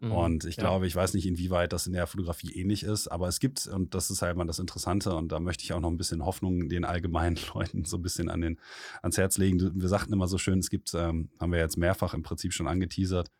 Mhm, 0.00 0.12
und 0.12 0.44
ich 0.44 0.56
ja. 0.56 0.62
glaube, 0.62 0.86
ich 0.86 0.94
weiß 0.94 1.14
nicht, 1.14 1.26
inwieweit 1.26 1.72
das 1.72 1.86
in 1.86 1.92
der 1.92 2.06
Fotografie 2.06 2.52
ähnlich 2.52 2.84
ist, 2.84 3.08
aber 3.08 3.26
es 3.26 3.40
gibt, 3.40 3.66
und 3.66 3.94
das 3.94 4.10
ist 4.10 4.22
halt 4.22 4.36
mal 4.36 4.46
das 4.46 4.60
Interessante, 4.60 5.14
und 5.14 5.32
da 5.32 5.40
möchte 5.40 5.64
ich 5.64 5.72
auch 5.72 5.80
noch 5.80 5.90
ein 5.90 5.96
bisschen 5.96 6.24
Hoffnung 6.24 6.68
den 6.68 6.84
allgemeinen 6.84 7.36
Leuten 7.54 7.84
so 7.84 7.96
ein 7.96 8.02
bisschen 8.02 8.28
an 8.28 8.40
den, 8.40 8.60
ans 9.02 9.18
Herz 9.18 9.38
legen. 9.38 9.80
Wir 9.80 9.88
sagten 9.88 10.12
immer 10.12 10.28
so 10.28 10.38
schön, 10.38 10.60
es 10.60 10.70
gibt, 10.70 10.94
ähm, 10.94 11.30
haben 11.40 11.52
wir 11.52 11.58
jetzt 11.58 11.76
mehrfach 11.76 12.14
im 12.14 12.22
Prinzip 12.22 12.52
schon 12.52 12.68
angeteasert, 12.68 13.30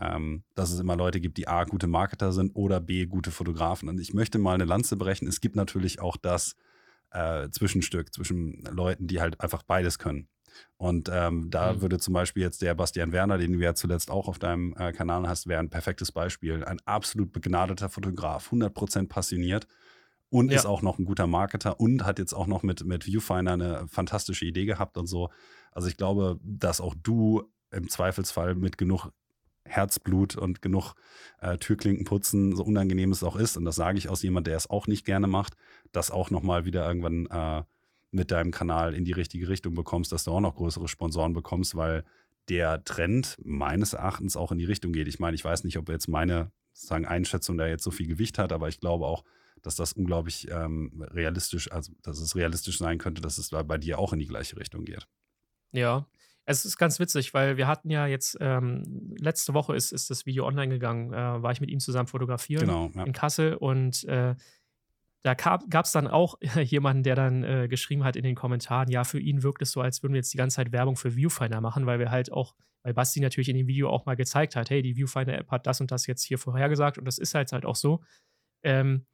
ähm, 0.00 0.42
dass 0.54 0.70
es 0.70 0.80
immer 0.80 0.96
Leute 0.96 1.20
gibt, 1.20 1.38
die 1.38 1.48
A, 1.48 1.64
gute 1.64 1.86
Marketer 1.86 2.32
sind 2.32 2.52
oder 2.54 2.80
B, 2.80 3.06
gute 3.06 3.30
Fotografen. 3.30 3.88
Und 3.88 3.98
ich 3.98 4.12
möchte 4.12 4.38
mal 4.38 4.54
eine 4.54 4.64
Lanze 4.64 4.96
brechen. 4.96 5.28
Es 5.28 5.40
gibt 5.40 5.56
natürlich 5.56 6.00
auch 6.00 6.18
das 6.18 6.56
äh, 7.10 7.48
Zwischenstück 7.50 8.12
zwischen 8.12 8.64
Leuten, 8.70 9.06
die 9.06 9.20
halt 9.20 9.40
einfach 9.40 9.62
beides 9.62 9.98
können. 9.98 10.28
Und 10.76 11.10
ähm, 11.12 11.50
da 11.50 11.72
mhm. 11.74 11.82
würde 11.82 11.98
zum 11.98 12.14
Beispiel 12.14 12.42
jetzt 12.42 12.62
der 12.62 12.74
Bastian 12.74 13.12
Werner, 13.12 13.38
den 13.38 13.52
du 13.52 13.58
ja 13.60 13.74
zuletzt 13.74 14.10
auch 14.10 14.28
auf 14.28 14.38
deinem 14.38 14.74
äh, 14.76 14.92
Kanal 14.92 15.28
hast, 15.28 15.46
wäre 15.46 15.60
ein 15.60 15.70
perfektes 15.70 16.12
Beispiel. 16.12 16.64
Ein 16.64 16.80
absolut 16.84 17.32
begnadeter 17.32 17.88
Fotograf, 17.88 18.50
100% 18.52 19.08
passioniert 19.08 19.66
und 20.32 20.50
ja. 20.50 20.56
ist 20.56 20.66
auch 20.66 20.82
noch 20.82 20.98
ein 20.98 21.04
guter 21.04 21.26
Marketer 21.26 21.78
und 21.78 22.04
hat 22.04 22.18
jetzt 22.18 22.32
auch 22.32 22.46
noch 22.46 22.62
mit, 22.62 22.84
mit 22.84 23.06
Viewfinder 23.06 23.52
eine 23.52 23.86
fantastische 23.88 24.46
Idee 24.46 24.64
gehabt 24.64 24.96
und 24.96 25.06
so. 25.06 25.28
Also 25.72 25.88
ich 25.88 25.96
glaube, 25.96 26.40
dass 26.42 26.80
auch 26.80 26.94
du 27.00 27.42
im 27.70 27.88
Zweifelsfall 27.88 28.54
mit 28.54 28.78
genug 28.78 29.10
Herzblut 29.64 30.36
und 30.36 30.62
genug 30.62 30.94
äh, 31.40 31.58
Türklinken 31.58 32.04
putzen, 32.04 32.56
so 32.56 32.64
unangenehm 32.64 33.12
es 33.12 33.22
auch 33.22 33.36
ist, 33.36 33.56
und 33.56 33.64
das 33.64 33.76
sage 33.76 33.98
ich 33.98 34.08
aus 34.08 34.22
jemand, 34.22 34.46
der 34.46 34.56
es 34.56 34.68
auch 34.68 34.86
nicht 34.86 35.04
gerne 35.04 35.26
macht, 35.26 35.54
das 35.92 36.10
auch 36.10 36.30
nochmal 36.30 36.64
wieder 36.64 36.86
irgendwann 36.86 37.26
äh, 37.26 37.62
mit 38.12 38.30
deinem 38.30 38.50
Kanal 38.50 38.94
in 38.94 39.04
die 39.04 39.12
richtige 39.12 39.48
Richtung 39.48 39.74
bekommst, 39.74 40.12
dass 40.12 40.24
du 40.24 40.30
auch 40.30 40.40
noch 40.40 40.54
größere 40.54 40.86
Sponsoren 40.86 41.32
bekommst, 41.32 41.74
weil 41.74 42.04
der 42.48 42.84
Trend 42.84 43.36
meines 43.42 43.94
Erachtens 43.94 44.36
auch 44.36 44.52
in 44.52 44.58
die 44.58 44.64
Richtung 44.64 44.92
geht. 44.92 45.08
Ich 45.08 45.18
meine, 45.18 45.34
ich 45.34 45.44
weiß 45.44 45.64
nicht, 45.64 45.78
ob 45.78 45.88
jetzt 45.88 46.08
meine 46.08 46.52
sagen, 46.72 47.06
Einschätzung 47.06 47.56
da 47.56 47.66
jetzt 47.66 47.84
so 47.84 47.90
viel 47.90 48.06
Gewicht 48.06 48.38
hat, 48.38 48.52
aber 48.52 48.68
ich 48.68 48.80
glaube 48.80 49.06
auch, 49.06 49.24
dass 49.62 49.76
das 49.76 49.92
unglaublich 49.92 50.48
ähm, 50.50 51.04
realistisch, 51.10 51.70
also 51.70 51.92
dass 52.02 52.18
es 52.18 52.34
realistisch 52.34 52.78
sein 52.78 52.98
könnte, 52.98 53.22
dass 53.22 53.38
es 53.38 53.48
da 53.50 53.62
bei 53.62 53.78
dir 53.78 53.98
auch 53.98 54.12
in 54.12 54.18
die 54.18 54.26
gleiche 54.26 54.56
Richtung 54.56 54.84
geht. 54.84 55.06
Ja, 55.70 56.06
es 56.44 56.64
ist 56.64 56.76
ganz 56.76 56.98
witzig, 56.98 57.32
weil 57.34 57.56
wir 57.56 57.68
hatten 57.68 57.88
ja 57.88 58.06
jetzt, 58.06 58.36
ähm, 58.40 59.14
letzte 59.18 59.54
Woche 59.54 59.76
ist, 59.76 59.92
ist 59.92 60.10
das 60.10 60.26
Video 60.26 60.46
online 60.46 60.72
gegangen, 60.72 61.12
äh, 61.12 61.42
war 61.42 61.52
ich 61.52 61.60
mit 61.60 61.70
ihm 61.70 61.78
zusammen 61.78 62.08
fotografieren 62.08 62.66
Genau, 62.66 62.90
ja. 62.94 63.04
in 63.04 63.12
Kassel 63.12 63.54
und 63.54 64.04
äh, 64.04 64.34
da 65.22 65.34
gab 65.34 65.84
es 65.84 65.92
dann 65.92 66.08
auch 66.08 66.36
jemanden, 66.62 67.02
der 67.02 67.14
dann 67.14 67.44
äh, 67.44 67.68
geschrieben 67.68 68.04
hat 68.04 68.16
in 68.16 68.24
den 68.24 68.34
Kommentaren, 68.34 68.90
ja, 68.90 69.04
für 69.04 69.20
ihn 69.20 69.42
wirkt 69.42 69.62
es 69.62 69.72
so, 69.72 69.80
als 69.80 70.02
würden 70.02 70.14
wir 70.14 70.18
jetzt 70.18 70.32
die 70.32 70.38
ganze 70.38 70.56
Zeit 70.56 70.72
Werbung 70.72 70.96
für 70.96 71.14
Viewfinder 71.14 71.60
machen, 71.60 71.86
weil 71.86 71.98
wir 71.98 72.10
halt 72.10 72.32
auch, 72.32 72.54
weil 72.82 72.94
Basti 72.94 73.20
natürlich 73.20 73.48
in 73.48 73.56
dem 73.56 73.68
Video 73.68 73.88
auch 73.88 74.04
mal 74.06 74.16
gezeigt 74.16 74.56
hat, 74.56 74.70
hey, 74.70 74.82
die 74.82 74.96
Viewfinder-App 74.96 75.50
hat 75.50 75.66
das 75.66 75.80
und 75.80 75.90
das 75.90 76.06
jetzt 76.06 76.24
hier 76.24 76.38
vorhergesagt 76.38 76.98
und 76.98 77.04
das 77.04 77.18
ist 77.18 77.34
halt 77.34 77.52
halt 77.52 77.64
auch 77.64 77.76
so. 77.76 78.02
Ähm, 78.64 79.06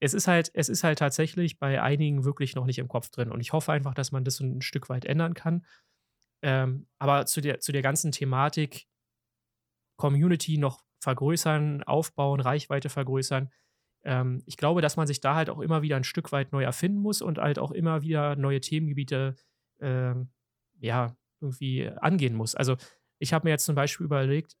es 0.00 0.14
ist 0.14 0.28
halt, 0.28 0.50
es 0.54 0.68
ist 0.68 0.84
halt 0.84 0.98
tatsächlich 0.98 1.58
bei 1.58 1.82
einigen 1.82 2.24
wirklich 2.24 2.54
noch 2.54 2.66
nicht 2.66 2.78
im 2.78 2.88
Kopf 2.88 3.10
drin 3.10 3.30
und 3.30 3.40
ich 3.40 3.52
hoffe 3.52 3.72
einfach, 3.72 3.94
dass 3.94 4.12
man 4.12 4.24
das 4.24 4.36
so 4.36 4.44
ein 4.44 4.62
Stück 4.62 4.88
weit 4.88 5.04
ändern 5.04 5.34
kann. 5.34 5.64
Ähm, 6.42 6.86
aber 6.98 7.26
zu 7.26 7.40
der, 7.40 7.60
zu 7.60 7.72
der 7.72 7.82
ganzen 7.82 8.12
Thematik 8.12 8.86
Community 9.98 10.58
noch 10.58 10.82
vergrößern, 11.02 11.82
aufbauen, 11.82 12.40
Reichweite 12.40 12.88
vergrößern. 12.88 13.50
Ähm, 14.06 14.42
ich 14.46 14.56
glaube, 14.56 14.80
dass 14.80 14.96
man 14.96 15.08
sich 15.08 15.20
da 15.20 15.34
halt 15.34 15.50
auch 15.50 15.58
immer 15.58 15.82
wieder 15.82 15.96
ein 15.96 16.04
Stück 16.04 16.30
weit 16.30 16.52
neu 16.52 16.62
erfinden 16.62 17.00
muss 17.00 17.20
und 17.20 17.38
halt 17.38 17.58
auch 17.58 17.72
immer 17.72 18.02
wieder 18.02 18.36
neue 18.36 18.60
Themengebiete 18.60 19.34
ähm, 19.80 20.30
ja, 20.78 21.16
irgendwie 21.40 21.88
angehen 21.88 22.34
muss. 22.34 22.54
Also 22.54 22.76
ich 23.18 23.32
habe 23.32 23.46
mir 23.46 23.50
jetzt 23.50 23.64
zum 23.64 23.74
Beispiel 23.74 24.06
überlegt, 24.06 24.56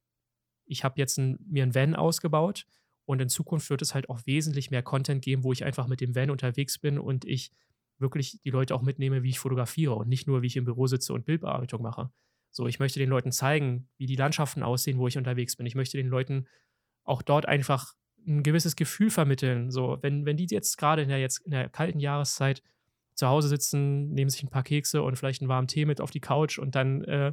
ich 0.64 0.82
habe 0.82 0.98
jetzt 0.98 1.16
ein, 1.16 1.38
mir 1.46 1.62
ein 1.62 1.76
Van 1.76 1.94
ausgebaut 1.94 2.66
und 3.04 3.22
in 3.22 3.28
Zukunft 3.28 3.70
wird 3.70 3.82
es 3.82 3.94
halt 3.94 4.10
auch 4.10 4.26
wesentlich 4.26 4.72
mehr 4.72 4.82
Content 4.82 5.22
geben, 5.22 5.44
wo 5.44 5.52
ich 5.52 5.64
einfach 5.64 5.86
mit 5.86 6.00
dem 6.00 6.16
Van 6.16 6.30
unterwegs 6.30 6.78
bin 6.78 6.98
und 6.98 7.24
ich 7.24 7.52
wirklich 7.98 8.40
die 8.42 8.50
Leute 8.50 8.74
auch 8.74 8.82
mitnehme, 8.82 9.22
wie 9.22 9.30
ich 9.30 9.38
fotografiere 9.38 9.94
und 9.94 10.08
nicht 10.08 10.26
nur, 10.26 10.42
wie 10.42 10.48
ich 10.48 10.56
im 10.56 10.64
Büro 10.64 10.88
sitze 10.88 11.12
und 11.12 11.24
Bildbearbeitung 11.24 11.82
mache. 11.82 12.10
So, 12.50 12.66
ich 12.66 12.80
möchte 12.80 12.98
den 12.98 13.10
Leuten 13.10 13.30
zeigen, 13.30 13.88
wie 13.96 14.06
die 14.06 14.16
Landschaften 14.16 14.64
aussehen, 14.64 14.98
wo 14.98 15.06
ich 15.06 15.16
unterwegs 15.16 15.56
bin. 15.56 15.66
Ich 15.66 15.76
möchte 15.76 15.98
den 15.98 16.08
Leuten 16.08 16.46
auch 17.04 17.22
dort 17.22 17.46
einfach 17.46 17.94
ein 18.26 18.42
gewisses 18.42 18.76
Gefühl 18.76 19.10
vermitteln. 19.10 19.70
So, 19.70 19.98
wenn, 20.02 20.26
wenn 20.26 20.36
die 20.36 20.46
jetzt 20.50 20.76
gerade 20.78 21.02
in 21.02 21.08
der 21.08 21.18
jetzt 21.18 21.38
in 21.44 21.52
der 21.52 21.68
kalten 21.68 22.00
Jahreszeit 22.00 22.62
zu 23.14 23.26
Hause 23.28 23.48
sitzen, 23.48 24.12
nehmen 24.12 24.30
sich 24.30 24.42
ein 24.42 24.50
paar 24.50 24.62
Kekse 24.62 25.02
und 25.02 25.16
vielleicht 25.16 25.40
einen 25.40 25.48
warmen 25.48 25.68
Tee 25.68 25.86
mit 25.86 26.00
auf 26.00 26.10
die 26.10 26.20
Couch 26.20 26.58
und 26.58 26.74
dann 26.74 27.02
äh, 27.04 27.32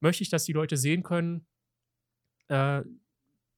möchte 0.00 0.22
ich, 0.22 0.30
dass 0.30 0.44
die 0.44 0.52
Leute 0.52 0.76
sehen 0.76 1.02
können, 1.02 1.46
äh, 2.48 2.82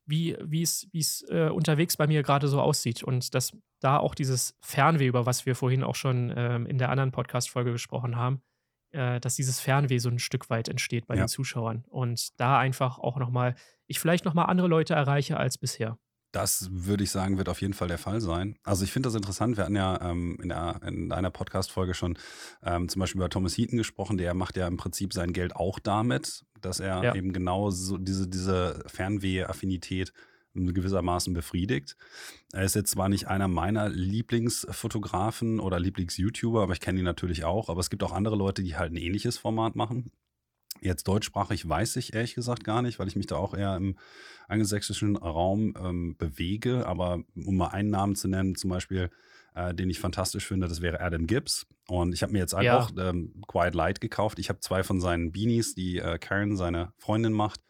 wie 0.07 0.63
es 0.63 1.25
äh, 1.29 1.49
unterwegs 1.49 1.97
bei 1.97 2.07
mir 2.07 2.23
gerade 2.23 2.49
so 2.49 2.61
aussieht 2.61 3.03
und 3.03 3.35
dass 3.35 3.57
da 3.81 3.99
auch 3.99 4.15
dieses 4.15 4.57
Fernweh, 4.61 5.07
über 5.07 5.27
was 5.27 5.47
wir 5.47 5.55
vorhin 5.55 5.83
auch 5.83 5.95
schon 5.95 6.33
ähm, 6.35 6.67
in 6.67 6.79
der 6.79 6.91
anderen 6.91 7.13
Podcast-Folge 7.13 7.73
gesprochen 7.73 8.17
haben, 8.17 8.41
äh, 8.93 9.21
dass 9.21 9.37
dieses 9.37 9.61
Fernweh 9.61 9.99
so 9.99 10.09
ein 10.09 10.19
Stück 10.19 10.49
weit 10.49 10.69
entsteht 10.69 11.07
bei 11.07 11.17
ja. 11.17 11.25
den 11.25 11.29
Zuschauern 11.29 11.85
und 11.89 12.41
da 12.41 12.59
einfach 12.59 12.99
auch 12.99 13.19
nochmal, 13.19 13.55
ich 13.87 14.01
vielleicht 14.01 14.25
nochmal 14.25 14.47
andere 14.47 14.69
Leute 14.69 14.95
erreiche 14.95 15.37
als 15.37 15.59
bisher. 15.59 15.99
Das 16.37 16.69
würde 16.71 17.03
ich 17.03 17.11
sagen, 17.11 17.39
wird 17.39 17.49
auf 17.49 17.63
jeden 17.63 17.73
Fall 17.73 17.89
der 17.89 17.97
Fall 17.97 18.21
sein. 18.21 18.59
Also 18.63 18.85
ich 18.85 18.93
finde 18.93 19.07
das 19.07 19.15
interessant. 19.15 19.57
Wir 19.57 19.65
hatten 19.65 19.75
ja 19.75 19.99
ähm, 20.03 20.37
in, 20.43 20.51
der, 20.51 20.83
in 20.87 21.11
einer 21.11 21.31
Podcast-Folge 21.31 21.95
schon 21.95 22.19
ähm, 22.63 22.91
zum 22.91 23.01
Beispiel 23.01 23.21
über 23.21 23.31
Thomas 23.31 23.57
Heaton 23.57 23.79
gesprochen. 23.79 24.19
Der 24.19 24.35
macht 24.35 24.59
ja 24.59 24.69
im 24.69 24.77
Prinzip 24.77 25.15
sein 25.15 25.33
Geld 25.33 25.57
auch 25.57 25.79
damit, 25.79 26.45
dass 26.61 26.79
er 26.79 27.03
ja. 27.03 27.15
eben 27.15 27.33
genau 27.33 27.71
so 27.71 27.97
diese, 27.97 28.29
diese 28.29 28.85
Fernweh-Affinität 28.87 30.13
gewissermaßen 30.53 31.33
befriedigt. 31.33 31.97
Er 32.53 32.65
ist 32.65 32.75
jetzt 32.75 32.91
zwar 32.91 33.09
nicht 33.09 33.29
einer 33.29 33.49
meiner 33.49 33.89
Lieblingsfotografen 33.89 35.59
oder 35.59 35.81
Lieblings-YouTuber, 35.81 36.63
aber 36.63 36.75
ich 36.75 36.81
kenne 36.81 36.99
ihn 36.99 37.07
natürlich 37.07 37.47
auch. 37.47 37.71
Aber 37.71 37.81
es 37.81 37.89
gibt 37.89 38.03
auch 38.03 38.13
andere 38.13 38.37
Leute, 38.37 38.63
die 38.63 38.77
halt 38.77 38.93
ein 38.93 38.99
ähnliches 38.99 39.39
Format 39.39 39.75
machen. 39.75 40.13
Jetzt 40.81 41.09
deutschsprachig 41.09 41.69
weiß 41.69 41.97
ich 41.97 42.15
ehrlich 42.15 42.35
gesagt 42.35 42.65
gar 42.65 42.83
nicht, 42.83 42.99
weil 42.99 43.09
ich 43.09 43.17
mich 43.17 43.27
da 43.27 43.37
auch 43.37 43.55
eher 43.55 43.77
im 43.77 43.97
angelsächsischen 44.49 45.17
Raum 45.17 45.75
ähm, 45.83 46.17
bewege. 46.17 46.87
Aber 46.87 47.23
um 47.35 47.57
mal 47.57 47.69
einen 47.69 47.91
Namen 47.91 48.17
zu 48.17 48.29
nennen, 48.29 48.55
zum 48.55 48.71
Beispiel, 48.71 49.11
äh, 49.55 49.75
den 49.75 49.91
ich 49.91 49.99
fantastisch 49.99 50.47
finde, 50.47 50.69
das 50.69 50.83
wäre 50.83 51.01
Adam 51.01 51.27
Gibbs. 51.27 51.67
Und 51.89 52.13
ich 52.13 52.23
habe 52.23 52.33
mir 52.33 52.41
jetzt 52.41 52.55
einfach 52.55 52.91
ja. 52.97 53.11
ähm, 53.11 53.43
Quiet 53.47 53.75
Light 53.75 54.01
gekauft. 54.01 54.39
Ich 54.39 54.49
habe 54.49 54.61
zwei 54.61 54.83
von 54.83 55.01
seinen 55.01 55.33
Beanies, 55.33 55.75
die 55.75 55.99
äh, 55.99 56.19
Karen, 56.19 56.57
seine 56.57 56.93
Freundin, 56.99 57.33
macht 57.33 57.61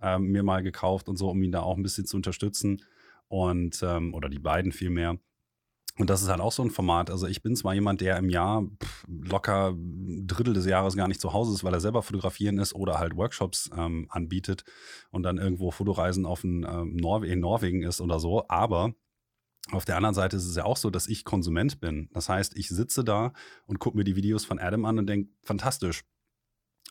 ähm, 0.00 0.28
mir 0.28 0.42
mal 0.42 0.62
gekauft 0.62 1.08
und 1.08 1.16
so, 1.16 1.30
um 1.30 1.42
ihn 1.42 1.52
da 1.52 1.60
auch 1.60 1.76
ein 1.76 1.82
bisschen 1.82 2.06
zu 2.06 2.16
unterstützen. 2.16 2.82
Und, 3.28 3.82
ähm, 3.82 4.14
oder 4.14 4.28
die 4.28 4.38
beiden 4.38 4.72
vielmehr. 4.72 5.18
Und 5.98 6.10
das 6.10 6.22
ist 6.22 6.28
halt 6.28 6.40
auch 6.40 6.52
so 6.52 6.62
ein 6.62 6.70
Format. 6.70 7.10
Also 7.10 7.26
ich 7.26 7.42
bin 7.42 7.56
zwar 7.56 7.74
jemand, 7.74 8.00
der 8.00 8.18
im 8.18 8.28
Jahr 8.28 8.62
pff, 8.82 9.06
locker 9.08 9.70
ein 9.70 10.26
Drittel 10.26 10.52
des 10.52 10.66
Jahres 10.66 10.94
gar 10.94 11.08
nicht 11.08 11.20
zu 11.20 11.32
Hause 11.32 11.54
ist, 11.54 11.64
weil 11.64 11.72
er 11.72 11.80
selber 11.80 12.02
fotografieren 12.02 12.58
ist 12.58 12.74
oder 12.74 12.98
halt 12.98 13.16
Workshops 13.16 13.70
ähm, 13.76 14.06
anbietet 14.10 14.64
und 15.10 15.22
dann 15.22 15.38
irgendwo 15.38 15.70
Fotoreisen 15.70 16.26
auf 16.26 16.44
ein, 16.44 16.66
ähm, 16.68 16.96
Norwe 16.96 17.28
in 17.28 17.40
Norwegen 17.40 17.82
ist 17.82 18.00
oder 18.00 18.20
so. 18.20 18.44
Aber 18.48 18.92
auf 19.72 19.84
der 19.84 19.96
anderen 19.96 20.14
Seite 20.14 20.36
ist 20.36 20.44
es 20.44 20.56
ja 20.56 20.64
auch 20.64 20.76
so, 20.76 20.90
dass 20.90 21.08
ich 21.08 21.24
Konsument 21.24 21.80
bin. 21.80 22.10
Das 22.12 22.28
heißt, 22.28 22.56
ich 22.56 22.68
sitze 22.68 23.02
da 23.02 23.32
und 23.66 23.78
gucke 23.78 23.96
mir 23.96 24.04
die 24.04 24.16
Videos 24.16 24.44
von 24.44 24.58
Adam 24.58 24.84
an 24.84 24.98
und 24.98 25.06
denke, 25.06 25.30
fantastisch, 25.42 26.04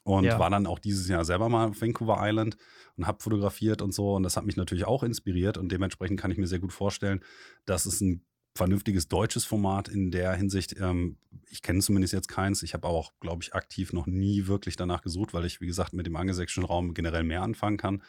und 0.06 0.24
ja. 0.24 0.38
war 0.38 0.52
dann 0.52 0.68
auch 0.68 0.78
dieses 0.78 1.08
Jahr 1.08 1.26
selber 1.26 1.50
mal 1.50 1.70
auf 1.70 1.82
Vancouver 1.82 2.18
Island 2.20 2.58
und 2.96 3.08
habe 3.08 3.24
fotografiert 3.24 3.82
und 3.82 3.92
so. 3.92 4.14
Und 4.14 4.22
das 4.22 4.38
hat 4.38 4.46
mich 4.46 4.56
natürlich 4.56 4.86
auch 4.86 5.02
inspiriert. 5.02 5.58
Und 5.58 5.72
dementsprechend 5.72 6.20
kann 6.20 6.30
ich 6.30 6.38
mir 6.38 6.46
sehr 6.46 6.60
gut 6.60 6.72
vorstellen, 6.72 7.24
dass 7.66 7.88
es 7.88 8.02
ein 8.02 8.24
vernünftiges 8.56 9.08
deutsches 9.08 9.46
Format 9.46 9.90
in 9.90 10.12
der 10.12 10.34
Hinsicht. 10.34 10.76
Ähm, 10.80 11.18
ich 11.50 11.62
kenne 11.62 11.82
zumindest 11.82 12.14
jetzt 12.14 12.30
keins. 12.30 12.64
Ich 12.64 12.74
habe 12.74 12.88
auch, 12.88 13.12
glaube 13.20 13.44
ich, 13.44 13.54
aktiv 13.54 13.94
noch 13.94 14.08
nie 14.08 14.48
wirklich 14.48 14.78
danach 14.78 15.02
gesucht, 15.02 15.34
weil 15.34 15.46
ich, 15.46 15.60
wie 15.62 15.68
gesagt, 15.68 15.94
mit 15.94 16.08
dem 16.08 16.16
angelsächsischen 16.16 16.64
Raum 16.64 16.94
generell 16.94 17.24
mehr 17.24 17.42
anfangen 17.42 17.78
kann. 17.78 18.02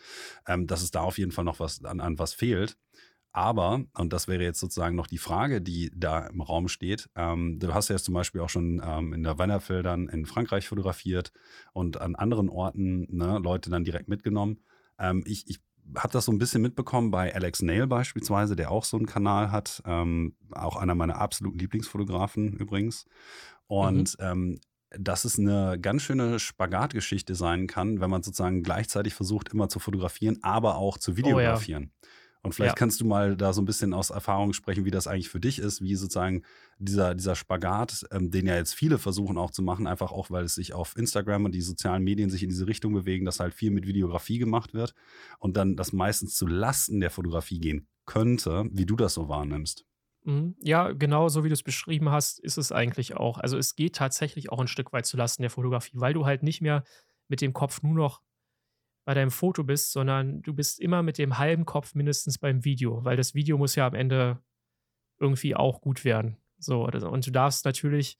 Ähm, 0.46 0.66
dass 0.66 0.82
es 0.82 0.92
da 0.92 1.00
auf 1.00 1.18
jeden 1.18 1.32
Fall 1.32 1.44
noch 1.44 1.58
was 1.60 1.84
an, 1.84 2.00
an 2.00 2.18
was 2.18 2.32
fehlt. 2.32 2.78
Aber, 3.32 3.84
und 3.92 4.14
das 4.14 4.28
wäre 4.28 4.42
jetzt 4.42 4.60
sozusagen 4.60 4.96
noch 4.96 5.08
die 5.08 5.18
Frage, 5.18 5.60
die 5.60 5.90
da 5.94 6.26
im 6.26 6.40
Raum 6.40 6.68
steht, 6.68 7.10
ähm, 7.16 7.58
du 7.58 7.74
hast 7.74 7.88
ja 7.88 7.96
jetzt 7.96 8.06
zum 8.06 8.14
Beispiel 8.14 8.40
auch 8.40 8.48
schon 8.48 8.80
ähm, 8.82 9.12
in 9.12 9.22
der 9.24 9.36
Wanderfeldern 9.36 10.08
in 10.08 10.24
Frankreich 10.24 10.66
fotografiert 10.66 11.32
und 11.74 12.00
an 12.00 12.14
anderen 12.14 12.48
Orten 12.48 13.06
ne, 13.14 13.38
Leute 13.38 13.68
dann 13.68 13.84
direkt 13.84 14.08
mitgenommen. 14.08 14.60
Ähm, 14.98 15.22
ich 15.26 15.50
ich 15.50 15.60
habe 15.96 16.12
das 16.12 16.24
so 16.24 16.32
ein 16.32 16.38
bisschen 16.38 16.62
mitbekommen 16.62 17.10
bei 17.10 17.34
Alex 17.34 17.62
Nail 17.62 17.86
beispielsweise, 17.86 18.56
der 18.56 18.70
auch 18.70 18.84
so 18.84 18.96
einen 18.96 19.06
Kanal 19.06 19.50
hat, 19.50 19.82
ähm, 19.86 20.34
auch 20.52 20.76
einer 20.76 20.94
meiner 20.94 21.18
absoluten 21.18 21.58
Lieblingsfotografen 21.58 22.54
übrigens. 22.54 23.06
Und 23.66 24.18
mhm. 24.18 24.24
ähm, 24.24 24.60
dass 24.90 25.24
es 25.24 25.38
eine 25.38 25.78
ganz 25.80 26.02
schöne 26.02 26.38
Spagatgeschichte 26.38 27.34
sein 27.34 27.66
kann, 27.66 28.00
wenn 28.00 28.10
man 28.10 28.22
sozusagen 28.22 28.62
gleichzeitig 28.62 29.14
versucht, 29.14 29.52
immer 29.52 29.68
zu 29.68 29.78
fotografieren, 29.78 30.38
aber 30.42 30.76
auch 30.76 30.98
zu 30.98 31.16
videografieren. 31.16 31.90
Oh, 31.92 32.06
ja. 32.06 32.10
Und 32.46 32.52
vielleicht 32.54 32.70
ja. 32.70 32.78
kannst 32.78 33.00
du 33.00 33.04
mal 33.04 33.36
da 33.36 33.52
so 33.52 33.60
ein 33.60 33.64
bisschen 33.64 33.92
aus 33.92 34.10
Erfahrung 34.10 34.52
sprechen, 34.52 34.84
wie 34.84 34.90
das 34.90 35.06
eigentlich 35.06 35.28
für 35.28 35.40
dich 35.40 35.58
ist, 35.58 35.82
wie 35.82 35.96
sozusagen 35.96 36.42
dieser, 36.78 37.14
dieser 37.14 37.34
Spagat, 37.34 38.06
ähm, 38.12 38.30
den 38.30 38.46
ja 38.46 38.54
jetzt 38.54 38.74
viele 38.74 38.98
versuchen 38.98 39.36
auch 39.36 39.50
zu 39.50 39.62
machen, 39.62 39.86
einfach 39.86 40.12
auch, 40.12 40.30
weil 40.30 40.44
es 40.44 40.54
sich 40.54 40.72
auf 40.72 40.96
Instagram 40.96 41.44
und 41.46 41.52
die 41.52 41.60
sozialen 41.60 42.04
Medien 42.04 42.30
sich 42.30 42.42
in 42.42 42.48
diese 42.48 42.66
Richtung 42.66 42.94
bewegen, 42.94 43.24
dass 43.24 43.40
halt 43.40 43.52
viel 43.52 43.70
mit 43.70 43.86
Videografie 43.86 44.38
gemacht 44.38 44.74
wird 44.74 44.94
und 45.38 45.56
dann 45.56 45.76
das 45.76 45.92
meistens 45.92 46.34
zu 46.34 46.46
Lasten 46.46 47.00
der 47.00 47.10
Fotografie 47.10 47.58
gehen 47.58 47.88
könnte, 48.06 48.66
wie 48.70 48.86
du 48.86 48.94
das 48.94 49.14
so 49.14 49.28
wahrnimmst. 49.28 49.84
Mhm. 50.24 50.56
Ja, 50.60 50.92
genau 50.92 51.28
so 51.28 51.44
wie 51.44 51.48
du 51.48 51.54
es 51.54 51.62
beschrieben 51.62 52.10
hast, 52.10 52.38
ist 52.38 52.58
es 52.58 52.72
eigentlich 52.72 53.16
auch. 53.16 53.38
Also 53.38 53.58
es 53.58 53.74
geht 53.74 53.96
tatsächlich 53.96 54.50
auch 54.50 54.60
ein 54.60 54.68
Stück 54.68 54.92
weit 54.92 55.06
zu 55.06 55.16
Lasten 55.16 55.42
der 55.42 55.50
Fotografie, 55.50 55.92
weil 55.94 56.14
du 56.14 56.26
halt 56.26 56.42
nicht 56.42 56.60
mehr 56.60 56.84
mit 57.28 57.40
dem 57.40 57.52
Kopf 57.52 57.82
nur 57.82 57.94
noch 57.94 58.22
bei 59.06 59.14
deinem 59.14 59.30
Foto 59.30 59.62
bist, 59.62 59.92
sondern 59.92 60.42
du 60.42 60.52
bist 60.52 60.80
immer 60.80 61.02
mit 61.02 61.16
dem 61.16 61.38
halben 61.38 61.64
Kopf 61.64 61.94
mindestens 61.94 62.38
beim 62.38 62.64
Video, 62.64 63.04
weil 63.04 63.16
das 63.16 63.34
Video 63.34 63.56
muss 63.56 63.76
ja 63.76 63.86
am 63.86 63.94
Ende 63.94 64.42
irgendwie 65.20 65.54
auch 65.54 65.80
gut 65.80 66.04
werden. 66.04 66.36
So, 66.58 66.86
und 66.86 67.26
du 67.26 67.30
darfst 67.30 67.64
natürlich, 67.64 68.18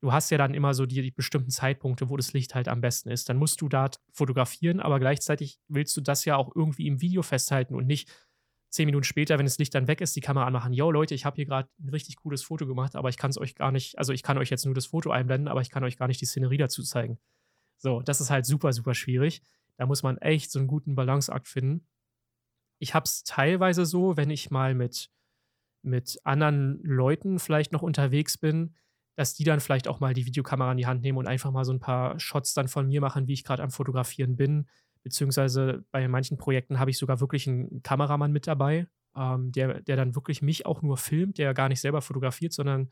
du 0.00 0.12
hast 0.12 0.30
ja 0.30 0.38
dann 0.38 0.54
immer 0.54 0.74
so 0.74 0.86
die, 0.86 1.02
die, 1.02 1.12
bestimmten 1.12 1.50
Zeitpunkte, 1.50 2.08
wo 2.08 2.16
das 2.16 2.32
Licht 2.32 2.56
halt 2.56 2.66
am 2.66 2.80
besten 2.80 3.10
ist. 3.10 3.28
Dann 3.28 3.36
musst 3.36 3.60
du 3.60 3.68
da 3.68 3.90
fotografieren, 4.12 4.80
aber 4.80 4.98
gleichzeitig 4.98 5.60
willst 5.68 5.96
du 5.96 6.00
das 6.00 6.24
ja 6.24 6.34
auch 6.36 6.50
irgendwie 6.56 6.88
im 6.88 7.00
Video 7.00 7.22
festhalten 7.22 7.76
und 7.76 7.86
nicht 7.86 8.10
zehn 8.70 8.86
Minuten 8.86 9.04
später, 9.04 9.38
wenn 9.38 9.46
das 9.46 9.58
Licht 9.58 9.72
dann 9.72 9.86
weg 9.86 10.00
ist, 10.00 10.16
die 10.16 10.20
Kamera 10.20 10.46
anmachen. 10.46 10.72
Yo, 10.72 10.90
Leute, 10.90 11.14
ich 11.14 11.24
habe 11.24 11.36
hier 11.36 11.46
gerade 11.46 11.68
ein 11.80 11.90
richtig 11.90 12.16
cooles 12.16 12.42
Foto 12.42 12.66
gemacht, 12.66 12.96
aber 12.96 13.08
ich 13.08 13.18
kann 13.18 13.30
es 13.30 13.38
euch 13.38 13.54
gar 13.54 13.70
nicht, 13.70 13.98
also 13.98 14.12
ich 14.12 14.24
kann 14.24 14.38
euch 14.38 14.50
jetzt 14.50 14.64
nur 14.64 14.74
das 14.74 14.86
Foto 14.86 15.12
einblenden, 15.12 15.46
aber 15.46 15.60
ich 15.60 15.70
kann 15.70 15.84
euch 15.84 15.96
gar 15.96 16.08
nicht 16.08 16.20
die 16.20 16.26
Szenerie 16.26 16.56
dazu 16.56 16.82
zeigen. 16.82 17.20
So, 17.78 18.00
das 18.00 18.20
ist 18.20 18.30
halt 18.30 18.46
super, 18.46 18.72
super 18.72 18.94
schwierig. 18.94 19.42
Da 19.82 19.86
muss 19.86 20.04
man 20.04 20.16
echt 20.18 20.52
so 20.52 20.60
einen 20.60 20.68
guten 20.68 20.94
Balanceakt 20.94 21.48
finden. 21.48 21.88
Ich 22.78 22.94
habe 22.94 23.02
es 23.02 23.24
teilweise 23.24 23.84
so, 23.84 24.16
wenn 24.16 24.30
ich 24.30 24.52
mal 24.52 24.76
mit, 24.76 25.10
mit 25.82 26.20
anderen 26.22 26.78
Leuten 26.84 27.40
vielleicht 27.40 27.72
noch 27.72 27.82
unterwegs 27.82 28.38
bin, 28.38 28.76
dass 29.16 29.34
die 29.34 29.42
dann 29.42 29.58
vielleicht 29.58 29.88
auch 29.88 29.98
mal 29.98 30.14
die 30.14 30.24
Videokamera 30.24 30.70
in 30.70 30.78
die 30.78 30.86
Hand 30.86 31.02
nehmen 31.02 31.18
und 31.18 31.26
einfach 31.26 31.50
mal 31.50 31.64
so 31.64 31.72
ein 31.72 31.80
paar 31.80 32.16
Shots 32.20 32.54
dann 32.54 32.68
von 32.68 32.86
mir 32.86 33.00
machen, 33.00 33.26
wie 33.26 33.32
ich 33.32 33.42
gerade 33.42 33.60
am 33.60 33.72
Fotografieren 33.72 34.36
bin. 34.36 34.68
Beziehungsweise 35.02 35.84
bei 35.90 36.06
manchen 36.06 36.38
Projekten 36.38 36.78
habe 36.78 36.92
ich 36.92 36.98
sogar 36.98 37.18
wirklich 37.18 37.48
einen 37.48 37.82
Kameramann 37.82 38.30
mit 38.30 38.46
dabei, 38.46 38.86
ähm, 39.16 39.50
der, 39.50 39.80
der 39.80 39.96
dann 39.96 40.14
wirklich 40.14 40.42
mich 40.42 40.64
auch 40.64 40.80
nur 40.82 40.96
filmt, 40.96 41.38
der 41.38 41.54
gar 41.54 41.68
nicht 41.68 41.80
selber 41.80 42.02
fotografiert, 42.02 42.52
sondern 42.52 42.88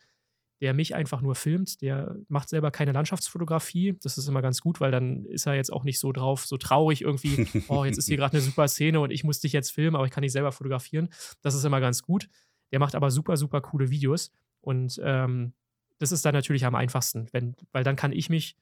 der 0.61 0.75
mich 0.75 0.95
einfach 0.95 1.23
nur 1.23 1.35
filmt, 1.35 1.81
der 1.81 2.17
macht 2.29 2.51
selber 2.51 2.71
keine 2.71 2.93
Landschaftsfotografie. 2.93 3.97
Das 4.03 4.19
ist 4.19 4.29
immer 4.29 4.43
ganz 4.43 4.61
gut, 4.61 4.81
weil 4.81 4.91
dann 4.91 5.25
ist 5.25 5.47
er 5.47 5.55
jetzt 5.55 5.73
auch 5.73 5.85
nicht 5.85 5.99
so 5.99 6.13
drauf, 6.13 6.45
so 6.45 6.59
traurig 6.59 7.01
irgendwie, 7.01 7.47
oh, 7.69 7.85
jetzt 7.85 7.97
ist 7.97 8.07
hier 8.07 8.19
gerade 8.19 8.35
eine 8.35 8.43
super 8.43 8.69
Szene 8.69 9.01
und 9.01 9.11
ich 9.11 9.25
muss 9.25 9.41
dich 9.41 9.53
jetzt 9.53 9.71
filmen, 9.71 9.97
aber 9.97 10.05
ich 10.05 10.11
kann 10.11 10.21
nicht 10.21 10.33
selber 10.33 10.53
fotografieren. 10.53 11.09
Das 11.41 11.55
ist 11.55 11.65
immer 11.65 11.81
ganz 11.81 12.03
gut. 12.03 12.29
Der 12.73 12.79
macht 12.79 12.95
aber 12.95 13.11
super, 13.11 13.37
super 13.37 13.63
coole 13.63 13.91
Videos. 13.91 14.33
Und 14.61 15.01
ähm, 15.03 15.55
das 15.99 16.13
ist 16.13 16.25
dann 16.25 16.35
natürlich 16.35 16.67
am 16.67 16.75
einfachsten, 16.75 17.29
wenn, 17.33 17.57
weil 17.73 17.85
dann 17.85 17.97
kann 17.97 18.13
ich 18.13 18.29
mich 18.29 18.57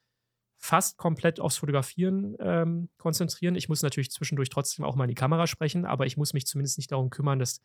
fast 0.57 0.97
komplett 0.97 1.39
aufs 1.39 1.57
Fotografieren 1.57 2.35
ähm, 2.39 2.89
konzentrieren. 2.97 3.55
Ich 3.55 3.69
muss 3.69 3.81
natürlich 3.81 4.11
zwischendurch 4.11 4.49
trotzdem 4.49 4.83
auch 4.83 4.95
mal 4.95 5.05
in 5.05 5.09
die 5.09 5.15
Kamera 5.15 5.47
sprechen, 5.47 5.85
aber 5.85 6.05
ich 6.05 6.17
muss 6.17 6.33
mich 6.33 6.45
zumindest 6.45 6.77
nicht 6.77 6.91
darum 6.91 7.09
kümmern, 7.09 7.39
das 7.39 7.61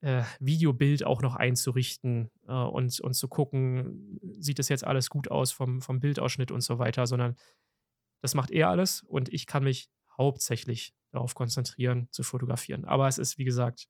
äh, 0.00 0.22
Videobild 0.40 1.04
auch 1.04 1.22
noch 1.22 1.34
einzurichten 1.34 2.30
äh, 2.46 2.52
und, 2.52 3.00
und 3.00 3.14
zu 3.14 3.28
gucken, 3.28 4.20
sieht 4.38 4.58
das 4.58 4.68
jetzt 4.68 4.84
alles 4.84 5.10
gut 5.10 5.30
aus 5.30 5.52
vom, 5.52 5.80
vom 5.80 6.00
Bildausschnitt 6.00 6.50
und 6.50 6.60
so 6.60 6.78
weiter, 6.78 7.06
sondern 7.06 7.36
das 8.20 8.34
macht 8.34 8.50
er 8.50 8.68
alles 8.68 9.02
und 9.02 9.32
ich 9.32 9.46
kann 9.46 9.64
mich 9.64 9.90
hauptsächlich 10.16 10.94
darauf 11.10 11.34
konzentrieren, 11.34 12.08
zu 12.10 12.22
fotografieren. 12.22 12.84
Aber 12.84 13.08
es 13.08 13.18
ist, 13.18 13.38
wie 13.38 13.44
gesagt, 13.44 13.88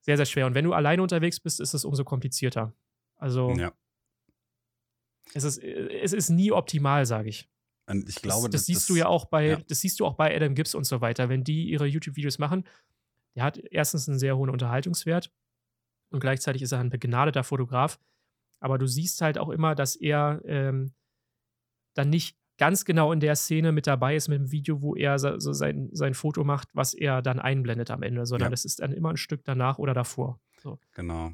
sehr, 0.00 0.16
sehr 0.16 0.26
schwer. 0.26 0.46
Und 0.46 0.54
wenn 0.54 0.64
du 0.64 0.72
alleine 0.72 1.02
unterwegs 1.02 1.40
bist, 1.40 1.60
ist 1.60 1.74
es 1.74 1.84
umso 1.84 2.04
komplizierter. 2.04 2.74
Also 3.16 3.54
ja. 3.56 3.72
es, 5.34 5.44
ist, 5.44 5.58
es 5.58 6.12
ist 6.12 6.30
nie 6.30 6.52
optimal, 6.52 7.06
sage 7.06 7.28
ich. 7.28 7.48
Und 7.88 8.08
ich 8.08 8.16
glaube, 8.16 8.48
das, 8.48 8.52
das, 8.52 8.60
das 8.60 8.66
siehst 8.66 8.80
das, 8.82 8.86
du 8.88 8.96
ja 8.96 9.06
auch 9.06 9.26
bei, 9.26 9.46
ja. 9.46 9.56
das 9.68 9.80
siehst 9.80 10.00
du 10.00 10.06
auch 10.06 10.14
bei 10.14 10.34
Adam 10.34 10.54
Gibbs 10.54 10.74
und 10.74 10.84
so 10.84 11.00
weiter. 11.00 11.28
Wenn 11.28 11.44
die 11.44 11.68
ihre 11.68 11.86
YouTube-Videos 11.86 12.38
machen, 12.38 12.64
der 13.36 13.44
hat 13.44 13.58
erstens 13.58 14.08
einen 14.08 14.18
sehr 14.18 14.36
hohen 14.36 14.50
Unterhaltungswert 14.50 15.30
und 16.10 16.20
gleichzeitig 16.20 16.62
ist 16.62 16.72
er 16.72 16.80
ein 16.80 16.90
begnadeter 16.90 17.44
Fotograf. 17.44 17.98
Aber 18.58 18.78
du 18.78 18.86
siehst 18.86 19.20
halt 19.20 19.38
auch 19.38 19.50
immer, 19.50 19.74
dass 19.74 19.96
er 19.96 20.40
ähm, 20.44 20.94
dann 21.94 22.10
nicht 22.10 22.38
ganz 22.58 22.86
genau 22.86 23.12
in 23.12 23.20
der 23.20 23.36
Szene 23.36 23.70
mit 23.70 23.86
dabei 23.86 24.16
ist 24.16 24.28
mit 24.28 24.38
dem 24.38 24.50
Video, 24.50 24.80
wo 24.80 24.96
er 24.96 25.18
so 25.18 25.52
sein, 25.52 25.90
sein 25.92 26.14
Foto 26.14 26.42
macht, 26.42 26.68
was 26.72 26.94
er 26.94 27.20
dann 27.20 27.38
einblendet 27.38 27.90
am 27.90 28.02
Ende, 28.02 28.24
sondern 28.24 28.46
ja. 28.46 28.50
das 28.50 28.64
ist 28.64 28.80
dann 28.80 28.92
immer 28.92 29.10
ein 29.10 29.18
Stück 29.18 29.44
danach 29.44 29.78
oder 29.78 29.92
davor. 29.92 30.40
So. 30.58 30.78
Genau. 30.94 31.32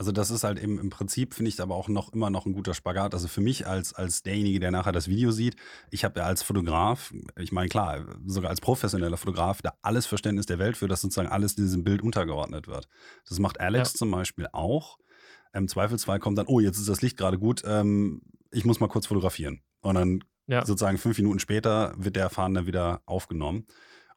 Also 0.00 0.12
das 0.12 0.30
ist 0.30 0.44
halt 0.44 0.58
eben 0.58 0.78
im 0.78 0.88
Prinzip, 0.88 1.34
finde 1.34 1.50
ich 1.50 1.60
aber 1.60 1.74
auch 1.74 1.88
noch 1.88 2.10
immer 2.14 2.30
noch 2.30 2.46
ein 2.46 2.54
guter 2.54 2.72
Spagat. 2.72 3.12
Also 3.12 3.28
für 3.28 3.42
mich 3.42 3.66
als, 3.66 3.92
als 3.92 4.22
derjenige, 4.22 4.58
der 4.58 4.70
nachher 4.70 4.92
das 4.92 5.08
Video 5.08 5.30
sieht, 5.30 5.56
ich 5.90 6.04
habe 6.04 6.20
ja 6.20 6.24
als 6.24 6.42
Fotograf, 6.42 7.12
ich 7.38 7.52
meine 7.52 7.68
klar, 7.68 8.06
sogar 8.24 8.48
als 8.48 8.62
professioneller 8.62 9.18
Fotograf, 9.18 9.60
da 9.60 9.74
alles 9.82 10.06
Verständnis 10.06 10.46
der 10.46 10.58
Welt 10.58 10.78
für, 10.78 10.88
dass 10.88 11.02
sozusagen 11.02 11.28
alles 11.28 11.54
diesem 11.54 11.84
Bild 11.84 12.00
untergeordnet 12.00 12.66
wird. 12.66 12.88
Das 13.28 13.38
macht 13.40 13.60
Alex 13.60 13.92
ja. 13.92 13.98
zum 13.98 14.10
Beispiel 14.10 14.46
auch. 14.52 14.96
Im 15.52 15.68
Zweifelsfall 15.68 16.18
kommt 16.18 16.38
dann, 16.38 16.46
oh, 16.46 16.60
jetzt 16.60 16.78
ist 16.78 16.88
das 16.88 17.02
Licht 17.02 17.18
gerade 17.18 17.38
gut, 17.38 17.60
ähm, 17.66 18.22
ich 18.50 18.64
muss 18.64 18.80
mal 18.80 18.88
kurz 18.88 19.04
fotografieren. 19.04 19.60
Und 19.82 19.96
dann 19.96 20.24
ja. 20.46 20.64
sozusagen 20.64 20.96
fünf 20.96 21.18
Minuten 21.18 21.40
später 21.40 21.92
wird 21.98 22.16
der 22.16 22.22
Erfahren 22.22 22.54
dann 22.54 22.66
wieder 22.66 23.02
aufgenommen. 23.04 23.66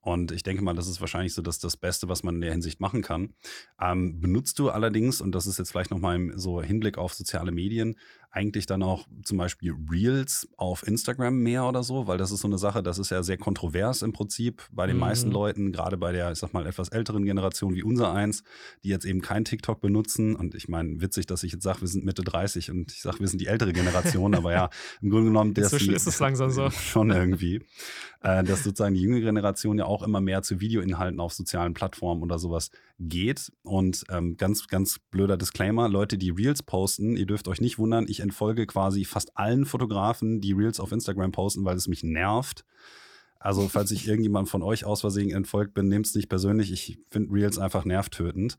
Und 0.04 0.34
ich 0.34 0.44
denke 0.44 0.62
mal, 0.62 0.76
das 0.76 0.88
ist 0.88 1.00
wahrscheinlich 1.00 1.34
so 1.34 1.42
das, 1.42 1.60
das 1.60 1.78
Beste, 1.78 2.10
was 2.10 2.24
man 2.24 2.36
in 2.36 2.42
der 2.42 2.52
Hinsicht 2.52 2.82
machen 2.82 3.02
kann. 3.02 3.36
Ähm, 3.80 4.20
benutzt 4.20 4.60
du 4.60 4.70
allerdings, 4.70 5.22
und 5.22 5.32
das 5.34 5.48
ist 5.48 5.58
jetzt 5.58 5.72
vielleicht 5.72 5.92
nochmal 5.92 6.18
im 6.18 6.38
so 6.38 6.62
Hinblick 6.62 6.98
auf 6.98 7.14
soziale 7.14 7.54
Medien, 7.54 7.96
eigentlich 8.34 8.66
dann 8.66 8.82
auch 8.82 9.08
zum 9.24 9.38
Beispiel 9.38 9.76
Reels 9.92 10.50
auf 10.58 10.86
Instagram 10.88 11.38
mehr 11.38 11.66
oder 11.66 11.84
so? 11.84 12.08
Weil 12.08 12.18
das 12.18 12.32
ist 12.32 12.42
so 12.42 12.48
eine 12.48 12.58
Sache, 12.58 12.82
das 12.82 12.98
ist 12.98 13.12
ja 13.12 13.22
sehr 13.22 13.38
kontrovers 13.38 14.02
im 14.02 14.12
Prinzip 14.12 14.64
bei 14.72 14.88
den 14.88 14.96
mhm. 14.96 15.02
meisten 15.02 15.32
Leuten, 15.32 15.72
gerade 15.72 15.98
bei 15.98 16.12
der, 16.12 16.32
ich 16.32 16.40
sag 16.40 16.52
mal, 16.52 16.66
etwas 16.66 16.90
älteren 16.90 17.26
Generation 17.26 17.76
wie 17.76 17.84
unser 17.84 18.12
eins, 18.12 18.44
die 18.84 18.90
jetzt 18.90 19.06
eben 19.06 19.22
kein 19.22 19.46
TikTok 19.46 19.82
benutzen. 19.82 20.36
Und 20.36 20.56
ich 20.56 20.68
meine, 20.68 21.00
witzig, 21.00 21.28
dass 21.28 21.44
ich 21.44 21.54
jetzt 21.54 21.64
sage, 21.64 21.82
wir 21.82 21.88
sind 21.88 22.06
Mitte 22.06 22.24
30 22.24 22.72
und 22.72 22.92
ich 22.92 23.02
sage, 23.02 23.20
wir 23.20 23.28
sind 23.28 23.40
die 23.40 23.48
ältere 23.48 23.72
Generation, 23.72 24.34
aber 24.34 24.52
ja, 24.52 24.70
im 25.02 25.12
Grunde 25.12 25.28
genommen, 25.28 25.54
das 25.54 25.70
so 25.70 25.78
ist 25.78 26.08
es 26.08 26.20
langsam 26.20 26.50
so. 26.50 26.70
Schon 26.72 27.12
irgendwie. 27.12 27.62
Äh, 28.22 28.44
dass 28.44 28.64
sozusagen 28.64 28.96
die 28.96 29.02
jüngere 29.02 29.22
Generation 29.22 29.78
ja 29.78 29.86
auch 29.86 30.02
immer 30.02 30.22
mehr 30.22 30.42
zu 30.42 30.60
Videoinhalten 30.60 31.20
auf 31.20 31.34
sozialen 31.34 31.74
Plattformen 31.74 32.24
oder 32.24 32.40
sowas 32.40 32.72
geht. 33.00 33.52
Und 33.64 34.04
ähm, 34.10 34.38
ganz, 34.38 34.68
ganz 34.68 35.00
blöder 35.12 35.38
Disclaimer: 35.38 35.90
Leute, 35.90 36.18
die 36.18 36.30
Reels 36.30 36.64
posten, 36.64 37.16
ihr 37.18 37.26
dürft 37.26 37.48
euch 37.48 37.62
nicht 37.62 37.80
wundern, 37.80 38.06
ich 38.08 38.20
entfolge 38.20 38.66
quasi 38.66 39.06
fast 39.06 39.38
allen 39.38 39.66
Fotografen, 39.66 40.42
die 40.42 40.54
Reels 40.54 40.80
auf 40.80 40.92
Instagram 40.92 41.32
posten, 41.32 41.66
weil 41.66 41.78
es 41.78 41.88
mich 41.88 42.04
nervt. 42.04 42.66
Also, 43.40 43.68
falls 43.68 43.92
ich 43.92 44.08
irgendjemand 44.08 44.50
von 44.50 44.64
euch 44.64 44.86
aus 44.86 45.02
Versehen 45.02 45.32
entfolgt 45.32 45.74
bin, 45.74 45.88
nehmt 45.88 46.06
es 46.06 46.16
nicht 46.16 46.30
persönlich. 46.30 46.72
Ich 46.72 47.00
finde 47.10 47.34
Reels 47.34 47.60
einfach 47.60 47.86
nervtötend. 47.86 48.58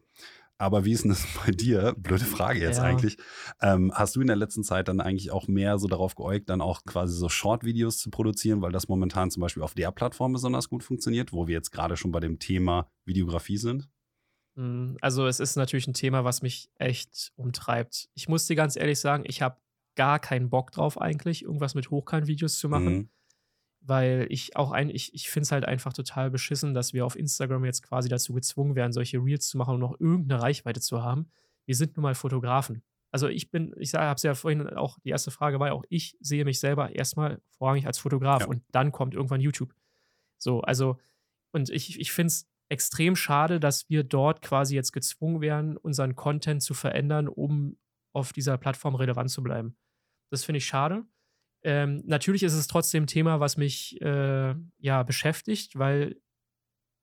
Aber 0.57 0.85
wie 0.85 0.93
ist 0.93 1.03
denn 1.03 1.11
das 1.11 1.27
bei 1.45 1.51
dir? 1.51 1.95
Blöde 1.97 2.25
Frage 2.25 2.61
jetzt 2.61 2.79
ja. 2.79 2.85
eigentlich. 2.85 3.17
Ähm, 3.61 3.93
hast 3.95 4.15
du 4.15 4.21
in 4.21 4.29
der 4.29 4.37
letzten 4.37 4.63
Zeit 4.63 4.89
dann 4.89 5.01
eigentlich 5.01 5.31
auch 5.31 5.49
mehr 5.49 5.79
so 5.79 5.89
darauf 5.89 6.15
geäugt, 6.15 6.49
dann 6.49 6.61
auch 6.61 6.85
quasi 6.85 7.17
so 7.17 7.29
Short-Videos 7.29 7.99
zu 7.99 8.11
produzieren, 8.11 8.63
weil 8.63 8.73
das 8.73 8.89
momentan 8.89 9.31
zum 9.31 9.41
Beispiel 9.41 9.63
auf 9.63 9.75
der 9.75 9.91
Plattform 9.91 10.33
besonders 10.33 10.69
gut 10.69 10.85
funktioniert, 10.85 11.33
wo 11.33 11.49
wir 11.49 11.55
jetzt 11.55 11.73
gerade 11.73 11.97
schon 11.97 12.13
bei 12.13 12.21
dem 12.21 12.39
Thema 12.39 12.89
Videografie 13.05 13.57
sind? 13.57 13.89
Hm, 14.57 14.97
also 15.01 15.27
es 15.27 15.41
ist 15.41 15.57
natürlich 15.57 15.87
ein 15.87 15.95
Thema, 15.95 16.25
was 16.25 16.43
mich 16.43 16.71
echt 16.79 17.33
umtreibt. 17.37 18.09
Ich 18.15 18.29
muss 18.29 18.47
dir 18.47 18.57
ganz 18.57 18.77
ehrlich 18.77 19.01
sagen, 19.01 19.25
ich 19.27 19.43
habe 19.43 19.57
gar 19.97 20.19
keinen 20.19 20.51
Bock 20.51 20.73
drauf 20.73 21.01
eigentlich, 21.01 21.43
irgendwas 21.43 21.75
mit 21.75 21.91
Hochkant-Videos 21.91 22.59
zu 22.59 22.69
machen. 22.69 22.95
Mhm. 22.95 23.09
Weil 23.87 24.27
ich 24.31 24.57
auch 24.57 24.73
ein, 24.73 24.89
ich, 24.89 25.13
ich 25.15 25.29
finde 25.29 25.45
es 25.45 25.53
halt 25.53 25.67
einfach 25.67 25.93
total 25.93 26.31
beschissen, 26.31 26.73
dass 26.73 26.95
wir 26.95 27.05
auf 27.05 27.17
Instagram 27.17 27.67
jetzt 27.67 27.83
quasi 27.83 28.09
dazu 28.09 28.33
gezwungen 28.33 28.77
werden, 28.77 28.93
solche 28.93 29.19
Reels 29.19 29.49
zu 29.49 29.59
machen 29.59 29.75
und 29.75 29.81
noch 29.81 30.01
irgendeine 30.01 30.41
Reichweite 30.41 30.81
zu 30.81 31.03
haben. 31.03 31.31
Wir 31.67 31.77
sind 31.77 31.97
nun 31.97 32.03
mal 32.03 32.15
Fotografen. 32.15 32.83
Also 33.11 33.29
ich 33.29 33.51
bin, 33.51 33.75
ich 33.79 33.95
habe 33.95 34.17
es 34.17 34.23
ja 34.23 34.35
vorhin 34.35 34.67
auch, 34.71 34.99
die 35.01 35.11
erste 35.11 35.31
Frage 35.31 35.61
war 35.61 35.69
ja 35.69 35.73
auch, 35.75 35.85
ich 35.89 36.17
sehe 36.21 36.45
mich 36.45 36.59
selber 36.59 36.95
erstmal 36.95 37.41
vorrangig 37.51 37.87
als 37.87 37.99
Fotograf 37.99 38.41
ja. 38.41 38.47
und 38.49 38.65
dann 38.73 38.91
kommt 38.91 39.15
irgendwann 39.15 39.41
YouTube. 39.41 39.75
So, 40.39 40.63
also, 40.63 40.99
und 41.53 41.71
ich, 41.71 42.01
ich 42.01 42.11
finde 42.11 42.29
es 42.29 42.49
extrem 42.69 43.17
schade, 43.17 43.61
dass 43.61 43.89
wir 43.89 44.05
dort 44.05 44.43
quasi 44.43 44.75
jetzt 44.75 44.93
gezwungen 44.93 45.41
werden, 45.41 45.77
unseren 45.77 46.17
Content 46.17 46.63
zu 46.63 46.75
verändern, 46.75 47.29
um 47.29 47.77
auf 48.13 48.33
dieser 48.33 48.59
Plattform 48.59 48.95
relevant 48.95 49.31
zu 49.31 49.43
bleiben. 49.43 49.77
Das 50.31 50.45
finde 50.45 50.59
ich 50.59 50.67
schade. 50.67 51.05
Ähm, 51.63 52.03
natürlich 52.05 52.43
ist 52.43 52.55
es 52.55 52.67
trotzdem 52.67 53.05
ein 53.05 53.09
Thema, 53.09 53.41
was 53.41 53.57
mich 53.57 54.01
äh, 54.01 54.55
ja 54.79 55.03
beschäftigt, 55.03 55.79
weil 55.79 56.21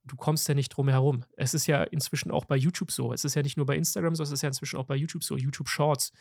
du 0.04 0.16
kommst 0.16 0.48
ja 0.48 0.54
nicht 0.54 0.70
drum 0.70 0.88
herum. 0.88 1.24
Es 1.36 1.54
ist 1.54 1.66
ja 1.66 1.82
inzwischen 1.82 2.30
auch 2.30 2.44
bei 2.44 2.56
YouTube 2.56 2.90
so. 2.90 3.12
Es 3.12 3.24
ist 3.24 3.34
ja 3.34 3.42
nicht 3.42 3.56
nur 3.56 3.66
bei 3.66 3.76
Instagram 3.76 4.14
so, 4.14 4.22
es 4.22 4.30
ist 4.30 4.42
ja 4.42 4.48
inzwischen 4.48 4.76
auch 4.76 4.86
bei 4.86 4.96
YouTube 4.96 5.24
so. 5.24 5.36
YouTube 5.36 5.68
Shorts. 5.68 6.12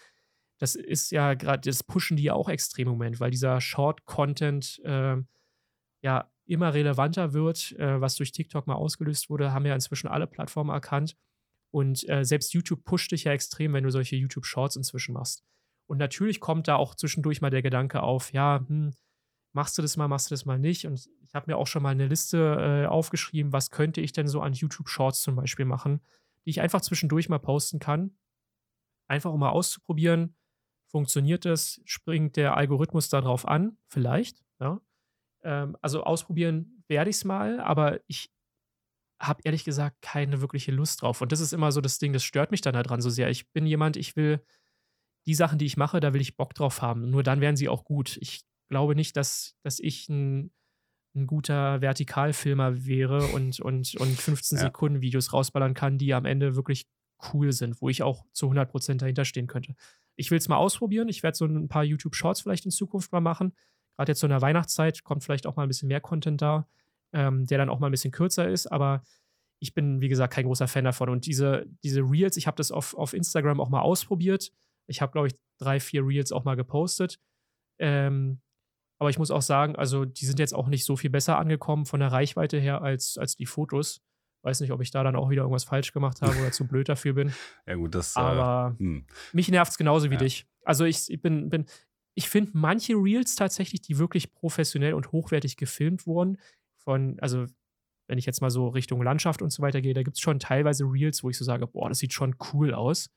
Das 0.60 0.76
ist 0.76 1.12
ja 1.12 1.34
gerade, 1.34 1.68
das 1.68 1.84
pushen 1.84 2.18
die 2.18 2.24
ja 2.24 2.34
auch 2.34 2.50
extrem 2.50 2.88
im 2.88 2.94
Moment, 2.94 3.20
weil 3.20 3.32
dieser 3.32 3.60
Short-Content 3.62 4.80
äh, 4.84 5.18
ja 6.04 6.31
immer 6.46 6.74
relevanter 6.74 7.34
wird, 7.34 7.74
äh, 7.74 8.02
was 8.02 8.16
durch 8.16 8.32
TikTok 8.32 8.68
mal 8.68 8.76
ausgelöst 8.76 9.30
wurde, 9.30 9.54
haben 9.54 9.66
ja 9.66 9.76
inzwischen 9.76 10.08
alle 10.08 10.28
Plattformen 10.28 10.70
erkannt. 10.70 11.16
Und 11.72 12.08
äh, 12.10 12.26
selbst 12.26 12.54
YouTube 12.54 12.84
pusht 12.84 13.12
dich 13.12 13.24
ja 13.24 13.32
extrem, 13.32 13.74
wenn 13.74 13.84
du 13.84 13.92
solche 13.92 14.16
YouTube 14.16 14.46
Shorts 14.46 14.76
inzwischen 14.76 15.14
machst. 15.14 15.44
Und 15.88 15.98
natürlich 15.98 16.40
kommt 16.40 16.68
da 16.68 16.76
auch 16.76 16.96
zwischendurch 16.96 17.42
mal 17.42 17.50
der 17.50 17.62
Gedanke 17.62 18.04
auf, 18.04 18.34
ja, 18.34 18.64
hm, 18.68 18.92
machst 19.54 19.78
du 19.78 19.82
das 19.82 19.98
mal, 19.98 20.08
machst 20.08 20.30
du 20.30 20.34
das 20.34 20.46
mal 20.46 20.60
nicht. 20.60 20.86
Und 20.86 21.10
ich 21.22 21.34
habe 21.34 21.50
mir 21.52 21.58
auch 21.58 21.68
schon 21.68 21.84
mal 21.84 21.90
eine 21.90 22.08
Liste 22.08 22.84
äh, 22.84 22.88
aufgeschrieben, 22.88 23.54
was 23.54 23.72
könnte 23.72 24.02
ich 24.02 24.12
denn 24.12 24.28
so 24.28 24.42
an 24.42 24.54
YouTube 24.54 24.90
Shorts 24.90 25.22
zum 25.22 25.36
Beispiel 25.36 25.66
machen, 25.66 26.02
die 26.46 26.50
ich 26.52 26.62
einfach 26.62 26.82
zwischendurch 26.82 27.30
mal 27.30 27.40
posten 27.40 27.80
kann. 27.80 28.18
Einfach 29.08 29.32
um 29.32 29.40
mal 29.40 29.50
auszuprobieren, 29.50 30.36
funktioniert 30.88 31.46
das, 31.46 31.82
springt 31.86 32.36
der 32.36 32.56
Algorithmus 32.56 33.10
darauf 33.10 33.48
an, 33.48 33.78
vielleicht, 33.88 34.44
ja. 34.60 34.80
Ähm, 35.44 35.78
also 35.82 36.04
ausprobieren 36.04 36.84
werde 36.88 37.10
ich 37.10 37.18
es 37.18 37.26
mal, 37.26 37.60
aber 37.60 38.00
ich 38.08 38.30
habe 39.20 39.42
ehrlich 39.44 39.64
gesagt 39.64 40.02
keine 40.02 40.42
wirkliche 40.42 40.72
Lust 40.72 41.02
drauf. 41.02 41.22
Und 41.22 41.32
das 41.32 41.40
ist 41.40 41.54
immer 41.54 41.72
so 41.72 41.80
das 41.82 42.00
Ding, 42.00 42.14
das 42.14 42.24
stört 42.24 42.52
mich 42.52 42.62
dann 42.62 42.74
daran 42.74 43.02
so 43.02 43.10
sehr. 43.10 43.30
Ich 43.30 43.52
bin 43.52 43.66
jemand, 43.66 43.96
ich 43.98 44.16
will 44.16 44.44
die 45.28 45.36
Sachen, 45.36 45.60
die 45.60 45.66
ich 45.66 45.78
mache, 45.78 46.00
da 46.00 46.14
will 46.14 46.22
ich 46.22 46.36
Bock 46.36 46.54
drauf 46.56 46.82
haben. 46.82 47.10
Nur 47.10 47.22
dann 47.22 47.42
werden 47.42 47.56
sie 47.56 47.70
auch 47.70 47.84
gut. 47.84 48.18
Ich 48.22 48.42
glaube 48.70 48.96
nicht, 48.96 49.16
dass, 49.16 49.56
dass 49.62 49.80
ich 49.80 50.10
ein, 50.10 50.52
ein 51.16 51.28
guter 51.28 51.82
Vertikalfilmer 51.82 52.86
wäre 52.86 53.28
und, 53.28 53.60
und, 53.60 53.96
und 53.96 54.20
15 54.20 54.58
ja. 54.58 54.64
Sekunden 54.64 55.02
Videos 55.02 55.34
rausballern 55.34 55.76
kann, 55.76 56.00
die 56.00 56.14
am 56.14 56.26
Ende 56.26 56.56
wirklich 56.56 56.88
cool 57.32 57.52
sind, 57.52 57.80
wo 57.82 57.90
ich 57.90 58.02
auch 58.02 58.26
zu 58.34 58.50
100% 58.50 58.96
dahinter 58.96 59.26
stehen 59.26 59.46
könnte. 59.46 59.76
Ich 60.16 60.32
will 60.32 60.40
es 60.40 60.48
mal 60.48 60.58
ausprobieren. 60.58 61.10
Ich 61.10 61.22
werde 61.22 61.38
so 61.38 61.46
ein 61.46 61.68
paar 61.68 61.84
YouTube 61.84 62.16
Shorts 62.16 62.42
vielleicht 62.42 62.66
in 62.66 62.72
Zukunft 62.72 63.12
mal 63.12 63.22
machen 63.22 63.54
gerade 64.02 64.12
jetzt 64.12 64.20
so 64.20 64.28
in 64.28 64.32
der 64.32 64.42
Weihnachtszeit 64.42 65.04
kommt 65.04 65.24
vielleicht 65.24 65.46
auch 65.46 65.56
mal 65.56 65.64
ein 65.64 65.68
bisschen 65.68 65.88
mehr 65.88 66.02
Content 66.02 66.42
da, 66.42 66.68
ähm, 67.14 67.46
der 67.46 67.58
dann 67.60 67.70
auch 67.70 67.80
mal 67.80 67.88
ein 67.88 67.92
bisschen 67.92 68.12
kürzer 68.12 68.50
ist, 68.50 68.68
aber 68.68 69.04
ich 69.60 69.76
bin, 69.76 70.02
wie 70.02 70.10
gesagt, 70.10 70.34
kein 70.34 70.46
großer 70.46 70.68
Fan 70.68 70.86
davon. 70.86 71.08
Und 71.10 71.28
diese, 71.28 71.68
diese 71.84 72.02
Reels, 72.02 72.36
ich 72.36 72.48
habe 72.48 72.58
das 72.58 72.72
auf, 72.72 72.96
auf 72.96 73.14
Instagram 73.14 73.60
auch 73.62 73.70
mal 73.70 73.82
ausprobiert. 73.82 74.52
Ich 74.88 75.02
habe, 75.04 75.12
glaube 75.12 75.28
ich, 75.28 75.36
drei, 75.60 75.80
vier 75.80 76.04
Reels 76.04 76.32
auch 76.32 76.46
mal 76.46 76.56
gepostet. 76.56 77.20
Ähm, 77.80 78.42
aber 79.00 79.12
ich 79.12 79.20
muss 79.20 79.30
auch 79.30 79.44
sagen, 79.44 79.76
also 79.76 80.04
die 80.06 80.26
sind 80.26 80.40
jetzt 80.40 80.56
auch 80.56 80.68
nicht 80.68 80.84
so 80.84 80.96
viel 80.96 81.12
besser 81.12 81.38
angekommen 81.38 81.86
von 81.86 82.00
der 82.00 82.12
Reichweite 82.12 82.60
her 82.60 82.82
als, 82.82 83.20
als 83.20 83.36
die 83.36 83.46
Fotos. 83.46 84.02
Weiß 84.44 84.62
nicht, 84.62 84.72
ob 84.72 84.82
ich 84.82 84.90
da 84.90 85.04
dann 85.04 85.16
auch 85.16 85.30
wieder 85.30 85.44
irgendwas 85.44 85.64
falsch 85.64 85.94
gemacht 85.94 86.24
habe 86.24 86.40
oder 86.40 86.52
zu 86.52 86.66
blöd 86.68 86.90
dafür 86.90 87.14
bin. 87.14 87.32
Ja, 87.68 87.76
gut, 87.76 87.94
das. 87.94 88.16
Aber 88.16 88.76
äh, 88.80 89.04
mich 89.32 89.50
nervt 89.50 89.72
es 89.74 89.78
genauso 89.78 90.10
wie 90.10 90.16
Ja. 90.16 90.20
dich. 90.22 90.48
Also 90.66 90.86
ich, 90.86 91.08
ich 91.12 91.22
bin, 91.22 91.50
bin, 91.50 91.66
ich 92.16 92.30
finde 92.30 92.52
manche 92.54 92.94
Reels 92.94 93.36
tatsächlich, 93.36 93.82
die 93.82 93.98
wirklich 93.98 94.34
professionell 94.34 94.94
und 94.94 95.12
hochwertig 95.12 95.58
gefilmt 95.58 96.06
wurden, 96.06 96.38
von, 96.78 97.20
also 97.20 97.46
wenn 98.08 98.18
ich 98.18 98.26
jetzt 98.26 98.42
mal 98.42 98.50
so 98.50 98.68
Richtung 98.68 99.02
Landschaft 99.02 99.42
und 99.42 99.52
so 99.52 99.62
weiter 99.62 99.82
gehe, 99.82 99.94
da 99.94 100.04
gibt 100.04 100.18
es 100.18 100.22
schon 100.22 100.40
teilweise 100.40 100.84
Reels, 100.84 101.24
wo 101.24 101.30
ich 101.30 101.38
so 101.38 101.46
sage, 101.46 101.68
boah, 101.68 101.88
das 101.88 102.00
sieht 102.00 102.14
schon 102.14 102.36
cool 102.52 102.74
aus. 102.74 103.10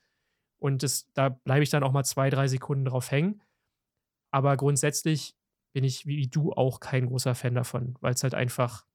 Und 0.60 0.82
das, 0.82 1.10
da 1.14 1.30
bleibe 1.30 1.64
ich 1.64 1.70
dann 1.70 1.82
auch 1.82 1.92
mal 1.92 2.04
zwei, 2.04 2.30
drei 2.30 2.46
Sekunden 2.46 2.84
drauf 2.84 3.10
hängen. 3.10 3.42
Aber 4.32 4.56
grundsätzlich 4.56 5.34
bin 5.74 5.84
ich 5.84 6.06
wie 6.06 6.28
du 6.28 6.52
auch 6.52 6.80
kein 6.80 7.06
großer 7.06 7.34
Fan 7.34 7.54
davon, 7.54 7.96
weil 8.00 8.14
es 8.14 8.22
halt 8.22 8.34
einfach, 8.34 8.86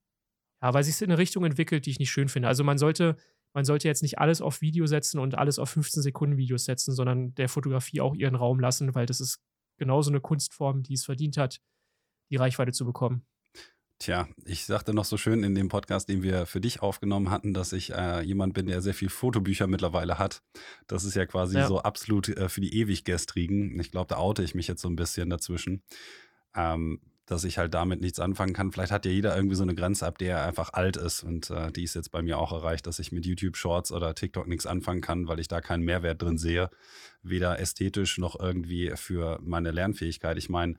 ja, 0.64 0.74
weil 0.74 0.84
sich 0.84 1.02
in 1.02 1.12
eine 1.12 1.18
Richtung 1.18 1.44
entwickelt, 1.44 1.86
die 1.86 1.92
ich 1.92 2.00
nicht 2.00 2.12
schön 2.12 2.30
finde. 2.30 2.48
Also 2.48 2.64
man 2.64 2.78
sollte, 2.78 3.18
man 3.54 3.66
sollte 3.66 3.88
jetzt 3.88 4.02
nicht 4.02 4.20
alles 4.20 4.42
auf 4.42 4.62
Video 4.62 4.86
setzen 4.86 5.20
und 5.20 5.36
alles 5.36 5.60
auf 5.60 5.70
15 5.70 6.02
Sekunden 6.02 6.38
Videos 6.38 6.64
setzen, 6.64 6.94
sondern 6.94 7.36
der 7.36 7.50
Fotografie 7.50 8.00
auch 8.00 8.16
ihren 8.16 8.36
Raum 8.36 8.60
lassen, 8.60 8.96
weil 8.96 9.06
das 9.06 9.20
ist 9.20 9.42
genauso 9.80 10.12
eine 10.12 10.22
Kunstform, 10.22 10.84
die 10.84 10.94
es 10.94 11.06
verdient 11.06 11.38
hat, 11.38 11.60
die 12.30 12.36
Reichweite 12.36 12.72
zu 12.72 12.86
bekommen. 12.86 13.26
Tja, 14.02 14.30
ich 14.46 14.64
sagte 14.66 14.94
noch 14.94 15.04
so 15.04 15.18
schön 15.18 15.44
in 15.44 15.56
dem 15.56 15.68
Podcast, 15.68 16.08
den 16.08 16.24
wir 16.24 16.46
für 16.46 16.62
dich 16.62 16.82
aufgenommen 16.82 17.30
hatten, 17.32 17.54
dass 17.54 17.74
ich 17.74 17.92
äh, 17.92 18.22
jemand 18.22 18.54
bin, 18.54 18.68
der 18.68 18.82
sehr 18.82 18.94
viel 18.94 19.10
Fotobücher 19.10 19.68
mittlerweile 19.68 20.18
hat. 20.18 20.42
Das 20.88 21.04
ist 21.04 21.16
ja 21.16 21.26
quasi 21.26 21.58
Ja. 21.58 21.68
so 21.68 21.80
absolut 21.80 22.30
äh, 22.30 22.48
für 22.48 22.62
die 22.62 22.74
Ewiggestrigen. 22.80 23.78
Ich 23.78 23.92
glaube, 23.92 24.08
da 24.08 24.16
oute 24.16 24.42
ich 24.42 24.56
mich 24.56 24.70
jetzt 24.70 24.82
so 24.82 24.88
ein 24.88 24.96
bisschen 24.96 25.30
dazwischen, 25.30 25.84
ähm, 26.56 27.02
dass 27.30 27.44
ich 27.44 27.58
halt 27.58 27.74
damit 27.74 28.02
nichts 28.02 28.20
anfangen 28.20 28.54
kann. 28.54 28.72
Vielleicht 28.72 28.92
hat 28.92 29.06
ja 29.06 29.12
jeder 29.12 29.36
irgendwie 29.36 29.56
so 29.56 29.64
eine 29.64 29.76
Grenze, 29.76 30.06
ab 30.06 30.18
der 30.18 30.38
er 30.38 30.46
einfach 30.48 30.74
alt 30.74 30.98
ist. 30.98 31.24
Und 31.24 31.50
äh, 31.52 31.72
die 31.72 31.84
ist 31.84 31.94
jetzt 31.96 32.12
bei 32.12 32.22
mir 32.22 32.38
auch 32.40 32.52
erreicht, 32.52 32.88
dass 32.88 33.00
ich 33.00 33.12
mit 33.12 33.26
YouTube 33.26 33.56
Shorts 33.56 33.92
oder 33.92 34.16
TikTok 34.16 34.48
nichts 34.48 34.66
anfangen 34.66 35.02
kann, 35.02 35.28
weil 35.28 35.40
ich 35.40 35.48
da 35.48 35.62
keinen 35.62 35.84
Mehrwert 35.84 36.22
drin 36.22 36.38
sehe. 36.38 36.70
Weder 37.22 37.60
ästhetisch 37.60 38.18
noch 38.18 38.40
irgendwie 38.40 38.92
für 38.96 39.40
meine 39.44 39.72
Lernfähigkeit. 39.72 40.38
Ich 40.38 40.50
meine, 40.50 40.76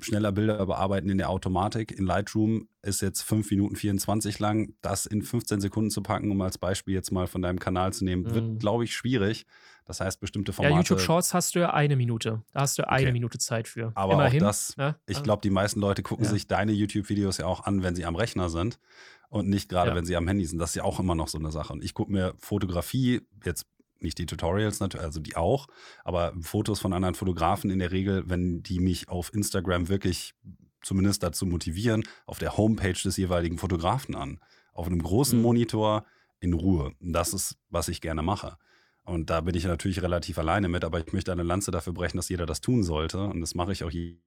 schneller 0.00 0.32
Bilder 0.32 0.64
bearbeiten 0.64 1.10
in 1.10 1.18
der 1.18 1.28
Automatik 1.28 1.92
in 1.92 2.06
Lightroom 2.06 2.68
ist 2.82 3.02
jetzt 3.02 3.22
5 3.22 3.50
Minuten 3.50 3.76
24 3.76 4.38
lang. 4.38 4.72
Das 4.80 5.06
in 5.06 5.22
15 5.22 5.60
Sekunden 5.60 5.90
zu 5.90 6.02
packen, 6.02 6.30
um 6.30 6.40
als 6.40 6.56
Beispiel 6.58 6.94
jetzt 6.94 7.12
mal 7.12 7.26
von 7.26 7.42
deinem 7.42 7.58
Kanal 7.58 7.92
zu 7.92 8.04
nehmen, 8.04 8.22
Mhm. 8.22 8.34
wird, 8.34 8.60
glaube 8.60 8.84
ich, 8.84 8.94
schwierig. 8.96 9.44
Das 9.86 10.00
heißt, 10.00 10.20
bestimmte 10.20 10.52
Formate. 10.52 10.72
Ja, 10.74 10.78
YouTube 10.80 11.00
Shorts 11.00 11.32
hast 11.32 11.54
du 11.54 11.60
ja 11.60 11.72
eine 11.72 11.94
Minute. 11.96 12.42
Da 12.52 12.60
hast 12.60 12.76
du 12.78 12.88
eine 12.88 13.02
Okay. 13.04 13.12
Minute 13.12 13.38
Zeit 13.38 13.68
für. 13.68 13.92
Aber 13.94 14.14
Immerhin. 14.14 14.42
auch 14.42 14.48
das, 14.48 14.76
ne? 14.76 14.96
ich 15.06 15.22
glaube, 15.22 15.42
die 15.42 15.50
meisten 15.50 15.80
Leute 15.80 16.02
gucken 16.02 16.24
Ja. 16.24 16.30
sich 16.32 16.46
deine 16.48 16.72
YouTube-Videos 16.72 17.38
ja 17.38 17.46
auch 17.46 17.64
an, 17.64 17.82
wenn 17.84 17.94
sie 17.94 18.04
am 18.04 18.16
Rechner 18.16 18.48
sind 18.50 18.80
und 19.28 19.48
nicht 19.48 19.68
gerade, 19.68 19.90
Ja. 19.90 19.96
wenn 19.96 20.04
sie 20.04 20.16
am 20.16 20.26
Handy 20.26 20.44
sind. 20.44 20.58
Das 20.58 20.70
ist 20.70 20.74
ja 20.74 20.82
auch 20.84 20.98
immer 20.98 21.14
noch 21.14 21.28
so 21.28 21.38
eine 21.38 21.52
Sache. 21.52 21.72
Und 21.72 21.84
ich 21.84 21.94
gucke 21.94 22.10
mir 22.10 22.34
Fotografie, 22.38 23.22
jetzt 23.44 23.66
nicht 24.00 24.18
die 24.18 24.26
Tutorials 24.26 24.80
natürlich, 24.80 25.06
also 25.06 25.20
die 25.20 25.36
auch, 25.36 25.68
aber 26.04 26.34
Fotos 26.42 26.80
von 26.80 26.92
anderen 26.92 27.14
Fotografen 27.14 27.70
in 27.70 27.78
der 27.78 27.92
Regel, 27.92 28.28
wenn 28.28 28.62
die 28.62 28.80
mich 28.80 29.08
auf 29.08 29.32
Instagram 29.32 29.88
wirklich 29.88 30.34
zumindest 30.82 31.22
dazu 31.22 31.46
motivieren, 31.46 32.02
auf 32.26 32.38
der 32.38 32.56
Homepage 32.56 32.92
des 32.92 33.16
jeweiligen 33.16 33.56
Fotografen 33.58 34.14
an. 34.14 34.40
Auf 34.72 34.86
einem 34.86 35.00
großen 35.02 35.38
Mhm. 35.38 35.42
Monitor 35.44 36.04
in 36.40 36.52
Ruhe. 36.52 36.92
Das 37.00 37.32
ist, 37.32 37.56
was 37.70 37.88
ich 37.88 38.00
gerne 38.00 38.22
mache. 38.22 38.58
Und 39.06 39.30
da 39.30 39.40
bin 39.40 39.54
ich 39.54 39.64
natürlich 39.64 40.02
relativ 40.02 40.36
alleine 40.38 40.68
mit, 40.68 40.84
aber 40.84 40.98
ich 41.00 41.12
möchte 41.12 41.32
eine 41.32 41.44
Lanze 41.44 41.70
dafür 41.70 41.92
brechen, 41.92 42.16
dass 42.16 42.28
jeder 42.28 42.44
das 42.44 42.60
tun 42.60 42.82
sollte. 42.82 43.22
Und 43.22 43.40
das 43.40 43.54
mache 43.54 43.72
ich 43.72 43.84
auch 43.84 43.90
je- 43.90 44.18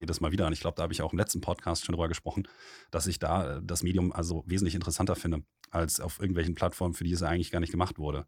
jedes 0.00 0.20
Mal 0.20 0.32
wieder. 0.32 0.46
Und 0.46 0.52
ich 0.52 0.60
glaube, 0.60 0.76
da 0.76 0.84
habe 0.84 0.92
ich 0.92 1.02
auch 1.02 1.12
im 1.12 1.18
letzten 1.18 1.40
Podcast 1.40 1.84
schon 1.84 1.94
drüber 1.94 2.08
gesprochen, 2.08 2.46
dass 2.90 3.06
ich 3.06 3.18
da 3.18 3.56
äh, 3.56 3.60
das 3.64 3.82
Medium 3.82 4.12
also 4.12 4.44
wesentlich 4.46 4.74
interessanter 4.74 5.16
finde, 5.16 5.42
als 5.70 5.98
auf 6.00 6.20
irgendwelchen 6.20 6.54
Plattformen, 6.54 6.94
für 6.94 7.04
die 7.04 7.12
es 7.12 7.20
ja 7.20 7.28
eigentlich 7.28 7.50
gar 7.50 7.60
nicht 7.60 7.72
gemacht 7.72 7.98
wurde. 7.98 8.26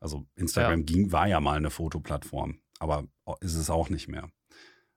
Also 0.00 0.26
Instagram 0.36 0.84
ging, 0.86 1.12
war 1.12 1.26
ja 1.26 1.40
mal 1.40 1.56
eine 1.56 1.70
Fotoplattform, 1.70 2.60
aber 2.78 3.08
ist 3.40 3.54
es 3.56 3.70
auch 3.70 3.88
nicht 3.88 4.06
mehr. 4.08 4.30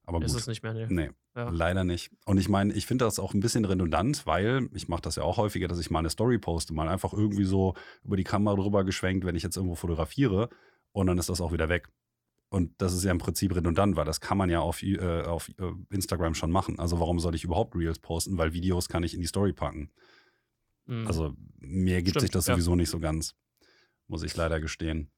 Aber 0.07 0.21
Ist 0.23 0.31
gut. 0.31 0.41
es 0.41 0.47
nicht 0.47 0.63
mehr, 0.63 0.73
ne? 0.73 0.87
Nee, 0.89 1.09
Ja. 1.35 1.49
leider 1.49 1.83
nicht. 1.83 2.11
Und 2.25 2.37
ich 2.37 2.47
meine, 2.47 2.73
ich 2.73 2.85
finde 2.87 3.03
das 3.03 3.19
auch 3.19 3.33
ein 3.33 3.41
bisschen 3.41 3.65
redundant, 3.65 4.25
weil 4.25 4.69
ich 4.73 4.87
mache 4.87 5.01
das 5.01 5.17
ja 5.17 5.23
auch 5.23 5.35
häufiger, 5.35 5.67
dass 5.67 5.79
ich 5.79 5.91
mal 5.91 5.99
eine 5.99 6.09
Story 6.09 6.39
poste, 6.39 6.73
mal 6.73 6.87
einfach 6.87 7.11
irgendwie 7.11 7.43
so 7.43 7.75
über 8.05 8.15
die 8.15 8.23
Kamera 8.23 8.55
drüber 8.55 8.85
geschwenkt, 8.85 9.25
wenn 9.25 9.35
ich 9.35 9.43
jetzt 9.43 9.57
irgendwo 9.57 9.75
fotografiere 9.75 10.49
und 10.93 11.07
dann 11.07 11.17
ist 11.17 11.27
das 11.27 11.41
auch 11.41 11.51
wieder 11.51 11.67
weg. 11.67 11.89
Und 12.49 12.73
das 12.81 12.93
ist 12.93 13.03
ja 13.03 13.11
im 13.11 13.17
Prinzip 13.17 13.53
redundant, 13.53 13.97
weil 13.97 14.05
das 14.05 14.21
kann 14.21 14.37
man 14.37 14.49
ja 14.49 14.61
auf, 14.61 14.81
äh, 14.81 15.23
auf 15.23 15.49
äh, 15.59 15.71
Instagram 15.93 16.33
schon 16.33 16.51
machen. 16.51 16.79
Also 16.79 17.01
warum 17.01 17.19
soll 17.19 17.35
ich 17.35 17.43
überhaupt 17.43 17.75
Reels 17.75 17.99
posten? 17.99 18.37
Weil 18.37 18.53
Videos 18.53 18.87
kann 18.87 19.03
ich 19.03 19.13
in 19.13 19.19
die 19.19 19.27
Story 19.27 19.51
packen. 19.51 19.91
Mhm. 20.85 21.05
Also 21.05 21.33
mir 21.59 21.97
gibt 21.97 22.11
Stimmt, 22.11 22.21
sich 22.21 22.31
das 22.31 22.47
ja. 22.47 22.53
sowieso 22.53 22.75
nicht 22.75 22.89
so 22.89 22.99
ganz, 22.99 23.35
muss 24.07 24.23
ich 24.23 24.33
leider 24.37 24.61
gestehen. 24.61 25.11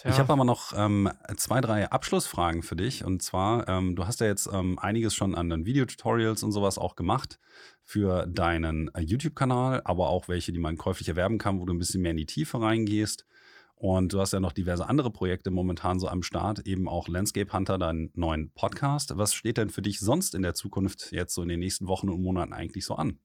Tja. 0.00 0.12
Ich 0.12 0.18
habe 0.18 0.32
aber 0.32 0.46
noch 0.46 0.72
ähm, 0.74 1.10
zwei, 1.36 1.60
drei 1.60 1.90
Abschlussfragen 1.90 2.62
für 2.62 2.74
dich. 2.74 3.04
Und 3.04 3.22
zwar, 3.22 3.68
ähm, 3.68 3.96
du 3.96 4.06
hast 4.06 4.20
ja 4.20 4.28
jetzt 4.28 4.48
ähm, 4.50 4.78
einiges 4.78 5.14
schon 5.14 5.34
an 5.34 5.50
den 5.50 5.66
Videotutorials 5.66 6.42
und 6.42 6.52
sowas 6.52 6.78
auch 6.78 6.96
gemacht 6.96 7.38
für 7.84 8.26
deinen 8.26 8.88
äh, 8.94 9.02
YouTube-Kanal, 9.02 9.82
aber 9.84 10.08
auch 10.08 10.26
welche, 10.26 10.52
die 10.52 10.58
man 10.58 10.78
käuflich 10.78 11.06
erwerben 11.06 11.36
kann, 11.36 11.60
wo 11.60 11.66
du 11.66 11.74
ein 11.74 11.78
bisschen 11.78 12.00
mehr 12.00 12.12
in 12.12 12.16
die 12.16 12.24
Tiefe 12.24 12.62
reingehst. 12.62 13.26
Und 13.74 14.14
du 14.14 14.20
hast 14.20 14.32
ja 14.32 14.40
noch 14.40 14.52
diverse 14.52 14.88
andere 14.88 15.10
Projekte 15.10 15.50
momentan 15.50 16.00
so 16.00 16.08
am 16.08 16.22
Start, 16.22 16.60
eben 16.60 16.88
auch 16.88 17.06
Landscape 17.06 17.52
Hunter, 17.52 17.76
deinen 17.76 18.10
neuen 18.14 18.52
Podcast. 18.52 19.18
Was 19.18 19.34
steht 19.34 19.58
denn 19.58 19.68
für 19.68 19.82
dich 19.82 20.00
sonst 20.00 20.34
in 20.34 20.40
der 20.40 20.54
Zukunft 20.54 21.12
jetzt 21.12 21.34
so 21.34 21.42
in 21.42 21.50
den 21.50 21.60
nächsten 21.60 21.88
Wochen 21.88 22.08
und 22.08 22.22
Monaten 22.22 22.54
eigentlich 22.54 22.86
so 22.86 22.94
an? 22.94 23.18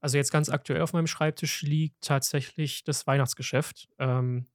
Also 0.00 0.16
jetzt 0.16 0.32
ganz 0.32 0.48
aktuell 0.48 0.80
auf 0.80 0.94
meinem 0.94 1.06
Schreibtisch 1.06 1.62
liegt 1.62 2.00
tatsächlich 2.00 2.82
das 2.82 3.06
Weihnachtsgeschäft. 3.06 3.88
Ähm, 4.00 4.48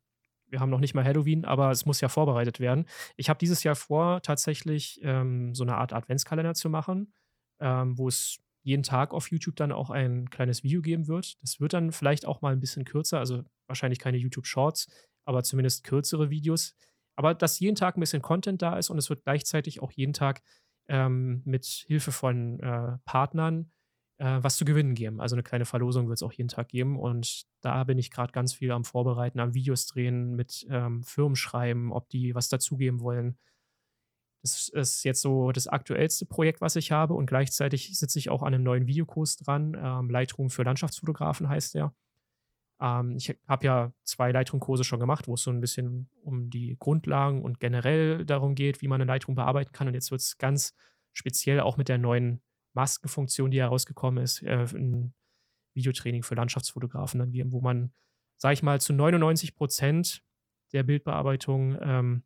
wir 0.54 0.60
haben 0.60 0.70
noch 0.70 0.80
nicht 0.80 0.94
mal 0.94 1.04
Halloween, 1.04 1.46
aber 1.46 1.72
es 1.72 1.88
muss 1.88 2.00
ja 2.00 2.10
vorbereitet 2.10 2.60
werden. 2.60 2.86
Ich 3.18 3.28
habe 3.28 3.40
dieses 3.40 3.64
Jahr 3.64 3.76
vor, 3.76 4.22
tatsächlich 4.22 5.00
ähm, 5.02 5.56
so 5.56 5.64
eine 5.64 5.76
Art 5.78 5.94
Adventskalender 5.94 6.54
zu 6.54 6.70
machen, 6.70 7.12
ähm, 7.60 7.98
wo 7.98 8.08
es 8.08 8.38
jeden 8.62 8.84
Tag 8.84 9.16
auf 9.16 9.32
YouTube 9.32 9.56
dann 9.56 9.72
auch 9.72 9.90
ein 9.90 10.30
kleines 10.30 10.64
Video 10.64 10.82
geben 10.82 11.08
wird. 11.08 11.42
Das 11.42 11.60
wird 11.60 11.74
dann 11.74 11.92
vielleicht 11.92 12.28
auch 12.28 12.42
mal 12.42 12.54
ein 12.54 12.60
bisschen 12.60 12.86
kürzer, 12.86 13.18
also 13.18 13.42
wahrscheinlich 13.66 13.98
keine 13.98 14.18
YouTube 14.18 14.46
Shorts, 14.46 14.88
aber 15.26 15.44
zumindest 15.44 15.84
kürzere 15.84 16.30
Videos. 16.30 16.76
Aber 17.16 17.34
dass 17.34 17.60
jeden 17.60 17.76
Tag 17.76 17.98
ein 17.98 18.02
bisschen 18.02 18.22
Content 18.22 18.62
da 18.62 18.78
ist 18.78 18.92
und 18.92 19.00
es 19.00 19.10
wird 19.10 19.24
gleichzeitig 19.24 19.82
auch 19.82 19.92
jeden 19.92 20.14
Tag 20.14 20.44
ähm, 20.88 21.42
mit 21.46 21.66
Hilfe 21.66 22.12
von 22.12 22.60
äh, 22.60 23.00
Partnern 23.06 23.72
äh, 24.24 24.42
was 24.42 24.56
zu 24.56 24.64
gewinnen 24.64 24.96
geben. 24.96 25.20
Also 25.20 25.36
eine 25.36 25.44
kleine 25.44 25.66
Verlosung 25.66 26.08
wird 26.08 26.18
es 26.18 26.24
auch 26.24 26.32
jeden 26.32 26.48
Tag 26.48 26.70
geben. 26.70 26.98
Und 26.98 27.44
da 27.62 27.84
bin 27.84 27.98
ich 27.98 28.10
gerade 28.10 28.32
ganz 28.32 28.54
viel 28.54 28.72
am 28.72 28.86
Vorbereiten, 28.86 29.42
am 29.42 29.54
Videos 29.54 29.86
drehen, 29.86 30.36
mit 30.36 30.66
ähm, 30.70 31.04
Firmen 31.04 31.36
schreiben, 31.36 31.92
ob 31.92 32.08
die 32.10 32.34
was 32.34 32.48
dazugeben 32.48 33.02
wollen. 33.02 33.38
Das 34.42 34.70
ist 34.70 35.04
jetzt 35.04 35.22
so 35.22 35.52
das 35.52 35.68
aktuellste 35.68 36.26
Projekt, 36.26 36.62
was 36.62 36.78
ich 36.78 36.92
habe. 36.92 37.14
Und 37.14 37.26
gleichzeitig 37.26 37.98
sitze 37.98 38.18
ich 38.18 38.30
auch 38.30 38.44
an 38.44 38.54
einem 38.54 38.64
neuen 38.64 38.88
Videokurs 38.88 39.36
dran. 39.36 39.78
Ähm, 39.78 40.10
Lightroom 40.10 40.50
für 40.50 40.64
Landschaftsfotografen 40.64 41.50
heißt 41.50 41.76
der. 41.76 41.94
Ähm, 42.80 43.18
ich 43.18 43.38
habe 43.48 43.66
ja 43.66 43.94
zwei 44.04 44.32
Lightroom-Kurse 44.32 44.86
schon 44.86 45.02
gemacht, 45.02 45.28
wo 45.28 45.34
es 45.34 45.44
so 45.44 45.52
ein 45.52 45.60
bisschen 45.60 46.10
um 46.22 46.50
die 46.50 46.78
Grundlagen 46.80 47.42
und 47.42 47.60
generell 47.60 48.26
darum 48.26 48.56
geht, 48.56 48.82
wie 48.82 48.88
man 48.88 49.02
in 49.02 49.08
Lightroom 49.08 49.36
bearbeiten 49.36 49.74
kann. 49.74 49.88
Und 49.90 49.96
jetzt 49.96 50.12
wird 50.12 50.22
es 50.22 50.38
ganz 50.38 50.74
speziell 51.12 51.60
auch 51.60 51.76
mit 51.76 51.90
der 51.90 51.98
neuen 51.98 52.42
Maskenfunktion, 52.74 53.52
die 53.52 53.60
herausgekommen 53.60 54.24
ist, 54.24 54.42
äh, 54.44 54.66
ein 54.74 55.14
Videotraining 55.74 56.24
für 56.24 56.36
Landschaftsfotografen 56.36 57.20
dann 57.20 57.32
geben, 57.32 57.52
wo 57.52 57.62
man, 57.62 57.94
sage 58.38 58.54
ich 58.54 58.64
mal, 58.64 58.80
zu 58.80 58.94
99 58.94 59.56
Prozent 59.56 60.24
der 60.72 60.84
Bildbearbeitung 60.84 61.78
ähm, 61.82 62.24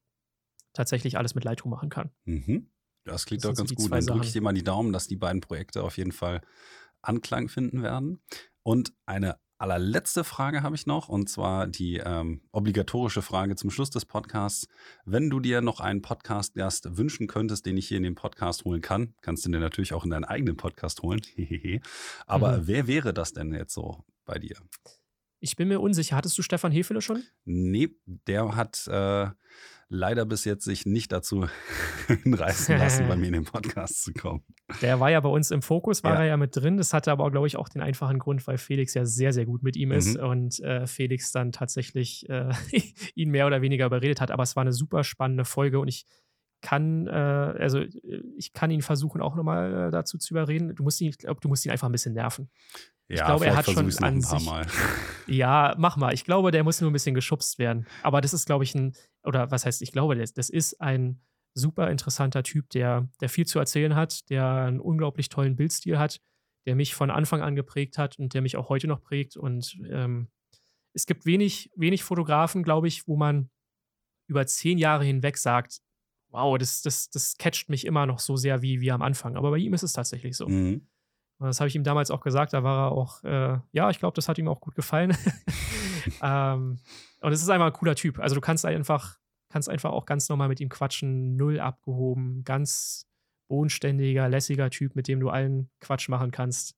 tatsächlich 0.74 1.18
alles 1.18 1.36
mit 1.36 1.43
Lightroom 1.43 1.72
machen 1.72 1.89
kann. 1.89 2.12
Mhm. 2.26 2.70
Das 3.04 3.26
klingt 3.26 3.43
Das 3.43 3.52
doch 3.52 3.56
so 3.56 3.62
ganz 3.62 3.70
die 3.70 3.76
gut. 3.76 3.91
Dann 3.91 4.06
drücke 4.06 4.26
ich 4.26 4.34
dir 4.34 4.41
mal 4.41 4.54
die 4.54 4.64
Daumen, 4.64 4.91
dass 4.91 5.08
die 5.08 5.16
beiden 5.16 5.41
Projekte 5.41 5.84
auf 5.84 5.98
jeden 5.98 6.12
Fall 6.12 6.41
Anklang 7.02 7.48
finden 7.48 7.82
werden. 7.82 8.22
Und 8.64 8.94
eine 9.06 9.40
allerletzte 9.58 10.24
Frage 10.24 10.62
habe 10.64 10.76
ich 10.76 10.86
noch, 10.86 11.10
und 11.10 11.30
zwar 11.30 11.68
die 11.68 11.98
ähm, 11.98 12.42
obligatorische 12.52 13.22
Frage 13.22 13.56
zum 13.56 13.70
Schluss 13.70 13.90
des 13.90 14.06
Podcasts. 14.06 14.68
Wenn 15.06 15.30
du 15.30 15.40
dir 15.40 15.62
noch 15.62 15.80
einen 15.80 16.02
Podcast-Gast 16.02 16.98
wünschen 16.98 17.28
könntest, 17.28 17.66
den 17.66 17.78
ich 17.78 17.88
hier 17.88 17.98
in 17.98 18.04
den 18.04 18.16
Podcast 18.16 18.66
holen 18.66 18.82
kann, 18.82 19.14
kannst 19.22 19.46
du 19.46 19.52
dir 19.52 19.60
natürlich 19.60 19.94
auch 19.94 20.04
in 20.04 20.10
deinen 20.12 20.26
eigenen 20.26 20.58
Podcast 20.58 21.02
holen. 21.02 21.22
Aber 22.28 22.58
Mhm. 22.60 22.68
wer 22.68 22.88
wäre 22.88 23.14
das 23.14 23.34
denn 23.34 23.54
jetzt 23.54 23.74
so 23.74 24.04
bei 24.26 24.40
dir? 24.40 24.58
Ich 25.40 25.56
bin 25.56 25.68
mir 25.68 25.80
unsicher. 25.80 26.16
Hattest 26.16 26.38
du 26.38 26.42
Stefan 26.42 26.72
Hefele 26.72 27.02
schon? 27.02 27.24
Nee, 27.46 27.90
der 28.06 28.56
hat 28.56 28.88
äh, 28.88 29.28
leider 29.89 30.26
bis 30.26 30.43
jetzt 30.45 30.65
sich 30.65 30.85
nicht 30.85 31.11
dazu 31.11 31.47
hinreißen 32.23 32.77
lassen, 32.77 33.07
bei 33.07 33.15
mir 33.15 33.27
in 33.27 33.34
den 33.34 33.45
Podcast 33.45 34.03
zu 34.03 34.14
kommen. 34.14 34.43
Der 34.81 34.99
war 34.99 35.09
ja 35.11 35.19
bei 35.19 35.30
uns 35.30 35.51
im 35.51 35.61
Fokus, 35.61 36.03
war 36.03 36.15
Ja. 36.15 36.19
er 36.22 36.26
ja 36.27 36.38
mit 36.38 36.55
drin. 36.55 36.77
Das 36.77 36.93
hatte 36.93 37.11
aber, 37.11 37.30
glaube 37.31 37.47
ich, 37.47 37.55
auch 37.57 37.69
den 37.69 37.81
einfachen 37.81 38.19
Grund, 38.19 38.45
weil 38.47 38.57
Felix 38.57 38.93
ja 38.93 39.05
sehr, 39.05 39.31
sehr 39.34 39.45
gut 39.45 39.64
mit 39.64 39.76
ihm 39.77 39.91
ist 39.91 40.18
Mhm. 40.18 40.23
und 40.27 40.59
äh, 40.59 40.88
Felix 40.88 41.31
dann 41.31 41.51
tatsächlich 41.51 42.27
äh, 42.30 42.49
ihn 43.15 43.30
mehr 43.31 43.47
oder 43.47 43.61
weniger 43.61 43.85
überredet 43.85 44.19
hat. 44.22 44.31
Aber 44.31 44.43
es 44.43 44.55
war 44.55 44.61
eine 44.61 44.73
super 44.73 45.03
spannende 45.03 45.45
Folge 45.45 45.80
und 45.80 45.88
ich 45.88 46.05
kann, 46.61 47.05
äh, 47.07 47.11
also 47.11 47.81
ich 48.35 48.51
kann 48.51 48.72
ihn 48.72 48.81
versuchen, 48.81 49.22
auch 49.22 49.35
nochmal 49.35 49.88
äh, 49.88 49.91
dazu 49.91 50.18
zu 50.18 50.34
überreden. 50.34 50.73
Du 50.76 50.84
musst 50.84 50.99
ihn, 51.01 51.09
ich 51.09 51.18
glaube, 51.19 51.39
du 51.39 51.47
musst 51.47 51.65
ihn 51.65 51.72
einfach 51.72 51.88
ein 51.88 51.91
bisschen 51.91 52.14
nerven. 52.15 52.49
Ich 53.10 53.20
ja, 53.20 53.26
glaube, 53.26 53.46
er 53.46 53.56
hat 53.56 53.66
schon 53.66 53.92
an 54.04 54.22
sich. 54.22 54.46
Mal. 54.46 54.66
Ja, 55.28 55.76
mach 55.78 55.98
mal. 55.98 56.14
Ich 56.14 56.24
glaube, 56.24 56.52
der 56.52 56.64
muss 56.64 56.80
nur 56.80 56.90
ein 56.90 56.94
bisschen 56.94 57.16
geschubst 57.16 57.60
werden. 57.60 57.86
Aber 58.02 58.22
das 58.22 58.34
ist, 58.34 58.46
glaube 58.46 58.64
ich, 58.64 58.74
ein, 58.76 58.96
oder 59.24 59.52
was 59.52 59.66
heißt, 59.66 59.82
ich 59.82 59.92
glaube, 59.92 60.16
das, 60.16 60.34
das 60.34 60.50
ist 60.50 60.80
ein 60.80 61.22
super 61.54 61.90
interessanter 61.90 62.44
Typ, 62.44 62.70
der, 62.70 63.10
der 63.20 63.28
viel 63.28 63.46
zu 63.46 63.60
erzählen 63.60 63.96
hat, 63.96 64.30
der 64.30 64.46
einen 64.46 64.80
unglaublich 64.80 65.28
tollen 65.28 65.58
Bildstil 65.58 66.00
hat, 66.00 66.22
der 66.66 66.76
mich 66.76 66.96
von 66.96 67.12
Anfang 67.12 67.42
an 67.42 67.56
geprägt 67.56 67.98
hat 67.98 68.20
und 68.20 68.34
der 68.34 68.42
mich 68.42 68.56
auch 68.56 68.70
heute 68.70 68.88
noch 68.88 69.02
prägt. 69.02 69.36
Und 69.36 69.78
ähm, 69.90 70.30
es 70.94 71.06
gibt 71.06 71.26
wenig, 71.26 71.72
wenig 71.76 72.04
Fotografen, 72.04 72.64
glaube 72.64 72.88
ich, 72.88 73.08
wo 73.08 73.18
man 73.18 73.50
über 74.28 74.46
zehn 74.46 74.78
Jahre 74.78 75.04
hinweg 75.04 75.38
sagt, 75.38 75.82
wow, 76.30 76.58
das, 76.58 76.82
das, 76.82 77.10
das 77.10 77.38
catcht 77.38 77.70
mich 77.70 77.86
immer 77.86 78.06
noch 78.06 78.20
so 78.20 78.36
sehr 78.36 78.62
wie, 78.62 78.82
wie 78.82 78.92
am 78.92 79.02
Anfang. 79.02 79.36
Aber 79.38 79.52
bei 79.52 79.58
ihm 79.58 79.74
ist 79.74 79.84
es 79.84 79.94
tatsächlich 79.94 80.36
so. 80.36 80.48
Mhm. 80.48 80.88
Und 81.39 81.47
das 81.47 81.59
habe 81.59 81.68
ich 81.68 81.76
ihm 81.76 81.84
damals 81.84 82.09
auch 82.09 82.22
gesagt, 82.22 82.53
da 82.53 82.64
war 82.64 82.88
er 82.88 82.91
auch, 82.91 83.23
äh, 83.23 83.59
ja, 83.72 83.89
ich 83.89 83.99
glaube, 83.99 84.15
das 84.15 84.27
hat 84.27 84.38
ihm 84.38 84.47
auch 84.47 84.59
gut 84.59 84.76
gefallen. 84.76 85.15
ähm, 86.22 86.80
und 87.22 87.31
es 87.31 87.41
ist 87.41 87.49
einfach 87.49 87.68
ein 87.68 87.73
cooler 87.73 87.95
Typ. 87.95 88.19
Also 88.19 88.34
du 88.35 88.41
kannst 88.41 88.65
einfach, 88.65 89.18
kannst 89.49 89.69
einfach 89.69 89.91
auch 89.91 90.05
ganz 90.05 90.30
normal 90.30 90.47
mit 90.47 90.59
ihm 90.59 90.69
quatschen, 90.69 91.35
null 91.35 91.59
abgehoben, 91.59 92.43
ganz 92.43 93.07
bodenständiger, 93.47 94.27
lässiger 94.30 94.69
Typ, 94.69 94.95
mit 94.95 95.07
dem 95.07 95.19
du 95.19 95.30
allen 95.30 95.69
Quatsch 95.80 96.09
machen 96.09 96.31
kannst. 96.31 96.76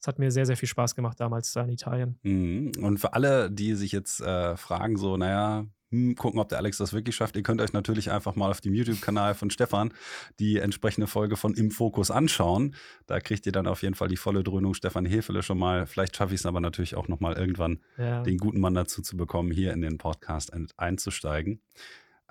Es 0.00 0.08
hat 0.08 0.18
mir 0.18 0.32
sehr, 0.32 0.46
sehr 0.46 0.56
viel 0.56 0.68
Spaß 0.68 0.96
gemacht 0.96 1.20
damals 1.20 1.52
da 1.52 1.62
in 1.62 1.70
Italien. 1.70 2.18
Mhm. 2.22 2.72
Und 2.80 2.98
für 2.98 3.14
alle, 3.14 3.50
die 3.52 3.74
sich 3.74 3.92
jetzt 3.92 4.20
äh, 4.20 4.56
fragen, 4.56 4.96
so, 4.96 5.16
naja, 5.16 5.66
hm, 5.92 6.16
gucken, 6.16 6.40
ob 6.40 6.48
der 6.48 6.56
Alex 6.56 6.78
das 6.78 6.94
wirklich 6.94 7.14
schafft. 7.14 7.36
Ihr 7.36 7.42
könnt 7.42 7.60
euch 7.60 7.74
natürlich 7.74 8.10
einfach 8.10 8.34
mal 8.34 8.50
auf 8.50 8.62
dem 8.62 8.74
YouTube-Kanal 8.74 9.34
von 9.34 9.50
Stefan 9.50 9.92
die 10.40 10.58
entsprechende 10.58 11.06
Folge 11.06 11.36
von 11.36 11.52
Im 11.52 11.70
Fokus 11.70 12.10
anschauen. 12.10 12.74
Da 13.06 13.20
kriegt 13.20 13.44
ihr 13.44 13.52
dann 13.52 13.66
auf 13.66 13.82
jeden 13.82 13.94
Fall 13.94 14.08
die 14.08 14.16
volle 14.16 14.42
Dröhnung 14.42 14.72
Stefan 14.72 15.04
Hefele 15.04 15.42
schon 15.42 15.58
mal. 15.58 15.86
Vielleicht 15.86 16.16
schaffe 16.16 16.32
ich 16.32 16.40
es 16.40 16.46
aber 16.46 16.60
natürlich 16.60 16.94
auch 16.94 17.08
nochmal 17.08 17.34
irgendwann, 17.34 17.80
ja. 17.98 18.22
den 18.22 18.38
guten 18.38 18.58
Mann 18.58 18.72
dazu 18.74 19.02
zu 19.02 19.18
bekommen, 19.18 19.50
hier 19.50 19.74
in 19.74 19.82
den 19.82 19.98
Podcast 19.98 20.52
einzusteigen. 20.78 21.60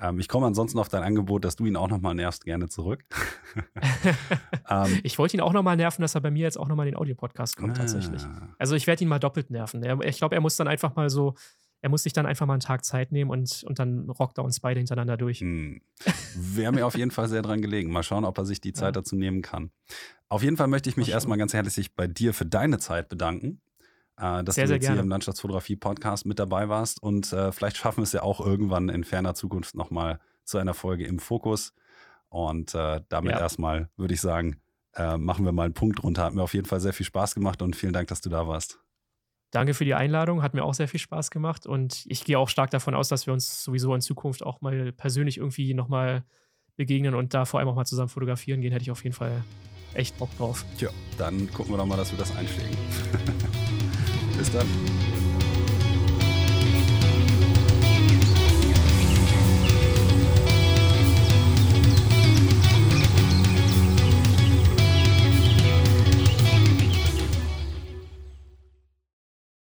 Ähm, 0.01 0.19
ich 0.19 0.27
komme 0.27 0.47
ansonsten 0.47 0.79
auf 0.79 0.89
dein 0.89 1.03
Angebot, 1.03 1.45
dass 1.45 1.55
du 1.55 1.65
ihn 1.65 1.75
auch 1.75 1.87
nochmal 1.87 2.15
nervst, 2.15 2.43
gerne 2.43 2.67
zurück. 2.67 3.05
ähm, 4.69 4.99
ich 5.03 5.19
wollte 5.19 5.37
ihn 5.37 5.41
auch 5.41 5.53
nochmal 5.53 5.77
nerven, 5.77 6.01
dass 6.01 6.15
er 6.15 6.21
bei 6.21 6.31
mir 6.31 6.41
jetzt 6.41 6.57
auch 6.57 6.67
nochmal 6.67 6.87
den 6.87 6.95
Audio-Podcast 6.95 7.57
kommt, 7.57 7.73
ah. 7.73 7.81
tatsächlich. 7.81 8.23
Also 8.57 8.75
ich 8.75 8.87
werde 8.87 9.03
ihn 9.03 9.07
mal 9.07 9.19
doppelt 9.19 9.51
nerven. 9.51 9.83
ich 10.01 10.17
glaube, 10.17 10.33
er 10.33 10.41
muss 10.41 10.55
dann 10.55 10.67
einfach 10.67 10.95
mal 10.95 11.09
so 11.09 11.35
er 11.81 11.89
muss 11.89 12.03
sich 12.03 12.13
dann 12.13 12.25
einfach 12.25 12.45
mal 12.45 12.53
einen 12.53 12.61
Tag 12.61 12.85
Zeit 12.85 13.11
nehmen 13.11 13.31
und, 13.31 13.63
und 13.63 13.79
dann 13.79 14.09
rockt 14.09 14.37
er 14.37 14.43
uns 14.43 14.59
beide 14.59 14.79
hintereinander 14.79 15.17
durch. 15.17 15.39
Hm. 15.39 15.81
Wäre 16.35 16.71
mir 16.71 16.85
auf 16.85 16.95
jeden 16.95 17.11
Fall 17.11 17.27
sehr 17.27 17.41
dran 17.41 17.61
gelegen. 17.61 17.91
Mal 17.91 18.03
schauen, 18.03 18.23
ob 18.23 18.37
er 18.37 18.45
sich 18.45 18.61
die 18.61 18.73
Zeit 18.73 18.95
ja. 18.95 19.01
dazu 19.01 19.15
nehmen 19.15 19.41
kann. 19.41 19.71
Auf 20.29 20.43
jeden 20.43 20.57
Fall 20.57 20.67
möchte 20.67 20.89
ich 20.89 20.97
mich 20.97 21.09
erstmal 21.09 21.37
ganz 21.37 21.53
herzlich 21.53 21.95
bei 21.95 22.07
dir 22.07 22.33
für 22.33 22.45
deine 22.45 22.77
Zeit 22.77 23.09
bedanken. 23.09 23.61
Äh, 24.17 24.43
dass 24.43 24.55
sehr, 24.55 24.67
du 24.67 24.73
jetzt 24.73 24.87
hier 24.87 24.99
im 24.99 25.09
Landschaftsfotografie-Podcast 25.09 26.25
mit 26.27 26.37
dabei 26.37 26.69
warst. 26.69 27.01
Und 27.01 27.33
äh, 27.33 27.51
vielleicht 27.51 27.77
schaffen 27.77 27.97
wir 27.97 28.03
es 28.03 28.11
ja 28.11 28.21
auch 28.21 28.39
irgendwann 28.39 28.89
in 28.89 29.03
ferner 29.03 29.33
Zukunft 29.33 29.75
nochmal 29.75 30.19
zu 30.43 30.59
einer 30.59 30.75
Folge 30.75 31.05
im 31.05 31.17
Fokus. 31.17 31.73
Und 32.29 32.75
äh, 32.75 33.01
damit 33.09 33.33
ja. 33.33 33.39
erstmal 33.39 33.89
würde 33.97 34.13
ich 34.13 34.21
sagen, 34.21 34.61
äh, 34.93 35.17
machen 35.17 35.45
wir 35.45 35.51
mal 35.51 35.63
einen 35.63 35.73
Punkt 35.73 36.03
drunter. 36.03 36.23
Hat 36.23 36.33
mir 36.33 36.43
auf 36.43 36.53
jeden 36.53 36.67
Fall 36.67 36.79
sehr 36.79 36.93
viel 36.93 37.05
Spaß 37.05 37.33
gemacht 37.33 37.61
und 37.63 37.75
vielen 37.75 37.93
Dank, 37.93 38.09
dass 38.09 38.21
du 38.21 38.29
da 38.29 38.47
warst. 38.47 38.79
Danke 39.51 39.73
für 39.73 39.83
die 39.83 39.93
Einladung, 39.93 40.41
hat 40.41 40.53
mir 40.53 40.63
auch 40.63 40.73
sehr 40.73 40.87
viel 40.87 40.99
Spaß 40.99 41.29
gemacht 41.29 41.67
und 41.67 42.05
ich 42.07 42.23
gehe 42.23 42.39
auch 42.39 42.47
stark 42.47 42.71
davon 42.71 42.95
aus, 42.95 43.09
dass 43.09 43.27
wir 43.27 43.33
uns 43.33 43.63
sowieso 43.63 43.93
in 43.93 44.01
Zukunft 44.01 44.43
auch 44.43 44.61
mal 44.61 44.93
persönlich 44.93 45.37
irgendwie 45.37 45.73
nochmal 45.73 46.23
begegnen 46.77 47.15
und 47.15 47.33
da 47.33 47.43
vor 47.43 47.59
allem 47.59 47.67
auch 47.67 47.75
mal 47.75 47.85
zusammen 47.85 48.09
fotografieren 48.09 48.61
gehen, 48.61 48.71
hätte 48.71 48.83
ich 48.83 48.91
auf 48.91 49.03
jeden 49.03 49.15
Fall 49.15 49.43
echt 49.93 50.17
Bock 50.17 50.35
drauf. 50.37 50.65
Tja, 50.77 50.89
dann 51.17 51.51
gucken 51.51 51.73
wir 51.73 51.77
doch 51.77 51.85
mal, 51.85 51.97
dass 51.97 52.11
wir 52.11 52.17
das 52.17 52.35
einschlägen. 52.35 52.77
Bis 54.37 54.49
dann. 54.51 54.67